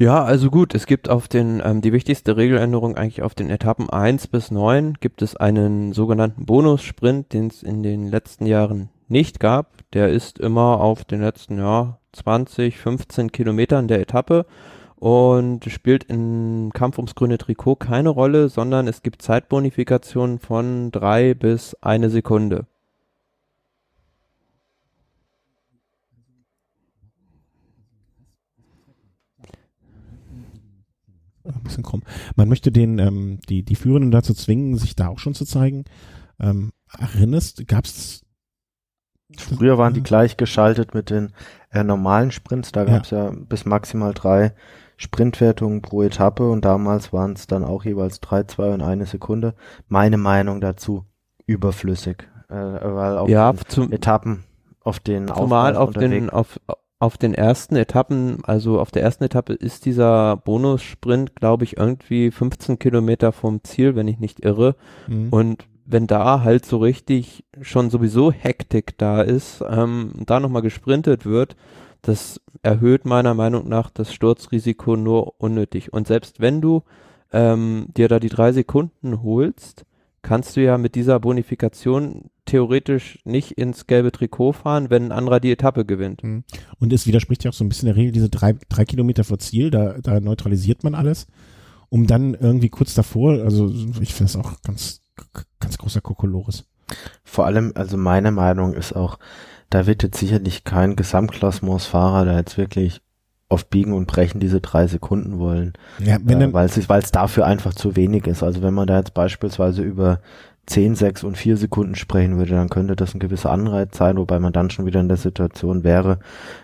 Ja, 0.00 0.22
also 0.22 0.48
gut, 0.48 0.76
es 0.76 0.86
gibt 0.86 1.08
auf 1.08 1.26
den, 1.26 1.60
ähm, 1.64 1.80
die 1.80 1.92
wichtigste 1.92 2.36
Regeländerung 2.36 2.96
eigentlich 2.96 3.22
auf 3.22 3.34
den 3.34 3.50
Etappen 3.50 3.90
1 3.90 4.28
bis 4.28 4.52
9 4.52 4.94
gibt 5.00 5.22
es 5.22 5.34
einen 5.34 5.92
sogenannten 5.92 6.46
Bonussprint, 6.46 7.32
den 7.32 7.48
es 7.48 7.64
in 7.64 7.82
den 7.82 8.06
letzten 8.06 8.46
Jahren 8.46 8.90
nicht 9.08 9.40
gab, 9.40 9.72
der 9.94 10.10
ist 10.10 10.38
immer 10.38 10.78
auf 10.80 11.04
den 11.04 11.20
letzten 11.20 11.58
ja, 11.58 11.98
20, 12.12 12.78
15 12.78 13.32
Kilometern 13.32 13.88
der 13.88 14.00
Etappe 14.00 14.46
und 14.94 15.64
spielt 15.64 16.04
im 16.04 16.70
Kampf 16.72 16.98
ums 16.98 17.16
grüne 17.16 17.36
Trikot 17.36 17.74
keine 17.74 18.10
Rolle, 18.10 18.48
sondern 18.50 18.86
es 18.86 19.02
gibt 19.02 19.20
Zeitbonifikationen 19.20 20.38
von 20.38 20.92
drei 20.92 21.34
bis 21.34 21.74
eine 21.80 22.08
Sekunde. 22.08 22.66
Ein 31.54 31.62
bisschen 31.62 31.82
krumm. 31.82 32.02
Man 32.36 32.48
möchte 32.48 32.70
den, 32.70 32.98
ähm, 32.98 33.40
die, 33.48 33.62
die 33.62 33.76
Führenden 33.76 34.10
dazu 34.10 34.34
zwingen, 34.34 34.76
sich 34.76 34.96
da 34.96 35.08
auch 35.08 35.18
schon 35.18 35.34
zu 35.34 35.44
zeigen. 35.44 35.84
Ähm, 36.40 36.72
erinnerst, 36.98 37.66
gab's 37.66 38.22
Früher 39.36 39.76
waren 39.76 39.92
die 39.92 40.02
gleichgeschaltet 40.02 40.94
mit 40.94 41.10
den 41.10 41.32
äh, 41.70 41.84
normalen 41.84 42.30
Sprints. 42.30 42.72
Da 42.72 42.84
gab 42.84 43.04
es 43.04 43.10
ja. 43.10 43.26
ja. 43.26 43.30
bis 43.30 43.66
maximal 43.66 44.14
drei 44.14 44.54
Sprintwertungen 44.96 45.82
pro 45.82 46.02
Etappe 46.02 46.50
und 46.50 46.64
damals 46.64 47.12
waren 47.12 47.34
es 47.34 47.46
dann 47.46 47.62
auch 47.62 47.84
jeweils 47.84 48.20
drei, 48.20 48.44
zwei 48.44 48.70
und 48.70 48.80
eine 48.80 49.04
Sekunde. 49.04 49.54
Meine 49.86 50.16
Meinung 50.16 50.60
dazu 50.60 51.04
überflüssig, 51.46 52.26
äh, 52.48 52.54
weil 52.54 53.18
auf 53.18 53.28
ja, 53.28 53.52
den 53.52 53.92
Etappen 53.92 54.44
auf 54.80 54.98
den 54.98 55.28
Zumal 55.28 55.76
auf 55.76 55.92
den 55.92 56.30
auf 56.30 56.58
auf 57.00 57.16
den 57.16 57.32
ersten 57.32 57.76
Etappen, 57.76 58.44
also 58.44 58.80
auf 58.80 58.90
der 58.90 59.02
ersten 59.02 59.24
Etappe 59.24 59.52
ist 59.52 59.84
dieser 59.84 60.36
Bonussprint, 60.36 61.36
glaube 61.36 61.64
ich, 61.64 61.76
irgendwie 61.76 62.30
15 62.30 62.78
Kilometer 62.78 63.32
vom 63.32 63.62
Ziel, 63.62 63.94
wenn 63.94 64.08
ich 64.08 64.18
nicht 64.18 64.44
irre. 64.44 64.74
Mhm. 65.06 65.28
Und 65.30 65.64
wenn 65.84 66.06
da 66.06 66.42
halt 66.42 66.66
so 66.66 66.78
richtig 66.78 67.44
schon 67.62 67.88
sowieso 67.88 68.32
Hektik 68.32 68.98
da 68.98 69.22
ist, 69.22 69.64
ähm, 69.68 70.12
da 70.26 70.40
nochmal 70.40 70.62
gesprintet 70.62 71.24
wird, 71.24 71.56
das 72.02 72.40
erhöht 72.62 73.04
meiner 73.04 73.34
Meinung 73.34 73.68
nach 73.68 73.90
das 73.90 74.12
Sturzrisiko 74.12 74.96
nur 74.96 75.40
unnötig. 75.40 75.92
Und 75.92 76.06
selbst 76.06 76.40
wenn 76.40 76.60
du 76.60 76.82
ähm, 77.32 77.86
dir 77.96 78.08
da 78.08 78.18
die 78.18 78.28
drei 78.28 78.52
Sekunden 78.52 79.22
holst, 79.22 79.84
kannst 80.22 80.56
du 80.56 80.62
ja 80.62 80.78
mit 80.78 80.94
dieser 80.94 81.20
Bonifikation 81.20 82.30
theoretisch 82.48 83.18
nicht 83.24 83.52
ins 83.52 83.86
gelbe 83.86 84.10
Trikot 84.10 84.52
fahren, 84.52 84.90
wenn 84.90 85.04
ein 85.04 85.12
anderer 85.12 85.38
die 85.38 85.52
Etappe 85.52 85.84
gewinnt. 85.84 86.24
Mhm. 86.24 86.44
Und 86.78 86.92
es 86.92 87.06
widerspricht 87.06 87.44
ja 87.44 87.50
auch 87.50 87.54
so 87.54 87.64
ein 87.64 87.68
bisschen 87.68 87.86
der 87.86 87.96
Regel, 87.96 88.12
diese 88.12 88.30
drei, 88.30 88.54
drei 88.68 88.84
Kilometer 88.84 89.24
vor 89.24 89.38
Ziel, 89.38 89.70
da, 89.70 89.98
da 90.02 90.18
neutralisiert 90.20 90.82
man 90.82 90.94
alles, 90.94 91.26
um 91.88 92.06
dann 92.06 92.34
irgendwie 92.34 92.70
kurz 92.70 92.94
davor, 92.94 93.42
also 93.42 93.72
ich 94.00 94.14
finde 94.14 94.30
es 94.30 94.36
auch 94.36 94.60
ganz, 94.62 95.02
ganz 95.60 95.78
großer 95.78 96.00
Kokolores. 96.00 96.64
Vor 97.22 97.46
allem, 97.46 97.72
also 97.74 97.96
meine 97.96 98.30
Meinung 98.30 98.72
ist 98.72 98.94
auch, 98.94 99.18
da 99.68 99.86
wird 99.86 100.02
jetzt 100.02 100.18
sicherlich 100.18 100.64
kein 100.64 100.96
Gesamtklassementsfahrer, 100.96 102.24
der 102.24 102.36
jetzt 102.36 102.56
wirklich 102.56 103.02
auf 103.50 103.66
Biegen 103.66 103.92
und 103.92 104.06
Brechen 104.06 104.40
diese 104.40 104.60
drei 104.60 104.86
Sekunden 104.86 105.38
wollen. 105.38 105.72
Ja, 105.98 106.18
wenn 106.22 106.40
äh, 106.40 106.52
weil 106.52 106.68
es 106.68 107.12
dafür 107.12 107.46
einfach 107.46 107.74
zu 107.74 107.96
wenig 107.96 108.26
ist. 108.26 108.42
Also 108.42 108.62
wenn 108.62 108.74
man 108.74 108.86
da 108.86 108.98
jetzt 108.98 109.14
beispielsweise 109.14 109.82
über 109.82 110.20
10, 110.68 110.94
6 110.94 111.24
und 111.24 111.36
4 111.36 111.56
Sekunden 111.56 111.94
sprechen 111.94 112.36
würde, 112.36 112.52
dann 112.52 112.68
könnte 112.68 112.94
das 112.94 113.14
ein 113.14 113.20
gewisser 113.20 113.50
Anreiz 113.50 113.96
sein, 113.96 114.16
wobei 114.18 114.38
man 114.38 114.52
dann 114.52 114.70
schon 114.70 114.86
wieder 114.86 115.00
in 115.00 115.08
der 115.08 115.16
Situation 115.16 115.82
wäre, 115.82 116.18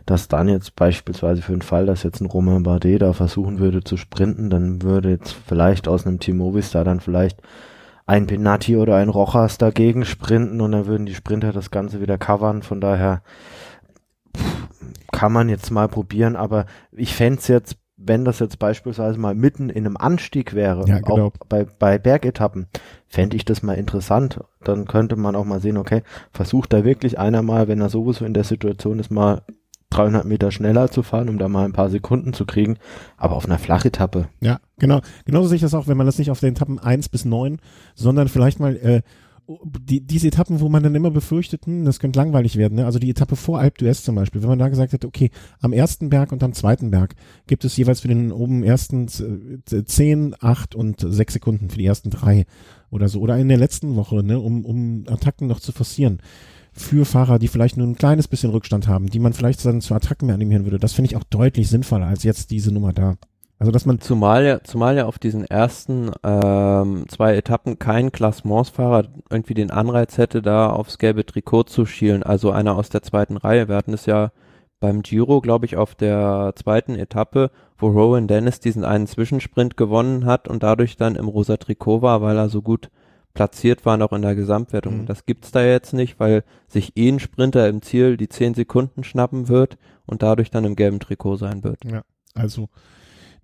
dass 0.07 0.28
dann 0.28 0.48
jetzt 0.48 0.76
beispielsweise 0.76 1.42
für 1.42 1.52
den 1.52 1.62
Fall, 1.62 1.86
dass 1.86 2.02
jetzt 2.02 2.20
ein 2.20 2.26
Romain 2.26 2.62
Bardet 2.62 3.02
da 3.02 3.12
versuchen 3.12 3.59
würde 3.59 3.82
zu 3.82 3.96
sprinten, 3.96 4.50
dann 4.50 4.82
würde 4.82 5.11
jetzt 5.11 5.34
vielleicht 5.46 5.88
aus 5.88 6.07
einem 6.07 6.20
Team 6.20 6.36
Movistar 6.36 6.84
dann 6.84 7.00
vielleicht 7.00 7.40
ein 8.07 8.26
Benatti 8.26 8.76
oder 8.76 8.96
ein 8.96 9.09
Rojas 9.09 9.57
dagegen 9.57 10.05
sprinten 10.05 10.61
und 10.61 10.72
dann 10.72 10.86
würden 10.86 11.07
die 11.07 11.14
Sprinter 11.14 11.52
das 11.52 11.70
Ganze 11.70 12.00
wieder 12.00 12.18
covern. 12.18 12.62
Von 12.62 12.80
daher 12.80 13.22
kann 15.12 15.32
man 15.32 15.48
jetzt 15.48 15.70
mal 15.70 15.88
probieren, 15.88 16.36
aber 16.36 16.66
ich 16.92 17.14
fände 17.14 17.40
jetzt, 17.46 17.78
wenn 18.07 18.24
das 18.24 18.38
jetzt 18.38 18.59
beispielsweise 18.59 19.18
mal 19.18 19.34
mitten 19.34 19.70
in 19.70 19.86
einem 19.86 19.96
Anstieg 19.96 20.55
wäre, 20.55 20.86
ja, 20.86 20.98
genau. 20.98 21.26
auch 21.26 21.32
bei, 21.48 21.64
bei 21.78 21.98
Bergetappen, 21.98 22.66
fände 23.07 23.36
ich 23.36 23.44
das 23.44 23.62
mal 23.62 23.74
interessant. 23.74 24.40
Dann 24.62 24.86
könnte 24.86 25.16
man 25.16 25.36
auch 25.36 25.44
mal 25.44 25.61
sehen, 25.61 25.76
okay, 25.76 26.02
versucht 26.32 26.72
da 26.72 26.84
wirklich 26.84 27.18
einer 27.18 27.42
mal, 27.42 27.68
wenn 27.68 27.80
er 27.80 27.88
sowieso 27.88 28.24
in 28.24 28.34
der 28.34 28.44
Situation 28.44 28.98
ist, 28.98 29.11
mal 29.11 29.42
300 29.90 30.24
Meter 30.24 30.50
schneller 30.50 30.90
zu 30.90 31.02
fahren, 31.02 31.28
um 31.28 31.38
da 31.38 31.48
mal 31.48 31.64
ein 31.64 31.72
paar 31.72 31.88
Sekunden 31.88 32.32
zu 32.32 32.46
kriegen, 32.46 32.78
aber 33.16 33.36
auf 33.36 33.46
einer 33.46 33.59
Flachetappe. 33.59 34.28
Ja, 34.40 34.59
genau. 34.78 35.00
Genauso 35.24 35.48
sehe 35.48 35.57
ich 35.57 35.62
das 35.62 35.74
auch, 35.74 35.86
wenn 35.86 35.96
man 35.96 36.07
das 36.07 36.18
nicht 36.18 36.30
auf 36.30 36.40
den 36.40 36.50
Etappen 36.50 36.78
1 36.78 37.09
bis 37.09 37.24
9, 37.24 37.61
sondern 37.94 38.28
vielleicht 38.28 38.59
mal 38.59 38.76
äh, 38.76 39.02
die, 39.47 40.01
diese 40.01 40.28
Etappen, 40.28 40.61
wo 40.61 40.68
man 40.68 40.82
dann 40.82 40.95
immer 40.95 41.11
befürchtet, 41.11 41.66
hm, 41.66 41.84
das 41.84 41.99
könnte 41.99 42.18
langweilig 42.18 42.57
werden, 42.57 42.76
ne? 42.76 42.86
also 42.86 42.99
die 42.99 43.11
Etappe 43.11 43.36
vor 43.36 43.59
Alp 43.61 43.78
d'Huez 43.78 44.03
zum 44.03 44.14
Beispiel, 44.14 44.42
wenn 44.42 44.49
man 44.49 44.59
da 44.59 44.68
gesagt 44.68 44.92
hätte, 44.92 45.07
okay, 45.07 45.30
am 45.61 45.72
ersten 45.72 46.09
Berg 46.09 46.32
und 46.32 46.42
am 46.42 46.53
zweiten 46.53 46.90
Berg 46.90 47.14
gibt 47.47 47.64
es 47.64 47.76
jeweils 47.76 48.01
für 48.01 48.09
den 48.09 48.32
oben 48.32 48.62
ersten 48.62 49.09
zehn, 49.09 50.34
acht 50.40 50.74
und 50.74 51.01
sechs 51.01 51.34
Sekunden 51.34 51.68
für 51.68 51.78
die 51.78 51.86
ersten 51.86 52.11
drei 52.11 52.47
oder 52.90 53.09
so, 53.09 53.20
oder 53.20 53.38
in 53.38 53.49
der 53.49 53.59
letzten 53.59 53.97
Woche, 53.97 54.22
ne, 54.22 54.38
um, 54.38 54.64
um 54.64 55.05
Attacken 55.09 55.47
noch 55.47 55.61
zu 55.61 55.72
forcieren 55.72 56.20
für 56.72 57.05
Fahrer, 57.05 57.38
die 57.38 57.49
vielleicht 57.49 57.76
nur 57.76 57.86
ein 57.86 57.97
kleines 57.97 58.26
bisschen 58.26 58.51
Rückstand 58.51 58.88
haben, 58.88 59.07
die 59.07 59.20
man 59.20 59.32
vielleicht 59.32 59.64
dann 59.64 59.80
zu 59.80 59.95
Attacken 59.95 60.26
mehr 60.26 60.34
animieren 60.34 60.64
würde. 60.64 60.80
Das 60.80 60.92
finde 60.92 61.11
ich 61.11 61.16
auch 61.16 61.24
deutlich 61.24 61.68
sinnvoller 61.68 62.07
als 62.07 62.24
jetzt 62.24 62.51
diese 62.51 62.72
Nummer 62.72 62.92
da. 62.92 63.16
Also 63.65 63.73
dass 63.73 63.87
man 63.87 63.99
zumal 63.99 64.45
ja, 64.45 64.62
zumal 64.62 64.95
ja 64.95 65.07
auf 65.07 65.19
diesen 65.19 65.47
ersten 65.47 66.11
ähm, 66.23 67.07
zwei 67.09 67.35
Etappen 67.35 67.79
kein 67.79 68.12
Klassementsfahrer 68.12 69.07
irgendwie 69.31 69.55
den 69.55 69.71
Anreiz 69.71 70.19
hätte, 70.19 70.43
da 70.43 70.69
aufs 70.69 70.99
gelbe 70.99 71.25
Trikot 71.25 71.62
zu 71.62 71.87
schielen, 71.87 72.23
also 72.23 72.51
einer 72.51 72.77
aus 72.77 72.91
der 72.91 73.01
zweiten 73.01 73.39
Reihe. 73.39 73.67
Wir 73.67 73.77
hatten 73.77 73.95
es 73.95 74.05
ja 74.05 74.33
beim 74.81 75.01
Giro, 75.01 75.41
glaube 75.41 75.65
ich, 75.65 75.79
auf 75.79 75.95
der 75.95 76.53
zweiten 76.57 76.95
Etappe, 76.95 77.51
wo 77.79 77.89
Rowan 77.89 78.29
Dennis 78.29 78.61
diesen 78.61 78.85
einen 78.85 79.07
Zwischensprint 79.07 79.79
gewonnen 79.79 80.27
hat 80.27 80.47
und 80.47 80.62
dadurch 80.62 80.99
dann 80.99 81.17
im 81.17 81.29
rosa 81.29 81.57
Trikot 81.57 82.03
war, 82.03 82.21
weil 82.21 82.37
er 82.37 82.51
so 82.51 82.61
gut 82.61 82.91
platziert 83.33 83.87
war 83.87 83.97
noch 83.97 84.12
in 84.12 84.21
der 84.21 84.35
Gesamtwertung. 84.35 84.99
Mhm. 84.99 85.07
Das 85.07 85.25
gibt's 85.25 85.53
da 85.53 85.65
jetzt 85.65 85.95
nicht, 85.95 86.21
weil 86.21 86.45
sich 86.69 86.99
eh 86.99 87.09
ein 87.09 87.19
Sprinter 87.19 87.67
im 87.71 87.81
Ziel 87.81 88.19
die 88.19 88.29
zehn 88.29 88.53
Sekunden 88.53 89.05
schnappen 89.05 89.49
wird 89.49 89.79
und 90.05 90.23
dadurch 90.23 90.51
dann 90.51 90.67
im 90.67 90.77
gelben 90.77 91.01
Trikot 91.01 91.37
sein 91.37 91.65
wird. 91.65 91.83
Ja, 91.91 92.03
also 92.35 92.69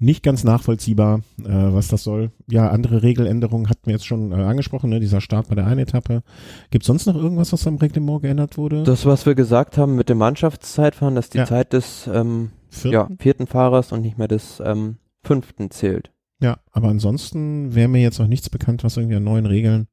nicht 0.01 0.23
ganz 0.23 0.45
nachvollziehbar, 0.45 1.21
äh, 1.41 1.49
was 1.49 1.89
das 1.89 2.03
soll. 2.03 2.33
Ja, 2.49 2.71
andere 2.71 3.03
Regeländerungen 3.03 3.69
hatten 3.69 3.85
wir 3.85 3.93
jetzt 3.93 4.07
schon 4.07 4.33
äh, 4.33 4.37
angesprochen, 4.37 4.91
ne? 4.91 4.99
dieser 4.99 5.21
Start 5.21 5.49
bei 5.49 5.55
der 5.55 5.67
einen 5.67 5.81
Etappe. 5.81 6.23
Gibt 6.71 6.85
sonst 6.85 7.07
noch 7.07 7.15
irgendwas, 7.15 7.53
was 7.53 7.67
am 7.67 7.77
Reglement 7.77 8.23
geändert 8.23 8.57
wurde? 8.57 8.83
Das, 8.83 9.05
was 9.05 9.27
wir 9.27 9.35
gesagt 9.35 9.77
haben 9.77 9.97
mit 9.97 10.09
dem 10.09 10.19
Mannschaftszeitfahren, 10.19 11.15
dass 11.15 11.29
die 11.29 11.39
ja. 11.39 11.45
Zeit 11.47 11.75
des 11.75 12.09
ähm, 12.13 12.51
vierten? 12.71 12.95
Ja, 12.95 13.09
vierten 13.19 13.47
Fahrers 13.47 13.93
und 13.93 14.01
nicht 14.01 14.17
mehr 14.17 14.29
des 14.29 14.61
ähm, 14.65 14.97
fünften 15.23 15.71
zählt. 15.71 16.11
Ja, 16.43 16.59
aber 16.73 16.89
ansonsten 16.89 17.75
wäre 17.75 17.89
mir 17.89 18.01
jetzt 18.01 18.19
noch 18.19 18.27
nichts 18.27 18.49
bekannt, 18.49 18.83
was 18.83 18.97
irgendwie 18.97 19.17
an 19.17 19.25
neuen 19.25 19.45
Regeln 19.45 19.87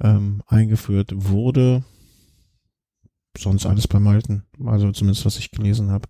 ähm, 0.00 0.42
eingeführt 0.46 1.12
wurde. 1.14 1.84
Sonst 3.36 3.66
alles 3.66 3.86
beim 3.86 4.06
Alten, 4.06 4.44
also 4.64 4.90
zumindest 4.92 5.26
was 5.26 5.38
ich 5.38 5.50
gelesen 5.50 5.90
habe. 5.90 6.08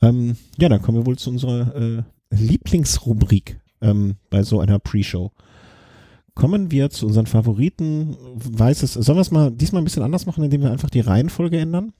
Ähm, 0.00 0.36
ja, 0.56 0.68
dann 0.68 0.80
kommen 0.80 0.98
wir 0.98 1.06
wohl 1.06 1.18
zu 1.18 1.30
unserer 1.30 1.74
äh, 1.74 2.02
Lieblingsrubrik 2.30 3.60
ähm, 3.80 4.16
bei 4.30 4.42
so 4.42 4.60
einer 4.60 4.78
Pre-Show. 4.78 5.32
Kommen 6.34 6.70
wir 6.70 6.90
zu 6.90 7.06
unseren 7.06 7.26
Favoriten. 7.26 8.16
Weiß 8.34 8.82
es, 8.82 8.94
sollen 8.94 9.18
wir 9.18 9.22
es 9.22 9.30
mal 9.30 9.52
diesmal 9.52 9.82
ein 9.82 9.84
bisschen 9.84 10.02
anders 10.02 10.26
machen, 10.26 10.42
indem 10.42 10.62
wir 10.62 10.72
einfach 10.72 10.90
die 10.90 11.00
Reihenfolge 11.00 11.58
ändern? 11.58 11.92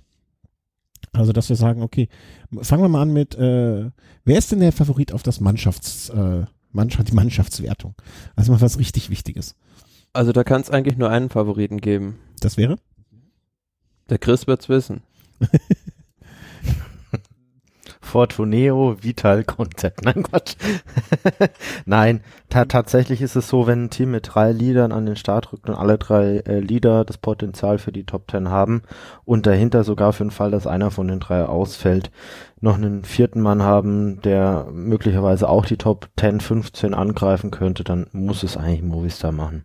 Also, 1.12 1.32
dass 1.32 1.48
wir 1.48 1.56
sagen, 1.56 1.82
okay, 1.82 2.08
fangen 2.62 2.82
wir 2.82 2.88
mal 2.88 3.02
an 3.02 3.12
mit, 3.12 3.36
äh, 3.36 3.90
wer 4.24 4.38
ist 4.38 4.50
denn 4.50 4.60
der 4.60 4.72
Favorit 4.72 5.12
auf 5.12 5.22
das 5.22 5.40
Mannschafts, 5.40 6.08
äh, 6.08 6.44
Mannschaft, 6.72 7.10
die 7.10 7.14
Mannschaftswertung. 7.14 7.94
Also 8.34 8.50
mal 8.50 8.60
was 8.60 8.78
richtig 8.78 9.10
Wichtiges. 9.10 9.54
Also 10.12 10.32
da 10.32 10.44
kann 10.44 10.60
es 10.60 10.70
eigentlich 10.70 10.96
nur 10.96 11.10
einen 11.10 11.28
Favoriten 11.28 11.80
geben. 11.80 12.18
Das 12.40 12.56
wäre? 12.56 12.78
Der 14.10 14.18
Chris 14.18 14.46
wird's 14.46 14.68
wissen. 14.68 15.02
Fortuneo 18.14 19.02
Vital 19.02 19.42
Concept. 19.42 20.04
Nein, 20.04 20.22
Quatsch. 20.22 20.54
Nein, 21.84 22.20
ta 22.48 22.64
tatsächlich 22.64 23.20
ist 23.20 23.34
es 23.34 23.48
so, 23.48 23.66
wenn 23.66 23.86
ein 23.86 23.90
Team 23.90 24.12
mit 24.12 24.30
drei 24.32 24.52
Leadern 24.52 24.92
an 24.92 25.04
den 25.04 25.16
Start 25.16 25.52
rückt 25.52 25.68
und 25.68 25.74
alle 25.74 25.98
drei 25.98 26.36
äh, 26.46 26.60
Leader 26.60 27.04
das 27.04 27.18
Potenzial 27.18 27.78
für 27.78 27.90
die 27.90 28.04
Top 28.04 28.28
Ten 28.28 28.50
haben 28.50 28.82
und 29.24 29.46
dahinter 29.46 29.82
sogar 29.82 30.12
für 30.12 30.22
den 30.22 30.30
Fall, 30.30 30.52
dass 30.52 30.68
einer 30.68 30.92
von 30.92 31.08
den 31.08 31.18
drei 31.18 31.44
ausfällt, 31.44 32.12
noch 32.60 32.76
einen 32.76 33.02
vierten 33.02 33.40
Mann 33.40 33.64
haben, 33.64 34.22
der 34.22 34.68
möglicherweise 34.72 35.48
auch 35.48 35.66
die 35.66 35.76
Top 35.76 36.08
10, 36.16 36.38
15 36.38 36.94
angreifen 36.94 37.50
könnte, 37.50 37.82
dann 37.82 38.06
muss 38.12 38.44
es 38.44 38.56
eigentlich 38.56 38.82
Movistar 38.82 39.32
machen. 39.32 39.64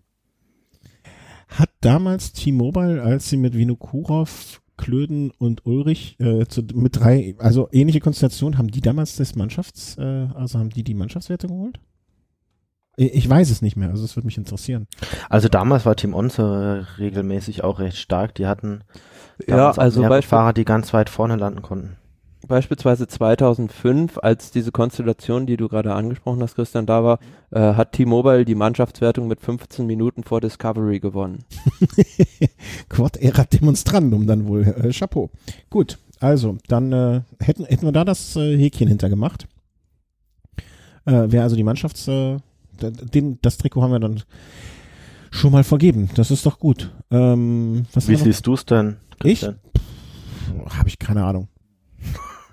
Hat 1.49 1.69
damals 1.81 2.33
T-Mobile, 2.33 2.99
als 3.03 3.29
sie 3.29 3.37
mit 3.37 3.55
Vinokurov 3.55 4.59
Klöden 4.79 5.31
und 5.37 5.65
Ulrich 5.65 6.19
äh, 6.19 6.45
zu, 6.47 6.63
mit 6.73 6.99
drei, 6.99 7.35
also 7.37 7.67
ähnliche 7.71 7.99
Konstellation, 7.99 8.57
haben 8.57 8.69
die 8.71 8.81
damals 8.81 9.15
das 9.17 9.35
Mannschafts, 9.35 9.97
äh, 9.97 10.27
also 10.33 10.57
haben 10.57 10.69
die 10.69 10.83
die 10.83 10.93
Mannschaftswerte 10.95 11.47
geholt? 11.47 11.79
Ich 12.95 13.29
weiß 13.29 13.49
es 13.49 13.61
nicht 13.61 13.77
mehr, 13.77 13.91
also 13.91 14.03
es 14.03 14.15
würde 14.15 14.25
mich 14.25 14.37
interessieren. 14.37 14.87
Also 15.29 15.47
damals 15.47 15.85
war 15.85 15.95
Team 15.95 16.13
Onze 16.13 16.85
regelmäßig 16.97 17.63
auch 17.63 17.79
recht 17.79 17.97
stark. 17.97 18.35
Die 18.35 18.45
hatten 18.45 18.81
ja, 19.47 19.71
also 19.71 20.03
Fahrer, 20.21 20.51
die 20.51 20.65
ganz 20.65 20.93
weit 20.93 21.09
vorne 21.09 21.37
landen 21.37 21.61
konnten 21.61 21.98
beispielsweise 22.47 23.07
2005, 23.07 24.17
als 24.19 24.51
diese 24.51 24.71
Konstellation, 24.71 25.45
die 25.45 25.57
du 25.57 25.67
gerade 25.67 25.93
angesprochen 25.93 26.41
hast, 26.41 26.55
Christian, 26.55 26.85
da 26.85 27.03
war, 27.03 27.19
äh, 27.51 27.59
hat 27.59 27.93
T-Mobile 27.93 28.45
die 28.45 28.55
Mannschaftswertung 28.55 29.27
mit 29.27 29.41
15 29.41 29.85
Minuten 29.85 30.23
vor 30.23 30.41
Discovery 30.41 30.99
gewonnen. 30.99 31.43
Quad 32.89 33.17
erat 33.17 33.53
demonstrandum 33.53 34.25
dann 34.25 34.47
wohl. 34.47 34.63
Äh, 34.63 34.91
Chapeau. 34.93 35.29
Gut, 35.69 35.99
also 36.19 36.57
dann 36.67 36.91
äh, 36.91 37.21
hätten, 37.39 37.65
hätten 37.65 37.85
wir 37.85 37.91
da 37.91 38.05
das 38.05 38.35
äh, 38.35 38.57
Häkchen 38.57 38.87
hintergemacht. 38.87 39.47
Äh, 41.05 41.31
Wäre 41.31 41.43
also 41.43 41.55
die 41.55 41.63
Mannschafts... 41.63 42.07
Äh, 42.07 42.37
den, 42.81 43.39
das 43.41 43.57
Trikot 43.57 43.81
haben 43.81 43.91
wir 43.91 43.99
dann 43.99 44.23
schon 45.31 45.51
mal 45.51 45.65
vergeben. 45.65 46.09
Das 46.15 46.31
ist 46.31 46.45
doch 46.45 46.59
gut. 46.59 46.91
Ähm, 47.11 47.85
Wie 47.93 48.15
siehst 48.15 48.47
du 48.47 48.53
es 48.53 48.65
denn? 48.65 48.95
Christian? 49.19 49.59
Ich? 50.55 50.77
Habe 50.77 50.87
ich 50.87 50.97
keine 50.97 51.25
Ahnung 51.25 51.49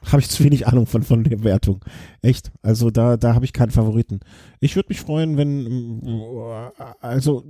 habe 0.07 0.21
ich 0.21 0.29
zu 0.29 0.45
wenig 0.45 0.67
Ahnung 0.67 0.87
von, 0.87 1.03
von 1.03 1.25
der 1.25 1.43
Wertung. 1.43 1.85
Echt. 2.23 2.53
Also 2.63 2.91
da, 2.91 3.17
da 3.17 3.35
habe 3.35 3.45
ich 3.45 3.53
keinen 3.53 3.71
Favoriten. 3.71 4.21
Ich 4.61 4.77
würde 4.77 4.89
mich 4.89 5.01
freuen, 5.01 5.37
wenn, 5.37 6.01
also, 7.01 7.45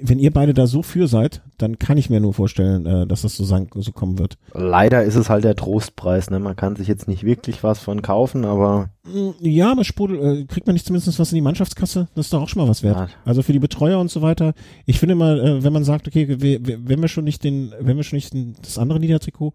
wenn 0.00 0.18
ihr 0.18 0.32
beide 0.32 0.52
da 0.52 0.66
so 0.66 0.82
für 0.82 1.06
seid, 1.08 1.42
dann 1.58 1.78
kann 1.78 1.98
ich 1.98 2.10
mir 2.10 2.20
nur 2.20 2.34
vorstellen, 2.34 2.86
äh, 2.86 3.06
dass 3.06 3.22
das 3.22 3.36
so, 3.36 3.44
sang, 3.44 3.68
so 3.74 3.92
kommen 3.92 4.18
wird. 4.18 4.36
Leider 4.52 5.02
ist 5.04 5.14
es 5.14 5.30
halt 5.30 5.44
der 5.44 5.56
Trostpreis, 5.56 6.30
ne? 6.30 6.38
Man 6.38 6.56
kann 6.56 6.76
sich 6.76 6.88
jetzt 6.88 7.08
nicht 7.08 7.24
wirklich 7.24 7.62
was 7.62 7.78
von 7.78 8.02
kaufen, 8.02 8.44
aber. 8.44 8.90
Mm, 9.04 9.30
ja, 9.40 9.72
aber 9.72 9.84
Sprudel, 9.84 10.18
äh, 10.18 10.44
kriegt 10.44 10.66
man 10.66 10.74
nicht 10.74 10.86
zumindest 10.86 11.18
was 11.18 11.32
in 11.32 11.36
die 11.36 11.42
Mannschaftskasse? 11.42 12.08
Das 12.14 12.26
ist 12.26 12.32
doch 12.32 12.42
auch 12.42 12.48
schon 12.48 12.62
mal 12.62 12.68
was 12.68 12.82
wert. 12.82 12.96
Ja. 12.96 13.08
Also 13.24 13.42
für 13.42 13.52
die 13.52 13.58
Betreuer 13.58 13.98
und 13.98 14.10
so 14.10 14.20
weiter. 14.20 14.54
Ich 14.84 14.98
finde 14.98 15.14
mal, 15.14 15.40
äh, 15.40 15.64
wenn 15.64 15.72
man 15.72 15.84
sagt, 15.84 16.08
okay, 16.08 16.28
wenn 16.28 17.00
wir 17.00 17.08
schon 17.08 17.24
nicht 17.24 17.42
den, 17.44 17.72
wenn 17.80 17.96
wir 17.96 18.04
schon 18.04 18.16
nicht 18.16 18.34
das 18.62 18.78
andere 18.78 19.00
Niedertrikot 19.00 19.54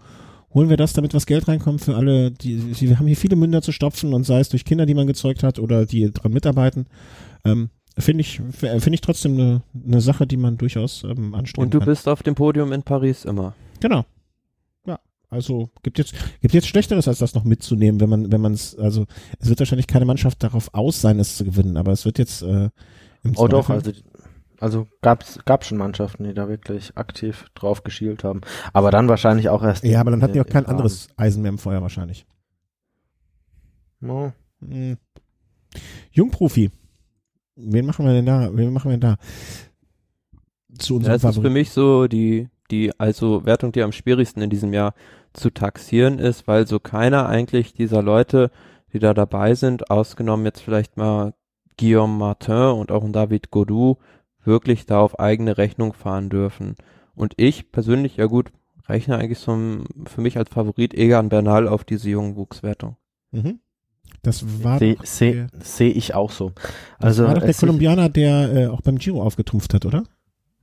holen 0.55 0.69
wir 0.69 0.77
das, 0.77 0.93
damit 0.93 1.13
was 1.13 1.25
Geld 1.25 1.47
reinkommt 1.47 1.81
für 1.81 1.95
alle, 1.95 2.31
die, 2.31 2.79
wir 2.79 2.97
haben 2.97 3.07
hier 3.07 3.17
viele 3.17 3.35
Münder 3.35 3.61
zu 3.61 3.71
stopfen 3.73 4.13
und 4.13 4.23
sei 4.23 4.39
es 4.39 4.49
durch 4.49 4.65
Kinder, 4.65 4.85
die 4.85 4.95
man 4.95 5.05
gezeugt 5.05 5.43
hat 5.43 5.59
oder 5.59 5.85
die 5.85 6.11
dran 6.11 6.31
mitarbeiten. 6.31 6.87
Ähm, 7.43 7.69
finde 7.97 8.21
ich, 8.21 8.41
finde 8.57 8.93
ich 8.93 9.01
trotzdem 9.01 9.33
eine, 9.33 9.61
eine 9.85 10.01
Sache, 10.01 10.25
die 10.25 10.37
man 10.37 10.57
durchaus 10.57 11.03
ähm, 11.03 11.35
anstreben 11.35 11.65
Und 11.65 11.73
du 11.73 11.79
kann. 11.79 11.87
bist 11.87 12.07
auf 12.07 12.23
dem 12.23 12.35
Podium 12.35 12.71
in 12.71 12.83
Paris 12.83 13.25
immer. 13.25 13.53
Genau. 13.81 14.05
Ja, 14.87 14.99
also 15.29 15.69
gibt 15.83 15.97
jetzt, 15.97 16.15
gibt 16.41 16.53
jetzt 16.53 16.67
Schlechteres, 16.67 17.07
als 17.07 17.19
das 17.19 17.35
noch 17.35 17.43
mitzunehmen, 17.43 17.99
wenn 17.99 18.09
man, 18.09 18.31
wenn 18.31 18.41
man 18.41 18.53
es, 18.53 18.75
also 18.77 19.05
es 19.39 19.49
wird 19.49 19.59
wahrscheinlich 19.59 19.87
keine 19.87 20.05
Mannschaft 20.05 20.41
darauf 20.41 20.73
aus 20.73 21.01
sein, 21.01 21.19
es 21.19 21.35
zu 21.35 21.43
gewinnen, 21.43 21.75
aber 21.75 21.91
es 21.91 22.05
wird 22.05 22.17
jetzt 22.17 22.41
äh, 22.41 22.69
im 23.23 23.31
Oh 23.31 23.47
Zweifel, 23.47 23.49
doch, 23.49 23.69
also 23.69 23.91
also 24.59 24.87
gab's 25.01 25.39
gab 25.45 25.65
schon 25.65 25.77
Mannschaften, 25.77 26.23
die 26.23 26.33
da 26.33 26.47
wirklich 26.47 26.97
aktiv 26.97 27.45
drauf 27.55 27.83
geschielt 27.83 28.23
haben. 28.23 28.41
Aber 28.73 28.91
dann 28.91 29.09
wahrscheinlich 29.09 29.49
auch 29.49 29.63
erst. 29.63 29.83
Ja, 29.83 29.99
aber 29.99 30.11
dann 30.11 30.21
hatten 30.21 30.33
die 30.33 30.41
auch 30.41 30.47
kein 30.47 30.65
anderes 30.65 31.09
Eisen 31.17 31.41
mehr 31.41 31.49
im 31.49 31.57
Feuer 31.57 31.81
wahrscheinlich. 31.81 32.25
No. 33.99 34.33
Hm. 34.61 34.97
Jungprofi. 36.11 36.71
Wen 37.55 37.85
machen 37.85 38.05
wir 38.05 38.13
denn 38.13 38.25
da? 38.25 38.49
Wen 38.53 38.73
machen 38.73 38.91
wir 38.91 38.97
denn 38.97 39.11
da? 39.11 39.17
Zu 40.77 40.95
unserem 40.95 41.13
ja, 41.13 41.17
das 41.19 41.35
ist 41.37 41.41
für 41.41 41.49
mich 41.49 41.71
so 41.71 42.07
die, 42.07 42.49
die, 42.69 42.91
also 42.99 43.45
Wertung, 43.45 43.71
die 43.71 43.81
am 43.81 43.93
schwierigsten 43.93 44.41
in 44.41 44.49
diesem 44.49 44.73
Jahr 44.73 44.93
zu 45.33 45.49
taxieren 45.49 46.19
ist, 46.19 46.47
weil 46.47 46.67
so 46.67 46.79
keiner 46.79 47.27
eigentlich 47.27 47.73
dieser 47.73 48.01
Leute, 48.01 48.51
die 48.93 48.99
da 48.99 49.13
dabei 49.13 49.55
sind, 49.55 49.89
ausgenommen 49.89 50.45
jetzt 50.45 50.61
vielleicht 50.61 50.97
mal 50.97 51.33
Guillaume 51.77 52.17
Martin 52.17 52.77
und 52.79 52.91
auch 52.91 53.03
ein 53.03 53.13
David 53.13 53.51
Godou, 53.51 53.97
wirklich 54.45 54.85
da 54.85 54.99
auf 54.99 55.19
eigene 55.19 55.57
Rechnung 55.57 55.93
fahren 55.93 56.29
dürfen. 56.29 56.75
Und 57.15 57.33
ich 57.37 57.71
persönlich, 57.71 58.17
ja 58.17 58.25
gut, 58.25 58.51
rechne 58.87 59.17
eigentlich 59.17 59.39
so 59.39 59.53
für 60.05 60.21
mich 60.21 60.37
als 60.37 60.49
Favorit 60.49 60.93
Egan 60.93 61.29
Bernal 61.29 61.67
auf 61.67 61.83
diese 61.83 62.09
jungen 62.09 62.35
Wuchswertung. 62.35 62.97
Mhm. 63.31 63.59
Das 64.21 64.63
war 64.63 64.79
sehe 64.79 64.97
seh, 65.03 65.45
seh 65.59 65.87
ich 65.89 66.15
auch 66.15 66.31
so. 66.31 66.53
Also 66.97 67.23
das 67.23 67.29
war 67.29 67.35
doch 67.35 67.45
der 67.45 67.53
Kolumbianer, 67.53 68.09
der 68.09 68.53
äh, 68.53 68.67
auch 68.67 68.81
beim 68.81 68.97
Giro 68.97 69.21
aufgetrumpft 69.21 69.73
hat, 69.73 69.85
oder? 69.85 70.03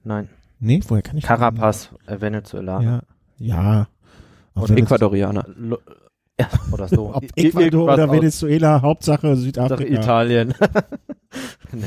Nein. 0.04 0.28
Nee, 0.58 0.80
woher 0.88 1.02
kann 1.02 1.16
ich 1.16 1.24
Carapaz, 1.24 1.90
äh, 2.06 2.20
Venezuela. 2.20 2.80
Ja. 2.80 3.02
ja. 3.38 3.88
Oder 4.54 4.76
Ecuadorianer. 4.76 5.46
Ja, 6.38 6.48
oder 6.72 6.88
so. 6.88 7.10
Ob 7.14 7.24
Ecuador 7.36 7.92
oder 7.92 8.10
Venezuela, 8.10 8.82
Hauptsache 8.82 9.36
Südafrika. 9.36 10.00
Italien. 10.00 10.54
nee. 11.72 11.84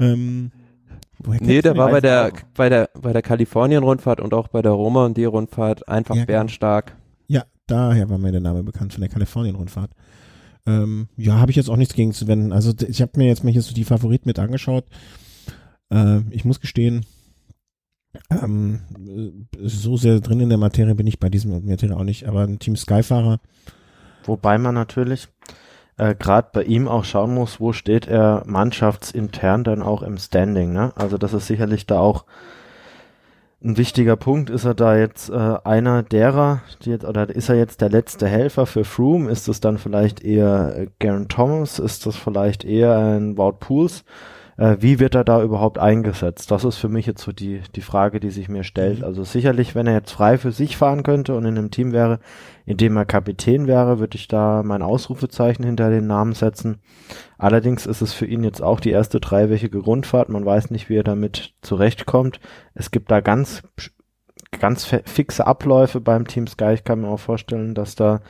Ähm, 0.00 0.50
nee, 1.40 1.60
der 1.60 1.76
war 1.76 1.90
bei 1.90 2.00
der, 2.00 2.32
bei 2.54 2.68
der, 2.68 2.90
bei 3.00 3.12
der 3.12 3.22
Kalifornien-Rundfahrt 3.22 4.20
und 4.20 4.34
auch 4.34 4.48
bei 4.48 4.62
der 4.62 4.72
Roma 4.72 5.04
und 5.04 5.16
die 5.16 5.24
Rundfahrt 5.24 5.88
einfach 5.88 6.16
ja, 6.16 6.24
genau. 6.24 6.38
bärenstark. 6.38 6.96
Ja, 7.28 7.44
daher 7.66 8.08
war 8.10 8.18
mir 8.18 8.32
der 8.32 8.40
Name 8.40 8.62
bekannt 8.62 8.92
von 8.92 9.02
der 9.02 9.10
Kalifornien-Rundfahrt. 9.10 9.90
Ähm, 10.66 11.08
ja, 11.16 11.38
habe 11.38 11.50
ich 11.50 11.56
jetzt 11.56 11.70
auch 11.70 11.76
nichts 11.76 11.94
gegen 11.94 12.12
zu 12.12 12.26
wenden. 12.26 12.52
Also 12.52 12.72
ich 12.86 13.00
habe 13.02 13.12
mir 13.16 13.26
jetzt 13.26 13.44
mal 13.44 13.52
hier 13.52 13.62
so 13.62 13.74
die 13.74 13.84
Favoriten 13.84 14.28
mit 14.28 14.38
angeschaut. 14.38 14.84
Äh, 15.92 16.20
ich 16.30 16.44
muss 16.44 16.60
gestehen, 16.60 17.06
ähm, 18.30 18.80
so 19.62 19.96
sehr 19.96 20.20
drin 20.20 20.40
in 20.40 20.48
der 20.48 20.58
Materie 20.58 20.94
bin 20.94 21.06
ich 21.06 21.20
bei 21.20 21.28
diesem 21.28 21.66
Materie 21.66 21.96
auch 21.96 22.04
nicht, 22.04 22.26
aber 22.26 22.42
ein 22.42 22.58
Team 22.58 22.76
Skyfahrer. 22.76 23.40
Wobei 24.24 24.58
man 24.58 24.74
natürlich 24.74 25.28
äh, 26.00 26.14
gerade 26.18 26.48
bei 26.52 26.62
ihm 26.62 26.88
auch 26.88 27.04
schauen 27.04 27.34
muss, 27.34 27.60
wo 27.60 27.72
steht 27.72 28.08
er 28.08 28.42
mannschaftsintern 28.46 29.64
dann 29.64 29.82
auch 29.82 30.02
im 30.02 30.16
Standing. 30.16 30.72
Ne? 30.72 30.92
Also 30.96 31.18
das 31.18 31.34
ist 31.34 31.46
sicherlich 31.46 31.86
da 31.86 31.98
auch 31.98 32.24
ein 33.62 33.76
wichtiger 33.76 34.16
Punkt. 34.16 34.48
Ist 34.48 34.64
er 34.64 34.74
da 34.74 34.96
jetzt 34.96 35.28
äh, 35.28 35.58
einer 35.62 36.02
derer, 36.02 36.62
die 36.82 36.90
jetzt, 36.90 37.04
oder 37.04 37.28
ist 37.28 37.50
er 37.50 37.56
jetzt 37.56 37.82
der 37.82 37.90
letzte 37.90 38.26
Helfer 38.26 38.64
für 38.64 38.84
Froome? 38.84 39.30
Ist 39.30 39.46
es 39.48 39.60
dann 39.60 39.76
vielleicht 39.76 40.24
eher 40.24 40.74
äh, 40.74 40.86
Garen 41.00 41.28
Thomas? 41.28 41.78
Ist 41.78 42.06
das 42.06 42.16
vielleicht 42.16 42.64
eher 42.64 42.96
ein 42.96 43.36
Wout 43.36 43.56
Pools? 43.60 44.04
Äh, 44.60 44.76
wie 44.80 45.00
wird 45.00 45.14
er 45.14 45.24
da 45.24 45.42
überhaupt 45.42 45.78
eingesetzt? 45.78 46.50
Das 46.50 46.64
ist 46.64 46.76
für 46.76 46.90
mich 46.90 47.06
jetzt 47.06 47.22
so 47.22 47.32
die, 47.32 47.62
die 47.74 47.80
Frage, 47.80 48.20
die 48.20 48.28
sich 48.28 48.50
mir 48.50 48.62
stellt. 48.62 48.98
Mhm. 48.98 49.04
Also 49.06 49.24
sicherlich, 49.24 49.74
wenn 49.74 49.86
er 49.86 49.94
jetzt 49.94 50.12
frei 50.12 50.36
für 50.36 50.52
sich 50.52 50.76
fahren 50.76 51.02
könnte 51.02 51.34
und 51.34 51.46
in 51.46 51.56
einem 51.56 51.70
Team 51.70 51.92
wäre, 51.92 52.20
in 52.66 52.76
dem 52.76 52.94
er 52.98 53.06
Kapitän 53.06 53.66
wäre, 53.66 54.00
würde 54.00 54.18
ich 54.18 54.28
da 54.28 54.62
mein 54.62 54.82
Ausrufezeichen 54.82 55.64
hinter 55.64 55.88
den 55.88 56.06
Namen 56.06 56.34
setzen. 56.34 56.76
Allerdings 57.38 57.86
ist 57.86 58.02
es 58.02 58.12
für 58.12 58.26
ihn 58.26 58.44
jetzt 58.44 58.62
auch 58.62 58.80
die 58.80 58.90
erste 58.90 59.18
dreiwöchige 59.18 59.80
Grundfahrt. 59.80 60.28
Man 60.28 60.44
weiß 60.44 60.70
nicht, 60.70 60.90
wie 60.90 60.96
er 60.96 61.04
damit 61.04 61.54
zurechtkommt. 61.62 62.38
Es 62.74 62.90
gibt 62.90 63.10
da 63.10 63.20
ganz, 63.20 63.62
ganz 64.60 64.84
fixe 64.84 65.46
Abläufe 65.46 66.02
beim 66.02 66.26
Team 66.26 66.46
Sky. 66.46 66.74
Ich 66.74 66.84
kann 66.84 67.00
mir 67.00 67.08
auch 67.08 67.20
vorstellen, 67.20 67.74
dass 67.74 67.94
da 67.94 68.20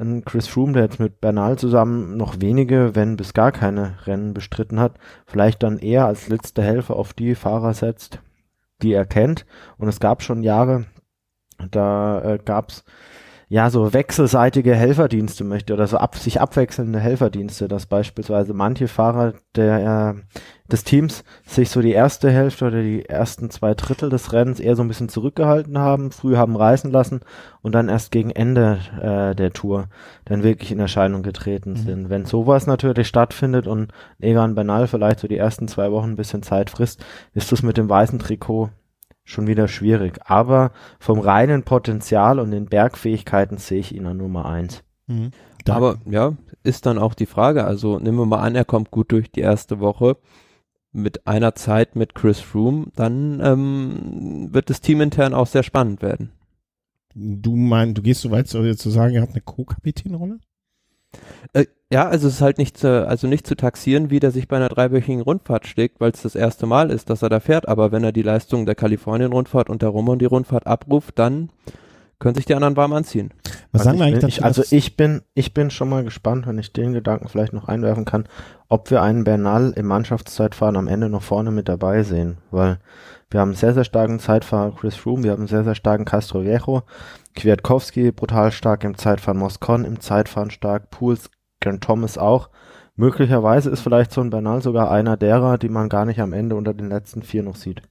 ein 0.00 0.24
Chris 0.24 0.46
Froome, 0.48 0.72
der 0.72 0.82
jetzt 0.84 1.00
mit 1.00 1.20
Bernal 1.20 1.58
zusammen 1.58 2.16
noch 2.16 2.40
wenige, 2.40 2.94
wenn 2.94 3.16
bis 3.16 3.34
gar 3.34 3.52
keine 3.52 4.06
Rennen 4.06 4.34
bestritten 4.34 4.80
hat, 4.80 4.98
vielleicht 5.26 5.62
dann 5.62 5.78
eher 5.78 6.06
als 6.06 6.28
letzte 6.28 6.62
Helfer 6.62 6.96
auf 6.96 7.12
die 7.12 7.34
Fahrer 7.34 7.74
setzt, 7.74 8.20
die 8.82 8.92
er 8.92 9.06
kennt. 9.06 9.46
Und 9.76 9.88
es 9.88 10.00
gab 10.00 10.22
schon 10.22 10.42
Jahre, 10.42 10.86
da 11.70 12.22
äh, 12.22 12.38
gab 12.38 12.70
es 12.70 12.84
ja, 13.50 13.70
so 13.70 13.94
wechselseitige 13.94 14.74
Helferdienste 14.74 15.42
möchte 15.42 15.72
oder 15.72 15.86
so 15.86 15.96
ab, 15.96 16.16
sich 16.16 16.38
abwechselnde 16.38 17.00
Helferdienste, 17.00 17.66
dass 17.66 17.86
beispielsweise 17.86 18.52
manche 18.52 18.88
Fahrer 18.88 19.32
der, 19.56 20.16
äh, 20.16 20.70
des 20.70 20.84
Teams 20.84 21.24
sich 21.46 21.70
so 21.70 21.80
die 21.80 21.92
erste 21.92 22.30
Hälfte 22.30 22.66
oder 22.66 22.82
die 22.82 23.06
ersten 23.06 23.48
zwei 23.48 23.72
Drittel 23.72 24.10
des 24.10 24.34
Rennens 24.34 24.60
eher 24.60 24.76
so 24.76 24.82
ein 24.82 24.88
bisschen 24.88 25.08
zurückgehalten 25.08 25.78
haben, 25.78 26.10
früh 26.10 26.36
haben 26.36 26.56
reißen 26.56 26.90
lassen 26.90 27.20
und 27.62 27.74
dann 27.74 27.88
erst 27.88 28.12
gegen 28.12 28.30
Ende 28.30 28.80
äh, 29.00 29.34
der 29.34 29.54
Tour 29.54 29.88
dann 30.26 30.42
wirklich 30.42 30.70
in 30.70 30.80
Erscheinung 30.80 31.22
getreten 31.22 31.70
mhm. 31.70 31.76
sind. 31.76 32.10
Wenn 32.10 32.26
sowas 32.26 32.66
natürlich 32.66 33.08
stattfindet 33.08 33.66
und 33.66 33.92
Egan 34.20 34.56
Bernal 34.56 34.88
vielleicht 34.88 35.20
so 35.20 35.28
die 35.28 35.38
ersten 35.38 35.68
zwei 35.68 35.90
Wochen 35.90 36.10
ein 36.10 36.16
bisschen 36.16 36.42
Zeit 36.42 36.68
frisst, 36.68 37.02
ist 37.32 37.50
das 37.50 37.62
mit 37.62 37.78
dem 37.78 37.88
weißen 37.88 38.18
Trikot 38.18 38.68
schon 39.28 39.46
wieder 39.46 39.68
schwierig. 39.68 40.18
Aber 40.24 40.72
vom 40.98 41.20
reinen 41.20 41.62
Potenzial 41.62 42.40
und 42.40 42.50
den 42.50 42.66
Bergfähigkeiten 42.66 43.58
sehe 43.58 43.80
ich 43.80 43.94
ihn 43.94 44.06
an 44.06 44.16
Nummer 44.16 44.46
eins. 44.46 44.82
Mhm. 45.06 45.30
Aber 45.68 45.98
ja, 46.06 46.32
ist 46.62 46.86
dann 46.86 46.98
auch 46.98 47.12
die 47.12 47.26
Frage, 47.26 47.64
also 47.64 47.98
nehmen 47.98 48.18
wir 48.18 48.26
mal 48.26 48.40
an, 48.40 48.54
er 48.54 48.64
kommt 48.64 48.90
gut 48.90 49.12
durch 49.12 49.30
die 49.30 49.40
erste 49.40 49.80
Woche 49.80 50.16
mit 50.92 51.26
einer 51.26 51.54
Zeit 51.54 51.94
mit 51.94 52.14
Chris 52.14 52.40
Froome, 52.40 52.86
dann 52.96 53.40
ähm, 53.44 54.48
wird 54.52 54.70
das 54.70 54.80
Team 54.80 55.02
intern 55.02 55.34
auch 55.34 55.46
sehr 55.46 55.62
spannend 55.62 56.00
werden. 56.00 56.32
Du 57.14 57.54
meinst, 57.54 57.98
du 57.98 58.02
gehst 58.02 58.22
so 58.22 58.30
weit, 58.30 58.48
zu 58.48 58.90
sagen, 58.90 59.14
er 59.14 59.22
hat 59.22 59.30
eine 59.30 59.42
Co-Kapitänrolle? 59.42 60.38
Äh, 61.52 61.66
ja, 61.90 62.06
also 62.08 62.28
es 62.28 62.34
ist 62.34 62.40
halt 62.42 62.58
nicht 62.58 62.76
zu, 62.76 63.06
also 63.08 63.26
nicht 63.26 63.46
zu 63.46 63.54
taxieren, 63.56 64.10
wie 64.10 64.20
der 64.20 64.30
sich 64.30 64.48
bei 64.48 64.56
einer 64.56 64.68
dreiwöchigen 64.68 65.22
Rundfahrt 65.22 65.66
schlägt, 65.66 66.00
weil 66.00 66.10
es 66.12 66.22
das 66.22 66.34
erste 66.34 66.66
Mal 66.66 66.90
ist, 66.90 67.08
dass 67.10 67.22
er 67.22 67.28
da 67.30 67.40
fährt. 67.40 67.68
Aber 67.68 67.92
wenn 67.92 68.04
er 68.04 68.12
die 68.12 68.22
Leistung 68.22 68.66
der 68.66 68.74
Kalifornien-Rundfahrt 68.74 69.70
und 69.70 69.82
der 69.82 69.88
Romondi-Rundfahrt 69.90 70.66
abruft, 70.66 71.18
dann 71.18 71.50
können 72.18 72.34
sich 72.34 72.46
die 72.46 72.54
anderen 72.54 72.76
warm 72.76 72.92
anziehen. 72.92 73.32
Was 73.72 73.82
Also 73.82 73.84
sagen 73.84 73.98
wir 73.98 74.06
ich 74.06 74.06
eigentlich 74.06 74.20
bin, 74.20 74.20
dazu? 74.20 74.42
ich, 74.42 74.44
Also 74.44 74.64
ich 74.70 74.96
bin, 74.96 75.22
ich 75.34 75.54
bin 75.54 75.70
schon 75.70 75.88
mal 75.88 76.04
gespannt, 76.04 76.46
wenn 76.46 76.58
ich 76.58 76.72
den 76.72 76.92
Gedanken 76.92 77.28
vielleicht 77.28 77.52
noch 77.52 77.68
einwerfen 77.68 78.04
kann, 78.04 78.24
ob 78.68 78.90
wir 78.90 79.02
einen 79.02 79.24
Bernal 79.24 79.72
im 79.76 79.86
Mannschaftszeitfahren 79.86 80.76
am 80.76 80.88
Ende 80.88 81.08
noch 81.08 81.22
vorne 81.22 81.50
mit 81.50 81.68
dabei 81.68 82.02
sehen, 82.02 82.38
weil 82.50 82.78
wir 83.30 83.40
haben 83.40 83.50
einen 83.50 83.56
sehr, 83.56 83.74
sehr 83.74 83.84
starken 83.84 84.18
Zeitfahrer 84.18 84.74
Chris 84.74 84.96
Froome, 84.96 85.24
wir 85.24 85.32
haben 85.32 85.40
einen 85.40 85.48
sehr, 85.48 85.64
sehr 85.64 85.74
starken 85.74 86.04
Castro 86.04 86.44
Viejo, 86.44 86.82
Kwiatkowski 87.34 88.10
brutal 88.12 88.52
stark 88.52 88.84
im 88.84 88.96
Zeitfahren, 88.96 89.38
Moscon 89.38 89.84
im 89.84 90.00
Zeitfahren 90.00 90.50
stark, 90.50 90.90
Pools, 90.90 91.30
Gern 91.60 91.80
Thomas 91.80 92.18
auch. 92.18 92.50
Möglicherweise 92.96 93.70
ist 93.70 93.80
vielleicht 93.80 94.12
so 94.12 94.20
ein 94.20 94.30
Bernal 94.30 94.62
sogar 94.62 94.90
einer 94.90 95.16
derer, 95.16 95.58
die 95.58 95.68
man 95.68 95.88
gar 95.88 96.04
nicht 96.04 96.20
am 96.20 96.32
Ende 96.32 96.56
unter 96.56 96.74
den 96.74 96.88
letzten 96.88 97.22
vier 97.22 97.42
noch 97.42 97.56
sieht. 97.56 97.82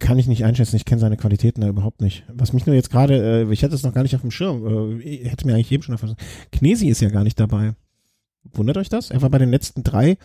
Kann 0.00 0.18
ich 0.18 0.26
nicht 0.26 0.44
einschätzen, 0.44 0.76
ich 0.76 0.86
kenne 0.86 1.00
seine 1.00 1.18
Qualitäten 1.18 1.60
da 1.60 1.68
überhaupt 1.68 2.00
nicht. 2.00 2.24
Was 2.32 2.54
mich 2.54 2.66
nur 2.66 2.74
jetzt 2.74 2.90
gerade, 2.90 3.42
äh, 3.42 3.52
ich 3.52 3.62
hätte 3.62 3.74
es 3.74 3.82
noch 3.82 3.92
gar 3.92 4.02
nicht 4.02 4.14
auf 4.14 4.22
dem 4.22 4.30
Schirm, 4.30 5.00
äh, 5.00 5.28
hätte 5.28 5.46
mir 5.46 5.54
eigentlich 5.54 5.72
eben 5.72 5.82
schon 5.82 5.94
davon 5.94 6.16
Knesi 6.52 6.88
ist 6.88 7.02
ja 7.02 7.10
gar 7.10 7.24
nicht 7.24 7.38
dabei. 7.38 7.74
Wundert 8.44 8.78
euch 8.78 8.88
das? 8.88 9.10
Er 9.10 9.20
war 9.20 9.28
bei 9.28 9.38
den 9.38 9.50
letzten 9.50 9.84
drei, 9.84 10.16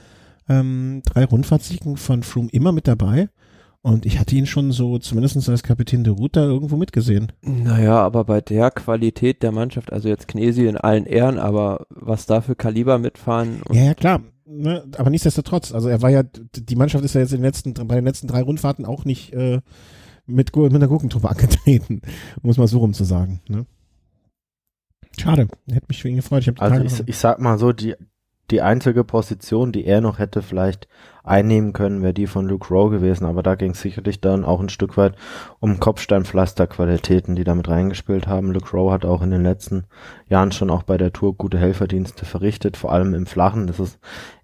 ähm, 0.50 1.02
drei 1.06 1.26
Rundfahrtsiegen 1.26 1.98
von 1.98 2.24
Froome 2.24 2.50
immer 2.52 2.72
mit 2.72 2.88
dabei. 2.88 3.30
Und 3.82 4.06
ich 4.06 4.18
hatte 4.18 4.36
ihn 4.36 4.46
schon 4.46 4.72
so, 4.72 4.98
zumindest 4.98 5.50
als 5.50 5.62
Kapitän 5.62 6.06
de 6.06 6.14
Route 6.14 6.40
da 6.40 6.46
irgendwo 6.46 6.78
mitgesehen. 6.78 7.34
Naja, 7.42 8.00
aber 8.00 8.24
bei 8.24 8.40
der 8.40 8.72
Qualität 8.72 9.44
der 9.44 9.52
Mannschaft, 9.52 9.92
also 9.92 10.08
jetzt 10.08 10.30
Knesi 10.30 10.68
in 10.68 10.78
allen 10.78 11.06
Ehren, 11.06 11.38
aber 11.38 11.86
was 11.90 12.26
da 12.26 12.40
für 12.40 12.56
Kaliber 12.56 12.98
mitfahren, 12.98 13.62
und 13.64 13.76
Ja, 13.76 13.84
ja, 13.84 13.94
klar. 13.94 14.22
Ne, 14.46 14.86
aber 14.98 15.10
nichtsdestotrotz, 15.10 15.74
also 15.74 15.90
er 15.90 16.02
war 16.02 16.10
ja, 16.10 16.24
die 16.24 16.76
Mannschaft 16.76 17.04
ist 17.04 17.16
ja 17.16 17.22
jetzt 17.22 17.34
in 17.34 17.40
den 17.40 17.46
letzten, 17.46 17.74
bei 17.74 17.96
den 17.96 18.06
letzten 18.06 18.28
drei 18.28 18.42
Rundfahrten 18.42 18.86
auch 18.86 19.04
nicht 19.04 19.34
äh, 19.34 19.60
mit, 20.26 20.56
mit 20.56 20.74
einer 20.76 20.88
Gurkentruppe 20.88 21.30
angetreten, 21.30 22.02
um 22.42 22.50
es 22.50 22.58
mal 22.58 22.68
so 22.68 22.80
rum 22.80 22.94
zu 22.94 23.04
sagen. 23.04 23.42
Ne? 23.50 23.66
Schade, 25.20 25.48
hätte 25.70 25.88
mich 25.90 26.02
für 26.02 26.10
ihn 26.10 26.16
gefreut. 26.16 26.48
Ich 26.48 26.62
Also 26.62 26.84
ich, 26.84 27.08
ich 27.08 27.18
sag 27.18 27.40
mal 27.40 27.58
so, 27.58 27.72
die, 27.72 27.96
die 28.52 28.62
einzige 28.62 29.04
Position, 29.04 29.72
die 29.72 29.86
er 29.86 30.02
noch 30.02 30.20
hätte 30.20 30.42
vielleicht 30.42 30.88
einnehmen 31.24 31.72
können, 31.72 32.02
wäre 32.02 32.14
die 32.14 32.28
von 32.28 32.48
Luke 32.48 32.74
Rowe 32.74 32.92
gewesen, 32.92 33.26
aber 33.26 33.42
da 33.42 33.56
ging 33.56 33.72
es 33.72 33.82
sicherlich 33.82 34.20
dann 34.20 34.44
auch 34.44 34.60
ein 34.60 34.70
Stück 34.70 34.98
weit 34.98 35.16
um 35.60 35.80
Kopfsteinpflasterqualitäten, 35.80 37.36
die 37.36 37.46
damit 37.46 37.70
reingespielt 37.70 38.28
haben. 38.28 38.52
Luke 38.52 38.76
Rowe 38.76 38.92
hat 38.92 39.06
auch 39.06 39.22
in 39.22 39.32
den 39.32 39.44
letzten 39.44 39.86
Jahren 40.28 40.52
schon 40.52 40.70
auch 40.70 40.84
bei 40.84 40.98
der 40.98 41.14
Tour 41.14 41.36
gute 41.36 41.58
Helferdienste 41.58 42.26
verrichtet, 42.26 42.76
vor 42.76 42.92
allem 42.92 43.14
im 43.14 43.26
Flachen. 43.26 43.68
Das 43.68 43.80
ist 43.80 44.00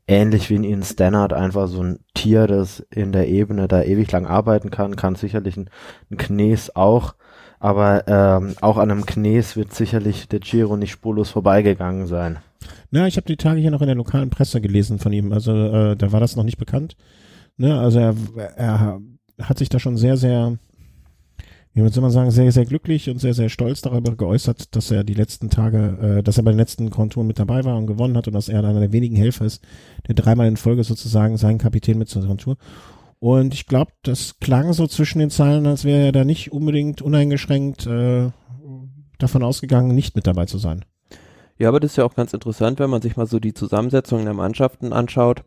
ähnlich 0.07 0.49
wie 0.49 0.55
in 0.55 0.63
Ian 0.63 0.84
Stannard 0.84 1.34
einfach 1.34 1.67
so 1.67 1.84
ein 1.84 1.99
Tier, 2.13 2.47
das 2.47 2.80
in 2.89 3.11
der 3.11 3.27
Ebene 3.27 3.67
da 3.67 3.84
ewig 3.84 4.11
lang 4.11 4.26
arbeiten 4.26 4.71
kann, 4.71 4.95
kann 4.95 5.15
sicherlich 5.15 5.57
ein, 5.57 5.69
ein 6.09 6.17
Knes 6.17 6.76
auch, 6.76 7.15
aber 7.59 8.07
ähm, 8.07 8.55
auch 8.61 8.77
an 8.77 8.89
einem 8.89 9.05
Knes 9.05 9.57
wird 9.57 9.73
sicherlich 9.73 10.30
der 10.30 10.39
Giro 10.39 10.77
nicht 10.77 10.91
spurlos 10.91 11.30
vorbeigegangen 11.30 12.07
sein. 12.07 12.39
Na, 12.91 13.07
ich 13.07 13.18
habe 13.18 13.27
die 13.27 13.38
Tage 13.38 13.61
hier 13.61 13.72
noch 13.72 13.81
in 13.81 13.88
der 13.88 13.95
lokalen 13.95 14.30
Presse 14.30 14.61
gelesen 14.61 14.99
von 14.99 15.14
ihm. 15.14 15.31
Also 15.31 15.52
äh, 15.53 15.95
da 15.95 16.11
war 16.11 16.19
das 16.19 16.36
noch 16.36 16.44
nicht 16.44 16.57
bekannt. 16.57 16.95
Ne, 17.57 17.77
also 17.77 17.99
er, 17.99 18.15
er 18.56 19.02
hat 19.41 19.57
sich 19.57 19.69
da 19.69 19.80
schon 19.80 19.98
sehr, 19.98 20.18
sehr, 20.18 20.57
wie 21.73 21.88
soll 21.90 22.02
man 22.02 22.11
sagen, 22.11 22.31
sehr, 22.31 22.52
sehr 22.52 22.65
glücklich 22.65 23.10
und 23.10 23.19
sehr, 23.19 23.34
sehr 23.34 23.49
stolz 23.49 23.81
darüber 23.81 24.15
geäußert, 24.15 24.76
dass 24.76 24.91
er 24.91 25.03
die 25.03 25.14
letzten 25.14 25.49
Tage, 25.49 26.18
äh, 26.19 26.23
dass 26.23 26.38
er 26.38 26.44
bei 26.44 26.52
den 26.52 26.57
letzten 26.57 26.90
Grand 26.90 27.14
Touren 27.14 27.27
mit 27.27 27.40
dabei 27.40 27.64
war 27.64 27.77
und 27.77 27.88
gewonnen 27.88 28.18
hat 28.18 28.27
und 28.27 28.34
dass 28.34 28.49
er 28.49 28.64
einer 28.64 28.80
der 28.80 28.91
wenigen 28.91 29.15
Helfer 29.15 29.45
ist, 29.45 29.64
der 30.07 30.15
dreimal 30.15 30.48
in 30.48 30.57
Folge 30.57 30.84
sozusagen 30.84 31.38
sein 31.38 31.57
Kapitän 31.57 31.98
mit 31.98 32.10
zur 32.10 32.38
Tour. 32.38 32.57
Und 33.19 33.53
ich 33.53 33.65
glaube, 33.65 33.91
das 34.03 34.40
klang 34.40 34.72
so 34.72 34.88
zwischen 34.88 35.19
den 35.19 35.30
Zeilen, 35.30 35.68
als 35.68 35.84
wäre 35.84 36.06
er 36.06 36.11
da 36.14 36.23
nicht 36.23 36.53
unbedingt 36.53 37.02
uneingeschränkt 37.02 37.86
äh, 37.86 38.31
davon 39.18 39.44
ausgegangen, 39.44 39.94
nicht 39.94 40.15
mit 40.15 40.26
dabei 40.26 40.45
zu 40.45 40.57
sein. 40.57 40.86
Ja, 41.60 41.68
aber 41.68 41.81
das 41.81 41.91
ist 41.91 41.98
ja 41.98 42.06
auch 42.06 42.15
ganz 42.15 42.34
interessant, 42.34 42.80
wenn 42.80 42.90
man 42.90 43.02
sich 43.02 43.18
mal 43.18 43.27
so 43.27 43.40
die 43.40 43.53
Zusammensetzung 43.53 44.23
der 44.23 44.34
Mannschaften 44.34 44.94
anschaut. 44.94 45.44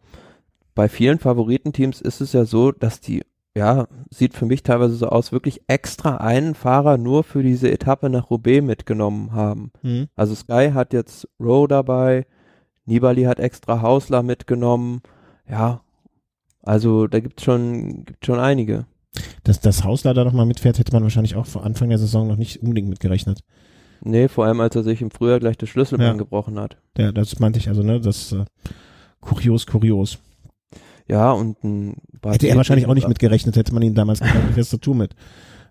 Bei 0.74 0.88
vielen 0.88 1.18
Favoritenteams 1.18 2.02
ist 2.02 2.20
es 2.20 2.34
ja 2.34 2.44
so, 2.44 2.70
dass 2.70 3.00
die, 3.00 3.22
ja, 3.56 3.88
sieht 4.10 4.34
für 4.34 4.44
mich 4.44 4.62
teilweise 4.62 4.94
so 4.94 5.08
aus, 5.08 5.32
wirklich 5.32 5.62
extra 5.68 6.18
einen 6.18 6.54
Fahrer 6.54 6.98
nur 6.98 7.24
für 7.24 7.42
diese 7.42 7.70
Etappe 7.70 8.10
nach 8.10 8.30
Roubaix 8.30 8.62
mitgenommen 8.62 9.32
haben. 9.32 9.72
Hm. 9.80 10.08
Also 10.14 10.34
Sky 10.34 10.70
hat 10.74 10.92
jetzt 10.92 11.28
Rowe 11.40 11.66
dabei, 11.66 12.26
Nibali 12.84 13.22
hat 13.24 13.40
extra 13.40 13.80
Hausler 13.80 14.22
mitgenommen. 14.22 15.00
Ja, 15.48 15.80
also 16.62 17.06
da 17.06 17.20
gibt's 17.20 17.42
schon, 17.42 18.04
gibt 18.04 18.26
schon 18.26 18.38
einige. 18.38 18.84
Dass 19.44 19.60
das 19.60 19.84
Hausler 19.84 20.12
da 20.12 20.24
noch 20.24 20.32
mal 20.32 20.46
mitfährt, 20.46 20.78
hätte 20.78 20.92
man 20.92 21.02
wahrscheinlich 21.02 21.36
auch 21.36 21.46
vor 21.46 21.64
Anfang 21.64 21.88
der 21.88 21.98
Saison 21.98 22.28
noch 22.28 22.36
nicht 22.36 22.62
unbedingt 22.62 22.88
mitgerechnet. 22.88 23.42
Nee, 24.04 24.28
vor 24.28 24.44
allem 24.46 24.60
als 24.60 24.74
er 24.74 24.82
sich 24.82 25.00
im 25.00 25.10
Frühjahr 25.10 25.38
gleich 25.40 25.56
das 25.56 25.68
Schlüsselbein 25.68 26.06
Ja. 26.08 26.12
gebrochen 26.14 26.58
hat. 26.58 26.76
Der, 26.96 27.12
das 27.12 27.38
meinte 27.38 27.58
ich 27.58 27.68
also, 27.68 27.82
ne, 27.82 28.00
das 28.00 28.32
äh, 28.32 28.44
kurios, 29.20 29.66
kurios. 29.66 30.18
Ja, 31.08 31.32
und 31.32 31.62
ein 31.64 31.96
Hätte 32.24 32.46
er 32.48 32.56
wahrscheinlich 32.56 32.86
auch 32.86 32.94
nicht 32.94 33.08
mitgerechnet, 33.08 33.56
hätte 33.56 33.74
man 33.74 33.82
ihn 33.82 33.94
damals 33.94 34.20
gefragt, 34.20 34.48
wie 34.48 34.52
fährst 34.54 34.72
du 34.72 34.76
Tour 34.78 34.94
mit? 34.94 35.14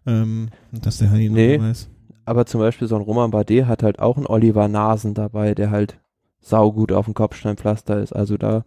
Ähm, 0.05 0.49
dass 0.71 0.97
der 0.99 1.09
Hani 1.11 1.29
Nee. 1.29 1.57
noch 1.57 1.65
weiß. 1.65 1.89
Aber 2.25 2.45
zum 2.45 2.59
Beispiel 2.61 2.87
so 2.87 2.95
ein 2.95 3.01
Roman 3.01 3.31
Bardet 3.31 3.65
hat 3.65 3.83
halt 3.83 3.99
auch 3.99 4.17
einen 4.17 4.27
Oliver 4.27 4.67
Nasen 4.67 5.13
dabei, 5.13 5.55
der 5.55 5.71
halt 5.71 5.99
saugut 6.39 6.91
auf 6.91 7.05
dem 7.05 7.13
Kopfsteinpflaster 7.13 7.99
ist. 8.01 8.13
Also 8.13 8.37
da, 8.37 8.63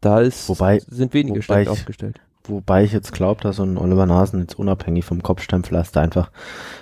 da 0.00 0.20
ist, 0.20 0.48
Wobei- 0.48 0.80
sind 0.86 1.14
wenige 1.14 1.38
ich- 1.40 1.68
aufgestellt. 1.68 2.20
Wobei 2.44 2.84
ich 2.84 2.92
jetzt 2.92 3.12
glaube, 3.12 3.40
dass 3.40 3.56
so 3.56 3.62
ein 3.62 3.78
Oliver 3.78 4.06
Nasen 4.06 4.40
jetzt 4.40 4.58
unabhängig 4.58 5.04
vom 5.04 5.22
Kopfsteinpflaster 5.22 6.00
einfach, 6.00 6.30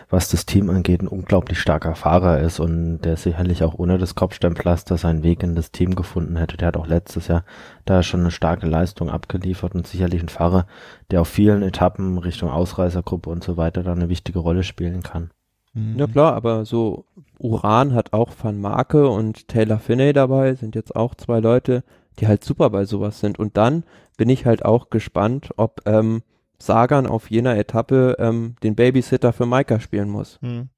was 0.08 0.28
das 0.28 0.46
Team 0.46 0.70
angeht, 0.70 1.02
ein 1.02 1.08
unglaublich 1.08 1.60
starker 1.60 1.94
Fahrer 1.94 2.40
ist 2.40 2.60
und 2.60 3.02
der 3.02 3.16
sicherlich 3.16 3.62
auch 3.62 3.74
ohne 3.78 3.98
das 3.98 4.14
Kopfsteinpflaster 4.14 4.96
seinen 4.96 5.22
Weg 5.22 5.42
in 5.42 5.54
das 5.54 5.70
Team 5.70 5.94
gefunden 5.94 6.36
hätte. 6.36 6.56
Der 6.56 6.68
hat 6.68 6.76
auch 6.76 6.86
letztes 6.86 7.28
Jahr 7.28 7.44
da 7.84 8.02
schon 8.02 8.20
eine 8.20 8.30
starke 8.30 8.66
Leistung 8.66 9.10
abgeliefert 9.10 9.74
und 9.74 9.86
sicherlich 9.86 10.22
ein 10.22 10.28
Fahrer, 10.28 10.66
der 11.10 11.20
auf 11.20 11.28
vielen 11.28 11.62
Etappen 11.62 12.18
Richtung 12.18 12.50
Ausreißergruppe 12.50 13.28
und 13.28 13.44
so 13.44 13.56
weiter 13.56 13.82
da 13.82 13.92
eine 13.92 14.08
wichtige 14.08 14.38
Rolle 14.38 14.62
spielen 14.62 15.02
kann. 15.02 15.30
Mhm. 15.74 15.98
Ja 15.98 16.06
klar, 16.06 16.34
aber 16.34 16.64
so 16.64 17.04
Uran 17.38 17.94
hat 17.94 18.12
auch 18.12 18.30
Van 18.42 18.60
Marke 18.60 19.08
und 19.08 19.48
Taylor 19.48 19.78
Finney 19.78 20.12
dabei, 20.12 20.54
sind 20.54 20.74
jetzt 20.74 20.96
auch 20.96 21.14
zwei 21.14 21.40
Leute, 21.40 21.84
die 22.18 22.26
halt 22.26 22.44
super 22.44 22.70
bei 22.70 22.84
sowas 22.84 23.20
sind. 23.20 23.38
Und 23.38 23.56
dann 23.56 23.84
bin 24.20 24.28
ich 24.28 24.44
halt 24.44 24.66
auch 24.66 24.90
gespannt, 24.90 25.48
ob 25.56 25.80
ähm, 25.86 26.20
Sagan 26.58 27.06
auf 27.06 27.30
jener 27.30 27.56
Etappe 27.56 28.16
ähm, 28.18 28.54
den 28.62 28.74
Babysitter 28.74 29.32
für 29.32 29.46
Maika 29.46 29.80
spielen 29.80 30.10
muss. 30.10 30.38
Hm. 30.42 30.68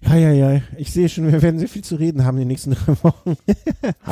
Ja, 0.00 0.14
ja, 0.16 0.32
ja. 0.32 0.62
Ich 0.78 0.94
sehe 0.94 1.10
schon, 1.10 1.30
wir 1.30 1.42
werden 1.42 1.58
sehr 1.58 1.68
viel 1.68 1.84
zu 1.84 1.96
reden 1.96 2.24
haben 2.24 2.36
in 2.38 2.44
den 2.44 2.48
nächsten 2.48 2.70
drei 2.86 2.96
Wochen. 3.02 3.36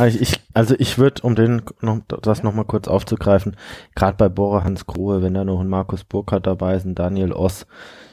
Ich, 0.06 0.20
ich, 0.20 0.40
also 0.52 0.74
ich 0.78 0.98
würde, 0.98 1.22
um 1.22 1.34
den 1.34 1.62
noch, 1.80 2.00
das 2.20 2.42
nochmal 2.42 2.66
kurz 2.66 2.86
aufzugreifen, 2.86 3.56
gerade 3.94 4.18
bei 4.18 4.28
Bora 4.28 4.62
Hans 4.64 4.84
Grohe, 4.84 5.22
wenn 5.22 5.32
da 5.32 5.42
noch 5.42 5.60
ein 5.60 5.68
Markus 5.68 6.04
Burkhardt 6.04 6.46
dabei 6.46 6.76
ist, 6.76 6.84
ein 6.84 6.94
Daniel 6.94 7.32
Oss, 7.32 7.66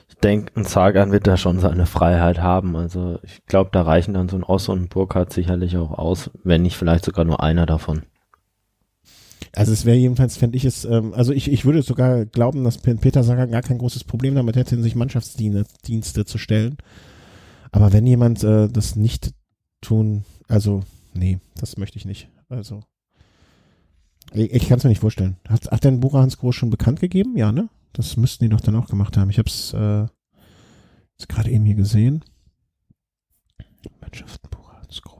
ich 0.08 0.16
denke, 0.16 0.54
ein 0.56 0.64
Sagan 0.64 1.12
wird 1.12 1.28
da 1.28 1.36
schon 1.36 1.60
seine 1.60 1.88
Freiheit 1.88 2.40
haben. 2.40 2.78
Also 2.78 3.20
ich 3.24 3.46
glaube, 3.48 3.72
da 3.74 3.82
reichen 3.82 4.14
dann 4.14 4.30
so 4.30 4.38
ein 4.38 4.46
Oss 4.46 4.70
und 4.70 4.84
ein 4.84 4.88
Burkhardt 4.88 5.34
sicherlich 5.34 5.76
auch 5.76 5.92
aus, 5.92 6.32
wenn 6.46 6.62
nicht 6.62 6.78
vielleicht 6.78 7.04
sogar 7.04 7.26
nur 7.26 7.44
einer 7.44 7.66
davon. 7.66 8.04
Also 9.54 9.74
es 9.74 9.84
wäre 9.84 9.98
jedenfalls, 9.98 10.38
fände 10.38 10.56
ich 10.56 10.64
es, 10.64 10.86
ähm, 10.86 11.14
also 11.14 11.34
ich, 11.34 11.52
ich 11.52 11.66
würde 11.66 11.82
sogar 11.82 12.26
glauben, 12.26 12.64
dass 12.64 12.78
Pe- 12.78 12.96
Peter 12.96 13.24
Sagan 13.24 13.52
gar 13.52 13.62
kein 13.62 13.80
großes 13.80 14.06
Problem 14.06 14.34
damit 14.36 14.56
hätte, 14.56 14.82
sich 14.82 14.96
Mannschaftsdienste 14.96 16.24
zu 16.26 16.38
stellen. 16.38 16.78
Aber 17.72 17.92
wenn 17.92 18.08
jemand 18.08 18.44
äh, 18.44 18.70
das 18.70 18.96
nicht 18.96 19.34
tun, 19.82 20.24
also 20.48 20.84
nee, 21.14 21.40
das 21.56 21.78
möchte 21.78 21.98
ich 21.98 22.06
nicht. 22.06 22.30
Also 22.48 22.82
ich, 24.34 24.54
ich 24.54 24.68
kann 24.70 24.78
es 24.78 24.86
mir 24.86 24.90
nicht 24.90 25.02
vorstellen. 25.02 25.36
Hat, 25.50 25.70
hat 25.70 25.84
denn 25.84 26.00
Bora 26.00 26.22
Hans 26.22 26.38
Groß 26.38 26.56
schon 26.56 26.70
bekannt 26.70 27.02
gegeben? 27.02 27.36
Ja, 27.36 27.52
ne? 27.52 27.68
Das 27.92 28.16
müssten 28.16 28.46
die 28.46 28.50
doch 28.50 28.62
dann 28.62 28.78
auch 28.78 28.88
gemacht 28.88 29.18
haben. 29.18 29.30
Ich 29.30 29.38
habe 29.38 29.50
es 29.50 29.74
äh, 29.74 30.06
jetzt 31.18 31.28
gerade 31.28 31.50
eben 31.52 31.66
hier 31.66 31.76
gesehen. 31.76 32.24
Mannschaften 34.00 34.50
Bora 34.50 34.78
Hans 34.82 35.02
Groß. 35.02 35.18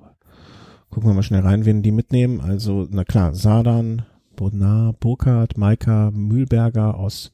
Gucken 0.90 1.10
wir 1.10 1.14
mal 1.14 1.24
schnell 1.24 1.42
rein, 1.42 1.66
wen 1.66 1.82
die 1.84 1.92
mitnehmen. 1.92 2.40
Also, 2.42 2.88
na 2.90 3.04
klar, 3.06 3.34
Sadan, 3.34 4.04
Bodnar, 4.42 4.94
Burkhardt, 4.94 5.56
Maika, 5.56 6.10
Mühlberger 6.12 6.96
aus 6.96 7.32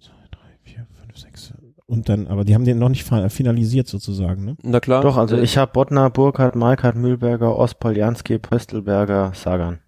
2, 0.00 0.10
3, 0.32 0.38
4, 0.64 0.86
5, 1.06 1.16
6. 1.16 1.54
Und 1.86 2.08
dann, 2.08 2.26
aber 2.26 2.44
die 2.44 2.56
haben 2.56 2.64
den 2.64 2.80
noch 2.80 2.88
nicht 2.88 3.04
finalisiert 3.04 3.86
sozusagen, 3.86 4.44
ne? 4.44 4.56
Na 4.64 4.80
klar. 4.80 5.02
Doch, 5.02 5.16
also 5.16 5.36
äh, 5.36 5.42
ich 5.44 5.56
habe 5.56 5.70
Bottner, 5.70 6.10
Burkhardt, 6.10 6.56
Malkhardt, 6.56 6.96
Mühlberger, 6.96 7.56
Oss, 7.56 7.76
Poljanski, 7.76 8.40
Pöstelberger, 8.40 9.30
Sagan. 9.36 9.78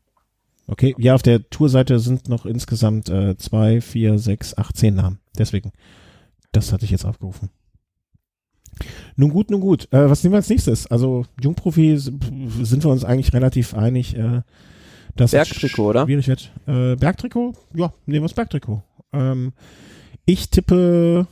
Okay, 0.68 0.94
ja, 0.96 1.16
auf 1.16 1.22
der 1.22 1.50
Tourseite 1.50 1.98
sind 1.98 2.28
noch 2.28 2.46
insgesamt 2.46 3.08
äh, 3.08 3.36
zwei, 3.36 3.80
vier, 3.80 4.20
sechs, 4.20 4.56
acht, 4.56 4.76
zehn 4.76 4.94
Namen. 4.94 5.18
Deswegen, 5.36 5.72
das 6.52 6.72
hatte 6.72 6.84
ich 6.84 6.92
jetzt 6.92 7.04
aufgerufen. 7.04 7.50
Nun 9.16 9.30
gut, 9.30 9.50
nun 9.50 9.60
gut. 9.60 9.88
Äh, 9.90 10.08
was 10.08 10.22
nehmen 10.22 10.34
wir 10.34 10.38
als 10.38 10.50
nächstes? 10.50 10.86
Also 10.86 11.24
Jungprofi 11.42 11.96
sind 11.96 12.84
wir 12.84 12.92
uns 12.92 13.04
eigentlich 13.04 13.32
relativ 13.32 13.74
einig, 13.74 14.16
äh, 14.16 14.42
dass 15.16 15.32
es 15.32 15.48
Bergtrikot, 15.48 15.88
oder? 15.88 16.04
schwierig 16.04 16.28
wird. 16.28 16.52
Äh, 16.66 16.96
Bergtrikot? 16.96 17.54
Ja, 17.74 17.92
nehmen 18.06 18.22
wir 18.24 18.28
das 18.28 18.34
Bergtrikot. 18.34 18.82
Ähm, 19.12 19.52
Ich 20.24 20.50
tippe 20.50 21.26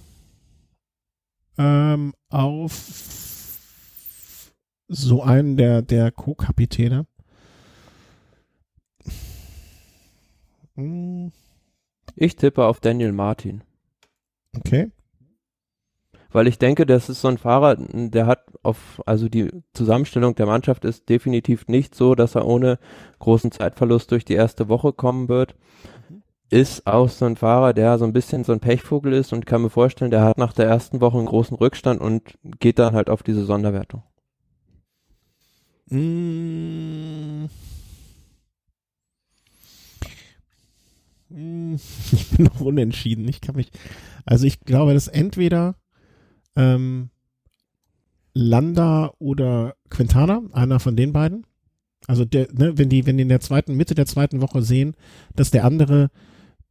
ähm, 1.58 2.14
auf 2.30 2.90
so 4.88 5.22
einen 5.22 5.56
der, 5.56 5.82
der 5.82 6.10
Co-Kapitäne. 6.12 7.06
Hm, 10.76 11.32
Ich 12.16 12.36
tippe 12.36 12.64
auf 12.64 12.80
Daniel 12.80 13.12
Martin. 13.12 13.62
Okay. 14.56 14.90
Weil 16.34 16.48
ich 16.48 16.58
denke, 16.58 16.84
das 16.84 17.08
ist 17.08 17.20
so 17.20 17.28
ein 17.28 17.38
Fahrer, 17.38 17.76
der 17.78 18.26
hat 18.26 18.40
auf, 18.64 19.00
also 19.06 19.28
die 19.28 19.52
Zusammenstellung 19.72 20.34
der 20.34 20.46
Mannschaft 20.46 20.84
ist 20.84 21.08
definitiv 21.08 21.68
nicht 21.68 21.94
so, 21.94 22.16
dass 22.16 22.34
er 22.34 22.44
ohne 22.44 22.80
großen 23.20 23.52
Zeitverlust 23.52 24.10
durch 24.10 24.24
die 24.24 24.34
erste 24.34 24.68
Woche 24.68 24.92
kommen 24.92 25.28
wird. 25.28 25.54
Ist 26.50 26.88
auch 26.88 27.08
so 27.08 27.24
ein 27.26 27.36
Fahrer, 27.36 27.72
der 27.72 27.98
so 27.98 28.04
ein 28.04 28.12
bisschen 28.12 28.42
so 28.42 28.52
ein 28.52 28.58
Pechvogel 28.58 29.12
ist 29.12 29.32
und 29.32 29.46
kann 29.46 29.62
mir 29.62 29.70
vorstellen, 29.70 30.10
der 30.10 30.24
hat 30.24 30.36
nach 30.36 30.52
der 30.52 30.66
ersten 30.66 31.00
Woche 31.00 31.18
einen 31.18 31.26
großen 31.28 31.56
Rückstand 31.56 32.00
und 32.00 32.36
geht 32.58 32.80
dann 32.80 32.94
halt 32.94 33.10
auf 33.10 33.22
diese 33.22 33.44
Sonderwertung. 33.44 34.02
Mm. 35.88 37.46
Mm, 41.28 41.76
Ich 42.12 42.30
bin 42.30 42.46
noch 42.46 42.60
unentschieden. 42.60 43.28
Ich 43.28 43.40
kann 43.40 43.54
mich, 43.54 43.70
also 44.24 44.46
ich 44.46 44.58
glaube, 44.58 44.94
dass 44.94 45.06
entweder 45.06 45.76
ähm, 46.56 47.10
Landa 48.32 49.12
oder 49.18 49.74
Quintana, 49.90 50.42
einer 50.52 50.80
von 50.80 50.96
den 50.96 51.12
beiden. 51.12 51.46
Also 52.06 52.24
der, 52.24 52.48
ne, 52.52 52.76
wenn 52.76 52.88
die, 52.88 53.06
wenn 53.06 53.16
die 53.16 53.22
in 53.22 53.28
der 53.28 53.40
zweiten, 53.40 53.76
Mitte 53.76 53.94
der 53.94 54.06
zweiten 54.06 54.40
Woche 54.40 54.62
sehen, 54.62 54.94
dass 55.34 55.50
der 55.50 55.64
andere 55.64 56.10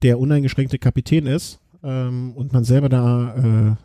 der 0.02 0.20
uneingeschränkte 0.20 0.78
Kapitän 0.78 1.26
ist 1.26 1.60
ähm, 1.82 2.34
und 2.36 2.54
man 2.54 2.64
selber 2.64 2.90
da 2.90 3.36
äh, 3.36 3.76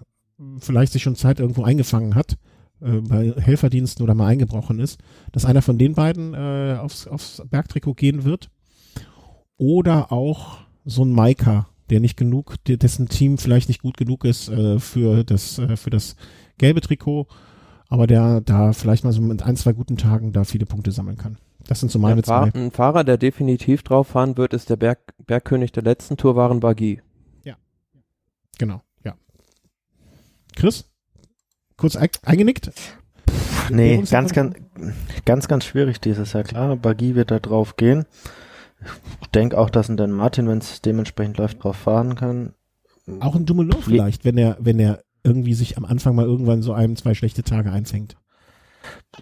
vielleicht 0.58 0.92
sich 0.92 1.02
schon 1.02 1.16
Zeit 1.16 1.40
irgendwo 1.40 1.62
eingefangen 1.62 2.14
hat, 2.14 2.36
äh, 2.80 3.00
bei 3.00 3.32
Helferdiensten 3.36 4.02
oder 4.02 4.14
mal 4.14 4.26
eingebrochen 4.26 4.78
ist, 4.80 5.00
dass 5.32 5.44
einer 5.44 5.62
von 5.62 5.78
den 5.78 5.94
beiden 5.94 6.34
äh, 6.34 6.76
aufs, 6.80 7.06
aufs 7.06 7.42
Bergtrikot 7.48 7.94
gehen 7.94 8.24
wird. 8.24 8.50
Oder 9.56 10.12
auch 10.12 10.58
so 10.84 11.04
ein 11.04 11.10
Maika, 11.10 11.68
der 11.90 12.00
nicht 12.00 12.16
genug, 12.16 12.56
der, 12.66 12.76
dessen 12.76 13.08
Team 13.08 13.38
vielleicht 13.38 13.68
nicht 13.68 13.82
gut 13.82 13.96
genug 13.96 14.24
ist 14.24 14.48
äh, 14.48 14.78
für 14.78 15.24
das, 15.24 15.58
äh, 15.58 15.76
für 15.76 15.90
das 15.90 16.16
gelbe 16.58 16.80
Trikot, 16.80 17.26
aber 17.88 18.06
der 18.06 18.40
da 18.40 18.72
vielleicht 18.72 19.04
mal 19.04 19.12
so 19.12 19.22
mit 19.22 19.42
ein, 19.42 19.56
zwei 19.56 19.72
guten 19.72 19.96
Tagen 19.96 20.32
da 20.32 20.44
viele 20.44 20.66
Punkte 20.66 20.92
sammeln 20.92 21.16
kann. 21.16 21.38
Das 21.66 21.80
sind 21.80 21.90
so 21.90 21.98
meine 21.98 22.20
Ein, 22.20 22.24
Fahr 22.24 22.50
zwei. 22.50 22.60
ein 22.60 22.70
Fahrer, 22.70 23.04
der 23.04 23.18
definitiv 23.18 23.82
drauf 23.82 24.08
fahren 24.08 24.36
wird, 24.36 24.54
ist 24.54 24.70
der 24.70 24.76
Berg 24.76 24.98
Bergkönig 25.26 25.72
der 25.72 25.82
letzten 25.82 26.16
Tour, 26.16 26.36
waren 26.36 26.60
Bagui. 26.60 27.00
Genau, 28.58 28.82
ja. 29.04 29.14
Chris? 30.56 30.90
Kurz 31.76 31.94
ein, 31.94 32.08
eingenickt? 32.24 32.72
Nee, 33.70 34.02
ganz, 34.10 34.32
ganz, 34.32 34.56
ganz, 35.24 35.46
ganz 35.46 35.64
schwierig 35.64 36.00
dieses 36.00 36.32
Jahr. 36.32 36.42
Klar, 36.42 36.76
Bagi 36.76 37.14
wird 37.14 37.30
da 37.30 37.38
drauf 37.38 37.76
gehen. 37.76 38.04
Ich 39.20 39.28
denke 39.28 39.58
auch, 39.58 39.70
dass 39.70 39.88
ein 39.88 39.96
Dan 39.96 40.12
Martin, 40.12 40.48
wenn 40.48 40.58
es 40.58 40.80
dementsprechend 40.82 41.38
läuft, 41.38 41.62
drauf 41.62 41.76
fahren 41.76 42.14
kann. 42.14 42.54
Auch 43.20 43.34
ein 43.34 43.46
Dumoulin 43.46 43.82
vielleicht, 43.82 44.24
wenn 44.24 44.38
er, 44.38 44.56
wenn 44.60 44.78
er 44.78 45.02
irgendwie 45.24 45.54
sich 45.54 45.76
am 45.76 45.84
Anfang 45.84 46.14
mal 46.14 46.26
irgendwann 46.26 46.62
so 46.62 46.72
einem, 46.72 46.96
zwei 46.96 47.14
schlechte 47.14 47.42
Tage 47.42 47.72
einfängt. 47.72 48.16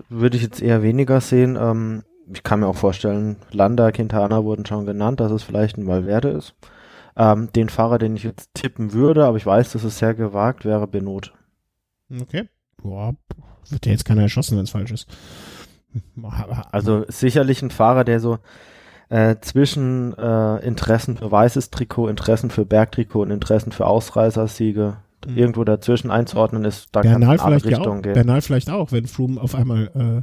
Würde 0.08 0.36
ich 0.36 0.42
jetzt 0.42 0.60
eher 0.60 0.82
weniger 0.82 1.20
sehen. 1.20 1.56
Ähm, 1.60 2.02
ich 2.32 2.42
kann 2.42 2.60
mir 2.60 2.66
auch 2.66 2.76
vorstellen, 2.76 3.36
Landa, 3.50 3.92
Quintana 3.92 4.44
wurden 4.44 4.66
schon 4.66 4.86
genannt, 4.86 5.20
dass 5.20 5.32
es 5.32 5.42
vielleicht 5.42 5.78
ein 5.78 5.86
Valverde 5.86 6.28
ist. 6.28 6.54
Ähm, 7.16 7.50
den 7.54 7.68
Fahrer, 7.68 7.98
den 7.98 8.16
ich 8.16 8.24
jetzt 8.24 8.50
tippen 8.54 8.92
würde, 8.92 9.24
aber 9.24 9.36
ich 9.36 9.46
weiß, 9.46 9.72
dass 9.72 9.84
es 9.84 9.98
sehr 9.98 10.14
gewagt 10.14 10.64
wäre, 10.64 10.86
Benot. 10.86 11.32
Okay. 12.20 12.48
Boah, 12.76 13.14
wird 13.70 13.86
ja 13.86 13.92
jetzt 13.92 14.04
keiner 14.04 14.22
erschossen, 14.22 14.56
wenn 14.56 14.64
es 14.64 14.70
falsch 14.70 14.92
ist. 14.92 15.08
Also 16.70 17.04
sicherlich 17.08 17.62
ein 17.62 17.70
Fahrer, 17.70 18.04
der 18.04 18.20
so 18.20 18.38
äh, 19.08 19.36
zwischen 19.40 20.16
äh, 20.18 20.66
Interessen 20.66 21.16
für 21.16 21.30
weißes 21.30 21.70
Trikot, 21.70 22.08
Interessen 22.08 22.50
für 22.50 22.64
Bergtrikot 22.64 23.22
und 23.22 23.30
Interessen 23.30 23.72
für 23.72 23.86
Ausreißersiege 23.86 24.96
Mhm. 25.26 25.38
irgendwo 25.38 25.64
dazwischen 25.64 26.10
einzuordnen 26.10 26.64
ist, 26.64 26.88
da 26.92 27.02
kann 27.02 27.22
es 27.22 27.40
Bernal 27.42 27.62
in 27.62 27.70
ja 27.70 27.80
auch, 27.80 28.02
gehen. 28.02 28.12
Bernal 28.12 28.42
vielleicht 28.42 28.70
auch, 28.70 28.92
wenn 28.92 29.06
Froome 29.06 29.40
auf 29.40 29.54
einmal 29.54 29.90
äh, 29.94 30.22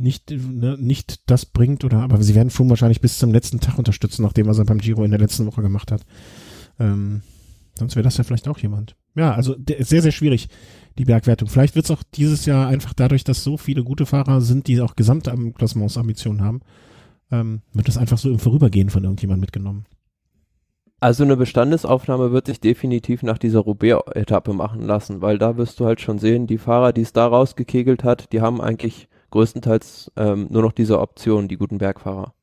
nicht, 0.00 0.30
ne, 0.30 0.76
nicht 0.78 1.28
das 1.28 1.44
bringt 1.46 1.84
oder, 1.84 2.00
aber 2.00 2.22
sie 2.22 2.34
werden 2.34 2.50
Froome 2.50 2.70
wahrscheinlich 2.70 3.00
bis 3.00 3.18
zum 3.18 3.32
letzten 3.32 3.58
Tag 3.58 3.78
unterstützen, 3.78 4.22
nachdem 4.22 4.46
was 4.46 4.58
er 4.58 4.64
beim 4.64 4.78
Giro 4.78 5.02
in 5.02 5.10
der 5.10 5.20
letzten 5.20 5.46
Woche 5.46 5.62
gemacht 5.62 5.90
hat. 5.90 6.02
Ähm, 6.78 7.22
sonst 7.76 7.96
wäre 7.96 8.04
das 8.04 8.16
ja 8.16 8.24
vielleicht 8.24 8.46
auch 8.46 8.58
jemand. 8.58 8.94
Ja, 9.16 9.34
also 9.34 9.56
der, 9.56 9.78
ist 9.78 9.88
sehr, 9.88 10.02
sehr 10.02 10.12
schwierig, 10.12 10.48
die 10.98 11.04
Bergwertung. 11.04 11.48
Vielleicht 11.48 11.74
wird 11.74 11.86
es 11.86 11.90
auch 11.90 12.02
dieses 12.14 12.46
Jahr 12.46 12.68
einfach 12.68 12.94
dadurch, 12.94 13.24
dass 13.24 13.42
so 13.42 13.56
viele 13.56 13.82
gute 13.82 14.06
Fahrer 14.06 14.40
sind, 14.40 14.68
die 14.68 14.80
auch 14.80 14.94
gesamt 14.94 15.26
am 15.26 15.54
Klassementsambitionen 15.54 16.44
haben, 16.44 16.60
ähm, 17.30 17.62
wird 17.72 17.88
das 17.88 17.98
einfach 17.98 18.18
so 18.18 18.30
im 18.30 18.38
Vorübergehen 18.38 18.90
von 18.90 19.04
irgendjemand 19.04 19.40
mitgenommen. 19.40 19.86
Also 21.00 21.22
eine 21.22 21.36
Bestandesaufnahme 21.36 22.32
wird 22.32 22.46
sich 22.46 22.60
definitiv 22.60 23.22
nach 23.22 23.38
dieser 23.38 23.60
Roubaix-Etappe 23.60 24.52
machen 24.52 24.82
lassen, 24.82 25.22
weil 25.22 25.38
da 25.38 25.56
wirst 25.56 25.78
du 25.78 25.86
halt 25.86 26.00
schon 26.00 26.18
sehen, 26.18 26.48
die 26.48 26.58
Fahrer, 26.58 26.92
die 26.92 27.02
es 27.02 27.12
da 27.12 27.26
rausgekegelt 27.26 28.02
hat, 28.02 28.32
die 28.32 28.40
haben 28.40 28.60
eigentlich 28.60 29.08
größtenteils 29.30 30.10
ähm, 30.16 30.48
nur 30.50 30.62
noch 30.62 30.72
diese 30.72 30.98
Option, 30.98 31.46
die 31.46 31.56
guten 31.56 31.78
Bergfahrer. 31.78 32.34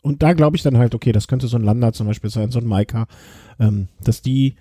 Und 0.00 0.22
da 0.24 0.32
glaube 0.32 0.56
ich 0.56 0.62
dann 0.62 0.78
halt, 0.78 0.96
okay, 0.96 1.12
das 1.12 1.28
könnte 1.28 1.46
so 1.46 1.56
ein 1.56 1.62
Landa 1.62 1.92
zum 1.92 2.08
Beispiel 2.08 2.30
sein, 2.30 2.50
so 2.50 2.58
ein 2.58 2.66
Maika, 2.66 3.06
ähm, 3.60 3.86
dass 4.02 4.20
die 4.20 4.56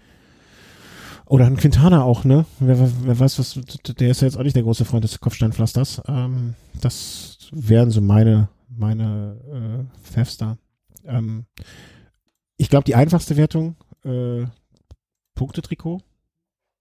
oder 1.25 1.45
ein 1.45 1.55
Quintana 1.55 2.03
auch, 2.03 2.25
ne? 2.25 2.45
Wer, 2.59 2.77
wer, 2.77 2.91
wer 3.03 3.19
weiß, 3.19 3.39
was, 3.39 3.59
der 3.97 4.11
ist 4.11 4.21
ja 4.21 4.27
jetzt 4.27 4.37
auch 4.37 4.43
nicht 4.43 4.55
der 4.55 4.63
große 4.63 4.83
Freund 4.85 5.05
des 5.05 5.19
Kopfsteinpflasters. 5.19 6.01
Ähm, 6.07 6.55
das 6.81 7.37
wären 7.53 7.89
so 7.89 8.01
meine, 8.01 8.49
meine 8.75 9.87
äh, 9.91 9.97
Fefs 10.01 10.37
da. 10.37 10.57
Ähm, 11.05 11.45
ich 12.57 12.69
glaube, 12.69 12.85
die 12.85 12.95
einfachste 12.95 13.37
Wertung, 13.37 13.75
äh, 14.03 14.45
Punktetrikot. 15.35 16.01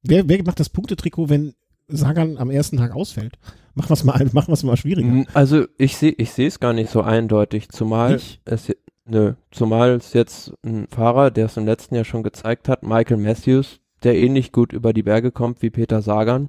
Wer, 0.02 0.28
wer 0.28 0.42
macht 0.44 0.60
das 0.60 0.68
Punktetrikot, 0.68 1.28
wenn 1.28 1.54
Sagan 1.88 2.38
am 2.38 2.50
ersten 2.50 2.76
Tag 2.76 2.94
ausfällt? 2.94 3.38
Machen 3.74 3.90
wir 3.90 3.94
es 3.94 4.04
mal, 4.04 4.24
machen 4.32 4.48
wir's 4.48 4.62
mal 4.62 4.76
schwieriger. 4.76 5.08
Mm, 5.08 5.26
Also 5.34 5.66
ich 5.78 5.96
sehe 5.96 6.12
ich 6.12 6.32
sehe 6.32 6.48
es 6.48 6.60
gar 6.60 6.72
nicht 6.72 6.90
so 6.90 7.02
eindeutig, 7.02 7.68
zumal 7.70 8.14
Nicht? 8.14 8.40
es 8.44 8.70
nö, 9.04 9.34
zumal 9.50 9.90
es 9.90 10.12
jetzt 10.12 10.52
ein 10.64 10.86
Fahrer, 10.88 11.30
der 11.30 11.46
es 11.46 11.56
im 11.56 11.66
letzten 11.66 11.94
Jahr 11.94 12.04
schon 12.04 12.22
gezeigt 12.22 12.68
hat, 12.68 12.82
Michael 12.82 13.16
Matthews, 13.16 13.80
der 14.02 14.16
ähnlich 14.16 14.52
gut 14.52 14.72
über 14.72 14.92
die 14.92 15.02
Berge 15.02 15.32
kommt 15.32 15.62
wie 15.62 15.70
Peter 15.70 16.02
Sagan. 16.02 16.48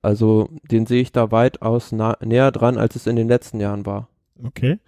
Also 0.00 0.48
den 0.70 0.86
sehe 0.86 1.02
ich 1.02 1.12
da 1.12 1.30
weitaus 1.30 1.92
nah, 1.92 2.16
näher 2.24 2.50
dran, 2.50 2.76
als 2.78 2.96
es 2.96 3.06
in 3.06 3.16
den 3.16 3.28
letzten 3.28 3.60
Jahren 3.60 3.86
war. 3.86 4.08
Okay. 4.42 4.78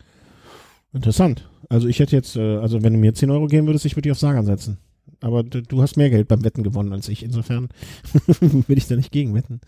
Interessant. 0.92 1.48
Also 1.68 1.88
ich 1.88 1.98
hätte 1.98 2.14
jetzt, 2.14 2.36
äh, 2.36 2.56
also 2.58 2.82
wenn 2.82 2.92
du 2.92 2.98
mir 2.98 3.14
10 3.14 3.30
Euro 3.30 3.46
geben 3.46 3.66
würdest, 3.66 3.84
ich 3.84 3.96
würde 3.96 4.02
dich 4.02 4.12
auf 4.12 4.18
Sagan 4.18 4.46
setzen. 4.46 4.78
Aber 5.20 5.42
du, 5.42 5.82
hast 5.82 5.96
mehr 5.96 6.10
Geld 6.10 6.28
beim 6.28 6.44
Wetten 6.44 6.62
gewonnen 6.62 6.92
als 6.92 7.08
ich. 7.08 7.22
Insofern 7.22 7.68
will 8.40 8.78
ich 8.78 8.86
da 8.86 8.96
nicht 8.96 9.10
gegen 9.10 9.34
wetten. 9.34 9.60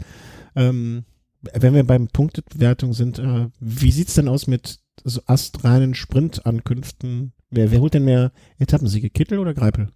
Ähm, 0.55 1.05
wenn 1.55 1.75
wir 1.75 1.85
beim 1.85 2.09
Punktewertung 2.09 2.93
sind, 2.93 3.19
äh, 3.19 3.49
wie 3.61 3.91
sieht's 3.91 4.15
denn 4.15 4.29
aus 4.29 4.47
mit 4.47 4.81
so 5.05 5.21
astreinen 5.27 5.95
Sprintankünften? 5.95 7.33
Wer, 7.51 7.71
wer 7.71 7.81
holt 7.81 7.95
denn 7.95 8.05
mehr 8.05 8.33
Etappensiege? 8.59 9.11
Kittel 9.11 9.39
oder 9.39 9.55
Greipel? 9.55 9.89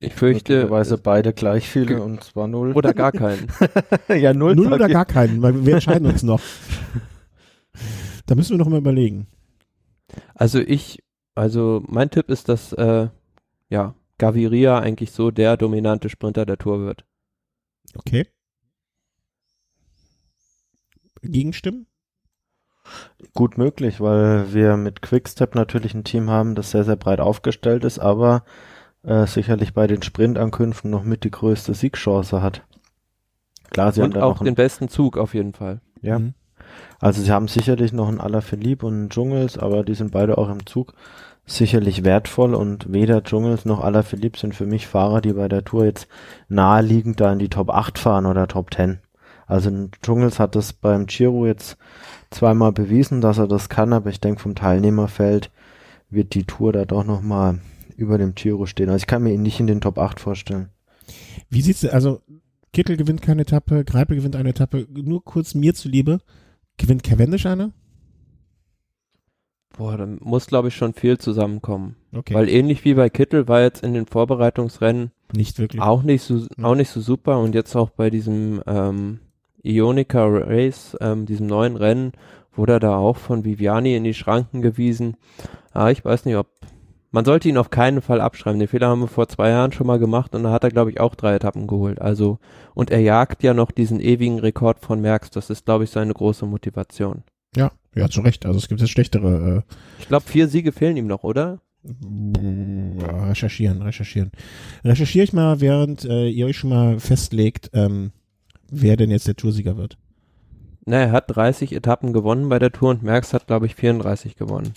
Ich 0.00 0.14
fürchte, 0.14 0.54
Möglicherweise 0.54 0.98
beide 0.98 1.32
gleich 1.32 1.68
viele 1.68 2.02
und 2.02 2.24
zwar 2.24 2.48
null. 2.48 2.72
oder 2.72 2.92
gar 2.92 3.12
keinen. 3.12 3.46
ja, 4.08 4.34
null. 4.34 4.56
Null 4.56 4.72
oder 4.72 4.88
gar 4.88 5.04
keinen? 5.04 5.42
Weil 5.42 5.64
wir 5.64 5.74
entscheiden 5.74 6.08
uns 6.08 6.22
noch. 6.22 6.40
Da 8.26 8.34
müssen 8.34 8.52
wir 8.52 8.58
noch 8.58 8.70
mal 8.70 8.78
überlegen. 8.78 9.26
Also 10.34 10.58
ich, 10.58 11.02
also 11.34 11.82
mein 11.86 12.10
Tipp 12.10 12.28
ist, 12.30 12.48
dass 12.48 12.72
äh, 12.72 13.08
ja 13.68 13.94
Gaviria 14.18 14.78
eigentlich 14.78 15.10
so 15.10 15.30
der 15.30 15.56
dominante 15.56 16.08
Sprinter 16.08 16.46
der 16.46 16.58
Tour 16.58 16.80
wird. 16.80 17.04
Okay. 17.94 18.26
Gegenstimmen? 21.22 21.86
Gut 23.34 23.58
möglich, 23.58 24.00
weil 24.00 24.52
wir 24.52 24.76
mit 24.76 25.02
Quickstep 25.02 25.54
natürlich 25.54 25.94
ein 25.94 26.04
Team 26.04 26.30
haben, 26.30 26.54
das 26.54 26.72
sehr, 26.72 26.84
sehr 26.84 26.96
breit 26.96 27.20
aufgestellt 27.20 27.84
ist, 27.84 27.98
aber 28.00 28.44
äh, 29.04 29.26
sicherlich 29.26 29.72
bei 29.72 29.86
den 29.86 30.02
Sprintankünften 30.02 30.90
noch 30.90 31.04
mit 31.04 31.24
die 31.24 31.30
größte 31.30 31.74
Siegchance 31.74 32.42
hat. 32.42 32.62
Klar, 33.70 33.92
sie 33.92 34.02
haben 34.02 34.08
Und 34.08 34.14
dann 34.16 34.22
auch 34.24 34.42
den 34.42 34.54
besten 34.54 34.88
Zug 34.88 35.16
auf 35.16 35.34
jeden 35.34 35.52
Fall. 35.52 35.80
ja, 36.00 36.18
Mhm. 36.18 36.34
Also 37.00 37.22
sie 37.22 37.30
haben 37.30 37.48
sicherlich 37.48 37.92
noch 37.92 38.08
einen 38.08 38.20
Alaphilippe 38.20 38.86
und 38.86 38.94
einen 38.94 39.10
Dschungels, 39.10 39.58
aber 39.58 39.84
die 39.84 39.94
sind 39.94 40.12
beide 40.12 40.38
auch 40.38 40.50
im 40.50 40.66
Zug 40.66 40.94
sicherlich 41.46 42.04
wertvoll 42.04 42.54
und 42.54 42.92
weder 42.92 43.24
Dschungels 43.24 43.64
noch 43.64 43.80
Alaphilippe 43.80 44.38
sind 44.38 44.54
für 44.54 44.66
mich 44.66 44.86
Fahrer, 44.86 45.20
die 45.20 45.32
bei 45.32 45.48
der 45.48 45.64
Tour 45.64 45.84
jetzt 45.84 46.06
naheliegend 46.48 47.20
da 47.20 47.32
in 47.32 47.38
die 47.38 47.48
Top 47.48 47.70
8 47.70 47.98
fahren 47.98 48.26
oder 48.26 48.46
Top 48.46 48.72
10. 48.72 49.00
Also 49.46 49.70
ein 49.70 49.90
Dschungels 50.02 50.38
hat 50.38 50.54
das 50.54 50.72
beim 50.72 51.06
Giro 51.06 51.46
jetzt 51.46 51.76
zweimal 52.30 52.72
bewiesen, 52.72 53.20
dass 53.20 53.38
er 53.38 53.48
das 53.48 53.68
kann, 53.68 53.92
aber 53.92 54.10
ich 54.10 54.20
denke 54.20 54.40
vom 54.40 54.54
Teilnehmerfeld 54.54 55.50
wird 56.10 56.34
die 56.34 56.44
Tour 56.44 56.72
da 56.72 56.84
doch 56.84 57.04
nochmal 57.04 57.58
über 57.96 58.18
dem 58.18 58.34
Giro 58.34 58.66
stehen. 58.66 58.88
Also 58.88 59.02
ich 59.02 59.06
kann 59.06 59.22
mir 59.22 59.32
ihn 59.32 59.42
nicht 59.42 59.60
in 59.60 59.66
den 59.66 59.80
Top 59.80 59.98
8 59.98 60.20
vorstellen. 60.20 60.68
Wie 61.50 61.62
sieht's 61.62 61.84
also 61.84 62.20
Kittel 62.72 62.96
gewinnt 62.96 63.20
keine 63.20 63.42
Etappe, 63.42 63.84
Greipel 63.84 64.16
gewinnt 64.16 64.36
eine 64.36 64.50
Etappe, 64.50 64.86
nur 64.90 65.22
kurz 65.24 65.54
mir 65.54 65.74
zuliebe, 65.74 66.20
gewinnt 66.76 67.02
Cavendish 67.02 67.46
eine? 67.46 67.72
Boah, 69.76 69.96
da 69.96 70.06
muss 70.06 70.46
glaube 70.46 70.68
ich 70.68 70.76
schon 70.76 70.92
viel 70.92 71.18
zusammenkommen. 71.18 71.96
Okay. 72.12 72.34
Weil 72.34 72.48
ähnlich 72.48 72.84
wie 72.84 72.94
bei 72.94 73.08
Kittel 73.08 73.48
war 73.48 73.62
jetzt 73.62 73.82
in 73.82 73.94
den 73.94 74.06
Vorbereitungsrennen 74.06 75.12
nicht 75.32 75.58
wirklich. 75.58 75.80
auch 75.80 76.02
nicht 76.02 76.22
so, 76.22 76.46
auch 76.62 76.74
nicht 76.74 76.90
so 76.90 77.00
super 77.00 77.38
und 77.38 77.54
jetzt 77.54 77.74
auch 77.74 77.90
bei 77.90 78.10
diesem 78.10 78.62
ähm, 78.66 79.20
Ionica 79.62 80.26
Race, 80.26 80.96
ähm, 81.00 81.24
diesem 81.24 81.46
neuen 81.46 81.76
Rennen, 81.76 82.12
wurde 82.54 82.74
er 82.74 82.80
da 82.80 82.96
auch 82.96 83.16
von 83.16 83.44
Viviani 83.44 83.96
in 83.96 84.04
die 84.04 84.14
Schranken 84.14 84.60
gewiesen. 84.60 85.16
Ah, 85.72 85.90
ich 85.90 86.04
weiß 86.04 86.26
nicht, 86.26 86.36
ob 86.36 86.48
man 87.12 87.24
sollte 87.26 87.48
ihn 87.48 87.58
auf 87.58 87.70
keinen 87.70 88.00
Fall 88.00 88.20
abschreiben. 88.20 88.58
Den 88.58 88.68
Fehler 88.68 88.88
haben 88.88 89.02
wir 89.02 89.06
vor 89.06 89.28
zwei 89.28 89.50
Jahren 89.50 89.72
schon 89.72 89.86
mal 89.86 89.98
gemacht 89.98 90.34
und 90.34 90.42
da 90.42 90.50
hat 90.50 90.64
er, 90.64 90.70
glaube 90.70 90.90
ich, 90.90 90.98
auch 90.98 91.14
drei 91.14 91.34
Etappen 91.34 91.66
geholt. 91.66 92.00
Also, 92.00 92.38
und 92.74 92.90
er 92.90 93.00
jagt 93.00 93.42
ja 93.42 93.54
noch 93.54 93.70
diesen 93.70 94.00
ewigen 94.00 94.38
Rekord 94.38 94.80
von 94.80 95.00
Merckx. 95.00 95.30
Das 95.30 95.50
ist, 95.50 95.66
glaube 95.66 95.84
ich, 95.84 95.90
seine 95.90 96.14
große 96.14 96.46
Motivation. 96.46 97.22
Ja, 97.54 97.70
ja, 97.94 98.08
zu 98.08 98.22
Recht. 98.22 98.46
Also 98.46 98.58
es 98.58 98.66
gibt 98.66 98.80
jetzt 98.80 98.90
schlechtere. 98.90 99.64
Äh, 99.68 99.74
ich 100.00 100.08
glaube, 100.08 100.24
vier 100.26 100.48
Siege 100.48 100.72
fehlen 100.72 100.96
ihm 100.96 101.06
noch, 101.06 101.22
oder? 101.22 101.60
Recherchieren, 101.84 103.82
recherchieren. 103.82 104.32
Recherchiere 104.84 105.24
ich 105.24 105.32
mal, 105.32 105.60
während 105.60 106.04
äh, 106.04 106.28
ihr 106.28 106.46
euch 106.46 106.56
schon 106.56 106.70
mal 106.70 106.98
festlegt, 106.98 107.70
ähm, 107.74 108.12
wer 108.70 108.96
denn 108.96 109.10
jetzt 109.10 109.28
der 109.28 109.36
Toursieger 109.36 109.76
wird. 109.76 109.98
Na, 110.86 110.96
er 110.96 111.12
hat 111.12 111.24
30 111.28 111.72
Etappen 111.74 112.12
gewonnen 112.12 112.48
bei 112.48 112.58
der 112.58 112.72
Tour 112.72 112.90
und 112.90 113.02
Merckx 113.02 113.34
hat, 113.34 113.46
glaube 113.46 113.66
ich, 113.66 113.74
34 113.74 114.36
gewonnen. 114.36 114.72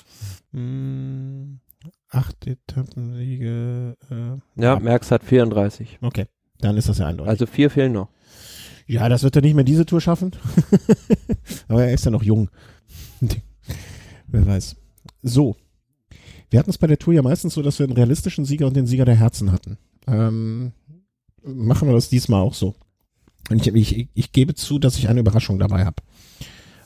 Hm, 0.52 1.60
acht 2.10 2.48
Etappensiege. 2.48 3.96
Äh, 4.10 4.62
ja, 4.62 4.80
Merckx 4.80 5.12
hat 5.12 5.24
34. 5.24 6.00
Okay, 6.02 6.26
dann 6.60 6.78
ist 6.78 6.90
das 6.90 7.00
ja 7.00 7.08
eindeutig. 7.08 7.30
Also 7.30 7.46
vier 7.46 7.70
fehlen 7.70 7.94
noch. 7.94 8.10
Ja, 8.88 9.10
das 9.10 9.24
wird 9.24 9.36
er 9.36 9.42
nicht 9.42 9.56
mehr 9.56 9.64
diese 9.64 9.86
Tour 9.86 10.00
schaffen. 10.00 10.32
Aber 11.68 11.86
er 11.86 11.94
ist 11.94 12.06
ja 12.06 12.12
noch 12.12 12.24
jung. 12.24 12.50
Wer 14.28 14.46
weiß. 14.46 14.76
So. 15.24 15.56
Wir 16.50 16.60
hatten 16.60 16.70
es 16.70 16.78
bei 16.78 16.88
der 16.88 17.00
Tour 17.00 17.14
ja 17.14 17.24
meistens 17.24 17.56
so, 17.56 17.62
dass 17.64 17.80
wir 17.80 17.86
einen 17.86 17.96
realistischen 17.96 18.46
Sieger 18.46 18.68
und 18.68 18.76
den 18.76 18.86
Sieger 18.86 19.06
der 19.06 19.16
Herzen 19.16 19.52
hatten. 19.52 19.78
Ähm, 20.08 20.72
machen 21.44 21.88
wir 21.88 21.96
das 21.96 22.10
diesmal 22.10 22.42
auch 22.42 22.54
so. 22.54 22.76
Und 23.50 23.66
ich, 23.66 23.74
ich, 23.74 24.10
ich 24.14 24.32
gebe 24.32 24.54
zu, 24.54 24.78
dass 24.80 24.98
ich 24.98 25.10
eine 25.10 25.20
Überraschung 25.20 25.58
dabei 25.58 25.86
habe. 25.86 25.98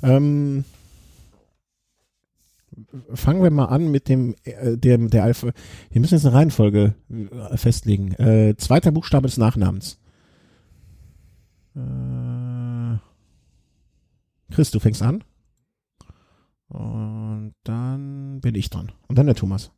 Ähm, 0.02 0.64
fangen 3.14 3.44
wir 3.44 3.52
mal 3.52 3.66
an 3.66 3.92
mit 3.92 4.10
dem, 4.10 4.36
äh, 4.44 4.78
dem 4.78 5.10
der 5.10 5.24
Alpha. 5.24 5.52
Wir 5.92 6.02
müssen 6.02 6.16
jetzt 6.16 6.26
eine 6.26 6.36
Reihenfolge 6.36 6.96
äh, 7.10 7.58
festlegen. 7.58 8.14
Äh, 8.14 8.56
zweiter 8.58 8.92
Buchstabe 8.92 9.28
des 9.28 9.38
Nachnamens. 9.38 10.00
Äh, 11.76 12.98
Chris, 14.52 14.72
du 14.72 14.80
fängst 14.80 15.02
an. 15.02 15.24
Und 16.68 17.56
dann 17.64 18.42
bin 18.42 18.56
ich 18.56 18.70
dran. 18.70 18.92
Und 19.08 19.18
dann 19.18 19.26
der 19.26 19.36
Thomas. 19.36 19.72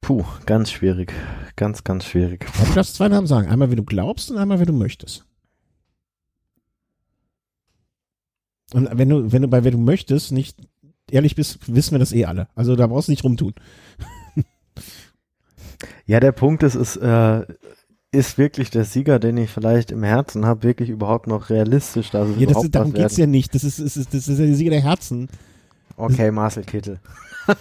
Puh, 0.00 0.24
ganz 0.46 0.70
schwierig. 0.70 1.12
Ganz, 1.56 1.82
ganz 1.82 2.04
schwierig. 2.04 2.46
Du 2.68 2.74
darfst 2.74 2.94
zwei 2.94 3.08
Namen 3.08 3.26
sagen. 3.26 3.48
Einmal, 3.48 3.72
wie 3.72 3.76
du 3.76 3.82
glaubst 3.82 4.30
und 4.30 4.38
einmal, 4.38 4.60
wie 4.60 4.66
du 4.66 4.72
möchtest. 4.72 5.26
Und 8.72 8.88
wenn 8.92 9.08
du, 9.08 9.32
wenn 9.32 9.42
du 9.42 9.48
bei 9.48 9.64
wer 9.64 9.70
du 9.70 9.78
möchtest 9.78 10.32
nicht 10.32 10.56
ehrlich 11.10 11.36
bist, 11.36 11.72
wissen 11.72 11.92
wir 11.92 11.98
das 11.98 12.12
eh 12.12 12.24
alle. 12.24 12.48
Also 12.54 12.76
da 12.76 12.86
brauchst 12.86 13.08
du 13.08 13.12
nicht 13.12 13.24
rumtun. 13.24 13.54
ja, 16.06 16.20
der 16.20 16.32
Punkt 16.32 16.62
ist, 16.62 16.74
ist, 16.74 16.96
äh, 16.96 17.44
ist 18.10 18.38
wirklich 18.38 18.70
der 18.70 18.84
Sieger, 18.84 19.18
den 19.18 19.36
ich 19.36 19.50
vielleicht 19.50 19.90
im 19.92 20.02
Herzen 20.02 20.46
habe, 20.46 20.62
wirklich 20.62 20.88
überhaupt 20.88 21.26
noch 21.26 21.50
realistisch? 21.50 22.10
Dass 22.10 22.28
ja, 22.28 22.34
das 22.34 22.42
überhaupt 22.42 22.64
ist, 22.64 22.74
darum 22.74 22.92
geht's 22.92 23.18
werden? 23.18 23.32
ja 23.32 23.38
nicht. 23.38 23.54
Das 23.54 23.64
ist, 23.64 23.78
das 23.78 23.96
ist, 23.96 24.14
das 24.14 24.28
ist 24.28 24.38
der 24.38 24.54
Sieger 24.54 24.70
der 24.70 24.82
Herzen. 24.82 25.28
Okay, 25.96 26.30
Marcel 26.30 26.64
Kittel. 26.64 27.00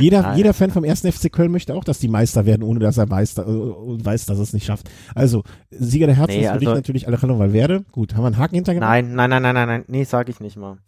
Jeder, 0.00 0.22
Nein. 0.22 0.36
jeder 0.36 0.54
Fan 0.54 0.70
vom 0.70 0.84
1. 0.84 1.00
FC 1.00 1.32
Köln 1.32 1.50
möchte 1.50 1.74
auch, 1.74 1.84
dass 1.84 1.98
die 1.98 2.08
Meister 2.08 2.46
werden, 2.46 2.62
ohne 2.62 2.78
dass 2.80 2.96
er 2.96 3.10
weiß, 3.10 3.34
da, 3.34 3.42
und 3.42 4.04
weiß, 4.04 4.26
dass 4.26 4.38
er 4.38 4.42
es 4.42 4.52
nicht 4.52 4.66
schafft. 4.66 4.88
Also, 5.14 5.42
Sieger 5.70 6.06
der 6.06 6.16
Herzen 6.16 6.36
Nee, 6.36 6.44
ist 6.44 6.52
für 6.52 6.58
dich 6.58 6.68
also- 6.68 6.78
natürlich 6.78 7.06
Alejandro 7.08 7.38
Valverde. 7.38 7.84
Gut, 7.92 8.14
haben 8.14 8.22
wir 8.22 8.26
einen 8.28 8.38
Haken 8.38 8.54
hintergemacht? 8.54 8.88
Nein, 8.88 9.14
nein, 9.14 9.30
nein, 9.30 9.42
nein, 9.42 9.54
nein, 9.54 9.68
nein, 9.68 9.84
nee, 9.88 10.04
sag 10.04 10.28
ich 10.28 10.40
nicht 10.40 10.56
mal. 10.56 10.78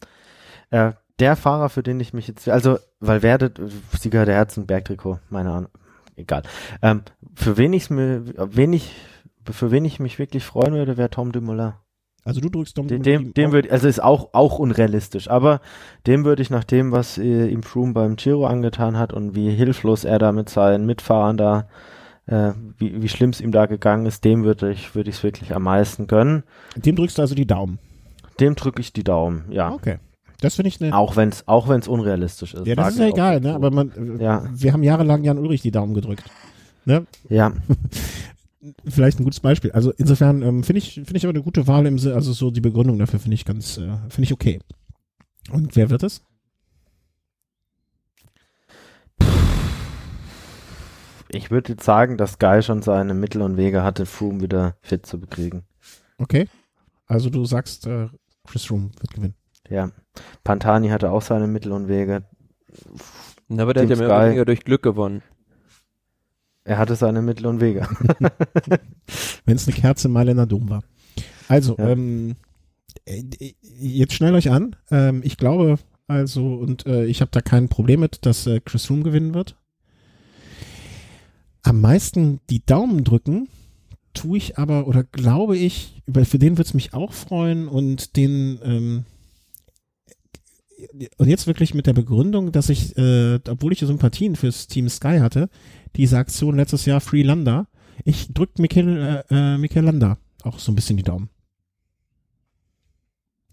Äh, 0.71 0.93
der 1.19 1.37
Fahrer, 1.37 1.69
für 1.69 1.83
den 1.83 1.99
ich 2.01 2.13
mich 2.13 2.29
jetzt, 2.29 2.49
also 2.49 2.79
Valverde, 3.01 3.47
äh, 3.47 3.97
Sieger 3.99 4.25
der 4.25 4.35
Herzen, 4.37 4.67
Bergtrikot, 4.67 5.19
meine 5.31 5.51
Ahnung, 5.51 5.71
egal. 6.17 6.43
Ähm, 6.81 7.03
für 7.35 7.57
wen 7.57 7.73
ich 7.73 7.91
mir, 7.91 8.25
wen 8.37 8.73
ich, 8.73 8.93
für 9.51 9.71
wen 9.71 9.85
ich 9.85 10.01
mich 10.01 10.19
wirklich 10.19 10.45
freuen 10.45 10.75
würde, 10.75 10.97
wäre 10.97 11.11
Tom 11.11 11.33
Dumoulin. 11.33 11.73
Also 12.27 12.41
du 12.41 12.49
drückst 12.49 12.79
Dom 12.79 12.89
Dem, 12.89 13.03
dem, 13.03 13.35
dem 13.35 13.53
würde, 13.53 13.71
also 13.71 13.87
ist 13.87 14.03
auch 14.03 14.31
auch 14.33 14.59
unrealistisch, 14.59 15.29
aber 15.29 15.61
dem 16.07 16.25
würde 16.25 16.41
ich 16.41 16.49
nach 16.49 16.65
dem, 16.65 16.91
was 16.91 17.19
äh, 17.19 17.47
ihm 17.49 17.63
Froome 17.63 17.93
beim 17.93 18.17
Giro 18.17 18.47
angetan 18.47 18.99
hat 18.99 19.13
und 19.13 19.35
wie 19.35 19.51
hilflos 19.51 20.05
er 20.05 20.19
da 20.19 20.33
mit 20.33 20.49
seinen 20.49 20.87
Mitfahrern 20.87 21.37
da, 21.37 21.69
äh, 22.27 22.53
wie, 22.79 23.03
wie 23.03 23.09
schlimm 23.09 23.31
es 23.31 23.43
ihm 23.43 23.53
da 23.53 23.67
gegangen 23.67 24.07
ist, 24.07 24.25
dem 24.25 24.43
würde 24.45 24.71
ich 24.73 24.95
würde 24.95 25.11
ich 25.11 25.17
es 25.17 25.23
wirklich 25.23 25.55
am 25.55 25.65
meisten 25.65 26.07
gönnen. 26.07 26.45
dem 26.77 26.97
drückst 26.97 27.19
du 27.19 27.23
also 27.23 27.35
die 27.35 27.47
Daumen. 27.47 27.79
Dem 28.41 28.55
drücke 28.55 28.81
ich 28.81 28.93
die 28.95 29.05
Daumen, 29.05 29.45
ja. 29.51 29.73
Okay. 29.73 29.99
Das 30.41 30.57
finde 30.57 30.69
ich 30.69 30.81
eine. 30.83 30.97
Auch 30.97 31.17
wenn 31.17 31.29
es 31.29 31.47
auch 31.47 31.69
wenn's 31.69 31.89
unrealistisch 31.89 32.55
ist. 32.55 32.67
Ja, 32.67 32.75
das 32.75 32.95
ist 32.95 32.99
ja 33.01 33.07
egal, 33.09 33.41
ne? 33.41 33.55
Aber 33.55 33.71
man, 33.71 34.19
äh, 34.19 34.23
Ja. 34.25 34.43
wir 34.53 34.73
haben 34.73 34.83
jahrelang 34.83 35.25
Jan 35.25 35.39
Ulrich 35.39 35.63
die 35.63 35.71
Daumen 35.71 35.95
gedrückt. 35.95 36.25
Ne? 36.87 37.07
ja, 37.29 37.53
Vielleicht 38.87 39.21
ein 39.21 39.25
gutes 39.25 39.41
Beispiel. 39.41 39.73
Also 39.73 39.93
insofern 39.93 40.43
ähm, 40.43 40.65
finde 40.65 40.79
ich, 40.79 40.95
finde 40.95 41.17
ich 41.17 41.25
aber 41.25 41.35
eine 41.35 41.43
gute 41.43 41.67
Wahl 41.67 41.87
im 41.87 41.99
Sinne, 41.99 42.15
also 42.15 42.33
so 42.33 42.51
die 42.51 42.61
Begründung 42.61 42.99
dafür 42.99 43.19
finde 43.19 43.35
ich 43.35 43.45
ganz, 43.45 43.79
äh, 43.79 43.97
finde 44.09 44.23
ich 44.23 44.33
okay. 44.33 44.61
Und 45.51 45.77
wer 45.77 45.91
wird 45.91 46.03
es? 46.03 46.23
ich 51.35 51.51
würde 51.51 51.73
jetzt 51.73 51.85
sagen, 51.85 52.17
dass 52.17 52.39
Guy 52.39 52.63
schon 52.63 52.83
seine 52.83 53.15
Mittel 53.15 53.43
und 53.43 53.57
Wege 53.57 53.83
hatte, 53.83 54.07
Froome 54.07 54.41
wieder 54.41 54.77
fit 54.81 55.07
zu 55.07 55.19
bekriegen. 55.19 55.63
Okay. 56.19 56.49
Also 57.07 57.31
du 57.31 57.45
sagst, 57.45 57.87
äh, 57.87 58.09
Chris 58.47 58.71
Room 58.71 58.93
wird 59.01 59.13
gewinnen. 59.13 59.35
Ja. 59.69 59.91
Pantani 60.43 60.89
hatte 60.89 61.11
auch 61.11 61.23
seine 61.23 61.47
Mittel 61.47 61.73
und 61.73 61.89
Wege. 61.89 62.25
Na, 63.49 63.63
aber 63.65 63.75
der 63.75 63.85
hat 63.85 63.91
ja 63.91 63.97
Team 63.97 64.07
mehr 64.07 64.17
oder 64.17 64.27
weniger 64.27 64.45
durch 64.45 64.65
Glück 64.65 64.83
gewonnen. 64.83 65.23
Er 66.65 66.79
hatte 66.79 66.97
seine 66.97 67.21
Mittel 67.23 67.47
und 67.47 67.61
Wege. 67.61 67.87
Wenn 69.45 69.57
es 69.57 69.69
eine 69.69 69.77
Kerze 69.77 70.09
im 70.09 70.15
Mailänder 70.15 70.47
Dom 70.47 70.71
war. 70.71 70.83
Also, 71.49 71.77
Ja. 71.79 71.91
ähm, 71.91 72.37
äh, 73.05 73.23
jetzt 73.61 74.15
schnell 74.15 74.35
euch 74.35 74.51
an. 74.51 74.75
Ähm, 74.91 75.21
ich 75.25 75.37
glaube, 75.37 75.79
also, 76.07 76.55
und 76.55 76.87
äh, 76.87 77.05
ich 77.05 77.21
habe 77.21 77.31
da 77.31 77.41
kein 77.43 77.69
Problem 77.69 78.01
mit, 78.01 78.25
dass 78.25 78.47
äh, 78.47 78.61
Chris 78.61 78.89
Room 78.91 79.03
gewinnen 79.05 79.35
wird. 79.35 79.57
Am 81.63 81.81
meisten 81.81 82.41
die 82.51 82.65
Daumen 82.65 83.05
drücken 83.05 83.49
tue 84.13 84.37
ich 84.39 84.59
aber 84.59 84.87
oder 84.87 85.03
glaube 85.03 85.57
ich, 85.57 86.03
für 86.25 86.39
den 86.39 86.57
wird 86.57 86.69
es 86.69 86.75
mich 86.75 86.95
auch 86.95 87.13
freuen 87.13 87.69
und 87.69 88.17
den 88.17 88.59
ähm, 88.63 89.05
und 91.19 91.29
jetzt 91.29 91.47
wirklich 91.47 91.75
mit 91.75 91.87
der 91.87 91.93
Begründung, 91.93 92.53
dass 92.53 92.69
ich, 92.69 92.97
äh, 92.97 93.39
obwohl 93.49 93.73
ich 93.73 93.81
Sympathien 93.81 94.37
fürs 94.37 94.67
Team 94.67 94.89
Sky 94.89 95.19
hatte, 95.21 95.49
diese 95.97 96.19
Aktion 96.19 96.57
letztes 96.57 96.85
Jahr 96.85 97.01
Free 97.01 97.23
Landa, 97.23 97.67
ich 98.05 98.33
drückt 98.33 98.59
Michael, 98.59 99.25
äh, 99.31 99.55
äh, 99.55 99.59
Michael 99.59 99.85
Landa 99.85 100.19
auch 100.43 100.59
so 100.59 100.73
ein 100.73 100.75
bisschen 100.75 100.97
die 100.97 101.03
Daumen. 101.03 101.31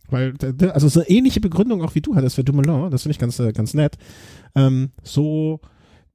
Weil, 0.10 0.34
also 0.74 0.90
so 0.90 1.04
ähnliche 1.08 1.40
Begründung 1.40 1.82
auch 1.82 1.96
wie 1.96 2.02
du 2.02 2.16
hattest 2.16 2.36
für 2.36 2.44
Dumoulin, 2.44 2.92
das 2.92 3.04
finde 3.04 3.14
ich 3.14 3.20
ganz, 3.20 3.40
äh, 3.40 3.54
ganz 3.54 3.74
nett. 3.74 3.98
Ähm, 4.56 4.92
so, 5.04 5.62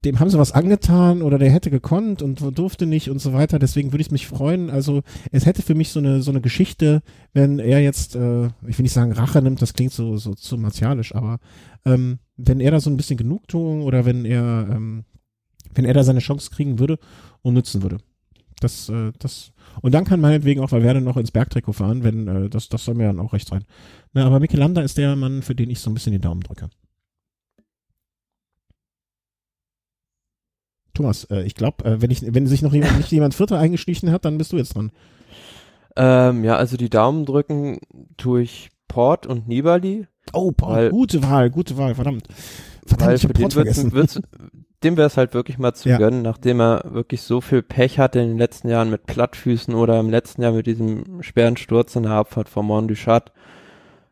dem 0.07 0.21
haben 0.21 0.31
sie 0.31 0.39
was 0.39 0.53
angetan 0.53 1.21
oder 1.21 1.37
der 1.39 1.51
hätte 1.51 1.71
gekonnt 1.71 2.23
und 2.23 2.41
durfte 2.57 2.87
nicht 2.87 3.11
und 3.11 3.19
so 3.19 3.33
weiter. 3.33 3.59
Deswegen 3.59 3.93
würde 3.93 4.03
ich 4.03 4.13
mich 4.13 4.27
freuen. 4.27 4.71
Also 4.71 5.03
es 5.33 5.47
hätte 5.47 5.63
für 5.63 5.75
mich 5.75 5.91
so 5.91 5.99
eine 5.99 6.23
so 6.23 6.31
eine 6.31 6.41
Geschichte, 6.41 7.03
wenn 7.33 7.59
er 7.59 7.81
jetzt, 7.81 8.15
äh, 8.15 8.47
ich 8.67 8.79
will 8.79 8.85
nicht 8.85 8.93
sagen 8.93 9.13
Rache 9.13 9.43
nimmt, 9.43 9.61
das 9.61 9.75
klingt 9.75 9.93
so 9.93 10.17
so 10.17 10.35
zu 10.35 10.57
martialisch, 10.59 11.15
aber 11.15 11.39
ähm, 11.85 12.21
wenn 12.37 12.61
er 12.61 12.71
da 12.71 12.81
so 12.81 12.89
ein 12.89 12.97
bisschen 12.97 13.17
Genugtuung 13.17 13.83
oder 13.83 14.05
wenn 14.05 14.25
er 14.25 14.69
ähm, 14.71 15.05
wenn 15.75 15.85
er 15.85 15.95
da 15.95 16.05
seine 16.05 16.21
Chance 16.21 16.51
kriegen 16.51 16.79
würde 16.79 16.99
und 17.43 17.55
nützen 17.55 17.83
würde. 17.83 17.99
Das, 18.61 18.89
äh, 18.89 19.13
das 19.19 19.53
und 19.83 19.93
dann 19.93 20.05
kann 20.05 20.21
meinetwegen 20.21 20.63
auch 20.63 20.73
Valverde 20.73 21.01
noch 21.01 21.17
ins 21.19 21.33
Bergtrikot 21.33 21.75
fahren, 21.75 22.05
wenn 22.05 22.29
äh, 22.29 22.49
das 22.49 22.69
das 22.69 22.85
soll 22.85 22.95
mir 22.95 23.09
dann 23.09 23.21
auch 23.21 23.33
recht 23.33 23.49
sein. 23.49 23.65
Na, 24.13 24.25
aber 24.25 24.41
Michelanda 24.41 24.83
ist 24.83 24.99
der 24.99 25.17
Mann, 25.17 25.43
für 25.43 25.55
den 25.55 25.69
ich 25.69 25.81
so 25.81 25.91
ein 25.91 25.95
bisschen 25.95 26.13
die 26.13 26.21
Daumen 26.21 26.41
drücke. 26.43 26.71
Thomas, 30.97 31.25
äh, 31.25 31.43
ich 31.43 31.55
glaube, 31.55 31.85
äh, 31.85 32.01
wenn 32.03 32.11
ich, 32.11 32.23
wenn 32.35 32.47
sich 32.47 32.63
noch 32.63 32.73
jemand, 32.73 32.97
nicht 32.97 33.13
jemand 33.13 33.35
Vierter 33.35 33.59
eingeschlichen 33.59 34.11
hat, 34.11 34.25
dann 34.25 34.39
bist 34.39 34.53
du 34.53 34.57
jetzt 34.57 34.75
dran. 34.75 34.91
Ähm, 35.97 36.45
ja, 36.45 36.57
also 36.57 36.77
die 36.77 36.91
Daumen 36.91 37.25
drücken 37.25 37.79
tue 38.17 38.43
ich 38.43 38.71
Port 38.89 39.27
und 39.27 39.49
Nibali, 39.49 40.07
Oh, 40.33 40.51
Paul, 40.51 40.75
Weil- 40.75 40.91
gute 40.91 41.23
Wahl, 41.23 41.51
gute 41.51 41.77
Wahl, 41.79 41.95
verdammt. 41.95 42.25
Verdammt, 42.85 43.09
Weil 43.09 43.15
ich 43.17 43.23
für 43.23 43.29
Port 43.29 43.53
vergessen. 43.53 43.93
wird's, 43.93 44.21
dem 44.83 44.97
wäre 44.97 45.07
es 45.07 45.17
halt 45.17 45.35
wirklich 45.35 45.57
mal 45.59 45.73
zu 45.73 45.89
Ja. 45.89 45.99
gönnen, 45.99 46.23
nachdem 46.23 46.61
er 46.61 46.83
wirklich 46.93 47.23
so 47.23 47.41
viel 47.41 47.63
Pech 47.63 47.99
hatte 48.01 48.19
in 48.21 48.29
den 48.31 48.39
letzten 48.39 48.69
Jahren 48.69 48.91
mit 48.91 49.07
Plattfüßen 49.07 49.73
oder 49.75 50.01
im 50.01 50.11
letzten 50.11 50.43
Jahr 50.43 50.51
mit 50.53 50.67
diesem 50.67 51.23
schweren 51.23 51.57
Sturz 51.57 51.95
in 51.95 52.03
der 52.03 52.13
Abfahrt 52.13 52.49
von 52.49 52.67
Mont 52.67 52.91
du 52.91 52.95
Chat. 52.95 53.33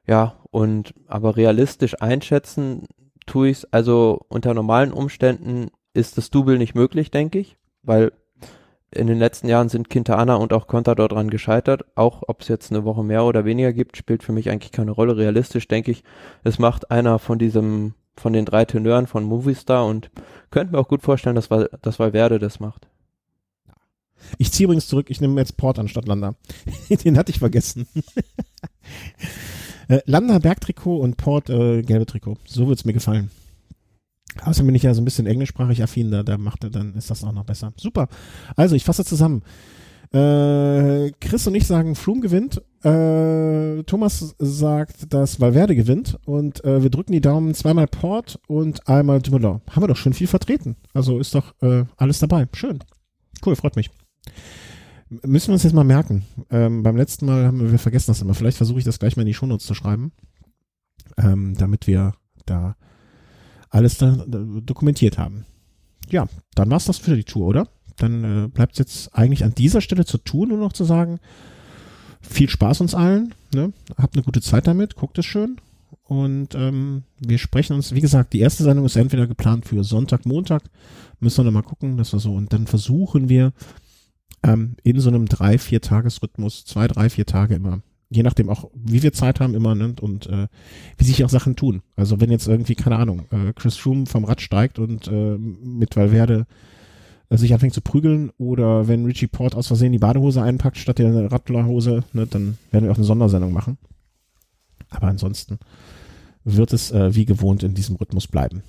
Ja, 0.06 0.36
und 0.52 0.94
aber 1.08 1.36
realistisch 1.36 2.00
einschätzen 2.00 2.86
tue 3.26 3.48
ich's. 3.50 3.64
Also 3.72 4.20
unter 4.28 4.54
normalen 4.54 4.92
Umständen 4.92 5.68
ist 5.94 6.18
das 6.18 6.30
Double 6.30 6.58
nicht 6.58 6.74
möglich, 6.74 7.10
denke 7.10 7.38
ich, 7.38 7.56
weil 7.82 8.12
in 8.90 9.06
den 9.06 9.18
letzten 9.18 9.48
Jahren 9.48 9.68
sind 9.68 9.90
Quintana 9.90 10.36
und 10.36 10.52
auch 10.52 10.66
Contador 10.66 11.08
dran 11.08 11.30
gescheitert. 11.30 11.84
Auch 11.94 12.22
ob 12.26 12.42
es 12.42 12.48
jetzt 12.48 12.70
eine 12.70 12.84
Woche 12.84 13.02
mehr 13.02 13.24
oder 13.24 13.44
weniger 13.44 13.72
gibt, 13.72 13.96
spielt 13.96 14.22
für 14.22 14.32
mich 14.32 14.50
eigentlich 14.50 14.72
keine 14.72 14.92
Rolle. 14.92 15.16
Realistisch 15.16 15.66
denke 15.66 15.90
ich, 15.90 16.04
es 16.44 16.58
macht 16.58 16.90
einer 16.90 17.18
von 17.18 17.38
diesem, 17.38 17.94
von 18.16 18.32
den 18.32 18.44
drei 18.44 18.64
Tenören 18.64 19.06
von 19.06 19.24
Movistar 19.24 19.86
und 19.86 20.10
könnte 20.50 20.72
mir 20.72 20.78
auch 20.78 20.88
gut 20.88 21.02
vorstellen, 21.02 21.36
dass, 21.36 21.48
dass 21.48 21.98
Valverde 21.98 22.38
das 22.38 22.60
macht. 22.60 22.86
Ich 24.38 24.52
ziehe 24.52 24.66
übrigens 24.66 24.86
zurück, 24.86 25.06
ich 25.10 25.20
nehme 25.20 25.40
jetzt 25.40 25.56
Port 25.56 25.78
anstatt 25.78 26.06
Landa. 26.06 26.34
Den 27.04 27.18
hatte 27.18 27.30
ich 27.30 27.40
vergessen. 27.40 27.86
äh, 29.88 30.00
Landa 30.06 30.38
Bergtrikot 30.38 30.98
und 30.98 31.16
Port 31.16 31.50
äh, 31.50 31.82
gelbe 31.82 32.06
Trikot. 32.06 32.38
So 32.46 32.68
wird's 32.68 32.84
mir 32.84 32.94
gefallen. 32.94 33.30
Außerdem 34.42 34.66
bin 34.66 34.74
ich 34.74 34.82
ja 34.82 34.94
so 34.94 35.00
ein 35.00 35.04
bisschen 35.04 35.26
englischsprachig 35.26 35.82
affin, 35.82 36.10
da, 36.10 36.22
da 36.22 36.38
macht 36.38 36.64
er, 36.64 36.70
dann 36.70 36.94
ist 36.94 37.10
das 37.10 37.24
auch 37.24 37.32
noch 37.32 37.44
besser. 37.44 37.72
Super. 37.76 38.08
Also, 38.56 38.74
ich 38.74 38.84
fasse 38.84 39.04
zusammen. 39.04 39.42
Äh, 40.14 41.10
Chris 41.20 41.44
und 41.48 41.56
ich 41.56 41.66
sagen, 41.66 41.96
Flum 41.96 42.20
gewinnt. 42.20 42.62
Äh, 42.84 43.82
Thomas 43.82 44.36
sagt, 44.38 45.12
dass 45.12 45.40
Valverde 45.40 45.74
gewinnt. 45.74 46.20
Und 46.24 46.64
äh, 46.64 46.84
wir 46.84 46.90
drücken 46.90 47.12
die 47.12 47.20
Daumen 47.20 47.52
zweimal 47.54 47.88
Port 47.88 48.38
und 48.46 48.88
einmal 48.88 49.20
Dumoulin. 49.20 49.60
Haben 49.70 49.82
wir 49.82 49.88
doch 49.88 49.96
schon 49.96 50.12
viel 50.12 50.28
vertreten. 50.28 50.76
Also 50.92 51.18
ist 51.18 51.34
doch 51.34 51.54
äh, 51.62 51.84
alles 51.96 52.20
dabei. 52.20 52.46
Schön. 52.54 52.78
Cool, 53.44 53.56
freut 53.56 53.74
mich. 53.74 53.90
Müssen 55.08 55.48
wir 55.48 55.54
uns 55.54 55.64
jetzt 55.64 55.74
mal 55.74 55.82
merken. 55.82 56.24
Ähm, 56.48 56.84
beim 56.84 56.96
letzten 56.96 57.26
Mal 57.26 57.46
haben 57.46 57.72
wir 57.72 57.78
vergessen 57.80 58.12
das 58.12 58.22
immer. 58.22 58.34
Vielleicht 58.34 58.56
versuche 58.56 58.78
ich 58.78 58.84
das 58.84 59.00
gleich 59.00 59.16
mal 59.16 59.22
in 59.22 59.28
die 59.28 59.34
Shownotes 59.34 59.66
zu 59.66 59.74
schreiben. 59.74 60.12
Ähm, 61.18 61.54
damit 61.56 61.88
wir 61.88 62.14
da 62.46 62.76
alles 63.74 63.98
da, 63.98 64.24
dokumentiert 64.26 65.18
haben. 65.18 65.44
Ja, 66.08 66.26
dann 66.54 66.70
war's 66.70 66.84
das 66.84 66.98
für 66.98 67.16
die 67.16 67.24
Tour, 67.24 67.46
oder? 67.48 67.68
Dann 67.96 68.44
äh, 68.44 68.48
bleibt 68.48 68.78
jetzt 68.78 69.14
eigentlich 69.14 69.44
an 69.44 69.54
dieser 69.54 69.80
Stelle 69.80 70.04
zur 70.04 70.22
Tour 70.22 70.46
nur 70.46 70.58
noch 70.58 70.72
zu 70.72 70.84
sagen, 70.84 71.18
viel 72.20 72.48
Spaß 72.48 72.80
uns 72.80 72.94
allen, 72.94 73.34
ne? 73.54 73.72
Habt 73.96 74.14
eine 74.14 74.24
gute 74.24 74.40
Zeit 74.40 74.66
damit, 74.66 74.96
guckt 74.96 75.18
es 75.18 75.26
schön. 75.26 75.56
Und 76.04 76.54
ähm, 76.54 77.04
wir 77.18 77.38
sprechen 77.38 77.74
uns, 77.74 77.94
wie 77.94 78.00
gesagt, 78.00 78.32
die 78.32 78.40
erste 78.40 78.62
Sendung 78.62 78.84
ist 78.84 78.96
entweder 78.96 79.26
geplant 79.26 79.66
für 79.66 79.82
Sonntag, 79.84 80.26
Montag. 80.26 80.62
Müssen 81.18 81.38
wir 81.38 81.44
noch 81.44 81.52
mal 81.52 81.62
gucken, 81.62 81.96
dass 81.96 82.12
wir 82.12 82.20
so. 82.20 82.34
Und 82.34 82.52
dann 82.52 82.66
versuchen 82.66 83.28
wir 83.28 83.52
ähm, 84.42 84.76
in 84.82 85.00
so 85.00 85.08
einem 85.08 85.26
drei, 85.26 85.58
vier 85.58 85.80
Tagesrhythmus, 85.80 86.64
zwei, 86.64 86.86
drei, 86.86 87.08
vier 87.08 87.26
Tage 87.26 87.54
immer, 87.54 87.80
je 88.14 88.22
nachdem 88.22 88.48
auch, 88.48 88.70
wie 88.74 89.02
wir 89.02 89.12
Zeit 89.12 89.40
haben 89.40 89.54
immer 89.54 89.74
ne? 89.74 89.94
und 90.00 90.26
äh, 90.26 90.46
wie 90.96 91.04
sich 91.04 91.24
auch 91.24 91.28
Sachen 91.28 91.56
tun. 91.56 91.82
Also 91.96 92.20
wenn 92.20 92.30
jetzt 92.30 92.46
irgendwie, 92.46 92.76
keine 92.76 92.96
Ahnung, 92.96 93.26
äh, 93.30 93.52
Chris 93.54 93.76
Froome 93.76 94.06
vom 94.06 94.24
Rad 94.24 94.40
steigt 94.40 94.78
und 94.78 95.08
äh, 95.08 95.36
mit 95.36 95.96
Valverde 95.96 96.46
äh, 97.28 97.36
sich 97.36 97.52
anfängt 97.52 97.74
zu 97.74 97.80
prügeln 97.80 98.30
oder 98.38 98.86
wenn 98.86 99.04
Richie 99.04 99.26
Port 99.26 99.54
aus 99.56 99.66
Versehen 99.66 99.92
die 99.92 99.98
Badehose 99.98 100.42
einpackt 100.42 100.78
statt 100.78 100.98
der 100.98 101.32
Radlerhose, 101.32 102.04
ne, 102.12 102.26
dann 102.26 102.58
werden 102.70 102.84
wir 102.84 102.92
auch 102.92 102.96
eine 102.96 103.04
Sondersendung 103.04 103.52
machen. 103.52 103.78
Aber 104.90 105.08
ansonsten 105.08 105.58
wird 106.44 106.72
es 106.72 106.92
äh, 106.92 107.14
wie 107.14 107.24
gewohnt 107.24 107.64
in 107.64 107.74
diesem 107.74 107.96
Rhythmus 107.96 108.28
bleiben. 108.28 108.62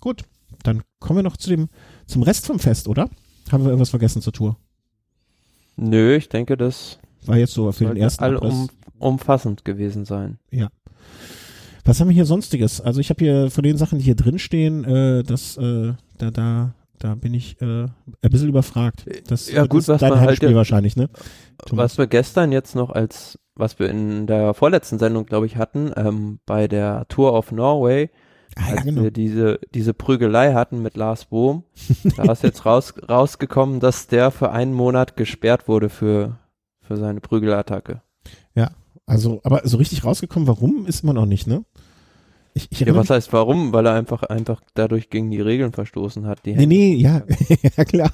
Gut, 0.00 0.24
dann 0.64 0.82
kommen 0.98 1.18
wir 1.18 1.22
noch 1.22 1.36
zu 1.36 1.50
dem, 1.50 1.68
zum 2.06 2.22
Rest 2.22 2.46
vom 2.46 2.58
Fest, 2.58 2.88
oder? 2.88 3.10
Haben 3.52 3.62
wir 3.62 3.70
irgendwas 3.70 3.90
vergessen 3.90 4.22
zur 4.22 4.32
Tour? 4.32 4.56
Nö, 5.76 6.16
ich 6.16 6.28
denke, 6.28 6.56
das 6.56 6.98
War 7.26 7.36
jetzt 7.36 7.52
so 7.54 7.70
für 7.72 7.84
den 7.84 7.88
sollte 7.88 8.00
ersten 8.00 8.24
Abriss. 8.24 8.40
allum, 8.42 8.68
umfassend 8.98 9.64
gewesen 9.64 10.04
sein. 10.04 10.38
Was 11.84 12.00
haben 12.00 12.08
wir 12.08 12.14
hier 12.14 12.24
sonstiges? 12.24 12.80
Also 12.80 13.00
ich 13.00 13.10
habe 13.10 13.24
hier 13.24 13.50
von 13.50 13.62
den 13.62 13.76
Sachen, 13.76 13.98
die 13.98 14.04
hier 14.04 14.16
drin 14.16 14.38
stehen, 14.40 14.84
äh, 14.84 15.22
das, 15.22 15.56
äh, 15.56 15.92
da, 16.18 16.30
da, 16.32 16.74
da 16.98 17.14
bin 17.14 17.32
ich 17.32 17.60
äh, 17.62 17.84
ein 17.84 17.90
bisschen 18.30 18.48
überfragt. 18.48 19.04
Das, 19.28 19.50
Ja, 19.50 19.66
gut, 19.66 19.82
das 19.82 19.88
was 19.88 19.94
ist 19.96 20.02
dein 20.02 20.18
halt 20.18 20.30
Heimspiel 20.30 20.50
ja- 20.50 20.56
wahrscheinlich, 20.56 20.96
ne? 20.96 21.08
Thomas. 21.64 21.84
Was 21.92 21.98
wir 21.98 22.06
gestern 22.08 22.50
jetzt 22.50 22.74
noch 22.74 22.90
als, 22.90 23.38
was 23.54 23.78
wir 23.78 23.88
in 23.88 24.26
der 24.26 24.52
vorletzten 24.54 24.98
Sendung, 24.98 25.26
glaube 25.26 25.46
ich, 25.46 25.56
hatten, 25.56 25.92
ähm, 25.96 26.40
bei 26.44 26.66
der 26.66 27.06
Tour 27.08 27.34
of 27.34 27.52
Norway, 27.52 28.10
Ah, 28.56 28.70
ja, 28.70 28.74
als 28.76 28.84
genau. 28.84 29.02
wir 29.02 29.10
diese, 29.12 29.60
diese 29.74 29.92
Prügelei 29.94 30.54
hatten 30.54 30.82
mit 30.82 30.96
Lars 30.96 31.26
Bohm, 31.26 31.62
da 32.16 32.32
ist 32.32 32.42
jetzt 32.42 32.64
raus, 32.66 32.94
rausgekommen, 33.08 33.78
dass 33.78 34.08
der 34.08 34.30
für 34.32 34.50
einen 34.50 34.72
Monat 34.74 35.16
gesperrt 35.16 35.68
wurde 35.68 35.88
für, 35.88 36.36
für 36.86 36.96
seine 36.96 37.20
Prügelattacke. 37.20 38.02
Also, 39.06 39.40
aber 39.44 39.62
so 39.64 39.76
richtig 39.76 40.04
rausgekommen, 40.04 40.48
warum, 40.48 40.86
ist 40.86 41.04
immer 41.04 41.12
noch 41.12 41.26
nicht, 41.26 41.46
ne? 41.46 41.64
Ich, 42.54 42.68
ich 42.72 42.80
Ja, 42.80 42.94
was 42.94 43.10
heißt 43.10 43.32
warum? 43.32 43.72
Weil 43.72 43.86
er 43.86 43.92
einfach, 43.92 44.24
einfach 44.24 44.62
dadurch 44.74 45.10
gegen 45.10 45.30
die 45.30 45.40
Regeln 45.40 45.72
verstoßen 45.72 46.26
hat. 46.26 46.44
Die 46.44 46.54
Nee, 46.54 46.66
nee, 46.66 46.94
ja, 46.94 47.22
ja 47.76 47.84
klar. 47.84 48.10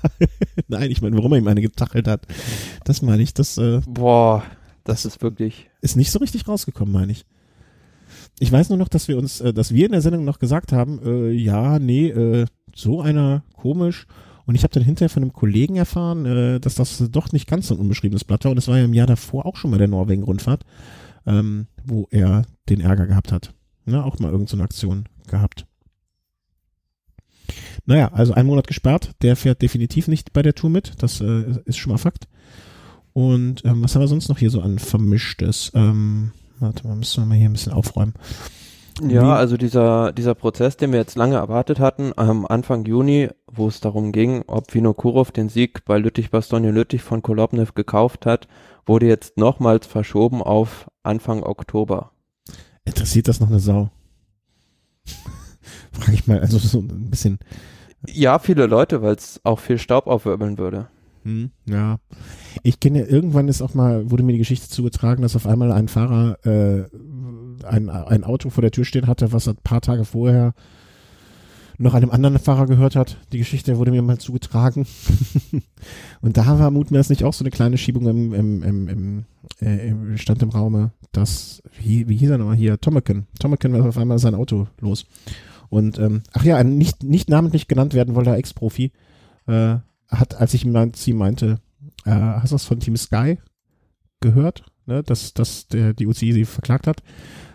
Nein, 0.68 0.90
ich 0.90 1.00
meine, 1.00 1.16
warum 1.16 1.32
er 1.32 1.38
ihm 1.38 1.48
eine 1.48 1.62
getachelt 1.62 2.08
hat. 2.08 2.26
Das 2.84 3.00
meine 3.00 3.22
ich, 3.22 3.32
das 3.32 3.56
äh, 3.56 3.80
Boah, 3.86 4.42
das 4.84 5.06
ist 5.06 5.22
wirklich, 5.22 5.70
ist 5.80 5.96
nicht 5.96 6.10
so 6.10 6.18
richtig 6.18 6.46
rausgekommen, 6.46 6.92
meine 6.92 7.12
ich. 7.12 7.24
Ich 8.38 8.50
weiß 8.50 8.68
nur 8.68 8.78
noch, 8.78 8.88
dass 8.88 9.08
wir 9.08 9.16
uns, 9.16 9.40
äh, 9.40 9.54
dass 9.54 9.72
wir 9.72 9.86
in 9.86 9.92
der 9.92 10.02
Sendung 10.02 10.24
noch 10.24 10.40
gesagt 10.40 10.72
haben, 10.72 11.00
äh, 11.04 11.30
ja, 11.30 11.78
nee, 11.78 12.08
äh, 12.08 12.46
so 12.74 13.00
einer 13.00 13.44
komisch. 13.56 14.06
Und 14.46 14.54
ich 14.54 14.64
habe 14.64 14.74
dann 14.74 14.82
hinterher 14.82 15.10
von 15.10 15.22
einem 15.22 15.32
Kollegen 15.32 15.76
erfahren, 15.76 16.26
äh, 16.26 16.60
dass 16.60 16.74
das 16.74 17.02
doch 17.10 17.32
nicht 17.32 17.48
ganz 17.48 17.68
so 17.68 17.74
ein 17.74 17.80
unbeschriebenes 17.80 18.24
Blatt 18.24 18.44
war. 18.44 18.50
Und 18.50 18.56
das 18.56 18.68
war 18.68 18.78
ja 18.78 18.84
im 18.84 18.94
Jahr 18.94 19.06
davor 19.06 19.46
auch 19.46 19.56
schon 19.56 19.70
bei 19.70 19.78
der 19.78 19.88
Norwegen-Rundfahrt, 19.88 20.64
ähm, 21.26 21.66
wo 21.84 22.08
er 22.10 22.42
den 22.68 22.80
Ärger 22.80 23.06
gehabt 23.06 23.32
hat. 23.32 23.54
Ne, 23.84 24.04
auch 24.04 24.18
mal 24.18 24.30
irgendeine 24.30 24.58
so 24.58 24.64
Aktion 24.64 25.08
gehabt. 25.28 25.66
Naja, 27.84 28.12
also 28.12 28.32
ein 28.32 28.46
Monat 28.46 28.66
gesperrt. 28.66 29.12
Der 29.22 29.36
fährt 29.36 29.62
definitiv 29.62 30.08
nicht 30.08 30.32
bei 30.32 30.42
der 30.42 30.54
Tour 30.54 30.70
mit. 30.70 31.02
Das 31.02 31.20
äh, 31.20 31.60
ist 31.64 31.78
schon 31.78 31.92
mal 31.92 31.98
Fakt. 31.98 32.28
Und 33.12 33.64
ähm, 33.64 33.82
was 33.82 33.94
haben 33.94 34.02
wir 34.02 34.08
sonst 34.08 34.28
noch 34.28 34.38
hier 34.38 34.50
so 34.50 34.60
an 34.60 34.78
Vermischtes? 34.78 35.72
Ähm, 35.74 36.32
warte 36.60 36.86
mal, 36.86 36.96
müssen 36.96 37.22
wir 37.22 37.26
mal 37.26 37.36
hier 37.36 37.48
ein 37.48 37.52
bisschen 37.52 37.72
aufräumen. 37.72 38.14
Wie- 39.00 39.14
Ja, 39.14 39.34
also 39.34 39.56
dieser, 39.56 40.12
dieser 40.12 40.34
Prozess, 40.34 40.76
den 40.76 40.92
wir 40.92 40.98
jetzt 40.98 41.16
lange 41.16 41.36
erwartet 41.36 41.80
hatten, 41.80 42.12
am 42.16 42.46
Anfang 42.46 42.84
Juni, 42.84 43.28
wo 43.46 43.68
es 43.68 43.80
darum 43.80 44.12
ging, 44.12 44.42
ob 44.46 44.74
Vinokurov 44.74 45.32
den 45.32 45.48
Sieg 45.48 45.84
bei 45.84 45.98
Lüttich-Bastogne-Lüttich 45.98 47.02
von 47.02 47.22
Kolobnev 47.22 47.72
gekauft 47.74 48.26
hat, 48.26 48.48
wurde 48.86 49.06
jetzt 49.06 49.38
nochmals 49.38 49.86
verschoben 49.86 50.42
auf 50.42 50.90
Anfang 51.02 51.42
Oktober. 51.42 52.12
Interessiert 52.84 53.28
das 53.28 53.40
noch 53.40 53.48
eine 53.48 53.60
Sau? 53.60 53.90
Frage 55.92 56.12
ich 56.14 56.26
mal, 56.26 56.40
also 56.40 56.58
so 56.58 56.80
ein 56.80 57.10
bisschen. 57.10 57.38
Ja, 58.08 58.38
viele 58.38 58.66
Leute, 58.66 59.02
weil 59.02 59.14
es 59.14 59.40
auch 59.44 59.58
viel 59.60 59.78
Staub 59.78 60.06
aufwirbeln 60.06 60.58
würde. 60.58 60.88
Hm, 61.24 61.50
ja. 61.66 61.98
Ich 62.64 62.80
kenne 62.80 63.02
irgendwann 63.02 63.46
ist 63.46 63.62
auch 63.62 63.74
mal, 63.74 64.10
wurde 64.10 64.24
mir 64.24 64.32
die 64.32 64.38
Geschichte 64.38 64.68
zugetragen, 64.68 65.22
dass 65.22 65.36
auf 65.36 65.46
einmal 65.46 65.70
ein 65.70 65.86
Fahrer 65.86 66.36
äh, 66.44 66.84
ein, 67.64 67.88
ein 67.90 68.24
Auto 68.24 68.50
vor 68.50 68.62
der 68.62 68.70
Tür 68.70 68.84
stehen 68.84 69.06
hatte, 69.06 69.32
was 69.32 69.48
ein 69.48 69.56
paar 69.56 69.80
Tage 69.80 70.04
vorher 70.04 70.54
noch 71.78 71.94
einem 71.94 72.10
anderen 72.10 72.38
Fahrer 72.38 72.66
gehört 72.66 72.96
hat. 72.96 73.16
Die 73.32 73.38
Geschichte 73.38 73.78
wurde 73.78 73.90
mir 73.90 74.02
mal 74.02 74.18
zugetragen. 74.18 74.86
Und 76.20 76.36
da 76.36 76.58
war 76.58 76.70
mutmaßlich 76.70 77.24
auch 77.24 77.32
so 77.32 77.42
eine 77.42 77.50
kleine 77.50 77.78
Schiebung 77.78 78.06
im, 78.06 78.34
im, 78.34 78.62
im, 78.62 78.88
im, 78.88 79.24
äh, 79.60 79.88
im 79.88 80.16
stand 80.18 80.42
im 80.42 80.50
Raume, 80.50 80.92
dass, 81.12 81.62
wie, 81.80 82.08
wie 82.08 82.16
hieß 82.16 82.30
er 82.30 82.38
nochmal 82.38 82.56
hier? 82.56 82.80
Tommeken. 82.80 83.26
Tommeken 83.40 83.72
war 83.72 83.86
auf 83.86 83.98
einmal 83.98 84.18
sein 84.18 84.34
Auto 84.34 84.68
los. 84.80 85.06
Und, 85.70 85.98
ähm, 85.98 86.22
ach 86.32 86.44
ja, 86.44 86.56
ein 86.56 86.76
nicht, 86.76 87.02
nicht 87.02 87.28
namentlich 87.30 87.66
genannt 87.66 87.94
werden 87.94 88.14
wollter 88.14 88.36
Ex-Profi, 88.36 88.92
äh, 89.46 89.76
hat, 90.08 90.34
als 90.34 90.52
ich 90.54 90.64
ihm 90.64 90.72
mein- 90.72 90.92
sie 90.94 91.14
meinte, 91.14 91.58
äh, 92.04 92.10
hast 92.10 92.52
du 92.52 92.54
das 92.56 92.66
von 92.66 92.78
Team 92.78 92.96
Sky 92.96 93.38
gehört, 94.20 94.64
ne, 94.86 95.02
dass, 95.02 95.32
dass 95.34 95.66
der, 95.68 95.94
die 95.94 96.06
UCI 96.06 96.32
sie 96.32 96.44
verklagt 96.44 96.86
hat, 96.86 97.02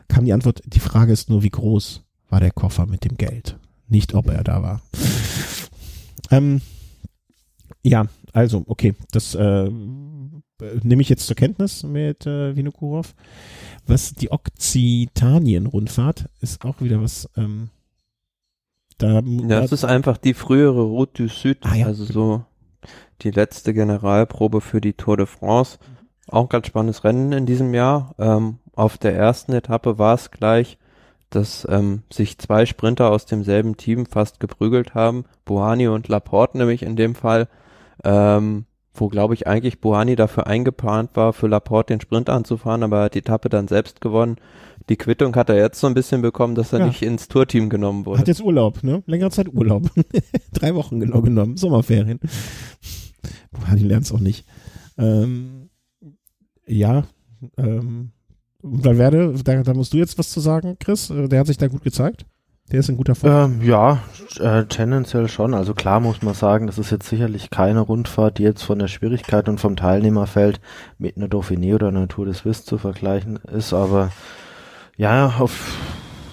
kam 0.08 0.26
die 0.26 0.34
Antwort, 0.34 0.62
die 0.66 0.80
Frage 0.80 1.12
ist 1.14 1.30
nur, 1.30 1.44
wie 1.44 1.50
groß 1.50 2.04
war 2.30 2.40
der 2.40 2.52
Koffer 2.52 2.86
mit 2.86 3.04
dem 3.06 3.18
Geld, 3.18 3.58
nicht 3.88 4.14
ob 4.14 4.28
er 4.30 4.44
da 4.44 4.62
war. 4.62 4.82
ähm, 6.32 6.62
ja, 7.84 8.06
also, 8.34 8.64
okay, 8.68 8.96
das 9.12 9.34
äh, 9.36 9.70
nehme 10.84 11.02
ich 11.02 11.10
jetzt 11.10 11.28
zur 11.28 11.36
Kenntnis 11.36 11.84
mit 11.84 12.26
äh, 12.26 12.56
Vinokurov. 12.56 13.16
Was 13.86 14.14
die 14.14 14.32
Okzitanien-Rundfahrt 14.32 16.30
ist 16.42 16.66
auch 16.66 16.82
wieder 16.82 17.02
was, 17.02 17.30
ähm, 17.38 17.70
da, 18.98 19.22
Ja, 19.22 19.62
das 19.62 19.72
ist 19.72 19.86
einfach 19.86 20.18
die 20.18 20.34
frühere 20.34 20.82
Route 20.82 21.24
du 21.24 21.30
Sud, 21.30 21.58
Ah, 21.62 21.76
ja. 21.76 21.86
also 21.86 22.04
so 22.04 22.44
die 23.22 23.32
letzte 23.32 23.74
Generalprobe 23.74 24.62
für 24.62 24.82
die 24.82 24.94
Tour 24.94 25.18
de 25.18 25.26
France. 25.26 25.78
Auch 26.28 26.44
ein 26.44 26.50
ganz 26.50 26.68
spannendes 26.68 27.04
Rennen 27.04 27.32
in 27.32 27.46
diesem 27.46 27.74
Jahr. 27.74 28.14
Ähm, 28.18 28.58
auf 28.78 28.98
der 28.98 29.16
ersten 29.16 29.54
Etappe 29.54 29.98
war 29.98 30.16
es 30.16 30.32
gleich 30.32 30.78
dass 31.30 31.68
ähm, 31.70 32.04
sich 32.12 32.38
zwei 32.38 32.66
Sprinter 32.66 33.12
aus 33.12 33.26
demselben 33.26 33.78
Team 33.78 34.06
fast 34.06 34.40
geprügelt 34.40 34.96
haben, 34.96 35.26
Buhani 35.46 35.88
und 35.88 36.08
Laporte 36.08 36.58
nämlich 36.58 36.84
in 36.84 36.96
dem 36.96 37.16
Fall, 37.16 37.48
ähm, 38.04 38.66
wo 38.94 39.10
glaube 39.10 39.34
ich 39.34 39.46
eigentlich 39.46 39.82
Buhani 39.82 40.16
dafür 40.16 40.48
eingeplant 40.48 41.12
war, 41.16 41.34
für 41.34 41.48
Laporte 41.48 41.94
den 41.94 42.02
Sprint 42.02 42.30
anzufahren, 42.30 42.84
aber 42.84 43.00
er 43.00 43.04
hat 43.06 43.16
die 43.16 43.20
Etappe 43.20 43.50
dann 43.50 43.68
selbst 43.68 44.02
gewonnen. 44.02 44.38
Die 44.90 44.96
Quittung 44.96 45.36
hat 45.36 45.50
er 45.50 45.58
jetzt 45.58 45.82
so 45.82 45.88
ein 45.88 45.94
bisschen 45.94 46.22
bekommen, 46.22 46.56
dass 46.56 46.72
er 46.72 46.80
ja. 46.80 46.88
nicht 46.88 47.02
ins 47.02 47.28
Tourteam 47.28 47.70
genommen 47.70 48.06
wurde. 48.06 48.20
Hat 48.20 48.28
jetzt 48.30 48.42
Urlaub, 48.42 48.84
ne? 48.84 49.04
Längere 49.06 49.32
Zeit 49.32 49.54
Urlaub. 49.54 49.92
Drei 50.54 50.74
Wochen 50.76 51.02
genau 51.02 51.22
genommen, 51.22 51.58
Sommerferien. 51.58 52.22
Buhani 53.52 53.82
lernt 53.82 54.06
es 54.06 54.14
auch 54.14 54.20
nicht. 54.20 54.46
Ähm, 54.98 55.70
ja, 56.66 57.04
ähm, 57.58 58.12
Valverde, 58.70 59.34
da, 59.44 59.64
da 59.64 59.74
musst 59.74 59.94
du 59.94 59.98
jetzt 59.98 60.18
was 60.18 60.30
zu 60.30 60.40
sagen, 60.40 60.78
Chris. 60.80 61.10
Äh, 61.10 61.28
der 61.28 61.40
hat 61.40 61.48
sich 61.48 61.58
da 61.58 61.68
gut 61.68 61.84
gezeigt. 61.84 62.26
Der 62.72 62.82
ist 62.82 62.90
in 62.90 62.98
guter 62.98 63.16
Form. 63.16 63.62
Ähm, 63.62 63.62
ja, 63.62 64.00
äh, 64.42 64.66
tendenziell 64.66 65.30
schon. 65.30 65.54
Also 65.54 65.74
klar 65.74 66.02
muss 66.02 66.22
man 66.22 66.34
sagen, 66.34 66.68
das 66.68 66.78
ist 66.78 66.92
jetzt 66.92 67.08
sicherlich 67.08 67.50
keine 67.50 67.80
Rundfahrt, 67.80 68.40
die 68.40 68.44
jetzt 68.44 68.64
von 68.64 68.78
der 68.78 68.90
Schwierigkeit 68.90 69.48
und 69.48 69.60
vom 69.60 69.78
Teilnehmerfeld 69.78 70.60
mit 70.98 71.16
einer 71.16 71.28
Dauphiné 71.28 71.76
oder 71.76 71.88
einer 71.88 72.10
Tour 72.10 72.26
de 72.26 72.34
Suisse 72.34 72.66
zu 72.66 72.78
vergleichen 72.78 73.38
ist. 73.38 73.74
Aber 73.74 74.12
ja, 74.98 75.36
auf, 75.40 75.78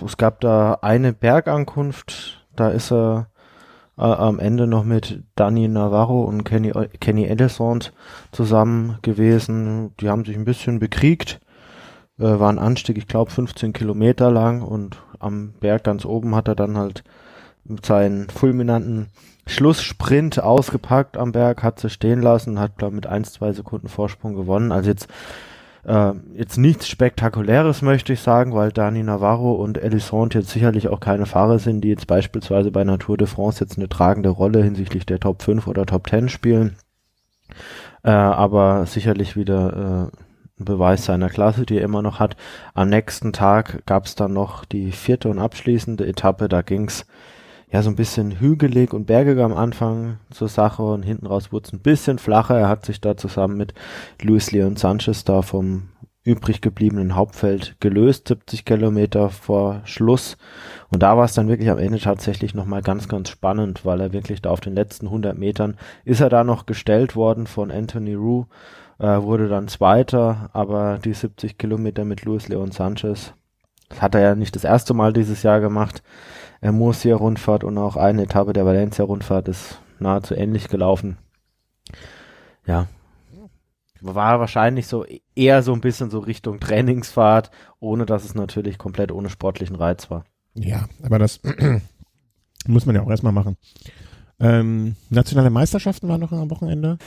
es 0.04 0.16
gab 0.16 0.40
da 0.40 0.78
eine 0.82 1.12
Bergankunft, 1.12 2.44
da 2.56 2.68
ist 2.68 2.90
er 2.90 3.28
äh, 3.96 4.02
am 4.02 4.40
Ende 4.40 4.66
noch 4.66 4.82
mit 4.82 5.22
Dani 5.36 5.68
Navarro 5.68 6.24
und 6.24 6.42
Kenny, 6.42 6.72
Kenny 6.98 7.26
Edison 7.26 7.84
zusammen 8.32 8.98
gewesen. 9.02 9.94
Die 10.00 10.08
haben 10.08 10.24
sich 10.24 10.36
ein 10.36 10.44
bisschen 10.44 10.80
bekriegt 10.80 11.40
äh, 12.18 12.22
war 12.22 12.50
ein 12.50 12.58
Anstieg, 12.58 12.98
ich 12.98 13.06
glaube 13.06 13.30
15 13.30 13.72
Kilometer 13.72 14.30
lang 14.30 14.62
und 14.62 15.02
am 15.18 15.52
Berg 15.60 15.84
ganz 15.84 16.04
oben 16.04 16.34
hat 16.34 16.48
er 16.48 16.54
dann 16.54 16.76
halt 16.76 17.04
seinen 17.82 18.28
fulminanten 18.28 19.08
Schlusssprint 19.46 20.42
ausgepackt 20.42 21.16
am 21.16 21.32
Berg, 21.32 21.62
hat 21.62 21.80
sie 21.80 21.90
stehen 21.90 22.22
lassen, 22.22 22.58
hat 22.58 22.78
glaube 22.78 22.94
mit 22.94 23.06
ein, 23.06 23.24
zwei 23.24 23.52
Sekunden 23.52 23.88
Vorsprung 23.88 24.34
gewonnen. 24.34 24.72
Also 24.72 24.90
jetzt 24.90 25.08
äh, 25.84 26.12
jetzt 26.34 26.56
nichts 26.56 26.88
Spektakuläres 26.88 27.82
möchte 27.82 28.14
ich 28.14 28.20
sagen, 28.20 28.54
weil 28.54 28.72
Dani 28.72 29.02
Navarro 29.02 29.52
und 29.52 29.76
Elisante 29.78 30.38
jetzt 30.38 30.50
sicherlich 30.50 30.88
auch 30.88 31.00
keine 31.00 31.26
Fahrer 31.26 31.58
sind, 31.58 31.82
die 31.82 31.88
jetzt 31.88 32.06
beispielsweise 32.06 32.70
bei 32.70 32.84
Natur 32.84 33.18
de 33.18 33.26
France 33.26 33.62
jetzt 33.62 33.76
eine 33.76 33.88
tragende 33.88 34.30
Rolle 34.30 34.62
hinsichtlich 34.62 35.04
der 35.04 35.20
Top 35.20 35.42
5 35.42 35.66
oder 35.66 35.84
Top 35.84 36.08
10 36.08 36.28
spielen. 36.30 36.76
Äh, 38.02 38.10
aber 38.10 38.86
sicherlich 38.86 39.36
wieder 39.36 40.10
äh, 40.12 40.23
Beweis 40.56 41.04
seiner 41.04 41.30
Klasse, 41.30 41.66
die 41.66 41.78
er 41.78 41.84
immer 41.84 42.02
noch 42.02 42.20
hat. 42.20 42.36
Am 42.74 42.88
nächsten 42.88 43.32
Tag 43.32 43.84
gab 43.86 44.06
es 44.06 44.14
dann 44.14 44.32
noch 44.32 44.64
die 44.64 44.92
vierte 44.92 45.28
und 45.28 45.38
abschließende 45.38 46.06
Etappe. 46.06 46.48
Da 46.48 46.62
ging's 46.62 47.06
ja 47.70 47.82
so 47.82 47.90
ein 47.90 47.96
bisschen 47.96 48.38
hügelig 48.38 48.92
und 48.92 49.06
bergig 49.06 49.38
am 49.40 49.52
Anfang 49.52 50.18
zur 50.30 50.48
Sache 50.48 50.82
und 50.82 51.02
hinten 51.02 51.26
raus 51.26 51.50
wurde 51.50 51.66
es 51.66 51.72
ein 51.72 51.80
bisschen 51.80 52.18
flacher. 52.18 52.56
Er 52.56 52.68
hat 52.68 52.86
sich 52.86 53.00
da 53.00 53.16
zusammen 53.16 53.56
mit 53.56 53.74
Luis 54.22 54.52
Leon 54.52 54.76
Sanchez 54.76 55.24
da 55.24 55.42
vom 55.42 55.88
übrig 56.22 56.62
gebliebenen 56.62 57.16
Hauptfeld 57.16 57.76
gelöst, 57.80 58.28
70 58.28 58.64
Kilometer 58.64 59.28
vor 59.28 59.82
Schluss. 59.84 60.38
Und 60.90 61.02
da 61.02 61.16
war 61.16 61.24
es 61.24 61.34
dann 61.34 61.48
wirklich 61.48 61.68
am 61.68 61.78
Ende 61.78 61.98
tatsächlich 61.98 62.54
nochmal 62.54 62.80
ganz, 62.80 63.08
ganz 63.08 63.28
spannend, 63.28 63.84
weil 63.84 64.00
er 64.00 64.12
wirklich 64.12 64.40
da 64.40 64.50
auf 64.50 64.60
den 64.60 64.74
letzten 64.74 65.06
100 65.06 65.36
Metern 65.36 65.76
ist 66.04 66.20
er 66.20 66.30
da 66.30 66.42
noch 66.42 66.64
gestellt 66.64 67.14
worden 67.14 67.46
von 67.46 67.70
Anthony 67.70 68.14
Rue 68.14 68.46
äh, 68.98 69.22
wurde 69.22 69.48
dann 69.48 69.68
Zweiter, 69.68 70.50
aber 70.52 70.98
die 70.98 71.14
70 71.14 71.58
Kilometer 71.58 72.04
mit 72.04 72.24
Luis 72.24 72.48
Leon 72.48 72.72
Sanchez, 72.72 73.34
das 73.88 74.02
hat 74.02 74.14
er 74.14 74.20
ja 74.20 74.34
nicht 74.34 74.56
das 74.56 74.64
erste 74.64 74.94
Mal 74.94 75.12
dieses 75.12 75.42
Jahr 75.42 75.60
gemacht. 75.60 76.02
Er 76.60 76.72
Murcia-Rundfahrt 76.72 77.64
und 77.64 77.76
auch 77.78 77.96
eine 77.96 78.22
Etappe 78.22 78.52
der 78.52 78.64
Valencia-Rundfahrt 78.64 79.48
ist 79.48 79.80
nahezu 79.98 80.34
ähnlich 80.34 80.68
gelaufen. 80.68 81.18
Ja, 82.66 82.88
war 84.04 84.38
wahrscheinlich 84.38 84.86
so 84.86 85.06
eher 85.34 85.62
so 85.62 85.72
ein 85.72 85.80
bisschen 85.80 86.10
so 86.10 86.18
Richtung 86.18 86.60
Trainingsfahrt, 86.60 87.50
ohne 87.80 88.04
dass 88.04 88.24
es 88.24 88.34
natürlich 88.34 88.76
komplett 88.76 89.10
ohne 89.10 89.30
sportlichen 89.30 89.76
Reiz 89.76 90.10
war. 90.10 90.24
Ja, 90.54 90.86
aber 91.02 91.18
das 91.18 91.40
muss 92.66 92.86
man 92.86 92.94
ja 92.94 93.02
auch 93.02 93.10
erstmal 93.10 93.32
machen. 93.32 93.56
Ähm, 94.40 94.96
nationale 95.10 95.50
Meisterschaften 95.50 96.08
waren 96.08 96.20
noch 96.20 96.32
am 96.32 96.50
Wochenende. 96.50 96.98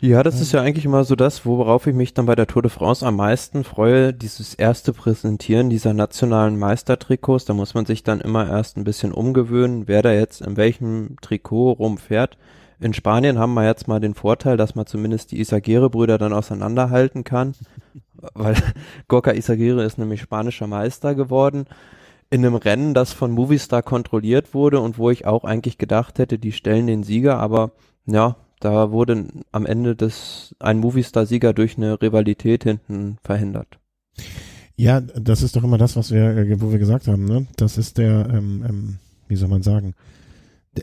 Ja, 0.00 0.22
das 0.22 0.36
ähm. 0.36 0.42
ist 0.42 0.52
ja 0.52 0.62
eigentlich 0.62 0.84
immer 0.84 1.04
so 1.04 1.16
das, 1.16 1.44
worauf 1.44 1.86
ich 1.86 1.94
mich 1.94 2.14
dann 2.14 2.26
bei 2.26 2.36
der 2.36 2.46
Tour 2.46 2.62
de 2.62 2.70
France 2.70 3.04
am 3.04 3.16
meisten 3.16 3.64
freue, 3.64 4.12
dieses 4.12 4.54
erste 4.54 4.92
Präsentieren 4.92 5.68
dieser 5.68 5.94
nationalen 5.94 6.58
Meistertrikots. 6.58 7.44
Da 7.44 7.54
muss 7.54 7.74
man 7.74 7.86
sich 7.86 8.04
dann 8.04 8.20
immer 8.20 8.48
erst 8.48 8.76
ein 8.76 8.84
bisschen 8.84 9.12
umgewöhnen, 9.12 9.88
wer 9.88 10.02
da 10.02 10.12
jetzt 10.12 10.42
in 10.42 10.56
welchem 10.56 11.16
Trikot 11.20 11.72
rumfährt. 11.72 12.38
In 12.78 12.92
Spanien 12.92 13.38
haben 13.38 13.54
wir 13.54 13.64
jetzt 13.64 13.88
mal 13.88 14.00
den 14.00 14.14
Vorteil, 14.14 14.56
dass 14.56 14.74
man 14.74 14.86
zumindest 14.86 15.32
die 15.32 15.40
Isagire-Brüder 15.40 16.18
dann 16.18 16.34
auseinanderhalten 16.34 17.24
kann, 17.24 17.54
weil 18.34 18.54
Gorka 19.08 19.32
Isagire 19.32 19.82
ist 19.82 19.98
nämlich 19.98 20.20
spanischer 20.20 20.66
Meister 20.66 21.14
geworden 21.14 21.66
in 22.30 22.44
einem 22.44 22.56
Rennen, 22.56 22.94
das 22.94 23.12
von 23.12 23.30
Movistar 23.30 23.82
kontrolliert 23.82 24.54
wurde 24.54 24.80
und 24.80 24.98
wo 24.98 25.10
ich 25.10 25.26
auch 25.26 25.44
eigentlich 25.44 25.78
gedacht 25.78 26.18
hätte, 26.18 26.38
die 26.38 26.52
stellen 26.52 26.86
den 26.86 27.02
Sieger, 27.02 27.38
aber 27.38 27.72
ja, 28.06 28.36
da 28.60 28.90
wurde 28.90 29.26
am 29.52 29.66
Ende 29.66 29.96
des, 29.96 30.54
ein 30.58 30.78
Movistar-Sieger 30.78 31.52
durch 31.52 31.76
eine 31.76 32.00
Rivalität 32.00 32.64
hinten 32.64 33.18
verhindert. 33.22 33.78
Ja, 34.76 35.00
das 35.00 35.42
ist 35.42 35.56
doch 35.56 35.64
immer 35.64 35.78
das, 35.78 35.96
was 35.96 36.10
wir, 36.10 36.36
äh, 36.36 36.60
wo 36.60 36.70
wir 36.70 36.78
gesagt 36.78 37.08
haben, 37.08 37.24
ne? 37.24 37.46
Das 37.56 37.78
ist 37.78 37.98
der, 37.98 38.28
ähm, 38.30 38.64
ähm, 38.68 38.98
wie 39.28 39.36
soll 39.36 39.48
man 39.48 39.62
sagen, 39.62 39.94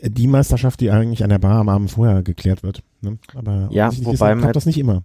die 0.02 0.26
Meisterschaft, 0.26 0.80
die 0.80 0.90
eigentlich 0.90 1.22
an 1.22 1.30
der 1.30 1.38
Bar 1.38 1.60
am 1.60 1.68
Abend 1.68 1.90
vorher 1.90 2.22
geklärt 2.22 2.62
wird. 2.62 2.82
Ne? 3.00 3.18
Aber 3.34 3.68
ja, 3.70 3.90
wobei 4.02 4.34
man 4.34 4.52
das 4.52 4.66
nicht 4.66 4.78
immer. 4.78 5.04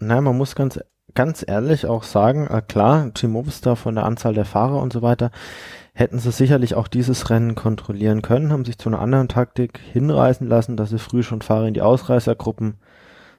Nein, 0.00 0.24
man 0.24 0.36
muss 0.36 0.54
ganz 0.54 0.78
ganz 1.14 1.44
ehrlich 1.46 1.86
auch 1.86 2.02
sagen, 2.02 2.46
äh, 2.46 2.62
klar, 2.66 3.12
Team 3.14 3.32
Movistar 3.32 3.76
von 3.76 3.94
der 3.94 4.04
Anzahl 4.04 4.34
der 4.34 4.44
Fahrer 4.44 4.80
und 4.80 4.92
so 4.92 5.02
weiter, 5.02 5.30
hätten 5.94 6.18
sie 6.18 6.30
sicherlich 6.30 6.74
auch 6.74 6.88
dieses 6.88 7.28
Rennen 7.28 7.54
kontrollieren 7.54 8.22
können, 8.22 8.52
haben 8.52 8.64
sich 8.64 8.78
zu 8.78 8.88
einer 8.88 9.00
anderen 9.00 9.28
Taktik 9.28 9.80
hinreißen 9.92 10.46
lassen, 10.46 10.76
dass 10.76 10.90
sie 10.90 10.98
früh 10.98 11.22
schon 11.22 11.42
Fahrer 11.42 11.66
in 11.66 11.74
die 11.74 11.82
Ausreißergruppen 11.82 12.76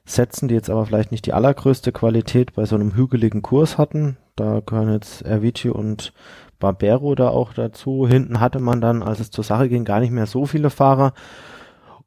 setzen, 0.04 0.48
die 0.48 0.54
jetzt 0.54 0.70
aber 0.70 0.84
vielleicht 0.86 1.10
nicht 1.10 1.26
die 1.26 1.32
allergrößte 1.32 1.92
Qualität 1.92 2.54
bei 2.54 2.66
so 2.66 2.74
einem 2.74 2.94
hügeligen 2.94 3.42
Kurs 3.42 3.78
hatten. 3.78 4.16
Da 4.36 4.60
gehören 4.64 4.92
jetzt 4.92 5.22
Ervici 5.22 5.70
und 5.70 6.12
Barbero 6.58 7.14
da 7.14 7.28
auch 7.28 7.54
dazu. 7.54 8.06
Hinten 8.06 8.40
hatte 8.40 8.60
man 8.60 8.80
dann, 8.80 9.02
als 9.02 9.20
es 9.20 9.30
zur 9.30 9.44
Sache 9.44 9.68
ging, 9.68 9.84
gar 9.84 10.00
nicht 10.00 10.10
mehr 10.10 10.26
so 10.26 10.46
viele 10.46 10.70
Fahrer. 10.70 11.14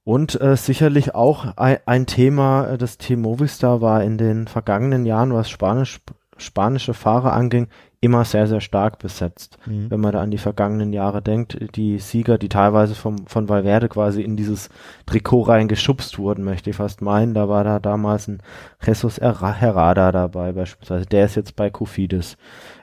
Und 0.06 0.40
äh, 0.42 0.58
sicherlich 0.58 1.16
auch 1.16 1.56
ein, 1.56 1.78
ein 1.86 2.06
Thema, 2.06 2.68
äh, 2.68 2.78
das 2.78 2.98
Team 2.98 3.22
Movistar 3.22 3.82
war 3.82 4.04
in 4.04 4.18
den 4.18 4.48
vergangenen 4.48 5.06
Jahren, 5.06 5.34
was 5.34 5.50
Spanisch, 5.50 6.02
spanische 6.38 6.94
Fahrer 6.94 7.34
anging, 7.34 7.68
immer 8.04 8.26
sehr, 8.26 8.48
sehr 8.48 8.60
stark 8.60 9.00
besetzt. 9.00 9.58
Mhm. 9.66 9.90
Wenn 9.90 10.02
man 10.02 10.12
da 10.12 10.22
an 10.22 10.30
die 10.30 10.38
vergangenen 10.38 10.92
Jahre 10.92 11.22
denkt, 11.22 11.58
die 11.78 12.00
Sieger, 12.00 12.38
die 12.38 12.50
teilweise 12.50 12.96
vom, 12.96 13.28
von 13.28 13.48
Valverde 13.48 13.88
quasi 13.88 14.22
in 14.22 14.36
dieses 14.36 14.70
Trikot 15.06 15.44
reingeschubst 15.44 16.20
wurden, 16.20 16.44
möchte 16.44 16.70
ich 16.70 16.76
fast 16.76 17.02
meinen. 17.02 17.34
Da 17.34 17.48
war 17.48 17.64
da 17.64 17.80
damals 17.80 18.28
ein 18.28 18.42
Jesus 18.86 19.22
Herrada 19.22 20.12
dabei 20.12 20.52
beispielsweise. 20.52 21.06
Der 21.06 21.24
ist 21.24 21.36
jetzt 21.36 21.56
bei 21.56 21.70
Kofidis. 21.70 22.36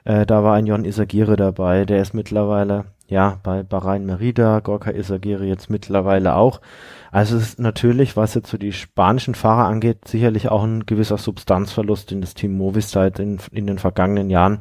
Äh, 0.04 0.24
da 0.24 0.42
war 0.42 0.54
ein 0.54 0.66
Jon 0.66 0.86
Isagire 0.86 1.36
dabei. 1.36 1.84
Der 1.84 2.00
ist 2.00 2.14
mittlerweile, 2.14 2.86
ja, 3.06 3.40
bei 3.42 3.62
Bahrain 3.62 4.06
Merida, 4.06 4.60
Gorka 4.60 4.90
Isagire 4.90 5.44
jetzt 5.44 5.68
mittlerweile 5.68 6.34
auch. 6.34 6.62
Also 7.12 7.36
es 7.36 7.50
ist 7.50 7.58
natürlich, 7.58 8.16
was 8.16 8.34
jetzt 8.34 8.50
so 8.50 8.56
die 8.56 8.72
spanischen 8.72 9.34
Fahrer 9.34 9.66
angeht, 9.66 10.06
sicherlich 10.06 10.48
auch 10.48 10.62
ein 10.62 10.86
gewisser 10.86 11.18
Substanzverlust, 11.18 12.10
den 12.10 12.20
das 12.20 12.34
Team 12.34 12.56
Movistar 12.56 13.18
in, 13.18 13.38
in 13.50 13.66
den 13.66 13.78
vergangenen 13.78 14.30
Jahren 14.30 14.60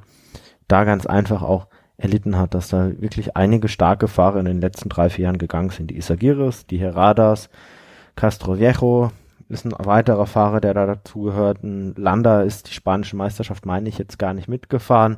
da 0.68 0.84
ganz 0.84 1.06
einfach 1.06 1.44
auch 1.44 1.68
erlitten 1.98 2.38
hat, 2.38 2.54
dass 2.54 2.70
da 2.70 2.92
wirklich 3.00 3.36
einige 3.36 3.68
starke 3.68 4.08
Fahrer 4.08 4.40
in 4.40 4.46
den 4.46 4.62
letzten 4.62 4.90
drei, 4.90 5.10
vier 5.10 5.26
Jahren 5.26 5.38
gegangen 5.38 5.70
sind. 5.70 5.92
Die 5.92 5.98
Isagiris, 5.98 6.66
die 6.66 6.80
Heradas, 6.80 7.50
Castro 8.16 8.58
Viejo 8.58 9.12
ist 9.50 9.66
ein 9.66 9.74
weiterer 9.78 10.26
Fahrer, 10.26 10.62
der 10.62 10.74
da 10.74 10.86
dazugehört. 10.86 11.60
Landa 11.62 12.42
ist 12.42 12.70
die 12.70 12.74
spanische 12.74 13.16
Meisterschaft, 13.16 13.66
meine 13.66 13.90
ich, 13.90 13.98
jetzt 13.98 14.20
gar 14.20 14.34
nicht 14.34 14.48
mitgefahren. 14.48 15.18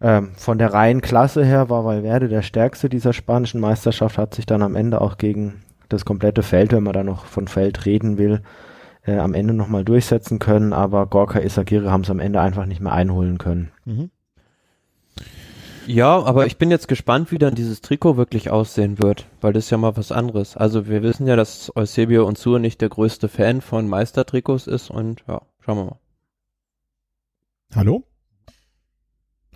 Ähm, 0.00 0.32
von 0.36 0.58
der 0.58 0.72
reinen 0.72 1.00
Klasse 1.00 1.44
her 1.44 1.70
war 1.70 1.84
Valverde 1.84 2.28
der 2.28 2.42
stärkste 2.42 2.88
dieser 2.88 3.12
spanischen 3.12 3.60
Meisterschaft, 3.60 4.18
hat 4.18 4.34
sich 4.34 4.46
dann 4.46 4.62
am 4.62 4.76
Ende 4.76 5.00
auch 5.00 5.16
gegen 5.16 5.62
das 5.92 6.04
komplette 6.04 6.42
Feld, 6.42 6.72
wenn 6.72 6.82
man 6.82 6.92
da 6.92 7.04
noch 7.04 7.26
von 7.26 7.48
Feld 7.48 7.86
reden 7.86 8.18
will, 8.18 8.42
äh, 9.04 9.18
am 9.18 9.34
Ende 9.34 9.54
nochmal 9.54 9.84
durchsetzen 9.84 10.38
können, 10.38 10.72
aber 10.72 11.06
Gorka 11.06 11.40
Isagire 11.40 11.90
haben 11.90 12.02
es 12.02 12.10
am 12.10 12.20
Ende 12.20 12.40
einfach 12.40 12.66
nicht 12.66 12.80
mehr 12.80 12.92
einholen 12.92 13.38
können. 13.38 13.70
Mhm. 13.84 14.10
Ja, 15.86 16.22
aber 16.22 16.46
ich 16.46 16.58
bin 16.58 16.70
jetzt 16.70 16.86
gespannt, 16.86 17.32
wie 17.32 17.38
dann 17.38 17.56
dieses 17.56 17.80
Trikot 17.80 18.16
wirklich 18.16 18.50
aussehen 18.50 19.02
wird, 19.02 19.26
weil 19.40 19.52
das 19.52 19.64
ist 19.64 19.70
ja 19.70 19.78
mal 19.78 19.96
was 19.96 20.12
anderes. 20.12 20.56
Also 20.56 20.86
wir 20.86 21.02
wissen 21.02 21.26
ja, 21.26 21.34
dass 21.34 21.74
Eusebio 21.74 22.24
und 22.24 22.38
Sur 22.38 22.60
nicht 22.60 22.80
der 22.80 22.88
größte 22.88 23.28
Fan 23.28 23.60
von 23.60 23.88
Meistertrikots 23.88 24.68
ist 24.68 24.90
und 24.90 25.24
ja, 25.26 25.42
schauen 25.60 25.78
wir 25.78 25.84
mal. 25.84 25.98
Hallo? 27.74 28.04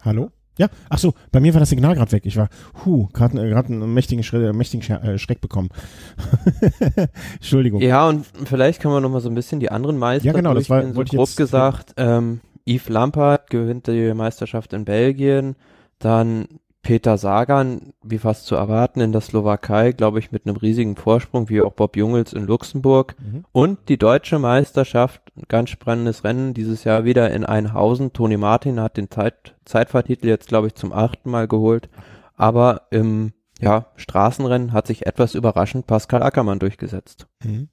Hallo? 0.02 0.32
Ja, 0.58 0.68
ach 0.88 0.98
so, 0.98 1.12
bei 1.32 1.40
mir 1.40 1.52
war 1.54 1.60
das 1.60 1.68
Signal 1.70 1.94
gerade 1.94 2.12
weg. 2.12 2.24
Ich 2.24 2.36
war, 2.36 2.48
hu, 2.84 3.08
gerade 3.12 3.38
äh, 3.46 3.54
einen 3.54 3.92
mächtigen, 3.92 4.24
Schre 4.24 4.48
äh, 4.48 4.52
mächtigen 4.52 4.88
äh, 5.02 5.18
Schreck 5.18 5.40
bekommen. 5.40 5.68
Entschuldigung. 7.34 7.80
Ja, 7.80 8.08
und 8.08 8.26
vielleicht 8.44 8.80
kann 8.80 8.90
man 8.92 9.02
noch 9.02 9.10
mal 9.10 9.20
so 9.20 9.28
ein 9.28 9.34
bisschen 9.34 9.60
die 9.60 9.70
anderen 9.70 9.98
Meister 9.98 10.26
Ja, 10.26 10.32
genau, 10.32 10.54
das 10.54 10.70
war- 10.70 10.82
so 10.82 10.92
grob 10.92 11.12
jetzt- 11.12 11.36
gesagt. 11.36 11.92
Ähm, 11.96 12.40
Yves 12.66 12.88
Lampard 12.88 13.50
gewinnt 13.50 13.86
die 13.86 14.12
Meisterschaft 14.14 14.72
in 14.72 14.84
Belgien, 14.84 15.54
dann 15.98 16.46
Peter 16.86 17.18
Sagan, 17.18 17.94
wie 18.04 18.18
fast 18.18 18.46
zu 18.46 18.54
erwarten, 18.54 19.00
in 19.00 19.10
der 19.10 19.20
Slowakei, 19.20 19.90
glaube 19.90 20.20
ich, 20.20 20.30
mit 20.30 20.46
einem 20.46 20.54
riesigen 20.54 20.94
Vorsprung, 20.94 21.48
wie 21.48 21.60
auch 21.60 21.72
Bob 21.72 21.96
Jungels 21.96 22.32
in 22.32 22.46
Luxemburg. 22.46 23.16
Mhm. 23.18 23.44
Und 23.50 23.88
die 23.88 23.98
deutsche 23.98 24.38
Meisterschaft, 24.38 25.20
ganz 25.48 25.70
spannendes 25.70 26.22
Rennen, 26.22 26.54
dieses 26.54 26.84
Jahr 26.84 27.04
wieder 27.04 27.32
in 27.32 27.44
Einhausen. 27.44 28.12
Toni 28.12 28.36
Martin 28.36 28.78
hat 28.78 28.96
den 28.96 29.10
Zeit, 29.10 29.56
Zeitfahrtitel 29.64 30.28
jetzt, 30.28 30.46
glaube 30.46 30.68
ich, 30.68 30.76
zum 30.76 30.92
achten 30.92 31.28
Mal 31.28 31.48
geholt. 31.48 31.88
Aber 32.36 32.82
im 32.92 33.32
ja, 33.60 33.86
Straßenrennen 33.96 34.72
hat 34.72 34.86
sich 34.86 35.06
etwas 35.06 35.34
überraschend 35.34 35.88
Pascal 35.88 36.22
Ackermann 36.22 36.60
durchgesetzt. 36.60 37.26
Mhm. 37.42 37.68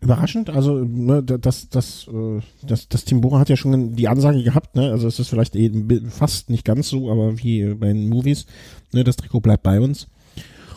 Überraschend, 0.00 0.50
also 0.50 0.74
ne, 0.84 1.22
das, 1.22 1.68
das, 1.68 2.08
äh, 2.08 2.40
das, 2.62 2.88
das 2.88 3.04
Tim 3.04 3.20
Bora 3.20 3.40
hat 3.40 3.48
ja 3.48 3.56
schon 3.56 3.96
die 3.96 4.08
Ansage 4.08 4.42
gehabt, 4.42 4.76
ne? 4.76 4.90
Also 4.92 5.08
es 5.08 5.18
ist 5.18 5.28
vielleicht 5.28 5.56
eben 5.56 6.08
fast 6.10 6.48
nicht 6.50 6.64
ganz 6.64 6.88
so, 6.88 7.10
aber 7.10 7.38
wie 7.38 7.74
bei 7.74 7.88
den 7.88 8.08
Movies, 8.08 8.46
ne, 8.92 9.02
das 9.04 9.16
Trikot 9.16 9.40
bleibt 9.40 9.64
bei 9.64 9.80
uns. 9.80 10.06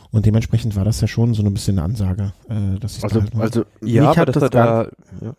Und 0.10 0.26
dementsprechend 0.26 0.76
war 0.76 0.84
das 0.84 1.00
ja 1.00 1.08
schon 1.08 1.34
so 1.34 1.44
ein 1.44 1.54
bisschen 1.54 1.78
eine 1.78 1.86
Ansage, 1.86 2.34
äh, 2.50 2.80
dass 2.80 2.98
ich 2.98 3.04
Also, 3.04 3.20
da 3.20 3.22
halt 3.26 3.36
mal- 3.36 3.44
also 3.44 3.64
Ja, 3.82 4.10
aber 4.12 4.26
dass 4.26 4.34
das 4.34 4.44
er 4.44 4.50
da 4.50 4.90
ja. 5.22 5.36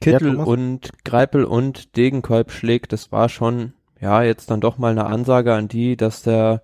Kittel 0.00 0.34
Ja, 0.38 0.42
und 0.42 0.90
Greipel 1.04 1.44
und 1.44 1.96
Degenkolb 1.96 2.50
schlägt, 2.50 2.92
das 2.92 3.12
war 3.12 3.28
schon, 3.28 3.74
ja, 4.00 4.22
jetzt 4.24 4.50
dann 4.50 4.60
doch 4.60 4.78
mal 4.78 4.90
eine 4.90 5.06
Ansage 5.06 5.54
an 5.54 5.68
die, 5.68 5.96
dass 5.96 6.22
der, 6.22 6.62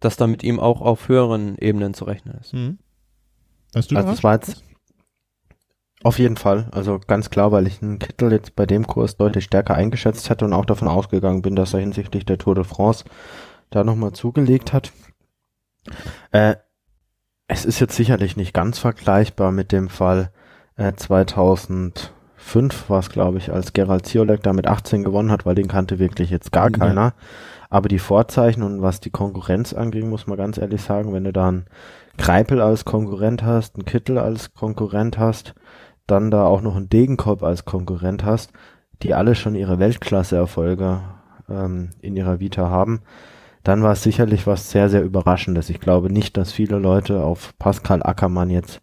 dass 0.00 0.16
da 0.16 0.26
mit 0.26 0.42
ihm 0.42 0.60
auch 0.60 0.82
auf 0.82 1.08
höheren 1.08 1.56
Ebenen 1.56 1.94
zu 1.94 2.04
rechnen 2.04 2.34
ist. 2.40 2.52
Mhm. 2.52 2.78
Weißt 3.72 3.90
du 3.90 3.96
Also 3.96 4.08
da 4.08 4.12
das 4.12 4.22
war 4.24 4.34
jetzt 4.34 4.62
auf 6.04 6.18
jeden 6.18 6.36
Fall, 6.36 6.68
also 6.72 7.00
ganz 7.06 7.30
klar, 7.30 7.50
weil 7.50 7.66
ich 7.66 7.82
einen 7.82 7.98
Kittel 7.98 8.30
jetzt 8.32 8.54
bei 8.54 8.66
dem 8.66 8.86
Kurs 8.86 9.16
deutlich 9.16 9.44
stärker 9.44 9.74
eingeschätzt 9.74 10.30
hätte 10.30 10.44
und 10.44 10.52
auch 10.52 10.64
davon 10.66 10.88
ausgegangen 10.88 11.42
bin, 11.42 11.56
dass 11.56 11.74
er 11.74 11.80
hinsichtlich 11.80 12.24
der 12.24 12.38
Tour 12.38 12.54
de 12.54 12.64
France 12.64 13.04
da 13.70 13.82
nochmal 13.84 14.12
zugelegt 14.12 14.72
hat. 14.72 14.92
Äh, 16.30 16.56
es 17.48 17.64
ist 17.64 17.80
jetzt 17.80 17.96
sicherlich 17.96 18.36
nicht 18.36 18.54
ganz 18.54 18.78
vergleichbar 18.78 19.52
mit 19.52 19.72
dem 19.72 19.88
Fall 19.88 20.30
äh, 20.76 20.92
2005 20.94 22.10
war 22.88 22.98
es, 23.00 23.10
glaube 23.10 23.38
ich, 23.38 23.52
als 23.52 23.72
Gerald 23.72 24.06
Ziolek 24.06 24.42
da 24.42 24.52
mit 24.52 24.66
18 24.66 25.04
gewonnen 25.04 25.30
hat, 25.30 25.46
weil 25.46 25.54
den 25.54 25.68
kannte 25.68 25.98
wirklich 25.98 26.30
jetzt 26.30 26.52
gar 26.52 26.70
Ja. 26.70 26.78
keiner. 26.78 27.14
Aber 27.70 27.88
die 27.88 27.98
Vorzeichen 27.98 28.62
und 28.62 28.82
was 28.82 29.00
die 29.00 29.10
Konkurrenz 29.10 29.72
anging, 29.72 30.08
muss 30.08 30.26
man 30.26 30.38
ganz 30.38 30.58
ehrlich 30.58 30.82
sagen, 30.82 31.12
wenn 31.12 31.24
du 31.24 31.32
da 31.32 31.48
einen 31.48 31.66
Kreipel 32.16 32.60
als 32.60 32.84
Konkurrent 32.84 33.42
hast, 33.42 33.74
einen 33.74 33.84
Kittel 33.84 34.18
als 34.18 34.54
Konkurrent 34.54 35.18
hast, 35.18 35.54
dann 36.06 36.30
da 36.30 36.44
auch 36.44 36.60
noch 36.60 36.76
einen 36.76 36.88
Degenkolb 36.88 37.42
als 37.42 37.64
Konkurrent 37.64 38.24
hast, 38.24 38.52
die 39.02 39.14
alle 39.14 39.34
schon 39.34 39.54
ihre 39.54 39.78
Weltklasse-Erfolge 39.78 41.02
ähm, 41.48 41.90
in 42.00 42.16
ihrer 42.16 42.40
Vita 42.40 42.68
haben, 42.68 43.00
dann 43.62 43.82
war 43.82 43.92
es 43.92 44.02
sicherlich 44.02 44.46
was 44.46 44.70
sehr, 44.70 44.88
sehr 44.88 45.02
Überraschendes. 45.02 45.70
Ich 45.70 45.80
glaube 45.80 46.12
nicht, 46.12 46.36
dass 46.36 46.52
viele 46.52 46.78
Leute 46.78 47.22
auf 47.22 47.54
Pascal 47.58 48.02
Ackermann 48.02 48.50
jetzt 48.50 48.82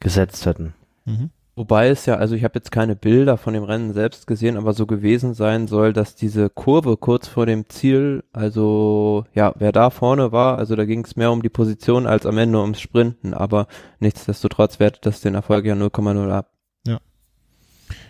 gesetzt 0.00 0.46
hätten. 0.46 0.74
Mhm. 1.04 1.30
Wobei 1.56 1.88
es 1.88 2.06
ja, 2.06 2.16
also 2.16 2.34
ich 2.34 2.42
habe 2.42 2.56
jetzt 2.56 2.72
keine 2.72 2.96
Bilder 2.96 3.36
von 3.36 3.54
dem 3.54 3.62
Rennen 3.62 3.92
selbst 3.92 4.26
gesehen, 4.26 4.56
aber 4.56 4.72
so 4.74 4.86
gewesen 4.86 5.34
sein 5.34 5.68
soll, 5.68 5.92
dass 5.92 6.16
diese 6.16 6.50
Kurve 6.50 6.96
kurz 6.96 7.28
vor 7.28 7.46
dem 7.46 7.68
Ziel, 7.68 8.24
also 8.32 9.24
ja, 9.34 9.52
wer 9.56 9.70
da 9.70 9.90
vorne 9.90 10.32
war, 10.32 10.58
also 10.58 10.74
da 10.74 10.84
ging 10.84 11.04
es 11.04 11.14
mehr 11.14 11.30
um 11.30 11.42
die 11.42 11.48
Position 11.48 12.06
als 12.08 12.26
am 12.26 12.38
Ende 12.38 12.60
ums 12.60 12.80
Sprinten, 12.80 13.34
aber 13.34 13.68
nichtsdestotrotz 14.00 14.80
wertet 14.80 15.06
das 15.06 15.20
den 15.20 15.34
Erfolg 15.34 15.64
ja 15.64 15.74
0,0 15.74 16.30
ab. 16.30 16.50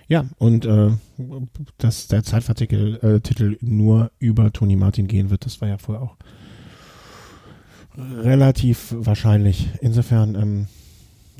Ja, 0.06 0.26
und 0.38 0.66
äh, 0.66 0.90
dass 1.78 2.08
der 2.08 2.22
Zeitfahrtitel 2.22 2.98
äh, 3.02 3.56
nur 3.60 4.10
über 4.18 4.52
Toni 4.52 4.76
Martin 4.76 5.06
gehen 5.06 5.30
wird, 5.30 5.46
das 5.46 5.60
war 5.60 5.68
ja 5.68 5.78
vorher 5.78 6.02
auch 6.02 6.16
relativ 7.96 8.94
wahrscheinlich. 8.96 9.68
Insofern, 9.80 10.34
ähm, 10.34 10.66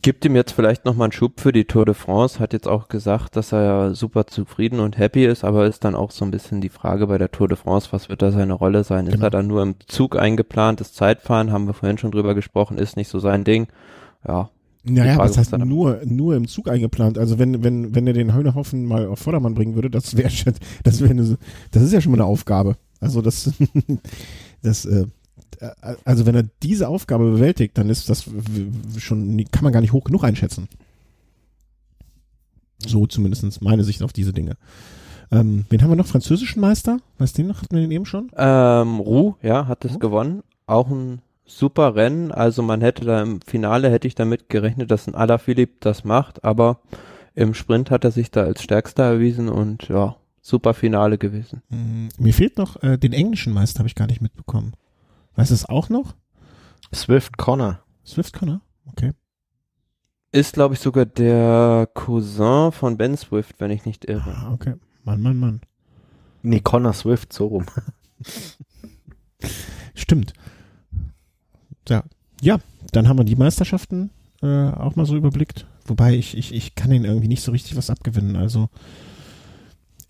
Gibt 0.04 0.26
ihm 0.26 0.36
jetzt 0.36 0.52
vielleicht 0.52 0.84
nochmal 0.84 1.06
einen 1.06 1.12
Schub 1.12 1.40
für 1.40 1.50
die 1.50 1.64
Tour 1.64 1.86
de 1.86 1.94
France, 1.94 2.38
hat 2.38 2.52
jetzt 2.52 2.68
auch 2.68 2.88
gesagt, 2.88 3.36
dass 3.36 3.52
er 3.52 3.62
ja 3.62 3.94
super 3.94 4.26
zufrieden 4.26 4.78
und 4.80 4.98
happy 4.98 5.24
ist, 5.24 5.44
aber 5.44 5.64
ist 5.64 5.82
dann 5.82 5.94
auch 5.94 6.10
so 6.10 6.26
ein 6.26 6.30
bisschen 6.30 6.60
die 6.60 6.68
Frage 6.68 7.06
bei 7.06 7.16
der 7.16 7.30
Tour 7.30 7.48
de 7.48 7.56
France, 7.56 7.88
was 7.90 8.10
wird 8.10 8.20
da 8.20 8.30
seine 8.30 8.52
Rolle 8.52 8.84
sein? 8.84 9.06
Ist 9.06 9.14
Genau. 9.14 9.24
er 9.28 9.30
dann 9.30 9.46
nur 9.46 9.62
im 9.62 9.76
Zug 9.86 10.18
eingeplant, 10.18 10.80
das 10.80 10.92
Zeitfahren, 10.92 11.52
haben 11.52 11.66
wir 11.66 11.72
vorhin 11.72 11.96
schon 11.96 12.10
drüber 12.10 12.34
gesprochen, 12.34 12.76
ist 12.76 12.98
nicht 12.98 13.08
so 13.08 13.18
sein 13.18 13.44
Ding. 13.44 13.68
Ja, 14.28 14.50
naja, 14.82 15.14
Frage, 15.14 15.30
was 15.30 15.38
heißt 15.38 15.56
nur, 15.56 16.00
nur 16.04 16.36
im 16.36 16.48
Zug 16.48 16.68
eingeplant? 16.68 17.16
Also 17.16 17.38
wenn, 17.38 17.64
wenn, 17.64 17.94
wenn 17.94 18.06
er 18.06 18.12
den 18.12 18.34
Heunerhoffen 18.34 18.84
mal 18.84 19.06
auf 19.06 19.20
Vordermann 19.20 19.54
bringen 19.54 19.74
würde, 19.74 19.88
das 19.88 20.18
wäre 20.18 20.28
schon, 20.28 20.52
das 20.82 21.00
wäre 21.00 21.12
eine, 21.12 21.38
das 21.70 21.82
ist 21.82 21.94
ja 21.94 22.02
schon 22.02 22.12
mal 22.12 22.18
eine 22.18 22.26
Aufgabe. 22.26 22.76
Also 23.00 23.22
das, 23.22 23.50
das, 24.62 24.84
äh, 24.84 25.06
also 26.04 26.26
wenn 26.26 26.34
er 26.34 26.44
diese 26.62 26.88
Aufgabe 26.88 27.30
bewältigt, 27.32 27.76
dann 27.78 27.90
ist 27.90 28.08
das 28.08 28.28
schon, 28.98 29.44
kann 29.50 29.64
man 29.64 29.72
gar 29.72 29.80
nicht 29.80 29.92
hoch 29.92 30.04
genug 30.04 30.24
einschätzen. 30.24 30.68
So 32.78 33.06
zumindestens 33.06 33.60
meine 33.60 33.84
Sicht 33.84 34.02
auf 34.02 34.12
diese 34.12 34.32
Dinge. 34.32 34.56
Ähm, 35.30 35.64
wen 35.70 35.82
haben 35.82 35.90
wir 35.90 35.96
noch? 35.96 36.06
Französischen 36.06 36.60
Meister? 36.60 36.98
Weißt 37.18 37.36
du 37.36 37.42
den 37.42 37.48
noch? 37.48 37.62
Hatten 37.62 37.74
wir 37.74 37.82
den 37.82 37.90
eben 37.90 38.06
schon? 38.06 38.30
Ähm, 38.36 39.00
Roux, 39.00 39.36
ja, 39.42 39.66
hat 39.66 39.84
es 39.84 39.94
Roux? 39.94 39.98
gewonnen. 39.98 40.42
Auch 40.66 40.88
ein 40.90 41.22
super 41.46 41.94
Rennen. 41.94 42.30
Also 42.32 42.62
man 42.62 42.80
hätte 42.80 43.04
da 43.04 43.22
im 43.22 43.40
Finale 43.40 43.90
hätte 43.90 44.06
ich 44.06 44.14
damit 44.14 44.48
gerechnet, 44.48 44.90
dass 44.90 45.06
ein 45.06 45.14
Alaphilippe 45.14 45.76
das 45.80 46.04
macht, 46.04 46.44
aber 46.44 46.80
im 47.34 47.54
Sprint 47.54 47.90
hat 47.90 48.04
er 48.04 48.10
sich 48.10 48.30
da 48.30 48.42
als 48.44 48.62
stärkster 48.62 49.04
erwiesen 49.04 49.48
und 49.48 49.88
ja, 49.88 50.16
super 50.40 50.74
Finale 50.74 51.18
gewesen. 51.18 51.62
Mm, 51.68 52.08
Mir 52.18 52.32
fehlt 52.34 52.58
noch, 52.58 52.82
äh, 52.82 52.96
den 52.98 53.12
englischen 53.12 53.52
Meister 53.52 53.80
habe 53.80 53.88
ich 53.88 53.94
gar 53.94 54.06
nicht 54.06 54.20
mitbekommen. 54.20 54.74
Weißt 55.36 55.50
du 55.50 55.54
es 55.54 55.68
auch 55.68 55.88
noch? 55.88 56.14
Swift 56.94 57.36
Connor. 57.38 57.80
Swift 58.06 58.32
Connor? 58.32 58.60
Okay. 58.86 59.12
Ist, 60.32 60.54
glaube 60.54 60.74
ich, 60.74 60.80
sogar 60.80 61.06
der 61.06 61.88
Cousin 61.94 62.72
von 62.72 62.96
Ben 62.96 63.16
Swift, 63.16 63.60
wenn 63.60 63.70
ich 63.70 63.84
nicht 63.84 64.04
irre. 64.04 64.34
Ah, 64.34 64.52
okay. 64.52 64.74
Mann, 65.04 65.22
Mann, 65.22 65.38
Mann. 65.38 65.60
Nee, 66.42 66.60
Connor 66.60 66.92
Swift, 66.92 67.32
so 67.32 67.46
rum. 67.46 67.66
Stimmt. 69.94 70.32
Ja. 71.88 72.04
Ja, 72.40 72.58
dann 72.92 73.08
haben 73.08 73.18
wir 73.18 73.24
die 73.24 73.36
Meisterschaften 73.36 74.10
äh, 74.42 74.70
auch 74.70 74.96
mal 74.96 75.06
so 75.06 75.16
überblickt. 75.16 75.66
Wobei 75.86 76.14
ich, 76.14 76.36
ich, 76.36 76.52
ich 76.52 76.74
kann 76.74 76.92
ihnen 76.92 77.04
irgendwie 77.04 77.28
nicht 77.28 77.42
so 77.42 77.52
richtig 77.52 77.76
was 77.76 77.90
abgewinnen. 77.90 78.36
Also 78.36 78.68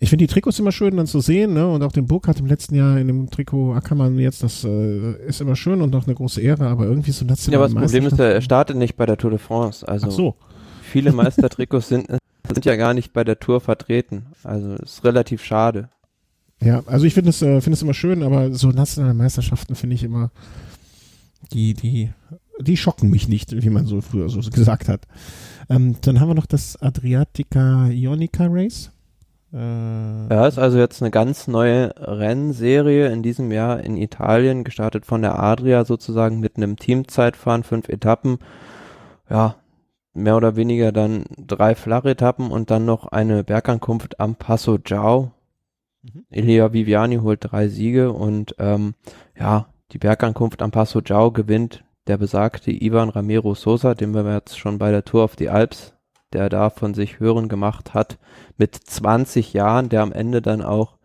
ich 0.05 0.09
finde 0.09 0.27
die 0.27 0.31
Trikots 0.31 0.59
immer 0.59 0.71
schön 0.71 0.95
dann 0.97 1.07
zu 1.07 1.19
sehen, 1.19 1.55
ne? 1.55 1.67
Und 1.67 1.81
auch 1.81 1.91
den 1.91 2.05
Burkhardt 2.05 2.39
im 2.39 2.45
letzten 2.45 2.75
Jahr 2.75 2.99
in 2.99 3.07
dem 3.07 3.31
Trikot 3.31 3.73
Ackermann 3.73 4.19
jetzt, 4.19 4.43
das 4.43 4.63
äh, 4.63 5.13
ist 5.25 5.41
immer 5.41 5.55
schön 5.55 5.81
und 5.81 5.89
noch 5.89 6.05
eine 6.05 6.13
große 6.13 6.39
Ehre, 6.41 6.67
aber 6.67 6.85
irgendwie 6.85 7.09
so 7.09 7.25
Ja, 7.25 7.31
national. 7.31 7.63
aber 7.63 7.73
das 7.73 7.91
Problem 7.91 8.05
ist, 8.05 8.19
ja, 8.19 8.25
er 8.25 8.41
startet 8.41 8.77
nicht 8.77 8.97
bei 8.97 9.07
der 9.07 9.17
Tour 9.17 9.31
de 9.31 9.39
France. 9.39 9.87
Also 9.87 10.07
Ach 10.07 10.11
so. 10.11 10.35
viele 10.83 11.11
Meistertrikots 11.11 11.87
sind, 11.87 12.05
sind 12.47 12.65
ja 12.65 12.75
gar 12.75 12.93
nicht 12.93 13.13
bei 13.13 13.23
der 13.23 13.39
Tour 13.39 13.61
vertreten. 13.61 14.27
Also 14.43 14.75
ist 14.75 15.03
relativ 15.03 15.43
schade. 15.43 15.89
Ja, 16.61 16.83
also 16.85 17.07
ich 17.07 17.15
finde 17.15 17.31
es, 17.31 17.41
äh, 17.41 17.59
finde 17.59 17.73
es 17.73 17.81
immer 17.81 17.95
schön, 17.95 18.21
aber 18.21 18.53
so 18.53 18.69
nationale 18.69 19.15
Meisterschaften 19.15 19.73
finde 19.73 19.95
ich 19.95 20.03
immer, 20.03 20.29
die, 21.51 21.73
die, 21.73 22.11
die 22.61 22.77
schocken 22.77 23.09
mich 23.09 23.27
nicht, 23.27 23.59
wie 23.59 23.69
man 23.71 23.87
so 23.87 24.01
früher 24.01 24.29
so 24.29 24.39
gesagt 24.51 24.87
hat. 24.87 25.01
Ähm, 25.67 25.95
dann 26.01 26.19
haben 26.19 26.29
wir 26.29 26.35
noch 26.35 26.45
das 26.45 26.79
Adriatica 26.79 27.87
Ionica 27.89 28.45
Race. 28.47 28.91
Äh, 29.55 30.33
Ja, 30.33 30.47
ist 30.47 30.59
also 30.59 30.77
jetzt 30.77 31.01
eine 31.01 31.11
ganz 31.11 31.47
neue 31.47 31.93
Rennserie 31.97 33.07
in 33.07 33.23
diesem 33.23 33.51
Jahr 33.51 33.79
in 33.81 33.95
Italien, 33.95 34.63
gestartet 34.63 35.05
von 35.05 35.21
der 35.21 35.39
Adria 35.39 35.85
sozusagen 35.85 36.39
mit 36.39 36.57
einem 36.57 36.75
Teamzeitfahren, 36.77 37.63
fünf 37.63 37.87
Etappen. 37.89 38.39
Ja, 39.29 39.55
mehr 40.13 40.37
oder 40.37 40.55
weniger 40.55 40.91
dann 40.91 41.25
drei 41.37 41.75
Flachetappen 41.75 42.51
und 42.51 42.69
dann 42.69 42.85
noch 42.85 43.07
eine 43.07 43.43
Bergankunft 43.43 44.19
am 44.19 44.35
Passo 44.35 44.77
Giao. 44.77 45.31
Mhm. 46.03 46.25
Elia 46.29 46.73
Viviani 46.73 47.17
holt 47.17 47.39
drei 47.41 47.67
Siege 47.69 48.11
und 48.11 48.55
ähm, 48.59 48.95
ja, 49.39 49.67
die 49.91 49.97
Bergankunft 49.99 50.61
am 50.61 50.71
Passo 50.71 51.01
Giao 51.01 51.31
gewinnt 51.31 51.83
der 52.07 52.17
besagte 52.17 52.71
Ivan 52.71 53.09
Ramiro 53.09 53.55
Sosa, 53.55 53.95
den 53.95 54.13
wir 54.13 54.31
jetzt 54.31 54.59
schon 54.59 54.77
bei 54.77 54.91
der 54.91 55.03
Tour 55.03 55.23
of 55.23 55.35
the 55.39 55.49
Alps, 55.49 55.94
der 56.33 56.49
da 56.49 56.69
von 56.69 56.93
sich 56.93 57.19
hören 57.19 57.47
gemacht 57.47 57.93
hat, 57.93 58.17
mit 58.57 58.75
20 58.75 59.53
Jahren, 59.53 59.89
der 59.89 60.01
am 60.01 60.11
Ende 60.11 60.41
dann 60.41 60.61
auch 60.61 60.97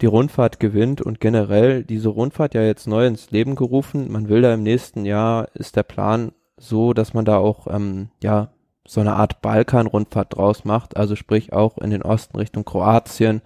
die 0.00 0.06
Rundfahrt 0.06 0.60
gewinnt 0.60 1.02
und 1.02 1.20
generell 1.20 1.82
diese 1.84 2.08
Rundfahrt 2.08 2.54
ja 2.54 2.62
jetzt 2.62 2.86
neu 2.86 3.06
ins 3.06 3.30
Leben 3.30 3.56
gerufen. 3.56 4.10
Man 4.10 4.28
will 4.28 4.42
da 4.42 4.54
im 4.54 4.62
nächsten 4.62 5.04
Jahr, 5.04 5.48
ist 5.54 5.76
der 5.76 5.82
Plan 5.82 6.32
so, 6.56 6.92
dass 6.92 7.14
man 7.14 7.24
da 7.24 7.38
auch, 7.38 7.66
ähm, 7.68 8.10
ja, 8.22 8.50
so 8.86 9.00
eine 9.00 9.14
Art 9.14 9.42
Balkan-Rundfahrt 9.42 10.36
draus 10.36 10.64
macht, 10.64 10.96
also 10.96 11.14
sprich 11.14 11.52
auch 11.52 11.76
in 11.78 11.90
den 11.90 12.02
Osten 12.02 12.38
Richtung 12.38 12.64
Kroatien, 12.64 13.42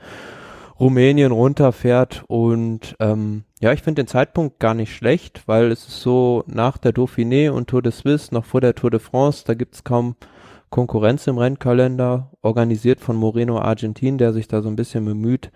Rumänien 0.79 1.33
runterfährt 1.33 2.25
und 2.29 2.97
ähm, 3.01 3.45
ja, 3.61 3.73
ich 3.73 3.83
finde 3.83 4.03
den 4.03 4.09
Zeitpunkt 4.09 4.61
gar 4.61 4.75
nicht 4.75 4.95
schlecht, 4.95 5.43
weil 5.47 5.71
es 5.71 5.87
ist 5.87 6.01
so 6.01 6.45
nach 6.47 6.79
der 6.79 6.93
Dauphiné 6.93 7.51
und 7.51 7.69
Tour 7.69 7.83
de 7.83 7.93
Suisse, 7.93 8.33
noch 8.33 8.45
vor 8.45 8.61
der 8.61 8.75
Tour 8.75 8.91
de 8.91 9.01
France, 9.01 9.45
da 9.47 9.55
gibt's 9.55 9.85
kaum 9.85 10.17
Konkurrenz 10.73 11.27
im 11.29 11.39
Rennkalender, 11.39 12.33
organisiert 12.41 12.99
von 12.99 13.15
Moreno 13.15 13.61
Argentin, 13.61 14.19
der 14.19 14.33
sich 14.33 14.49
da 14.49 14.63
so 14.63 14.69
ein 14.69 14.75
bisschen 14.75 15.05
bemüht, 15.05 15.53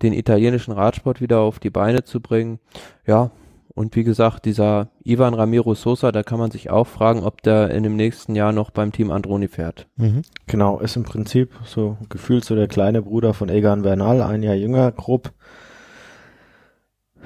den 0.00 0.14
italienischen 0.14 0.72
Radsport 0.72 1.20
wieder 1.20 1.40
auf 1.40 1.58
die 1.58 1.70
Beine 1.70 2.04
zu 2.04 2.20
bringen. 2.20 2.60
Ja, 3.04 3.32
und 3.74 3.96
wie 3.96 4.04
gesagt, 4.04 4.44
dieser 4.44 4.88
Ivan 5.04 5.34
Ramiro 5.34 5.74
Sosa, 5.74 6.12
da 6.12 6.22
kann 6.22 6.38
man 6.38 6.52
sich 6.52 6.70
auch 6.70 6.86
fragen, 6.86 7.24
ob 7.24 7.42
der 7.42 7.70
in 7.70 7.82
dem 7.82 7.96
nächsten 7.96 8.36
Jahr 8.36 8.52
noch 8.52 8.70
beim 8.70 8.92
Team 8.92 9.10
Androni 9.10 9.48
fährt. 9.48 9.88
Mhm. 9.96 10.22
Genau, 10.46 10.78
ist 10.78 10.96
im 10.96 11.02
Prinzip 11.02 11.50
so 11.64 11.98
gefühlt 12.08 12.44
so 12.44 12.54
der 12.54 12.68
kleine 12.68 13.02
Bruder 13.02 13.34
von 13.34 13.48
Egan 13.48 13.82
Bernal, 13.82 14.22
ein 14.22 14.42
Jahr 14.42 14.54
jünger, 14.54 14.92
grob. 14.92 15.32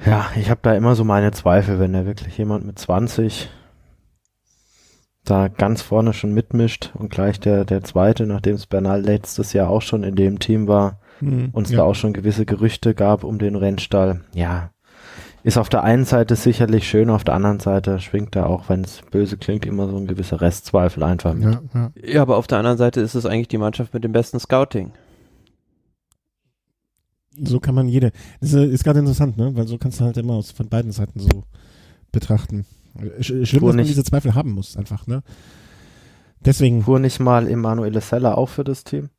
Ja, 0.03 0.25
ich 0.35 0.49
habe 0.49 0.61
da 0.63 0.73
immer 0.73 0.95
so 0.95 1.03
meine 1.03 1.31
Zweifel, 1.31 1.79
wenn 1.79 1.93
da 1.93 2.07
wirklich 2.07 2.37
jemand 2.37 2.65
mit 2.65 2.79
20 2.79 3.49
da 5.25 5.47
ganz 5.47 5.81
vorne 5.81 6.13
schon 6.13 6.33
mitmischt 6.33 6.91
und 6.93 7.09
gleich 7.09 7.39
der, 7.39 7.65
der 7.65 7.83
zweite, 7.83 8.25
nachdem 8.25 8.55
es 8.55 8.67
Bernal 8.67 9.01
letztes 9.01 9.53
Jahr 9.53 9.69
auch 9.69 9.81
schon 9.81 10.03
in 10.03 10.15
dem 10.15 10.39
Team 10.39 10.67
war, 10.67 10.99
mhm, 11.21 11.49
und 11.51 11.65
es 11.65 11.71
ja. 11.71 11.77
da 11.77 11.83
auch 11.83 11.95
schon 11.95 12.13
gewisse 12.13 12.45
Gerüchte 12.45 12.93
gab 12.93 13.23
um 13.23 13.39
den 13.39 13.55
Rennstall. 13.55 14.21
Ja, 14.33 14.71
ist 15.45 15.59
auf 15.59 15.69
der 15.69 15.83
einen 15.83 16.05
Seite 16.05 16.35
sicherlich 16.35 16.89
schön, 16.89 17.11
auf 17.11 17.23
der 17.23 17.35
anderen 17.35 17.59
Seite 17.59 17.99
schwingt 17.99 18.35
da 18.35 18.47
auch, 18.47 18.67
wenn 18.67 18.83
es 18.83 19.01
böse 19.11 19.37
klingt, 19.37 19.67
immer 19.67 19.87
so 19.87 19.95
ein 19.95 20.07
gewisser 20.07 20.41
Restzweifel 20.41 21.03
einfach 21.03 21.35
mit. 21.35 21.43
Ja, 21.43 21.61
ja. 21.75 21.91
ja, 22.03 22.21
aber 22.23 22.37
auf 22.37 22.47
der 22.47 22.57
anderen 22.57 22.79
Seite 22.79 22.99
ist 22.99 23.13
es 23.13 23.27
eigentlich 23.27 23.49
die 23.49 23.59
Mannschaft 23.59 23.93
mit 23.93 24.03
dem 24.03 24.11
besten 24.11 24.39
Scouting. 24.39 24.91
So 27.39 27.59
kann 27.59 27.75
man 27.75 27.87
jede. 27.87 28.11
Das 28.41 28.53
ist, 28.53 28.71
ist 28.71 28.83
gerade 28.83 28.97
interessant, 28.97 29.37
ne? 29.37 29.55
Weil 29.55 29.67
so 29.67 29.77
kannst 29.77 29.99
du 29.99 30.05
halt 30.05 30.17
immer 30.17 30.33
aus, 30.33 30.49
von 30.49 30.67
beiden 30.67 30.91
Seiten 30.91 31.19
so 31.19 31.43
betrachten. 32.11 32.65
Schlimm, 33.19 33.45
Fuhr 33.45 33.69
dass 33.69 33.75
man 33.75 33.85
diese 33.85 34.03
Zweifel 34.03 34.35
haben 34.35 34.51
muss, 34.51 34.77
einfach, 34.77 35.07
ne? 35.07 35.23
Deswegen. 36.39 36.83
Fuhr 36.83 36.99
nicht 36.99 37.19
mal 37.19 37.47
Emanuele 37.47 38.01
Seller 38.01 38.37
auch 38.37 38.49
für 38.49 38.63
das 38.63 38.83
Team? 38.83 39.09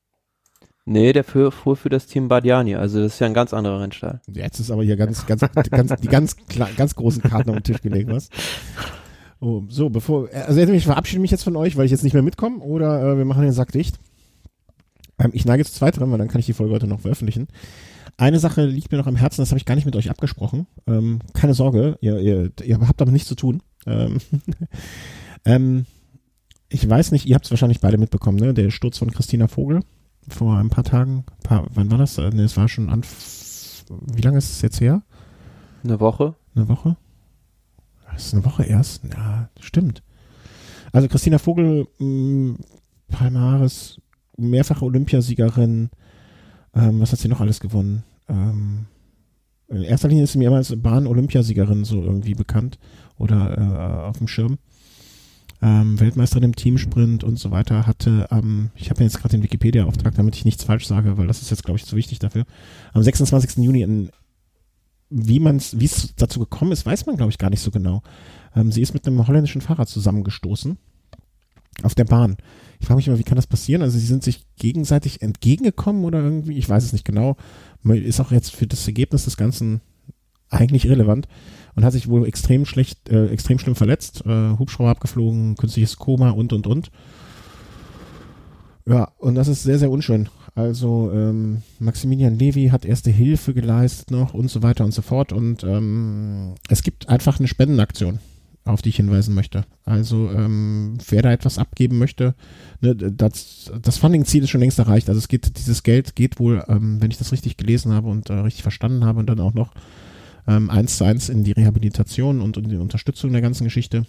Nee, 0.89 1.13
der 1.13 1.25
fuhr, 1.25 1.51
fuhr 1.51 1.77
für 1.77 1.89
das 1.89 2.07
Team 2.07 2.29
Badiani, 2.29 2.77
also 2.77 3.03
das 3.03 3.15
ist 3.15 3.19
ja 3.19 3.27
ein 3.27 3.35
ganz 3.35 3.53
anderer 3.53 3.81
Rennstall. 3.81 4.21
Jetzt 4.29 4.61
ist 4.61 4.71
aber 4.71 4.85
hier 4.85 4.97
ganz, 4.97 5.27
ganz, 5.27 5.41
ganz, 5.41 6.01
die 6.01 6.07
ganz, 6.07 6.37
ganz 6.77 6.95
großen 6.95 7.23
Karten 7.23 7.51
auf 7.51 7.57
den 7.57 7.65
Tisch 7.65 7.83
gelegt, 7.83 8.09
was? 8.09 8.31
Oh, 9.41 9.65
so, 9.69 9.91
bevor, 9.91 10.29
also 10.33 10.61
ich 10.61 10.85
verabschiede 10.85 11.21
mich 11.21 11.33
jetzt 11.33 11.43
von 11.43 11.57
euch, 11.57 11.77
weil 11.77 11.87
ich 11.87 11.91
jetzt 11.91 12.05
nicht 12.05 12.15
mehr 12.15 12.23
mitkomme, 12.23 12.59
oder 12.59 13.03
äh, 13.03 13.19
wir 13.19 13.25
machen 13.25 13.43
den 13.43 13.53
Sack 13.53 13.73
dicht. 13.73 13.99
Ähm, 15.19 15.31
ich 15.35 15.45
neige 15.45 15.65
zu 15.65 15.73
zweiterem, 15.73 16.13
weil 16.13 16.19
dann 16.19 16.29
kann 16.29 16.39
ich 16.39 16.47
die 16.47 16.53
Folge 16.53 16.73
heute 16.73 16.87
noch 16.87 17.01
veröffentlichen. 17.01 17.49
Eine 18.19 18.39
Sache 18.39 18.65
liegt 18.65 18.91
mir 18.91 18.99
noch 18.99 19.07
am 19.07 19.17
Herzen, 19.17 19.43
das 19.43 19.51
habe 19.51 19.59
ich 19.59 19.67
gar 19.67 19.75
nicht 19.75 19.85
mit 19.85 19.97
euch 19.97 20.09
abgesprochen. 20.09 20.67
Ähm, 20.87 21.21
keine 21.35 21.53
Sorge, 21.55 21.99
ihr, 22.01 22.19
ihr, 22.19 22.51
ihr 22.63 22.81
habt 22.81 23.01
damit 23.01 23.13
nichts 23.13 23.29
zu 23.29 23.35
tun. 23.35 23.63
Ähm, 23.87 24.19
ähm, 25.45 25.87
ich 26.69 26.89
weiß 26.89 27.13
nicht, 27.13 27.27
ihr 27.27 27.35
habt 27.35 27.45
es 27.45 27.51
wahrscheinlich 27.51 27.81
beide 27.81 27.99
mitbekommen, 27.99 28.39
ne? 28.39 28.55
Der 28.55 28.71
Sturz 28.71 28.99
von 28.99 29.11
Christina 29.11 29.49
Vogel 29.49 29.81
vor 30.29 30.57
ein 30.57 30.71
paar 30.71 30.85
Tagen. 30.85 31.25
Paar, 31.43 31.67
wann 31.75 31.91
war 31.91 31.99
das? 31.99 32.17
Ne, 32.17 32.43
es 32.43 32.57
war 32.57 32.69
schon 32.69 32.89
an. 32.89 33.03
Wie 34.15 34.23
lange 34.23 34.39
ist 34.39 34.51
es 34.51 34.63
jetzt 34.63 34.81
her? 34.81 35.03
Eine 35.85 36.01
Woche. 36.01 36.35
Eine 36.55 36.69
Woche? 36.69 36.97
Das 38.13 38.27
ist 38.27 38.35
eine 38.35 38.45
Woche 38.45 38.65
erst? 38.65 39.05
Ja, 39.05 39.51
stimmt. 39.61 40.03
Also 40.93 41.09
Christina 41.09 41.39
Vogel, 41.39 41.87
mh, 41.99 42.07
mm, 42.07 42.59
Palmares, 43.09 44.01
mehrfache 44.37 44.85
Olympiasiegerin. 44.85 45.91
Ähm, 46.77 47.01
was 47.01 47.13
hat 47.13 47.19
sie 47.19 47.29
noch 47.29 47.41
alles 47.41 47.61
gewonnen? 47.61 48.05
Ähm, 48.29 48.87
in 49.69 49.83
erster 49.83 50.09
Linie 50.09 50.25
ist 50.25 50.33
sie 50.33 50.39
mir 50.39 50.49
immer 50.49 50.59
als 50.59 50.75
Bahn-Olympiasiegerin 50.77 51.85
so 51.85 52.03
irgendwie 52.03 52.35
bekannt 52.35 52.79
oder 53.19 53.59
äh, 53.59 54.09
auf 54.09 54.19
dem 54.19 54.29
Schirm 54.29 54.59
ähm, 55.63 55.99
Weltmeisterin 55.99 56.45
im 56.45 56.57
Teamsprint 56.57 57.25
und 57.25 57.39
so 57.39 57.51
weiter, 57.51 57.87
hatte 57.87 58.31
am, 58.31 58.71
ich 58.75 58.91
habe 58.91 59.03
jetzt 59.03 59.19
gerade 59.19 59.37
den 59.37 59.43
Wikipedia-Auftrag, 59.43 60.15
damit 60.15 60.37
ich 60.37 60.45
nichts 60.45 60.65
falsch 60.65 60.87
sage, 60.87 61.17
weil 61.17 61.27
das 61.27 61.43
ist 61.43 61.51
jetzt, 61.51 61.65
glaube 61.65 61.79
ich, 61.79 61.87
zu 61.87 61.97
wichtig 61.97 62.19
dafür, 62.19 62.45
am 62.93 63.03
26. 63.03 63.65
Juni 63.65 63.83
in 63.83 64.11
wie 65.09 65.39
man 65.39 65.61
wie 65.61 65.85
es 65.85 66.15
dazu 66.17 66.41
gekommen 66.41 66.73
ist, 66.73 66.85
weiß 66.85 67.07
man, 67.07 67.17
glaube 67.17 67.31
ich, 67.31 67.39
gar 67.39 67.49
nicht 67.49 67.61
so 67.61 67.71
genau. 67.71 68.03
Ähm, 68.57 68.73
sie 68.73 68.83
ist 68.83 68.93
mit 68.93 69.07
einem 69.07 69.27
holländischen 69.27 69.61
Fahrer 69.61 69.87
zusammengestoßen 69.87 70.79
auf 71.85 71.95
der 71.95 72.07
Bahn. 72.07 72.37
Ich 72.81 72.87
frage 72.87 72.97
mich 72.97 73.09
immer, 73.09 73.19
wie 73.19 73.25
kann 73.25 73.37
das 73.37 73.47
passieren? 73.47 73.83
Also 73.83 73.99
sie 73.99 74.07
sind 74.07 74.23
sich 74.23 74.45
gegenseitig 74.57 75.23
entgegengekommen 75.23 76.05
oder 76.05 76.23
irgendwie, 76.23 76.59
ich 76.59 76.69
weiß 76.69 76.85
es 76.85 76.93
nicht 76.93 77.05
genau. 77.05 77.37
Ist 77.85 78.21
auch 78.21 78.33
jetzt 78.33 78.55
für 78.55 78.67
das 78.67 78.87
Ergebnis 78.87 79.25
des 79.25 79.37
Ganzen 79.37 79.81
eigentlich 80.49 80.85
irrelevant 80.85 81.29
und 81.75 81.85
hat 81.85 81.93
sich 81.93 82.09
wohl 82.09 82.27
extrem 82.27 82.65
schlecht, 82.65 83.09
äh, 83.09 83.27
extrem 83.29 83.59
schlimm 83.59 83.75
verletzt, 83.75 84.25
äh, 84.27 84.59
Hubschrauber 84.59 84.91
abgeflogen, 84.91 85.57
künstliches 85.57 85.97
Koma 85.97 86.31
und 86.31 86.53
und 86.53 86.67
und. 86.67 86.91
Ja, 88.89 89.11
und 89.19 89.35
das 89.35 89.49
ist 89.49 89.65
sehr, 89.65 89.79
sehr 89.79 89.91
unschön. 89.91 90.29
Also 90.55 91.11
ähm, 91.13 91.63
Maximilian 91.81 92.39
Levy 92.39 92.69
hat 92.69 92.85
erste 92.85 93.11
Hilfe 93.11 93.53
geleistet 93.53 94.11
noch 94.11 94.33
und 94.33 94.49
so 94.49 94.63
weiter 94.63 94.85
und 94.85 94.93
so 94.93 95.03
fort. 95.03 95.33
Und 95.33 95.65
ähm, 95.65 96.55
es 96.69 96.83
gibt 96.83 97.09
einfach 97.09 97.39
eine 97.39 97.49
Spendenaktion, 97.49 98.21
auf 98.67 98.83
die 98.83 98.91
ich 98.91 98.97
hinweisen 98.97 99.35
möchte. 99.35 99.65
Also 99.85 100.31
ähm, 100.31 100.99
wer 101.09 101.23
da 101.23 101.33
etwas 101.33 101.59
abgeben 101.59 101.99
möchte, 101.99 102.35
ne, 102.81 102.95
das, 102.95 103.71
das 103.81 103.99
Funding-Ziel 103.99 104.43
ist 104.43 104.51
schon 104.51 104.61
längst 104.61 104.79
erreicht. 104.79 105.09
Also 105.09 105.19
es 105.19 105.29
geht, 105.29 105.57
dieses 105.59 105.83
Geld 105.83 106.17
geht 106.17 106.39
wohl, 106.39 106.65
ähm, 106.69 107.01
wenn 107.01 107.11
ich 107.11 107.19
das 107.19 107.33
richtig 107.33 107.57
gelesen 107.57 107.93
habe 107.93 108.09
und 108.09 108.29
äh, 108.29 108.35
richtig 108.35 108.63
verstanden 108.63 109.05
habe 109.05 109.21
und 109.21 109.27
dann 109.27 109.41
auch 109.41 109.55
noch 109.55 109.73
ähm, 110.49 110.71
eins 110.71 110.97
zu 110.97 111.05
eins 111.05 111.29
in 111.29 111.45
die 111.45 111.53
Rehabilitation 111.53 112.41
und 112.41 112.57
in 112.57 112.69
die 112.69 112.77
Unterstützung 112.77 113.33
der 113.33 113.43
ganzen 113.43 113.65
Geschichte. 113.65 114.05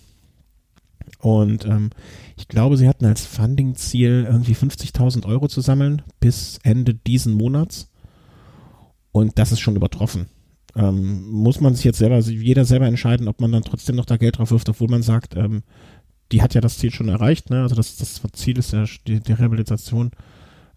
Und 1.20 1.66
ähm, 1.66 1.92
ich 2.36 2.48
glaube, 2.48 2.78
sie 2.78 2.88
hatten 2.88 3.06
als 3.06 3.26
Funding-Ziel 3.26 4.26
irgendwie 4.30 4.56
50.000 4.56 5.26
Euro 5.26 5.48
zu 5.48 5.62
sammeln 5.62 6.02
bis 6.20 6.60
Ende 6.64 6.94
diesen 6.94 7.34
Monats. 7.34 7.90
Und 9.12 9.40
das 9.40 9.52
ist 9.52 9.60
schon 9.60 9.76
übertroffen. 9.76 10.28
Ähm, 10.78 11.28
muss 11.32 11.60
man 11.60 11.74
sich 11.74 11.86
jetzt 11.86 11.98
selber, 11.98 12.16
also 12.16 12.32
jeder 12.32 12.64
selber 12.64 12.86
entscheiden, 12.86 13.28
ob 13.28 13.42
man 13.42 13.52
dann 13.52 13.64
trotzdem 13.64 13.96
noch 13.96 14.06
da 14.06 14.18
Geld 14.18 14.38
drauf 14.38 14.52
wirft, 14.52 14.70
obwohl 14.70 14.90
man 14.90 15.02
sagt, 15.02 15.36
ähm, 15.36 15.64
die 16.32 16.42
hat 16.42 16.54
ja 16.54 16.62
das 16.62 16.78
Ziel 16.78 16.92
schon 16.92 17.10
erreicht. 17.10 17.50
Ne? 17.50 17.64
Also 17.64 17.76
das, 17.76 17.96
das 17.98 18.22
Ziel 18.34 18.60
ist 18.60 18.74
ja 18.74 18.86
die, 19.08 19.34
Rehabilitation 19.34 20.12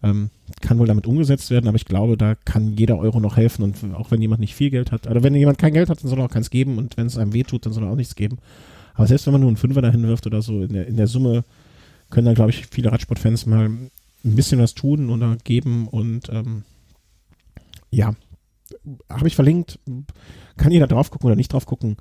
ähm, 0.01 0.31
kann 0.61 0.79
wohl 0.79 0.87
damit 0.87 1.05
umgesetzt 1.05 1.51
werden, 1.51 1.67
aber 1.67 1.75
ich 1.75 1.85
glaube, 1.85 2.17
da 2.17 2.33
kann 2.33 2.75
jeder 2.75 2.97
Euro 2.97 3.19
noch 3.19 3.37
helfen 3.37 3.63
und 3.63 3.93
auch 3.93 4.09
wenn 4.09 4.21
jemand 4.21 4.41
nicht 4.41 4.55
viel 4.55 4.71
Geld 4.71 4.91
hat, 4.91 5.05
oder 5.05 5.21
wenn 5.21 5.35
jemand 5.35 5.59
kein 5.59 5.73
Geld 5.73 5.89
hat, 5.89 6.01
dann 6.01 6.09
soll 6.09 6.19
er 6.19 6.25
auch 6.25 6.31
keins 6.31 6.49
geben 6.49 6.79
und 6.79 6.97
wenn 6.97 7.05
es 7.05 7.17
einem 7.17 7.33
weh 7.33 7.43
tut, 7.43 7.67
dann 7.67 7.73
soll 7.73 7.83
er 7.83 7.91
auch 7.91 7.95
nichts 7.95 8.15
geben. 8.15 8.39
Aber 8.95 9.05
selbst 9.05 9.27
wenn 9.27 9.33
man 9.33 9.41
nur 9.41 9.49
einen 9.49 9.57
Fünfer 9.57 9.83
dahin 9.83 10.07
wirft 10.07 10.25
oder 10.25 10.41
so, 10.41 10.63
in 10.63 10.73
der, 10.73 10.87
in 10.87 10.97
der 10.97 11.07
Summe 11.07 11.43
können 12.09 12.25
da, 12.25 12.33
glaube 12.33 12.49
ich, 12.49 12.65
viele 12.65 12.91
Radsportfans 12.91 13.45
mal 13.45 13.65
ein 13.65 13.91
bisschen 14.23 14.59
was 14.59 14.73
tun 14.73 15.11
oder 15.11 15.37
geben 15.43 15.87
und 15.87 16.29
ähm, 16.29 16.63
ja, 17.91 18.13
habe 19.09 19.27
ich 19.27 19.35
verlinkt, 19.35 19.79
kann 20.57 20.71
jeder 20.71 20.87
drauf 20.87 21.11
gucken 21.11 21.27
oder 21.27 21.35
nicht 21.35 21.53
drauf 21.53 21.65
gucken. 21.65 21.97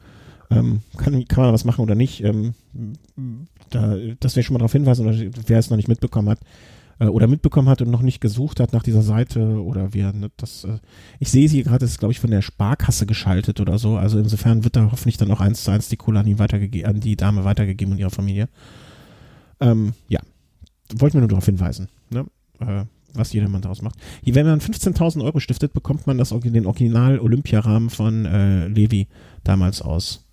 Ähm, 0.50 0.80
kann, 0.96 1.24
kann 1.26 1.44
man 1.44 1.52
was 1.52 1.64
machen 1.64 1.82
oder 1.82 1.94
nicht. 1.94 2.24
Ähm, 2.24 2.54
da, 3.70 3.96
das 4.18 4.34
wäre 4.34 4.42
schon 4.42 4.54
mal 4.54 4.58
darauf 4.58 4.72
hinweisen, 4.72 5.06
oder 5.06 5.16
wer 5.46 5.58
es 5.58 5.70
noch 5.70 5.76
nicht 5.76 5.88
mitbekommen 5.88 6.28
hat 6.28 6.40
äh, 7.00 7.06
oder 7.06 7.26
mitbekommen 7.26 7.68
hat 7.68 7.82
und 7.82 7.90
noch 7.90 8.02
nicht 8.02 8.20
gesucht 8.20 8.60
hat 8.60 8.72
nach 8.72 8.82
dieser 8.84 9.02
Seite 9.02 9.62
oder 9.62 9.92
wer 9.92 10.12
ne, 10.12 10.30
das 10.36 10.64
äh, 10.64 10.78
ich 11.18 11.30
sehe 11.30 11.48
sie 11.48 11.64
gerade, 11.64 11.84
ist 11.84 11.98
glaube 11.98 12.12
ich 12.12 12.20
von 12.20 12.30
der 12.30 12.42
Sparkasse 12.42 13.06
geschaltet 13.06 13.58
oder 13.60 13.78
so. 13.78 13.96
Also 13.96 14.18
insofern 14.18 14.62
wird 14.62 14.76
da 14.76 14.90
hoffentlich 14.92 15.16
dann 15.16 15.30
auch 15.32 15.40
eins 15.40 15.64
zu 15.64 15.70
eins 15.72 15.88
die 15.88 15.96
Kohle 15.96 16.20
an 16.20 16.26
die, 16.26 16.84
an 16.84 17.00
die 17.00 17.16
Dame 17.16 17.44
weitergegeben 17.44 17.94
und 17.94 17.98
ihrer 17.98 18.10
Familie. 18.10 18.48
Ähm, 19.60 19.94
ja, 20.08 20.20
wollten 20.94 21.14
wir 21.14 21.20
nur 21.20 21.28
darauf 21.28 21.46
hinweisen, 21.46 21.88
ne? 22.10 22.26
äh, 22.60 22.84
was 23.14 23.32
jedermann 23.32 23.62
daraus 23.62 23.82
macht. 23.82 23.98
Wenn 24.24 24.46
man 24.46 24.60
15.000 24.60 25.24
Euro 25.24 25.40
stiftet, 25.40 25.72
bekommt 25.72 26.06
man 26.06 26.18
das, 26.18 26.30
den 26.30 26.66
Original-Olympiarahmen 26.66 27.90
von 27.90 28.24
äh, 28.24 28.68
Levi 28.68 29.08
damals 29.44 29.82
aus 29.82 30.26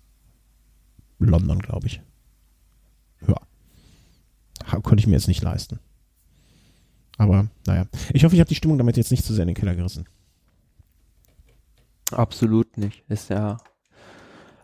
London, 1.18 1.58
glaube 1.58 1.86
ich. 1.86 2.00
Ja. 3.26 3.36
Konnte 4.82 5.00
ich 5.00 5.06
mir 5.06 5.14
jetzt 5.14 5.28
nicht 5.28 5.42
leisten. 5.42 5.80
Aber 7.16 7.48
naja, 7.66 7.86
ich 8.12 8.24
hoffe, 8.24 8.36
ich 8.36 8.40
habe 8.40 8.48
die 8.48 8.54
Stimmung 8.54 8.78
damit 8.78 8.96
jetzt 8.96 9.10
nicht 9.10 9.24
zu 9.24 9.34
sehr 9.34 9.42
in 9.42 9.48
den 9.48 9.56
Keller 9.56 9.74
gerissen. 9.74 10.06
Absolut 12.12 12.78
nicht. 12.78 13.02
Ist 13.08 13.28
ja 13.28 13.58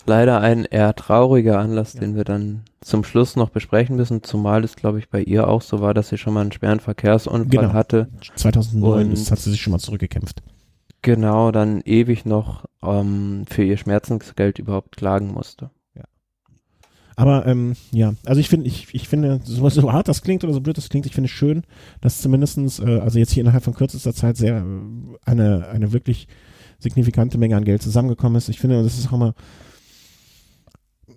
leider 0.07 0.41
ein 0.41 0.65
eher 0.65 0.95
trauriger 0.95 1.59
Anlass, 1.59 1.95
ja. 1.95 2.01
den 2.01 2.17
wir 2.17 2.25
dann 2.25 2.63
zum 2.81 3.05
Schluss 3.05 3.37
noch 3.37 3.51
besprechen 3.51 3.97
müssen, 3.97 4.23
zumal 4.23 4.65
es, 4.65 4.77
glaube 4.77 4.99
ich, 4.99 5.09
bei 5.09 5.23
ihr 5.23 5.49
auch 5.49 5.63
so 5.63 5.81
war, 5.81 5.95
dass 5.95 6.09
sie 6.09 6.19
schon 6.19 6.35
mal 6.35 6.43
einen 6.43 6.53
schweren 6.53 6.81
Verkehrsunfall 6.81 7.47
genau. 7.49 7.73
hatte. 7.73 8.09
2009 8.37 9.11
und 9.11 9.31
hat 9.31 9.39
sie 9.39 9.51
sich 9.51 9.61
schon 9.61 9.73
mal 9.73 9.79
zurückgekämpft. 9.79 10.43
Genau, 11.03 11.51
dann 11.51 11.81
ewig 11.83 12.25
noch 12.25 12.65
ähm, 12.83 13.45
für 13.49 13.63
ihr 13.63 13.77
Schmerzensgeld 13.77 14.59
überhaupt 14.59 14.97
klagen 14.97 15.33
musste. 15.33 15.71
Aber 17.17 17.47
ähm, 17.47 17.77
ja, 17.93 18.15
also 18.25 18.41
ich 18.41 18.49
finde, 18.49 18.67
ich, 18.67 18.93
ich 18.93 19.09
finde, 19.09 19.41
so, 19.45 19.69
so 19.69 19.93
hart 19.93 20.09
das 20.09 20.23
klingt 20.23 20.43
oder 20.43 20.53
so 20.53 20.61
blöd 20.61 20.77
das 20.77 20.89
klingt, 20.89 21.07
ich 21.07 21.15
finde 21.15 21.27
es 21.27 21.33
schön, 21.33 21.63
dass 22.01 22.21
zumindestens, 22.21 22.81
äh, 22.81 22.99
also 22.99 23.19
jetzt 23.19 23.33
hier 23.33 23.43
innerhalb 23.43 23.63
von 23.63 23.75
kürzester 23.75 24.15
Zeit 24.15 24.37
sehr 24.37 24.59
äh, 24.59 24.63
eine, 25.25 25.69
eine 25.69 25.93
wirklich 25.93 26.27
signifikante 26.81 27.39
Menge 27.39 27.57
an 27.57 27.65
Geld 27.65 27.83
zusammengekommen 27.83 28.37
ist. 28.37 28.49
Ich 28.49 28.59
finde, 28.59 28.83
das 28.83 28.99
ist 28.99 29.09
auch 29.09 29.13
immer, 29.13 29.35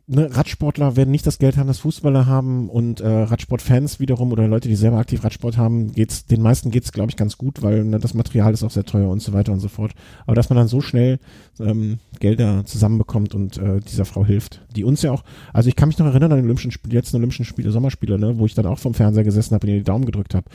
ne, 0.07 0.35
Radsportler 0.35 0.95
werden 0.95 1.11
nicht 1.11 1.27
das 1.27 1.37
Geld 1.37 1.57
haben, 1.57 1.67
das 1.67 1.79
Fußballer 1.79 2.25
haben 2.25 2.69
und 2.69 3.01
äh, 3.01 3.07
Radsportfans 3.07 3.99
wiederum 3.99 4.31
oder 4.31 4.47
Leute, 4.47 4.69
die 4.69 4.75
selber 4.75 4.97
aktiv 4.97 5.23
Radsport 5.23 5.57
haben, 5.57 5.91
geht's 5.91 6.25
den 6.25 6.41
meisten 6.41 6.71
geht's 6.71 6.91
glaube 6.91 7.11
ich 7.11 7.17
ganz 7.17 7.37
gut, 7.37 7.61
weil 7.61 7.83
ne, 7.83 7.99
das 7.99 8.13
Material 8.13 8.53
ist 8.53 8.63
auch 8.63 8.71
sehr 8.71 8.85
teuer 8.85 9.09
und 9.09 9.21
so 9.21 9.33
weiter 9.33 9.51
und 9.51 9.59
so 9.59 9.67
fort. 9.67 9.91
Aber 10.25 10.35
dass 10.35 10.49
man 10.49 10.57
dann 10.57 10.67
so 10.67 10.81
schnell 10.81 11.19
ähm, 11.59 11.99
Gelder 12.19 12.65
zusammenbekommt 12.65 13.35
und 13.35 13.57
äh, 13.57 13.79
dieser 13.81 14.05
Frau 14.05 14.25
hilft, 14.25 14.61
die 14.75 14.83
uns 14.83 15.01
ja 15.01 15.11
auch, 15.11 15.23
also 15.53 15.69
ich 15.69 15.75
kann 15.75 15.89
mich 15.89 15.97
noch 15.97 16.07
erinnern 16.07 16.31
an 16.31 16.37
die 16.39 16.45
Olympischen 16.45 16.71
Spiele, 16.71 16.95
letzten 16.95 17.17
Olympischen 17.17 17.45
Spiele, 17.45 17.71
Sommerspiele, 17.71 18.17
ne, 18.17 18.39
wo 18.39 18.45
ich 18.45 18.55
dann 18.55 18.65
auch 18.65 18.79
vom 18.79 18.93
Fernseher 18.93 19.23
gesessen 19.23 19.53
habe 19.53 19.67
und 19.67 19.73
ihr 19.73 19.79
die 19.79 19.85
Daumen 19.85 20.05
gedrückt 20.05 20.33
habe. 20.33 20.45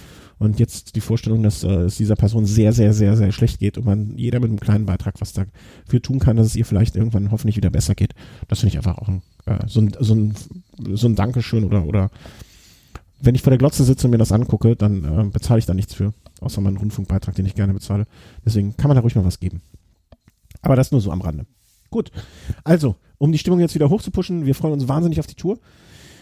Und 0.42 0.58
jetzt 0.58 0.96
die 0.96 1.00
Vorstellung, 1.00 1.44
dass 1.44 1.62
äh, 1.62 1.68
es 1.68 1.98
dieser 1.98 2.16
Person 2.16 2.46
sehr, 2.46 2.72
sehr, 2.72 2.92
sehr, 2.92 3.16
sehr 3.16 3.30
schlecht 3.30 3.60
geht 3.60 3.78
und 3.78 3.86
man 3.86 4.18
jeder 4.18 4.40
mit 4.40 4.50
einem 4.50 4.58
kleinen 4.58 4.86
Beitrag 4.86 5.20
was 5.20 5.32
dafür 5.32 6.02
tun 6.02 6.18
kann, 6.18 6.36
dass 6.36 6.48
es 6.48 6.56
ihr 6.56 6.64
vielleicht 6.64 6.96
irgendwann 6.96 7.30
hoffentlich 7.30 7.56
wieder 7.56 7.70
besser 7.70 7.94
geht. 7.94 8.12
Das 8.48 8.58
finde 8.58 8.72
ich 8.72 8.76
einfach 8.76 8.98
auch 8.98 9.06
ein 9.06 9.22
äh, 9.46 9.58
so, 9.68 9.80
ein, 9.80 9.92
so, 10.00 10.14
ein, 10.14 10.34
so 10.94 11.06
ein 11.06 11.14
Dankeschön 11.14 11.62
oder, 11.62 11.84
oder 11.84 12.10
wenn 13.20 13.36
ich 13.36 13.42
vor 13.42 13.52
der 13.52 13.58
Glotze 13.58 13.84
sitze 13.84 14.08
und 14.08 14.10
mir 14.10 14.18
das 14.18 14.32
angucke, 14.32 14.74
dann 14.74 15.04
äh, 15.04 15.30
bezahle 15.30 15.60
ich 15.60 15.66
da 15.66 15.74
nichts 15.74 15.94
für, 15.94 16.12
außer 16.40 16.60
meinen 16.60 16.76
Rundfunkbeitrag, 16.76 17.36
den 17.36 17.46
ich 17.46 17.54
gerne 17.54 17.72
bezahle. 17.72 18.06
Deswegen 18.44 18.76
kann 18.76 18.88
man 18.88 18.96
da 18.96 19.02
ruhig 19.02 19.14
mal 19.14 19.24
was 19.24 19.38
geben. 19.38 19.62
Aber 20.60 20.74
das 20.74 20.90
nur 20.90 21.00
so 21.00 21.12
am 21.12 21.20
Rande. 21.20 21.46
Gut. 21.88 22.10
Also, 22.64 22.96
um 23.18 23.30
die 23.30 23.38
Stimmung 23.38 23.60
jetzt 23.60 23.76
wieder 23.76 23.90
hochzupuschen, 23.90 24.44
wir 24.44 24.56
freuen 24.56 24.74
uns 24.74 24.88
wahnsinnig 24.88 25.20
auf 25.20 25.28
die 25.28 25.36
Tour. 25.36 25.60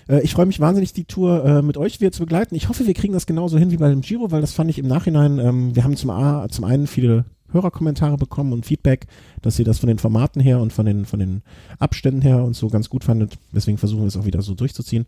Äh, 0.09 0.21
ich 0.23 0.33
freue 0.33 0.47
mich 0.47 0.61
wahnsinnig, 0.61 0.93
die 0.93 1.05
Tour 1.05 1.45
äh, 1.45 1.63
mit 1.63 1.77
euch 1.77 2.01
wieder 2.01 2.13
zu 2.13 2.21
begleiten. 2.21 2.55
Ich 2.55 2.69
hoffe, 2.69 2.87
wir 2.87 2.95
kriegen 2.95 3.13
das 3.13 3.27
genauso 3.27 3.59
hin 3.59 3.71
wie 3.71 3.77
bei 3.77 3.89
dem 3.89 4.01
Giro, 4.01 4.31
weil 4.31 4.41
das 4.41 4.53
fand 4.53 4.71
ich 4.71 4.79
im 4.79 4.87
Nachhinein, 4.87 5.39
ähm, 5.39 5.75
wir 5.75 5.85
haben 5.85 5.97
zum, 5.97 6.11
A, 6.11 6.49
zum 6.49 6.65
einen 6.65 6.87
viele 6.87 7.25
Hörerkommentare 7.53 8.17
bekommen 8.17 8.53
und 8.53 8.67
Feedback, 8.67 9.07
dass 9.43 9.59
ihr 9.59 9.65
das 9.65 9.79
von 9.79 9.89
den 9.89 9.99
Formaten 9.99 10.41
her 10.41 10.61
und 10.61 10.73
von 10.73 10.87
den, 10.87 11.05
von 11.05 11.19
den 11.19 11.43
Abständen 11.79 12.23
her 12.23 12.45
und 12.45 12.55
so 12.55 12.69
ganz 12.69 12.89
gut 12.89 13.05
fandet. 13.05 13.39
Deswegen 13.53 13.79
versuchen 13.79 14.03
wir 14.03 14.09
es 14.09 14.17
auch 14.17 14.27
wieder 14.27 14.43
so 14.43 14.55
durchzuziehen. 14.55 15.07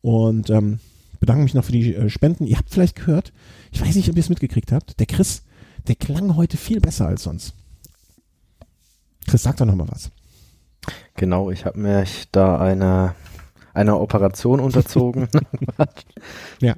Und 0.00 0.50
ähm, 0.50 0.78
bedanke 1.20 1.42
mich 1.42 1.54
noch 1.54 1.64
für 1.64 1.72
die 1.72 1.94
äh, 1.94 2.08
Spenden. 2.10 2.46
Ihr 2.46 2.58
habt 2.58 2.70
vielleicht 2.70 2.96
gehört, 2.96 3.32
ich 3.72 3.80
weiß 3.80 3.94
nicht, 3.96 4.08
ob 4.08 4.16
ihr 4.16 4.20
es 4.20 4.28
mitgekriegt 4.28 4.72
habt, 4.72 5.00
der 5.00 5.06
Chris, 5.06 5.42
der 5.88 5.94
klang 5.94 6.36
heute 6.36 6.56
viel 6.56 6.80
besser 6.80 7.06
als 7.06 7.22
sonst. 7.22 7.54
Chris, 9.26 9.42
sag 9.42 9.56
doch 9.56 9.66
noch 9.66 9.74
mal 9.74 9.88
was. 9.88 10.10
Genau, 11.16 11.50
ich 11.50 11.64
habe 11.64 11.78
mir 11.78 12.04
da 12.32 12.58
eine, 12.58 13.14
eine 13.74 13.98
Operation 13.98 14.60
unterzogen. 14.60 15.28
ja. 16.60 16.74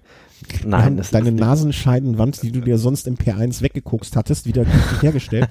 Nein, 0.65 0.97
das 0.97 1.11
deine 1.11 1.33
Nasenscheidenwand, 1.33 2.43
die 2.43 2.53
du 2.53 2.61
dir 2.61 2.79
sonst 2.79 3.07
im 3.07 3.17
P1 3.17 3.63
weggekokst 3.63 4.17
hattest, 4.17 4.47
wieder 4.47 4.65
hergestellt. 5.01 5.49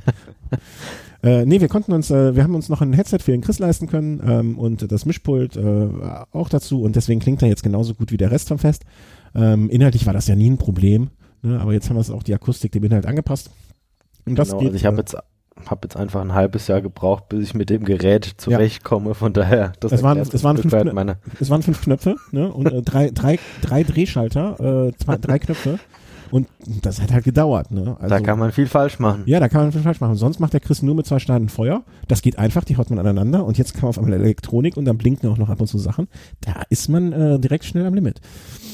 äh, 1.24 1.46
nee, 1.46 1.60
wir 1.60 1.68
konnten 1.68 1.92
uns, 1.92 2.12
äh, 2.12 2.36
wir 2.36 2.44
haben 2.44 2.56
uns 2.56 2.70
noch 2.70 2.82
ein 2.82 2.94
Headset 2.94 3.20
für 3.20 3.32
den 3.32 3.42
Chris 3.42 3.60
leisten 3.60 3.88
können 3.88 4.22
ähm, 4.26 4.60
und 4.60 4.92
das 4.92 5.06
Mischpult 5.06 5.58
äh, 5.58 5.90
auch 6.32 6.50
dazu 6.50 6.84
und 6.84 6.96
deswegen 6.96 7.20
klingt 7.20 7.42
er 7.42 7.48
jetzt 7.48 7.64
genauso 7.64 7.94
gut 7.96 8.12
wie 8.12 8.18
der 8.18 8.32
Rest 8.32 8.48
vom 8.48 8.60
Fest. 8.60 8.84
Ähm, 9.34 9.70
inhaltlich 9.70 10.06
war 10.06 10.14
das 10.14 10.28
ja 10.28 10.36
nie 10.36 10.50
ein 10.50 10.58
Problem, 10.58 11.10
ne, 11.42 11.60
aber 11.60 11.74
jetzt 11.74 11.90
haben 11.90 11.98
wir 11.98 12.02
es 12.02 12.12
auch 12.12 12.24
die 12.24 12.34
Akustik 12.34 12.72
dem 12.72 12.84
Inhalt 12.84 13.06
angepasst. 13.06 13.50
Und 14.26 14.38
das 14.38 14.50
genau, 14.50 14.60
geht, 14.60 14.68
also 14.70 14.78
ich 14.78 14.86
habe 14.86 14.98
äh, 14.98 15.00
jetzt 15.00 15.18
habe 15.68 15.82
jetzt 15.84 15.96
einfach 15.96 16.22
ein 16.22 16.34
halbes 16.34 16.68
Jahr 16.68 16.82
gebraucht, 16.82 17.30
bis 17.30 17.44
ich 17.44 17.54
mit 17.54 17.70
dem 17.70 17.86
Gerät 17.86 18.26
zurechtkomme. 18.38 19.16
Von 19.16 19.34
daher, 19.34 19.74
das 19.80 19.92
es 19.92 20.04
waren, 20.04 20.18
es 20.20 20.44
waren, 20.44 20.58
fünf, 20.58 20.94
meine 20.94 21.18
es 21.40 21.50
waren 21.50 21.64
fünf 21.64 21.82
Knöpfe 21.82 22.16
ne? 22.32 22.52
und 22.52 22.72
äh, 22.72 22.82
drei, 22.82 23.10
drei, 23.12 23.40
drei 23.62 23.84
Drehschalter, 23.84 24.88
äh, 24.88 24.98
zwei, 24.98 25.18
drei 25.18 25.40
Knöpfe. 25.40 25.80
Und 26.32 26.48
das 26.82 27.02
hat 27.02 27.12
halt 27.12 27.24
gedauert. 27.24 27.72
Ne? 27.72 27.96
Also, 28.00 28.16
da 28.16 28.20
kann 28.20 28.40
man 28.40 28.52
viel 28.52 28.68
falsch 28.68 29.00
machen. 29.00 29.24
Ja, 29.26 29.40
da 29.40 29.50
kann 29.50 29.62
man 29.62 29.72
viel 29.72 29.82
falsch 29.82 30.02
machen. 30.02 30.16
Sonst 30.16 30.40
macht 30.40 30.54
der 30.54 30.60
Chris 30.60 30.82
nur 30.82 30.96
mit 30.96 31.06
zwei 31.06 31.20
Steinen 31.20 31.50
Feuer. 31.50 31.84
Das 32.08 32.22
geht 32.22 32.38
einfach, 32.38 32.64
die 32.64 32.78
haut 32.78 32.90
man 32.90 33.00
aneinander. 33.00 33.46
Und 33.46 33.58
jetzt 33.58 33.74
kann 33.74 33.84
man 33.84 33.90
auf 33.90 33.98
einmal 33.98 34.14
Elektronik 34.14 34.78
und 34.78 34.86
dann 34.86 34.98
blinken 34.98 35.30
auch 35.30 35.38
noch 35.38 35.50
ab 35.50 35.62
und 35.62 35.68
zu 35.68 35.78
Sachen. 35.78 36.08
Da 36.42 36.64
ist 36.70 36.90
man 36.90 37.14
äh, 37.14 37.40
direkt 37.40 37.66
schnell 37.66 37.86
am 37.86 37.94
Limit. 37.94 38.22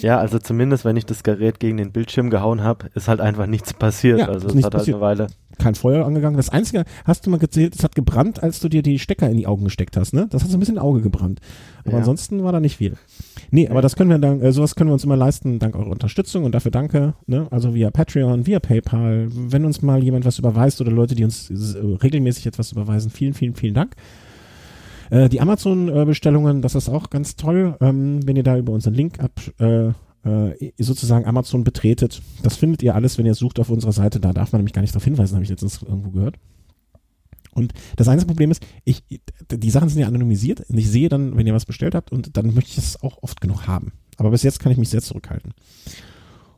Ja, 0.02 0.18
also 0.18 0.40
zumindest, 0.40 0.86
wenn 0.86 0.98
ich 0.98 1.06
das 1.06 1.23
Gerät 1.23 1.60
gegen 1.60 1.78
den 1.78 1.91
Bildschirm 1.91 2.30
gehauen 2.30 2.64
habe, 2.64 2.90
ist 2.95 3.07
halt 3.07 3.22
einfach 3.22 3.48
nichts 3.48 3.73
passiert. 3.73 4.19
Ja, 4.19 4.28
also 4.28 4.48
es 4.48 4.64
hat 4.64 4.72
passiert. 4.72 5.02
halt 5.02 5.19
eine 5.19 5.19
Weile 5.19 5.28
kein 5.61 5.76
Feuer 5.76 6.06
angegangen. 6.06 6.38
Das 6.38 6.49
Einzige, 6.49 6.86
hast 7.06 7.26
du 7.26 7.30
mal 7.30 7.38
gezählt, 7.38 7.76
es 7.76 7.84
hat 7.84 7.95
gebrannt, 7.95 8.44
als 8.44 8.60
du 8.60 8.69
dir 8.69 8.82
die 8.82 8.99
Stecker 8.99 9.30
in 9.30 9.38
die 9.38 9.48
Augen 9.48 9.64
gesteckt 9.64 9.95
hast, 9.95 10.14
ne? 10.14 10.28
Das 10.30 10.44
hat 10.44 10.49
so 10.49 10.57
ein 10.57 10.60
bisschen 10.60 10.80
Auge 10.80 11.02
gebrannt. 11.02 11.40
Aber 11.82 11.94
ja. 11.94 11.98
ansonsten 11.99 12.44
war 12.44 12.52
da 12.52 12.60
nicht 12.60 12.78
viel. 12.78 12.98
Nee, 13.53 13.68
aber 13.68 13.82
das 13.82 13.98
können 13.98 14.10
wir 14.10 14.18
dann, 14.18 14.41
äh, 14.41 14.53
sowas 14.53 14.76
können 14.76 14.90
wir 14.90 14.94
uns 14.94 15.03
immer 15.03 15.18
leisten, 15.18 15.60
dank 15.60 15.76
eurer 15.76 15.91
Unterstützung 15.91 16.45
und 16.45 16.53
dafür 16.53 16.72
danke, 16.72 17.15
ne? 17.28 17.48
Also 17.52 17.76
via 17.76 17.91
Patreon, 17.91 18.48
via 18.48 18.61
PayPal, 18.61 19.28
wenn 19.30 19.65
uns 19.65 19.82
mal 19.82 20.02
jemand 20.02 20.23
was 20.23 20.40
überweist 20.40 20.80
oder 20.80 20.91
Leute, 20.91 21.15
die 21.15 21.26
uns 21.26 21.49
äh, 21.49 21.80
regelmäßig 22.02 22.48
etwas 22.48 22.72
überweisen, 22.72 23.11
vielen, 23.11 23.34
vielen, 23.34 23.56
vielen 23.56 23.73
Dank. 23.73 23.95
Äh, 25.10 25.28
die 25.28 25.41
Amazon-Bestellungen, 25.41 26.61
das 26.61 26.76
ist 26.76 26.88
auch 26.88 27.10
ganz 27.10 27.36
toll, 27.36 27.76
ähm, 27.82 28.26
wenn 28.26 28.38
ihr 28.38 28.44
da 28.44 28.57
über 28.57 28.72
unseren 28.72 28.94
Link 28.94 29.19
ab, 29.19 29.34
äh, 29.60 29.90
äh, 30.23 30.72
sozusagen 30.78 31.26
Amazon 31.26 31.65
betretet. 31.65 32.22
Das 32.44 32.56
findet 32.56 32.82
ihr 32.84 32.95
alles, 32.95 33.18
wenn 33.18 33.26
ihr 33.26 33.36
sucht 33.36 33.60
auf 33.60 33.69
unserer 33.69 33.91
Seite. 33.91 34.22
Da 34.22 34.32
darf 34.32 34.53
man 34.53 34.60
nämlich 34.60 34.73
gar 34.73 34.82
nicht 34.82 34.95
darauf 34.95 35.03
hinweisen, 35.03 35.36
habe 35.36 35.44
ich 35.44 35.49
letztens 35.49 35.82
irgendwo 35.82 36.11
gehört. 36.11 36.36
Und 37.53 37.73
das 37.98 38.07
einzige 38.07 38.28
Problem 38.28 38.52
ist, 38.52 38.65
ich, 38.84 39.03
die 39.49 39.69
Sachen 39.69 39.90
sind 39.90 39.99
ja 39.99 40.07
anonymisiert 40.07 40.61
und 40.69 40.78
ich 40.78 40.90
sehe 40.90 41.10
dann, 41.10 41.36
wenn 41.38 41.48
ihr 41.48 41.53
was 41.53 41.65
bestellt 41.65 41.95
habt 41.95 42.11
und 42.11 42.38
dann 42.38 42.53
möchte 42.53 42.72
ich 42.72 42.78
es 42.78 43.02
auch 43.02 43.22
oft 43.22 43.41
genug 43.41 43.68
haben. 43.68 43.91
Aber 44.18 44.32
bis 44.32 44.44
jetzt 44.44 44.60
kann 44.60 44.72
ich 44.72 44.78
mich 44.78 44.90
sehr 44.90 45.02
zurückhalten. 45.02 45.53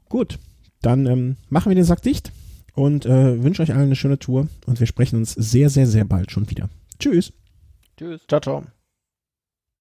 Gut, 0.09 0.37
dann 0.81 1.05
ähm, 1.05 1.37
machen 1.49 1.69
wir 1.69 1.75
den 1.75 1.85
Sack 1.85 2.01
dicht 2.01 2.31
und 2.75 3.05
äh, 3.05 3.41
wünsche 3.43 3.63
euch 3.63 3.71
allen 3.73 3.83
eine 3.83 3.95
schöne 3.95 4.19
Tour 4.19 4.47
und 4.65 4.79
wir 4.79 4.87
sprechen 4.87 5.17
uns 5.17 5.33
sehr, 5.33 5.69
sehr, 5.69 5.87
sehr 5.87 6.05
bald 6.05 6.31
schon 6.31 6.49
wieder. 6.49 6.69
Tschüss. 6.99 7.33
Tschüss. 7.97 8.21
Ciao, 8.27 8.41
ciao. 8.41 8.63